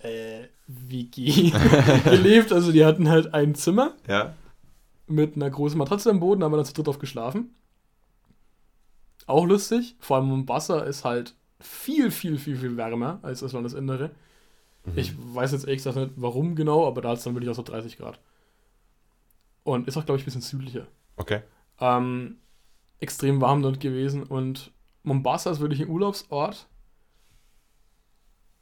äh, 0.00 0.48
WG 0.66 1.52
gelebt. 2.04 2.52
Also 2.52 2.72
die 2.72 2.84
hatten 2.84 3.08
halt 3.08 3.32
ein 3.32 3.54
Zimmer 3.54 3.92
Ja. 4.08 4.34
mit 5.06 5.36
einer 5.36 5.48
großen 5.48 5.78
Matratze 5.78 6.10
am 6.10 6.18
Boden, 6.18 6.42
haben 6.42 6.52
wir 6.52 6.56
dann 6.56 6.66
zu 6.66 6.74
dritt 6.74 6.88
drauf 6.88 6.98
geschlafen. 6.98 7.54
Auch 9.26 9.46
lustig, 9.46 9.94
vor 10.00 10.16
allem 10.16 10.26
Mombasa 10.26 10.80
ist 10.80 11.04
halt 11.04 11.34
viel, 11.60 12.10
viel, 12.10 12.38
viel, 12.38 12.56
viel 12.56 12.76
wärmer 12.76 13.20
als 13.22 13.40
das 13.40 13.52
Landesinnere. 13.52 14.10
Mhm. 14.84 14.92
Ich 14.98 15.12
weiß 15.16 15.52
jetzt 15.52 15.64
ehrlich 15.64 15.78
gesagt 15.84 15.96
nicht, 15.96 16.10
warum 16.16 16.56
genau, 16.56 16.86
aber 16.88 17.00
da 17.02 17.10
hat 17.10 17.18
es 17.18 17.24
dann 17.24 17.34
wirklich 17.34 17.50
auch 17.50 17.54
so 17.54 17.62
30 17.62 17.96
Grad. 17.96 18.18
Und 19.64 19.88
ist 19.88 19.96
auch, 19.96 20.04
glaube 20.06 20.18
ich, 20.18 20.22
ein 20.22 20.26
bisschen 20.26 20.40
südlicher. 20.42 20.86
Okay. 21.16 21.40
Ähm, 21.80 22.36
extrem 23.00 23.40
warm 23.40 23.62
dort 23.62 23.80
gewesen 23.80 24.22
und 24.22 24.70
Mombasa 25.02 25.50
ist 25.50 25.60
wirklich 25.60 25.80
ein 25.82 25.88
Urlaubsort, 25.88 26.66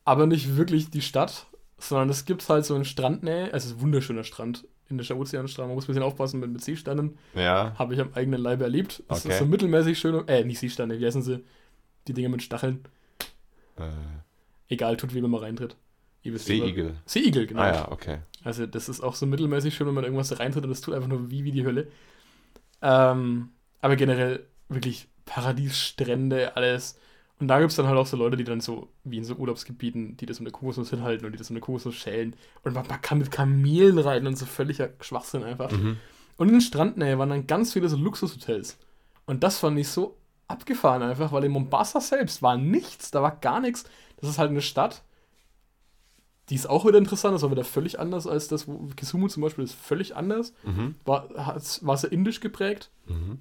aber 0.04 0.26
nicht 0.26 0.56
wirklich 0.56 0.90
die 0.90 1.02
Stadt, 1.02 1.46
sondern 1.78 2.08
es 2.08 2.24
gibt 2.24 2.48
halt 2.48 2.64
so 2.64 2.74
einen 2.74 2.84
Strandnähe, 2.84 3.44
also 3.52 3.56
es 3.56 3.64
ist 3.66 3.72
ein 3.72 3.80
wunderschöner 3.82 4.24
Strand, 4.24 4.64
indischer 4.88 5.16
Ozeanstrand, 5.16 5.68
man 5.68 5.74
muss 5.74 5.84
ein 5.84 5.88
bisschen 5.88 6.02
aufpassen 6.02 6.40
mit, 6.40 6.50
mit 6.50 6.62
Seesternen, 6.64 7.18
Ja. 7.34 7.74
habe 7.78 7.94
ich 7.94 8.00
am 8.00 8.12
eigenen 8.14 8.40
Leibe 8.40 8.64
erlebt. 8.64 9.02
Es 9.08 9.20
Okay. 9.20 9.30
ist 9.34 9.38
so 9.38 9.44
mittelmäßig 9.46 9.98
schön, 9.98 10.26
äh, 10.28 10.44
nicht 10.44 10.58
Seesterne, 10.58 10.98
wie 10.98 11.06
heißen 11.06 11.22
sie? 11.22 11.44
Die 12.08 12.12
Dinger 12.12 12.28
mit 12.30 12.42
Stacheln. 12.42 12.84
Äh, 13.76 13.88
Egal, 14.68 14.96
tut 14.96 15.14
wenn 15.14 15.22
man 15.22 15.34
reintritt. 15.40 15.76
Wisst 16.24 16.46
selber. 16.46 16.64
Seeigel. 16.66 16.94
Seeigel, 17.04 17.46
genau. 17.46 17.60
Ah 17.62 17.72
ja, 17.74 17.92
okay. 17.92 18.18
Also 18.44 18.66
das 18.66 18.88
ist 18.88 19.00
auch 19.00 19.14
so 19.14 19.26
mittelmäßig 19.26 19.74
schön, 19.74 19.86
wenn 19.86 19.94
man 19.94 20.04
irgendwas 20.04 20.28
da 20.28 20.36
reintritt 20.36 20.64
und 20.64 20.70
das 20.70 20.80
tut 20.80 20.94
einfach 20.94 21.08
nur 21.08 21.30
wie, 21.30 21.44
wie 21.44 21.52
die 21.52 21.64
Hölle. 21.64 21.88
Ähm, 22.80 23.50
aber 23.80 23.96
generell 23.96 24.46
wirklich 24.68 25.08
Paradiesstrände, 25.24 26.56
alles. 26.56 26.98
Und 27.38 27.48
da 27.48 27.58
gibt 27.58 27.70
es 27.70 27.76
dann 27.76 27.86
halt 27.86 27.98
auch 27.98 28.06
so 28.06 28.16
Leute, 28.16 28.36
die 28.36 28.44
dann 28.44 28.60
so, 28.60 28.88
wie 29.04 29.18
in 29.18 29.24
so 29.24 29.34
Urlaubsgebieten, 29.34 30.16
die 30.16 30.26
das 30.26 30.40
mit 30.40 30.46
der 30.46 30.58
Kokosnuss 30.58 30.90
hinhalten 30.90 31.26
und 31.26 31.32
die 31.32 31.38
das 31.38 31.50
mit 31.50 31.56
der 31.56 31.66
Kokosnuss 31.66 31.96
schälen. 31.96 32.36
Und 32.62 32.74
man, 32.74 32.86
man 32.86 33.00
kann 33.00 33.18
mit 33.18 33.30
Kamelen 33.30 33.98
reiten 33.98 34.26
und 34.26 34.36
so 34.36 34.46
völliger 34.46 34.90
Schwachsinn 35.00 35.42
einfach. 35.42 35.70
Mhm. 35.70 35.96
Und 36.36 36.48
in 36.48 36.54
den 36.54 36.60
Strandnähe 36.60 37.18
waren 37.18 37.30
dann 37.30 37.46
ganz 37.46 37.72
viele 37.72 37.88
so 37.88 37.96
Luxushotels. 37.96 38.78
Und 39.26 39.42
das 39.42 39.58
fand 39.58 39.78
ich 39.78 39.88
so 39.88 40.16
abgefahren 40.48 41.02
einfach, 41.02 41.32
weil 41.32 41.44
in 41.44 41.52
Mombasa 41.52 42.00
selbst 42.00 42.42
war 42.42 42.56
nichts, 42.56 43.10
da 43.10 43.22
war 43.22 43.36
gar 43.36 43.60
nichts. 43.60 43.84
Das 44.20 44.30
ist 44.30 44.38
halt 44.38 44.50
eine 44.50 44.62
Stadt, 44.62 45.02
die 46.50 46.54
ist 46.56 46.68
auch 46.68 46.84
wieder 46.86 46.98
interessant, 46.98 47.34
das 47.34 47.42
war 47.42 47.50
wieder 47.50 47.64
völlig 47.64 47.98
anders 48.00 48.26
als 48.26 48.48
das, 48.48 48.66
wo 48.68 48.88
Kisumu 48.96 49.28
zum 49.28 49.42
Beispiel 49.42 49.64
ist 49.64 49.74
völlig 49.74 50.16
anders. 50.16 50.52
Mhm. 50.64 50.96
War, 51.04 51.28
hat's- 51.36 51.84
war 51.86 51.96
sehr 51.96 52.12
indisch 52.12 52.40
geprägt. 52.40 52.90
Mhm. 53.06 53.38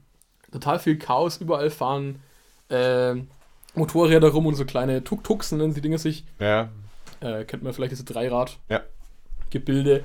Total 0.52 0.80
viel 0.80 0.98
Chaos, 0.98 1.38
überall 1.38 1.70
fahren 1.70 2.22
ähm, 2.70 3.28
Motorräder 3.74 4.30
rum 4.30 4.46
und 4.46 4.56
so 4.56 4.66
kleine 4.66 5.04
Tuk-Tuks 5.04 5.52
nennen 5.54 5.74
die 5.74 5.82
Dinge 5.82 5.98
sich. 5.98 6.26
Ja. 6.40 6.70
Äh, 7.22 7.46
kennt 7.46 7.64
man 7.64 7.74
vielleicht 7.74 7.92
diese 7.92 8.04
Dreirad. 8.04 8.58
Ja. 8.70 8.82
Gebilde. 9.50 10.04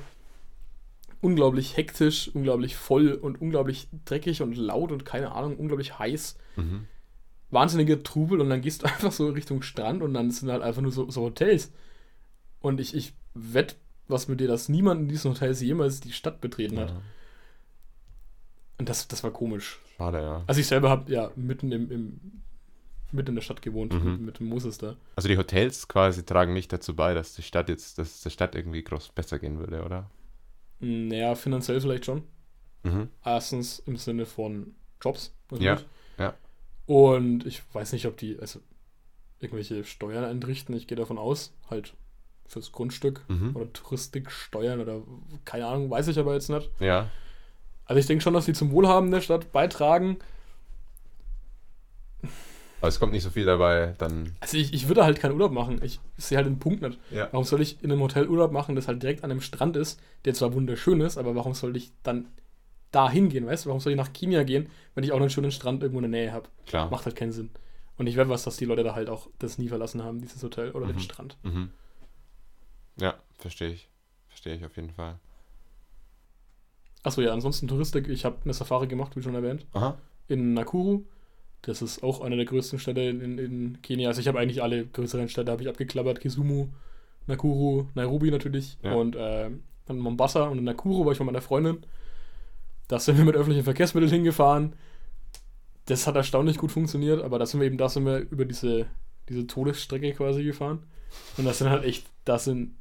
Unglaublich 1.21 1.77
hektisch, 1.77 2.31
unglaublich 2.35 2.77
voll 2.77 3.13
und 3.15 3.41
unglaublich 3.41 3.89
dreckig 4.05 4.43
und 4.43 4.57
laut 4.57 4.93
und 4.93 5.05
keine 5.05 5.33
Ahnung, 5.33 5.57
unglaublich 5.57 5.99
heiß. 5.99 6.37
Mhm. 6.57 6.87
Wahnsinniger 7.51 8.03
Trubel 8.03 8.41
und 8.41 8.51
dann 8.51 8.61
gehst 8.61 8.83
du 8.83 8.87
einfach 8.87 9.13
so 9.13 9.29
Richtung 9.29 9.63
Strand 9.63 10.03
und 10.03 10.15
dann 10.15 10.31
sind 10.31 10.51
halt 10.51 10.63
einfach 10.63 10.83
nur 10.83 10.93
so, 10.93 11.11
so 11.11 11.23
Hotels. 11.23 11.73
Und 12.67 12.81
ich, 12.81 12.95
ich 12.95 13.13
wette 13.35 13.77
was 14.09 14.29
mit 14.29 14.41
dir, 14.41 14.49
dass 14.49 14.69
niemand 14.69 15.03
in 15.03 15.09
diesen 15.09 15.31
Hotels 15.31 15.61
jemals 15.61 16.01
die 16.01 16.13
Stadt 16.13 16.41
betreten 16.41 16.79
hat. 16.79 16.91
Ja. 16.91 17.03
Und 18.79 18.89
das, 18.89 19.09
das 19.09 19.23
war 19.25 19.31
komisch. 19.31 19.81
Schade, 19.97 20.21
ja. 20.21 20.45
Also 20.47 20.61
ich 20.61 20.67
selber 20.67 20.91
habe 20.91 21.11
ja 21.13 21.31
mitten 21.37 21.73
im, 21.73 21.91
im 21.91 22.21
mitten 23.13 23.31
in 23.31 23.35
der 23.37 23.43
Stadt 23.43 23.63
gewohnt, 23.63 23.93
Mhm. 23.95 24.11
mit, 24.13 24.21
mit 24.21 24.39
dem 24.41 24.49
Moses 24.49 24.79
da. 24.79 24.97
Also 25.15 25.29
die 25.29 25.39
Hotels 25.39 25.87
quasi 25.89 26.25
tragen 26.25 26.53
nicht 26.53 26.73
dazu 26.73 26.95
bei, 26.95 27.15
dass 27.15 27.35
die 27.35 27.43
Stadt 27.43 27.69
jetzt, 27.69 27.99
dass 27.99 28.17
es 28.17 28.21
der 28.23 28.31
Stadt 28.31 28.55
irgendwie 28.55 28.83
groß 28.83 29.11
besser 29.11 29.39
gehen 29.39 29.59
würde, 29.59 29.85
oder? 29.85 30.11
Naja, 30.81 31.35
finanziell 31.37 31.81
vielleicht 31.81 32.05
schon. 32.05 32.25
Mhm. 32.83 33.09
Erstens 33.25 33.79
im 33.79 33.97
Sinne 33.97 34.27
von 34.27 34.75
Jobs. 35.01 35.33
Ja, 35.59 35.81
ja. 36.19 36.35
Und 36.87 37.47
ich 37.47 37.63
weiß 37.75 37.93
nicht, 37.93 38.07
ob 38.07 38.17
die 38.17 38.39
also 38.39 38.61
irgendwelche 39.39 39.85
Steuern 39.85 40.25
einrichten. 40.25 40.75
Ich 40.77 40.87
gehe 40.87 40.97
davon 40.97 41.19
aus, 41.19 41.55
halt 41.71 41.95
fürs 42.49 42.73
Grundstück 42.73 43.23
Mhm. 43.29 43.55
oder 43.57 43.73
Touristiksteuern 43.73 44.81
oder 44.81 45.01
keine 45.45 45.67
Ahnung, 45.67 45.91
weiß 45.91 46.09
ich 46.09 46.19
aber 46.19 46.35
jetzt 46.35 46.49
nicht. 46.51 46.71
Ja. 46.81 47.09
Also 47.87 48.01
ich 48.01 48.07
denke 48.07 48.23
schon, 48.23 48.35
dass 48.35 48.47
die 48.47 48.53
zum 48.53 48.71
Wohlhaben 48.73 49.11
der 49.11 49.21
Stadt 49.21 49.53
beitragen. 49.53 50.19
Aber 52.81 52.89
es 52.89 53.01
kommt 53.01 53.13
nicht 53.13 53.23
so 53.23 53.31
viel 53.31 53.47
dabei, 53.47 53.95
dann. 53.99 54.37
Also 54.41 54.59
ich, 54.59 54.75
ich 54.75 54.87
würde 54.87 55.03
halt 55.05 55.19
keinen 55.19 55.33
Urlaub 55.33 55.51
machen. 55.51 55.81
Ich 55.83 55.99
sehe 56.19 56.37
halt 56.37 56.47
den 56.47 56.59
Punkt 56.59 56.83
nicht. 56.83 56.99
Ja. 57.11 57.29
Warum 57.33 57.45
soll 57.45 57.61
ich 57.63 57.83
in 57.83 57.91
einem 57.91 58.03
Hotel 58.03 58.29
Urlaub 58.29 58.53
machen, 58.53 58.77
das 58.77 58.87
halt 58.87 59.03
direkt 59.03 59.25
an 59.25 59.31
einem 59.31 59.41
Strand 59.41 59.77
ist, 59.77 59.99
der 60.25 60.35
zwar 60.35 60.53
wunderschön 60.53 61.01
ist, 61.01 61.17
aber 61.17 61.35
warum 61.35 61.55
soll 61.55 61.75
ich 61.77 61.91
dann 62.03 62.27
da 62.93 63.11
hingehen, 63.11 63.47
weißt 63.47 63.65
du? 63.65 63.69
Warum 63.71 63.81
soll 63.81 63.93
ich 63.93 63.97
nach 63.99 64.13
Kenia 64.13 64.43
gehen, 64.43 64.69
wenn 64.95 65.05
ich 65.05 65.13
auch 65.13 65.21
einen 65.21 65.31
schönen 65.31 65.51
Strand 65.53 65.83
irgendwo 65.83 66.05
in 66.05 66.11
der 66.13 66.21
Nähe 66.21 66.33
habe? 66.33 66.49
Klar. 66.67 66.91
Macht 66.91 67.07
halt 67.07 67.17
keinen 67.17 67.33
Sinn. 67.33 67.51
Und 67.99 68.09
ich 68.09 68.17
werde 68.17 68.31
was, 68.31 68.45
dass 68.45 68.59
die 68.59 68.67
Leute 68.67 68.85
da 68.85 68.95
halt 68.95 69.09
auch 69.09 69.29
das 69.39 69.57
nie 69.59 69.69
verlassen 69.69 70.03
haben, 70.05 70.21
dieses 70.21 70.43
Hotel 70.43 70.71
oder 70.73 70.87
den 70.87 70.97
Mhm. 70.97 71.01
Strand. 71.01 71.37
Mhm. 71.45 71.71
Ja, 72.99 73.15
verstehe 73.39 73.71
ich. 73.71 73.89
Verstehe 74.29 74.55
ich 74.55 74.65
auf 74.65 74.77
jeden 74.77 74.91
Fall. 74.91 75.19
Achso, 77.03 77.21
ja, 77.21 77.33
ansonsten 77.33 77.69
Touristik. 77.69 78.09
Ich 78.09 78.25
habe 78.25 78.37
eine 78.45 78.53
Safari 78.53 78.87
gemacht, 78.87 79.17
wie 79.17 79.23
schon 79.23 79.35
erwähnt, 79.35 79.65
Aha. 79.73 79.97
in 80.29 80.55
Nakuru. 80.55 81.05
Das 81.63 81.83
ist 81.83 82.03
auch 82.03 82.21
eine 82.21 82.37
der 82.37 82.45
größten 82.45 82.79
Städte 82.79 83.01
in, 83.03 83.39
in 83.39 83.83
Kenia. 83.83 84.09
Also 84.09 84.21
ich 84.21 84.29
habe 84.29 84.39
eigentlich 84.39 84.63
alle 84.63 84.87
größeren 84.87 85.29
Städte 85.29 85.51
habe 85.53 85.63
ich 85.63 85.69
abgeklappert. 85.69 86.21
Kisumu, 86.21 86.69
Nakuru, 87.27 87.87
Nairobi 87.95 88.31
natürlich 88.31 88.77
Ja. 88.83 88.95
und 88.95 89.17
äh, 89.17 89.51
dann 89.87 89.99
Mombasa 89.99 90.45
und 90.45 90.59
in 90.59 90.65
Nakuru 90.65 91.05
war 91.05 91.13
ich 91.13 91.19
mit 91.19 91.27
meiner 91.27 91.41
Freundin. 91.43 91.79
Da 92.89 92.99
sind 92.99 93.19
wir 93.19 93.25
mit 93.25 93.35
öffentlichen 93.37 93.65
Verkehrsmitteln 93.65 94.13
hingefahren. 94.13 94.75
Das 95.87 96.07
hat 96.07 96.17
erstaunlich 96.17 96.59
gut 96.59 96.73
funktioniert, 96.73 97.23
aber 97.23 97.39
da 97.39 97.47
sind 97.47 97.61
wir 97.61 97.67
eben, 97.67 97.79
da 97.79 97.89
sind 97.89 98.05
wir 98.05 98.19
über 98.19 98.45
diese, 98.45 98.87
diese 99.29 99.47
Todesstrecke 99.47 100.13
quasi 100.13 100.43
gefahren. 100.45 100.83
Und 101.37 101.45
das 101.45 101.59
sind 101.59 101.71
halt 101.71 101.85
echt, 101.85 102.07
das 102.25 102.45
sind, 102.45 102.75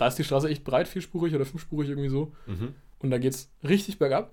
da 0.00 0.06
ist 0.06 0.16
die 0.16 0.24
Straße 0.24 0.48
echt 0.48 0.64
breit, 0.64 0.88
vierspurig 0.88 1.34
oder 1.34 1.44
fünfspurig 1.44 1.90
irgendwie 1.90 2.08
so. 2.08 2.32
Mhm. 2.46 2.74
Und 3.00 3.10
da 3.10 3.18
geht's 3.18 3.50
richtig 3.62 3.98
bergab. 3.98 4.32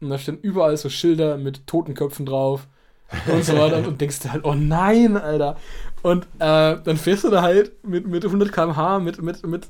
Und 0.00 0.10
da 0.10 0.18
stehen 0.18 0.38
überall 0.38 0.76
so 0.76 0.90
Schilder 0.90 1.38
mit 1.38 1.66
Totenköpfen 1.66 2.26
drauf 2.26 2.68
und 3.26 3.42
so 3.42 3.56
weiter. 3.56 3.86
Und 3.86 3.98
denkst 4.00 4.20
du 4.20 4.30
halt, 4.30 4.44
oh 4.44 4.52
nein, 4.52 5.16
Alter. 5.16 5.56
Und 6.02 6.24
äh, 6.38 6.76
dann 6.82 6.96
fährst 6.98 7.24
du 7.24 7.30
da 7.30 7.40
halt 7.40 7.82
mit, 7.82 8.06
mit 8.06 8.24
100 8.26 8.52
km/h, 8.52 8.98
mit, 8.98 9.22
mit, 9.22 9.46
mit 9.46 9.68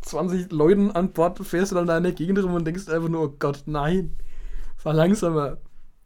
20 0.00 0.50
Leuten 0.50 0.90
an 0.92 1.12
Bord, 1.12 1.38
fährst 1.46 1.72
du 1.72 1.76
dann 1.76 1.86
da 1.86 1.98
in 1.98 2.04
der 2.04 2.12
Gegend 2.12 2.42
rum 2.42 2.54
und 2.54 2.64
denkst 2.64 2.88
einfach 2.88 3.08
nur, 3.08 3.22
oh 3.22 3.34
Gott, 3.38 3.64
nein. 3.66 4.16
Fahr 4.78 4.94
langsamer. 4.94 5.58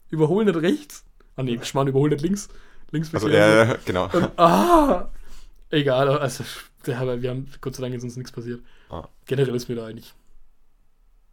Überhol 0.09 0.43
nicht 0.43 0.57
rechts. 0.57 1.05
Ah 1.37 1.43
nee, 1.43 1.57
Schmarrn, 1.61 1.87
überhol 1.87 2.09
nicht 2.09 2.21
links. 2.21 2.49
Links 2.91 3.13
Also, 3.13 3.27
bisschen 3.27 3.39
ja, 3.39 3.63
ja, 3.63 3.77
genau. 3.85 4.09
und, 4.11 4.37
ah! 4.37 5.09
Egal, 5.69 6.09
also 6.09 6.43
wir 6.83 6.97
haben 7.29 7.47
Gott 7.61 7.75
sei 7.75 7.83
Dank 7.83 7.95
ist 7.95 8.03
uns 8.03 8.17
nichts 8.17 8.33
passiert. 8.33 8.61
Ah. 8.91 9.07
Generell 9.25 9.55
ist 9.55 9.69
mir 9.69 9.75
da 9.75 9.85
eigentlich 9.85 10.13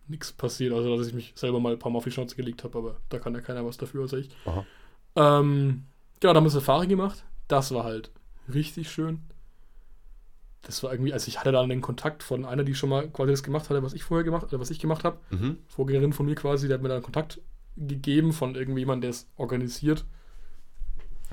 nichts 0.07 0.33
passiert, 0.33 0.73
also 0.73 0.97
dass 0.97 1.09
ich 1.09 1.13
mich 1.13 1.33
selber 1.35 1.61
mal 1.61 1.73
ein 1.73 1.79
paar 1.79 1.91
Mal 1.91 1.99
auf 1.99 2.05
die 2.05 2.11
Schnauze 2.11 2.37
gelegt 2.37 2.65
habe, 2.65 2.79
aber 2.79 2.97
da 3.09 3.19
kann 3.19 3.35
ja 3.35 3.41
keiner 3.41 3.67
was 3.67 3.77
dafür 3.77 4.03
als 4.03 4.13
ich. 4.15 4.31
Aha. 4.47 4.65
Ähm, 5.17 5.85
genau, 6.21 6.33
da 6.33 6.39
haben 6.39 6.45
wir 6.45 6.51
Safari 6.51 6.87
gemacht. 6.87 7.25
Das 7.49 7.73
war 7.73 7.85
halt 7.85 8.11
richtig 8.53 8.91
schön. 8.91 9.21
Das 10.63 10.83
war 10.83 10.93
irgendwie, 10.93 11.13
also 11.13 11.29
ich 11.29 11.39
hatte 11.39 11.53
dann 11.53 11.69
den 11.69 11.81
Kontakt 11.81 12.23
von 12.23 12.45
einer, 12.45 12.65
die 12.65 12.75
schon 12.75 12.91
mal 12.91 13.09
quasi 13.09 13.33
das 13.33 13.43
gemacht 13.43 13.69
hatte, 13.71 13.83
was 13.83 13.93
ich 13.93 14.05
vorher 14.05 14.25
gemacht, 14.25 14.45
oder 14.45 14.61
was 14.61 14.71
ich 14.71 14.79
gemacht 14.79 15.05
habe. 15.05 15.19
Mhm. 15.31 15.59
Vorgängerin 15.67 16.13
von 16.13 16.27
mir 16.27 16.35
quasi, 16.35 16.69
die 16.69 16.75
hat 16.75 16.83
mir 16.83 16.89
dann 16.89 17.03
Kontakt 17.03 17.41
gegeben 17.77 18.33
von 18.33 18.55
irgendjemandem, 18.55 19.03
der 19.03 19.11
es 19.11 19.29
organisiert. 19.37 20.05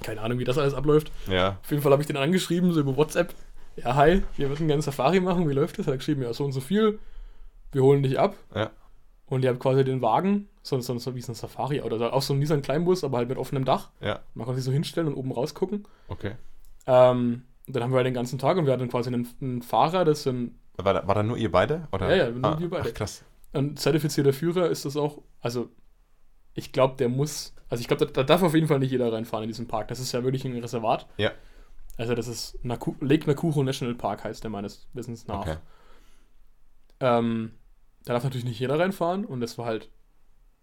Keine 0.03 0.21
Ahnung, 0.21 0.39
wie 0.39 0.43
das 0.43 0.57
alles 0.57 0.73
abläuft. 0.73 1.11
Ja. 1.27 1.59
Auf 1.63 1.71
jeden 1.71 1.81
Fall 1.81 1.91
habe 1.91 2.01
ich 2.01 2.07
den 2.07 2.17
angeschrieben, 2.17 2.71
so 2.73 2.79
über 2.81 2.97
WhatsApp. 2.97 3.33
Ja, 3.75 3.95
hi, 3.95 4.23
wir 4.37 4.49
würden 4.49 4.67
gerne 4.67 4.81
Safari 4.81 5.19
machen, 5.19 5.49
wie 5.49 5.53
läuft 5.53 5.79
das? 5.79 5.87
Er 5.87 5.93
hat 5.93 5.99
geschrieben, 5.99 6.21
ja, 6.21 6.33
so 6.33 6.45
und 6.45 6.53
so 6.53 6.61
viel. 6.61 6.99
Wir 7.71 7.83
holen 7.83 8.03
dich 8.03 8.17
ab. 8.17 8.35
Ja. 8.53 8.71
Und 9.27 9.43
ihr 9.43 9.49
habt 9.49 9.59
quasi 9.59 9.83
den 9.83 10.01
Wagen, 10.01 10.47
so, 10.61 10.79
so, 10.79 10.97
so 10.97 11.15
wie 11.15 11.21
so 11.21 11.31
ein 11.31 11.35
Safari, 11.35 11.81
oder 11.81 11.97
so, 11.97 12.05
auch 12.09 12.21
so 12.21 12.33
ein 12.33 12.39
Nissan 12.39 12.61
Kleinbus, 12.61 13.03
aber 13.03 13.17
halt 13.17 13.27
mit 13.27 13.37
offenem 13.37 13.65
Dach. 13.65 13.89
Ja. 13.99 14.19
Man 14.33 14.45
kann 14.45 14.55
sich 14.55 14.63
so 14.63 14.71
hinstellen 14.71 15.07
und 15.09 15.15
oben 15.15 15.31
rausgucken. 15.31 15.85
Okay. 16.07 16.33
Ähm, 16.87 17.43
und 17.67 17.75
dann 17.75 17.83
haben 17.83 17.91
wir 17.91 17.97
halt 17.97 18.05
den 18.05 18.13
ganzen 18.13 18.37
Tag 18.39 18.57
und 18.57 18.65
wir 18.65 18.73
hatten 18.73 18.87
quasi 18.87 19.09
einen, 19.09 19.27
einen 19.41 19.61
Fahrer, 19.61 20.05
das 20.05 20.23
sind 20.23 20.55
War 20.77 20.93
da, 20.93 21.07
war 21.07 21.15
da 21.15 21.23
nur 21.23 21.37
ihr 21.37 21.51
beide? 21.51 21.87
Oder? 21.91 22.15
Ja, 22.15 22.25
ja, 22.25 22.31
nur 22.31 22.59
wir 22.59 22.69
beide. 22.69 22.89
Ach, 22.89 22.93
krass. 22.93 23.23
ein 23.53 23.75
zertifizierter 23.75 24.33
Führer, 24.33 24.69
ist 24.69 24.85
das 24.85 24.95
auch. 24.95 25.21
Also, 25.41 25.69
ich 26.53 26.71
glaube, 26.71 26.95
der 26.97 27.09
muss. 27.09 27.53
Also, 27.69 27.81
ich 27.81 27.87
glaube, 27.87 28.05
da, 28.05 28.11
da 28.11 28.23
darf 28.23 28.43
auf 28.43 28.53
jeden 28.53 28.67
Fall 28.67 28.79
nicht 28.79 28.91
jeder 28.91 29.11
reinfahren 29.11 29.43
in 29.43 29.49
diesen 29.49 29.67
Park. 29.67 29.87
Das 29.87 29.99
ist 29.99 30.11
ja 30.11 30.23
wirklich 30.23 30.45
ein 30.45 30.57
Reservat. 30.57 31.07
Ja. 31.17 31.31
Also, 31.97 32.15
das 32.15 32.27
ist 32.27 32.59
Naku 32.63 32.95
Lake 32.99 33.27
Nakuru 33.27 33.63
National 33.63 33.95
Park, 33.95 34.23
heißt 34.23 34.43
der 34.43 34.51
meines 34.51 34.87
Wissens 34.93 35.27
nach. 35.27 35.41
Okay. 35.41 35.57
Ähm, 36.99 37.51
da 38.03 38.13
darf 38.13 38.23
natürlich 38.23 38.45
nicht 38.45 38.59
jeder 38.59 38.79
reinfahren 38.79 39.25
und 39.25 39.41
das 39.41 39.57
war 39.57 39.65
halt 39.65 39.89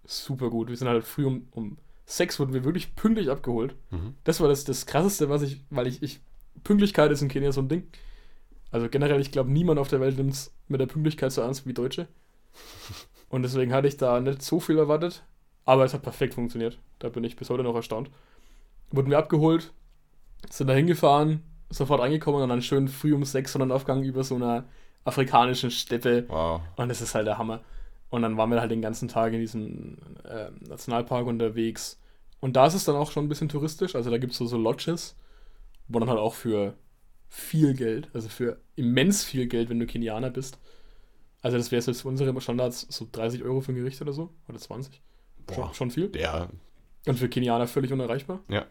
super 0.04 0.50
gut. 0.50 0.68
Wir 0.68 0.76
sind 0.76 0.88
halt 0.88 1.04
früh 1.04 1.26
um, 1.26 1.48
um 1.50 1.78
sechs 2.04 2.38
wurden 2.38 2.52
wir 2.52 2.64
wirklich 2.64 2.94
pünktlich 2.94 3.30
abgeholt. 3.30 3.76
Mhm. 3.90 4.14
Das 4.24 4.40
war 4.40 4.48
das, 4.48 4.64
das 4.64 4.86
krasseste, 4.86 5.28
was 5.28 5.42
ich, 5.42 5.64
weil 5.70 5.86
ich, 5.86 6.02
ich, 6.02 6.20
Pünktlichkeit 6.64 7.10
ist 7.10 7.22
in 7.22 7.28
Kenia 7.28 7.52
so 7.52 7.60
ein 7.60 7.68
Ding. 7.68 7.88
Also 8.70 8.88
generell, 8.88 9.20
ich 9.20 9.32
glaube, 9.32 9.50
niemand 9.50 9.78
auf 9.78 9.88
der 9.88 10.00
Welt 10.00 10.16
nimmt 10.16 10.32
es 10.32 10.54
mit 10.68 10.80
der 10.80 10.86
Pünktlichkeit 10.86 11.32
so 11.32 11.42
ernst 11.42 11.66
wie 11.66 11.74
Deutsche. 11.74 12.08
Und 13.28 13.42
deswegen 13.42 13.72
hatte 13.72 13.88
ich 13.88 13.96
da 13.96 14.20
nicht 14.20 14.42
so 14.42 14.60
viel 14.60 14.78
erwartet, 14.78 15.24
aber 15.64 15.84
es 15.84 15.94
hat 15.94 16.02
perfekt 16.02 16.34
funktioniert. 16.34 16.78
Da 16.98 17.08
bin 17.08 17.24
ich 17.24 17.36
bis 17.36 17.50
heute 17.50 17.62
noch 17.62 17.74
erstaunt. 17.74 18.10
Wurden 18.90 19.10
wir 19.10 19.18
abgeholt, 19.18 19.72
sind 20.50 20.66
da 20.66 20.74
hingefahren, 20.74 21.42
sofort 21.70 22.00
reingekommen 22.00 22.42
und 22.42 22.48
dann 22.48 22.62
schön 22.62 22.88
früh 22.88 23.14
um 23.14 23.24
sechs 23.24 23.52
Sonnenaufgang 23.52 24.02
über 24.02 24.24
so 24.24 24.36
einer 24.36 24.64
afrikanischen 25.04 25.70
Steppe. 25.70 26.26
Wow. 26.28 26.60
Und 26.76 26.88
das 26.88 27.00
ist 27.00 27.14
halt 27.14 27.26
der 27.26 27.38
Hammer. 27.38 27.60
Und 28.10 28.22
dann 28.22 28.36
waren 28.36 28.50
wir 28.50 28.60
halt 28.60 28.70
den 28.70 28.82
ganzen 28.82 29.08
Tag 29.08 29.32
in 29.32 29.40
diesem 29.40 29.96
äh, 30.24 30.50
Nationalpark 30.68 31.26
unterwegs. 31.26 31.98
Und 32.40 32.56
da 32.56 32.66
ist 32.66 32.74
es 32.74 32.84
dann 32.84 32.96
auch 32.96 33.10
schon 33.10 33.24
ein 33.24 33.28
bisschen 33.28 33.48
touristisch. 33.48 33.94
Also 33.94 34.10
da 34.10 34.18
gibt 34.18 34.32
es 34.32 34.38
so, 34.38 34.46
so 34.46 34.58
Lodges, 34.58 35.16
wo 35.88 35.98
dann 35.98 36.10
halt 36.10 36.18
auch 36.18 36.34
für 36.34 36.74
viel 37.28 37.72
Geld, 37.72 38.10
also 38.12 38.28
für 38.28 38.60
immens 38.76 39.24
viel 39.24 39.46
Geld, 39.46 39.70
wenn 39.70 39.78
du 39.78 39.86
Kenianer 39.86 40.28
bist. 40.28 40.58
Also 41.40 41.56
das 41.56 41.70
wäre 41.72 41.82
jetzt 41.82 42.02
für 42.02 42.08
unsere 42.08 42.38
Standards 42.40 42.86
so 42.90 43.08
30 43.10 43.42
Euro 43.42 43.62
für 43.62 43.72
ein 43.72 43.76
Gericht 43.76 44.00
oder 44.02 44.12
so. 44.12 44.30
Oder 44.48 44.58
20. 44.58 45.00
Boah. 45.46 45.54
Schon, 45.54 45.74
schon 45.74 45.90
viel. 45.90 46.08
Der, 46.08 46.48
Und 47.06 47.18
für 47.18 47.28
Kenianer 47.28 47.66
völlig 47.66 47.92
unerreichbar. 47.92 48.40
ja. 48.48 48.66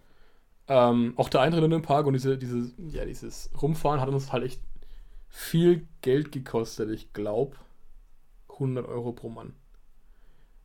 Ähm, 0.73 1.14
auch 1.18 1.27
der 1.27 1.41
Eintritt 1.41 1.64
in 1.65 1.72
den 1.72 1.81
Park 1.81 2.06
und 2.06 2.14
diese, 2.14 2.38
diese, 2.38 2.72
ja, 2.77 3.03
dieses 3.03 3.49
Rumfahren 3.61 3.99
hat 3.99 4.07
uns 4.07 4.31
halt 4.31 4.45
echt 4.45 4.61
viel 5.27 5.85
Geld 6.02 6.31
gekostet. 6.31 6.89
Ich 6.91 7.11
glaube 7.11 7.57
100 8.53 8.88
Euro 8.88 9.11
pro 9.11 9.27
Mann. 9.30 9.53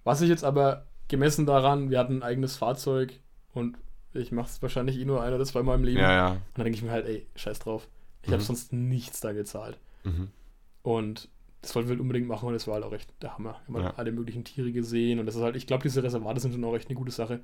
Was 0.05 0.21
ich 0.21 0.29
jetzt 0.29 0.45
aber 0.45 0.87
gemessen 1.09 1.45
daran, 1.45 1.91
wir 1.91 1.99
hatten 1.99 2.19
ein 2.19 2.23
eigenes 2.23 2.57
Fahrzeug 2.57 3.19
und 3.53 3.79
ich 4.13 4.31
mache 4.31 4.47
es 4.49 4.63
wahrscheinlich 4.63 4.97
eh 4.99 5.05
nur 5.05 5.23
ein 5.23 5.35
oder 5.35 5.45
zweimal 5.45 5.77
im 5.77 5.83
Leben. 5.85 5.99
Ja, 6.01 6.13
ja. 6.13 6.29
Und 6.33 6.41
dann 6.55 6.65
denke 6.65 6.77
ich 6.79 6.85
mir 6.85 6.93
halt, 6.93 7.07
ey, 7.07 7.27
scheiß 7.35 7.59
drauf. 7.59 7.89
Ich 8.23 8.29
Mhm. 8.29 8.35
habe 8.35 8.43
sonst 8.45 8.73
nichts 8.73 9.21
da 9.21 9.33
gezahlt. 9.33 9.79
Mhm. 10.05 10.29
Und 10.83 11.29
das 11.63 11.75
wollten 11.75 11.89
wir 11.89 12.01
unbedingt 12.01 12.29
machen 12.29 12.47
und 12.47 12.53
das 12.55 12.69
war 12.69 12.75
halt 12.75 12.85
auch 12.85 12.93
echt 12.93 13.13
der 13.23 13.35
Hammer. 13.37 13.61
Wir 13.67 13.75
haben 13.75 13.81
Ja. 13.83 13.89
halt 13.89 13.99
alle 13.99 14.13
möglichen 14.13 14.45
Tiere 14.45 14.71
gesehen 14.71 15.19
und 15.19 15.27
das 15.27 15.35
ist 15.35 15.43
halt, 15.43 15.57
ich 15.57 15.67
glaube, 15.67 15.83
diese 15.83 16.03
Reservate 16.05 16.39
sind 16.39 16.53
schon 16.53 16.63
auch 16.65 16.77
echt 16.77 16.89
eine 16.89 16.95
gute 16.97 17.11
Sache. 17.11 17.41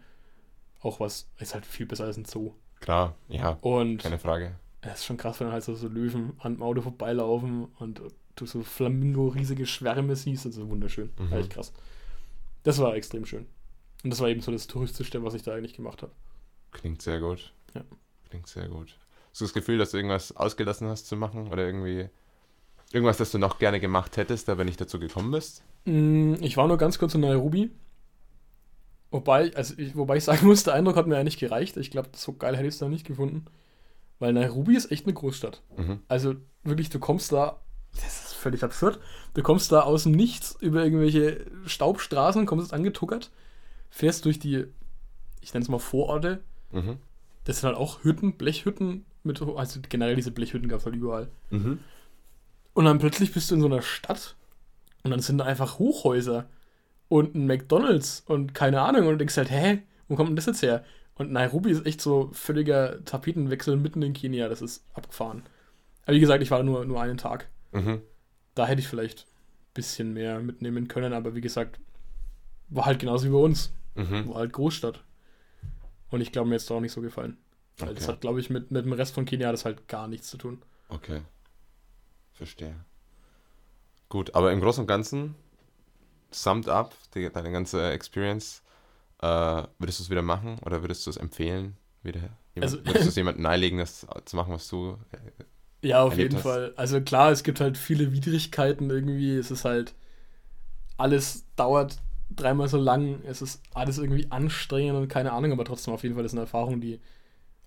Auch 0.82 1.00
was, 1.00 1.28
ist 1.38 1.54
halt 1.54 1.64
viel 1.66 1.86
besser 1.86 2.04
als 2.04 2.16
ein 2.16 2.24
Zoo. 2.24 2.52
Klar, 2.80 3.14
ja, 3.28 3.50
Und 3.60 3.98
keine 3.98 4.18
Frage. 4.18 4.56
es 4.80 4.94
ist 5.00 5.04
schon 5.04 5.16
krass, 5.16 5.38
wenn 5.40 5.52
halt 5.52 5.62
so, 5.64 5.74
so 5.74 5.86
Löwen 5.88 6.32
an 6.40 6.54
dem 6.54 6.62
Auto 6.62 6.80
vorbeilaufen 6.82 7.66
und 7.78 8.00
du 8.34 8.46
so 8.46 8.62
Flamingo-riesige 8.62 9.66
Schwärme 9.66 10.16
siehst. 10.16 10.44
Das 10.46 10.56
ist 10.56 10.68
wunderschön. 10.68 11.10
Mhm. 11.18 11.32
Echt 11.32 11.50
krass. 11.50 11.72
Das 12.64 12.78
war 12.78 12.94
extrem 12.96 13.24
schön. 13.26 13.46
Und 14.02 14.10
das 14.10 14.20
war 14.20 14.28
eben 14.28 14.40
so 14.40 14.50
das 14.50 14.66
Touristischste, 14.66 15.22
was 15.22 15.34
ich 15.34 15.42
da 15.42 15.54
eigentlich 15.54 15.74
gemacht 15.74 16.02
habe. 16.02 16.12
Klingt 16.72 17.00
sehr 17.02 17.20
gut. 17.20 17.52
Ja. 17.74 17.82
Klingt 18.30 18.48
sehr 18.48 18.68
gut. 18.68 18.96
Hast 19.30 19.40
du 19.40 19.44
das 19.44 19.54
Gefühl, 19.54 19.78
dass 19.78 19.92
du 19.92 19.98
irgendwas 19.98 20.34
ausgelassen 20.36 20.88
hast 20.88 21.06
zu 21.06 21.16
machen 21.16 21.48
oder 21.52 21.64
irgendwie 21.64 22.08
irgendwas, 22.92 23.18
das 23.18 23.30
du 23.30 23.38
noch 23.38 23.58
gerne 23.58 23.78
gemacht 23.78 24.16
hättest, 24.16 24.48
aber 24.48 24.64
nicht 24.64 24.80
dazu 24.80 24.98
gekommen 24.98 25.30
bist? 25.30 25.62
Mm, 25.84 26.34
Ich 26.40 26.56
war 26.56 26.66
nur 26.66 26.78
ganz 26.78 26.98
kurz 26.98 27.14
in 27.14 27.20
Nairobi. 27.20 27.70
Wobei, 29.12 29.54
also 29.54 29.74
ich, 29.76 29.94
wobei 29.94 30.16
ich 30.16 30.24
sagen 30.24 30.46
muss, 30.46 30.64
der 30.64 30.74
Eindruck 30.74 30.96
hat 30.96 31.06
mir 31.06 31.16
eigentlich 31.18 31.38
gereicht. 31.38 31.76
Ich 31.76 31.90
glaube, 31.90 32.08
so 32.14 32.32
geil 32.32 32.56
hätte 32.56 32.66
ich 32.66 32.74
es 32.74 32.78
da 32.80 32.88
nicht 32.88 33.06
gefunden. 33.06 33.44
Weil 34.18 34.32
Nairobi 34.32 34.74
ist 34.74 34.90
echt 34.90 35.04
eine 35.06 35.14
Großstadt. 35.14 35.62
Mhm. 35.76 36.00
Also 36.08 36.34
wirklich, 36.64 36.90
du 36.90 36.98
kommst 36.98 37.30
da, 37.32 37.60
das 37.94 38.24
ist 38.26 38.34
völlig 38.34 38.62
absurd, 38.64 38.98
du 39.34 39.42
kommst 39.42 39.70
da 39.70 39.80
aus 39.82 40.04
dem 40.04 40.12
Nichts 40.12 40.56
über 40.60 40.82
irgendwelche 40.82 41.44
Staubstraßen, 41.66 42.46
kommst 42.46 42.72
angetuckert, 42.72 43.30
fährst 43.90 44.24
durch 44.24 44.38
die, 44.38 44.64
ich 45.40 45.52
nenne 45.52 45.62
es 45.62 45.68
mal 45.68 45.78
Vororte, 45.78 46.40
Mhm. 46.70 46.96
das 47.44 47.60
sind 47.60 47.66
halt 47.68 47.76
auch 47.76 48.02
Hütten, 48.02 48.38
Blechhütten, 48.38 49.04
mit, 49.24 49.42
also 49.42 49.80
generell 49.88 50.16
diese 50.16 50.30
Blechhütten 50.30 50.68
gab 50.68 50.78
es 50.80 50.86
halt 50.86 50.96
überall. 50.96 51.28
Mhm. 51.50 51.80
Und 52.72 52.84
dann 52.86 52.98
plötzlich 52.98 53.32
bist 53.34 53.50
du 53.50 53.56
in 53.56 53.60
so 53.60 53.66
einer 53.66 53.82
Stadt 53.82 54.36
und 55.02 55.10
dann 55.10 55.20
sind 55.20 55.36
da 55.38 55.44
einfach 55.44 55.78
Hochhäuser 55.78 56.46
und 57.18 57.34
ein 57.34 57.46
McDonalds 57.46 58.20
und 58.26 58.54
keine 58.54 58.80
Ahnung 58.80 59.02
und 59.06 59.12
du 59.12 59.16
denkst 59.18 59.36
halt, 59.36 59.50
hä, 59.50 59.82
wo 60.08 60.16
kommt 60.16 60.30
denn 60.30 60.36
das 60.36 60.46
jetzt 60.46 60.62
her? 60.62 60.84
Und 61.14 61.30
Nairobi 61.30 61.70
ist 61.70 61.84
echt 61.86 62.00
so 62.00 62.30
völliger 62.32 63.04
Tapetenwechsel 63.04 63.76
mitten 63.76 64.02
in 64.02 64.14
Kenia, 64.14 64.48
das 64.48 64.62
ist 64.62 64.84
abgefahren. 64.94 65.42
Aber 66.04 66.14
wie 66.16 66.20
gesagt, 66.20 66.42
ich 66.42 66.50
war 66.50 66.62
nur, 66.62 66.84
nur 66.84 67.00
einen 67.00 67.18
Tag. 67.18 67.48
Mhm. 67.72 68.00
Da 68.54 68.66
hätte 68.66 68.80
ich 68.80 68.88
vielleicht 68.88 69.20
ein 69.26 69.74
bisschen 69.74 70.12
mehr 70.14 70.40
mitnehmen 70.40 70.88
können, 70.88 71.12
aber 71.12 71.34
wie 71.34 71.40
gesagt, 71.40 71.80
war 72.68 72.86
halt 72.86 72.98
genauso 72.98 73.26
wie 73.26 73.32
bei 73.32 73.38
uns. 73.38 73.72
Mhm. 73.94 74.28
War 74.28 74.36
halt 74.36 74.52
Großstadt. 74.52 75.04
Und 76.10 76.20
ich 76.22 76.32
glaube, 76.32 76.48
mir 76.48 76.54
jetzt 76.56 76.70
auch 76.70 76.80
nicht 76.80 76.92
so 76.92 77.02
gefallen. 77.02 77.36
Weil 77.78 77.94
das 77.94 78.04
Okay. 78.04 78.12
hat, 78.12 78.20
glaube 78.22 78.40
ich, 78.40 78.50
mit, 78.50 78.70
mit 78.70 78.84
dem 78.84 78.92
Rest 78.92 79.14
von 79.14 79.24
Kenia 79.24 79.50
das 79.50 79.64
halt 79.64 79.86
gar 79.88 80.08
nichts 80.08 80.28
zu 80.28 80.38
tun. 80.38 80.62
Okay. 80.88 81.20
Verstehe. 82.32 82.74
Gut, 84.08 84.34
aber 84.34 84.52
im 84.52 84.60
Großen 84.60 84.82
und 84.82 84.86
Ganzen, 84.88 85.34
summed 86.34 86.68
up, 86.68 86.94
die, 87.14 87.30
deine 87.30 87.52
ganze 87.52 87.90
Experience, 87.92 88.62
äh, 89.20 89.26
würdest 89.78 89.98
du 90.00 90.04
es 90.04 90.10
wieder 90.10 90.22
machen 90.22 90.58
oder 90.64 90.82
würdest 90.82 91.06
du 91.06 91.10
es 91.10 91.16
empfehlen? 91.16 91.76
Wieder? 92.02 92.20
Jemand, 92.54 92.72
Also- 92.72 92.78
würdest 92.84 93.04
du 93.04 93.08
es 93.10 93.16
jemandem 93.16 93.42
nahelegen, 93.44 93.78
das 93.78 94.06
zu 94.24 94.36
machen, 94.36 94.52
was 94.52 94.68
du. 94.68 94.98
äh, 95.12 95.88
Ja, 95.88 96.02
auf 96.02 96.16
jeden 96.16 96.34
hast. 96.36 96.42
Fall. 96.42 96.72
Also 96.76 97.00
klar, 97.00 97.30
es 97.32 97.42
gibt 97.42 97.60
halt 97.60 97.76
viele 97.78 98.12
Widrigkeiten 98.12 98.90
irgendwie. 98.90 99.36
Es 99.36 99.50
ist 99.50 99.64
halt, 99.64 99.94
alles 100.96 101.44
dauert 101.56 101.96
dreimal 102.30 102.68
so 102.68 102.76
lang. 102.78 103.22
Es 103.24 103.42
ist 103.42 103.60
alles 103.74 103.98
irgendwie 103.98 104.30
anstrengend 104.30 104.96
und 104.96 105.08
keine 105.08 105.32
Ahnung, 105.32 105.52
aber 105.52 105.64
trotzdem 105.64 105.94
auf 105.94 106.02
jeden 106.02 106.14
Fall 106.14 106.24
ist 106.24 106.32
eine 106.32 106.42
Erfahrung, 106.42 106.80
die 106.80 107.00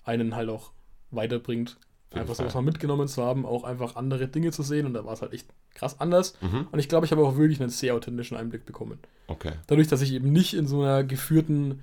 einen 0.04 0.36
halt 0.36 0.50
auch 0.50 0.72
weiterbringt. 1.12 1.78
Einfach 2.12 2.30
so 2.30 2.36
Fall. 2.36 2.46
was 2.48 2.54
mal 2.56 2.62
mitgenommen 2.62 3.08
zu 3.08 3.24
haben, 3.24 3.46
auch 3.46 3.64
einfach 3.66 3.96
andere 3.98 4.28
Dinge 4.28 4.52
zu 4.52 4.64
sehen 4.64 4.86
und 4.86 4.94
da 4.94 5.04
war 5.04 5.14
es 5.14 5.22
halt 5.22 5.34
echt 5.34 5.48
krass 5.74 6.00
anders. 6.00 6.38
Mhm. 6.42 6.68
Und 6.72 6.80
ich 6.80 6.88
glaube, 6.88 7.06
ich 7.06 7.12
habe 7.12 7.22
auch 7.24 7.36
wirklich 7.36 7.60
einen 7.60 7.70
sehr 7.70 7.94
authentischen 7.94 8.38
Einblick 8.38 8.66
bekommen. 8.66 9.00
Okay. 9.28 9.52
Dadurch, 9.68 9.88
dass 9.90 10.02
ich 10.02 10.14
eben 10.14 10.32
nicht 10.32 10.54
in 10.54 10.66
so 10.68 10.82
einer 10.82 11.04
geführten, 11.04 11.82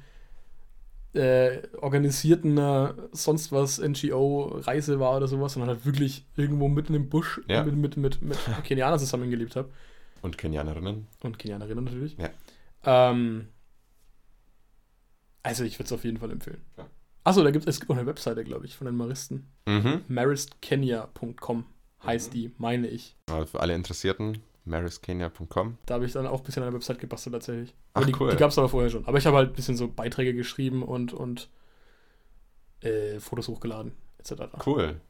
äh, 1.15 1.59
organisierten, 1.79 2.57
äh, 2.57 2.95
sonst 3.13 3.53
was 3.53 3.79
NGO-Reise 3.79 4.99
war 4.99 5.15
oder 5.17 5.29
sowas, 5.29 5.53
sondern 5.53 5.69
halt 5.69 5.85
wirklich 5.85 6.25
irgendwo 6.37 6.69
mitten 6.69 6.95
im 6.95 7.11
Busch 7.11 7.41
Ja. 7.49 7.65
mit, 7.65 7.77
mit, 7.77 7.97
mit, 7.99 8.23
mit 8.23 8.39
Kenianern 8.65 8.99
zusammengelebt 8.99 9.55
habe. 9.57 9.69
Und 10.23 10.39
Kenianerinnen? 10.39 11.07
Und 11.23 11.39
Kenianerinnen 11.39 11.85
natürlich. 11.85 12.17
Ja. 12.17 12.31
Ähm, 12.85 13.49
also 15.43 15.65
ich 15.65 15.79
würde 15.79 15.87
es 15.87 15.93
auf 15.93 16.05
jeden 16.05 16.17
Fall 16.19 16.31
empfehlen. 16.31 16.63
Ja. 16.79 16.87
Achso, 17.25 17.43
da 17.45 17.51
gibt 17.51 17.69
es 17.69 17.79
gibt 17.79 17.91
auch 17.91 17.97
eine 17.97 18.07
Webseite, 18.07 18.43
glaube 18.45 18.67
ich, 18.67 18.77
von 18.77 18.87
den 18.87 18.97
Maristen. 18.97 19.47
Mhm. 19.67 20.03
maristkenya.com 20.09 21.65
heißt 22.05 22.35
die, 22.35 22.51
meine 22.59 22.89
ich. 22.89 23.17
Also 23.31 23.47
für 23.47 23.61
alle 23.61 23.75
Interessierten, 23.75 24.39
mariskenia.com. 24.65 25.79
Da 25.87 25.95
habe 25.95 26.07
ich 26.07 26.13
dann 26.13 26.27
auch 26.27 26.41
ein 26.41 26.45
bisschen 26.45 26.63
an 26.63 26.71
der 26.71 26.75
Website 26.75 26.99
gebastelt 26.99 27.35
tatsächlich. 27.35 27.75
Ach, 27.95 28.05
die, 28.05 28.15
cool. 28.19 28.31
die 28.31 28.37
gab 28.37 28.51
es 28.51 28.59
aber 28.59 28.69
vorher 28.69 28.91
schon. 28.91 29.07
Aber 29.07 29.19
ich 29.19 29.27
habe 29.27 29.37
halt 29.37 29.51
ein 29.51 29.55
bisschen 29.55 29.77
so 29.77 29.89
Beiträge 29.89 30.35
geschrieben 30.35 30.83
und, 30.83 31.13
und 31.13 31.49
äh, 32.81 33.21
Fotos 33.21 33.49
hochgeladen, 33.49 33.93
etc. 34.19 34.43
Cool. 34.67 35.01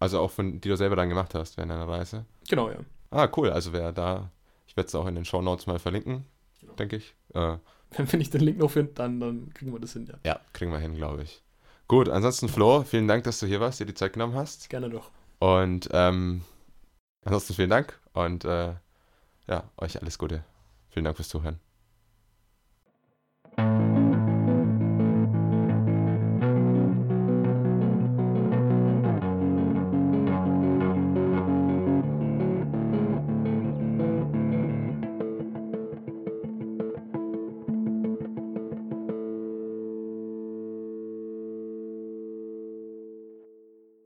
Also 0.00 0.20
auch 0.20 0.30
von, 0.30 0.60
die 0.60 0.68
du 0.68 0.76
selber 0.76 0.96
dann 0.96 1.08
gemacht 1.08 1.34
hast 1.34 1.56
während 1.56 1.72
deiner 1.72 1.88
Reise. 1.88 2.24
Genau, 2.48 2.70
ja. 2.70 2.78
Ah, 3.10 3.28
cool. 3.36 3.50
Also 3.50 3.72
wer 3.72 3.92
da, 3.92 4.30
ich 4.66 4.76
werde 4.76 4.88
es 4.88 4.94
auch 4.94 5.06
in 5.06 5.14
den 5.14 5.24
Show 5.24 5.42
Notes 5.42 5.66
mal 5.66 5.78
verlinken, 5.78 6.24
Genau. 6.60 6.72
denke 6.74 6.96
ich. 6.96 7.14
Äh, 7.34 7.58
Wenn 8.10 8.20
ich 8.20 8.30
den 8.30 8.40
Link 8.40 8.58
noch 8.58 8.70
finde, 8.70 8.92
dann, 8.94 9.20
dann 9.20 9.52
kriegen 9.54 9.72
wir 9.72 9.80
das 9.80 9.92
hin, 9.92 10.06
ja. 10.06 10.18
ja, 10.24 10.40
kriegen 10.52 10.72
wir 10.72 10.78
hin, 10.78 10.94
glaube 10.94 11.22
ich. 11.22 11.42
Gut, 11.86 12.08
ansonsten 12.08 12.48
Flo, 12.48 12.82
vielen 12.82 13.08
Dank, 13.08 13.24
dass 13.24 13.40
du 13.40 13.46
hier 13.46 13.60
warst, 13.60 13.80
dir 13.80 13.86
die 13.86 13.94
Zeit 13.94 14.14
genommen 14.14 14.34
hast. 14.34 14.70
Gerne 14.70 14.88
doch. 14.88 15.10
Und 15.38 15.88
ähm, 15.92 16.42
ansonsten 17.24 17.54
vielen 17.54 17.70
Dank 17.70 17.98
und 18.14 18.44
äh, 18.44 18.74
ja, 19.46 19.64
euch 19.76 20.00
alles 20.00 20.18
Gute. 20.18 20.44
Vielen 20.88 21.04
Dank 21.04 21.16
fürs 21.16 21.28
Zuhören. 21.28 21.63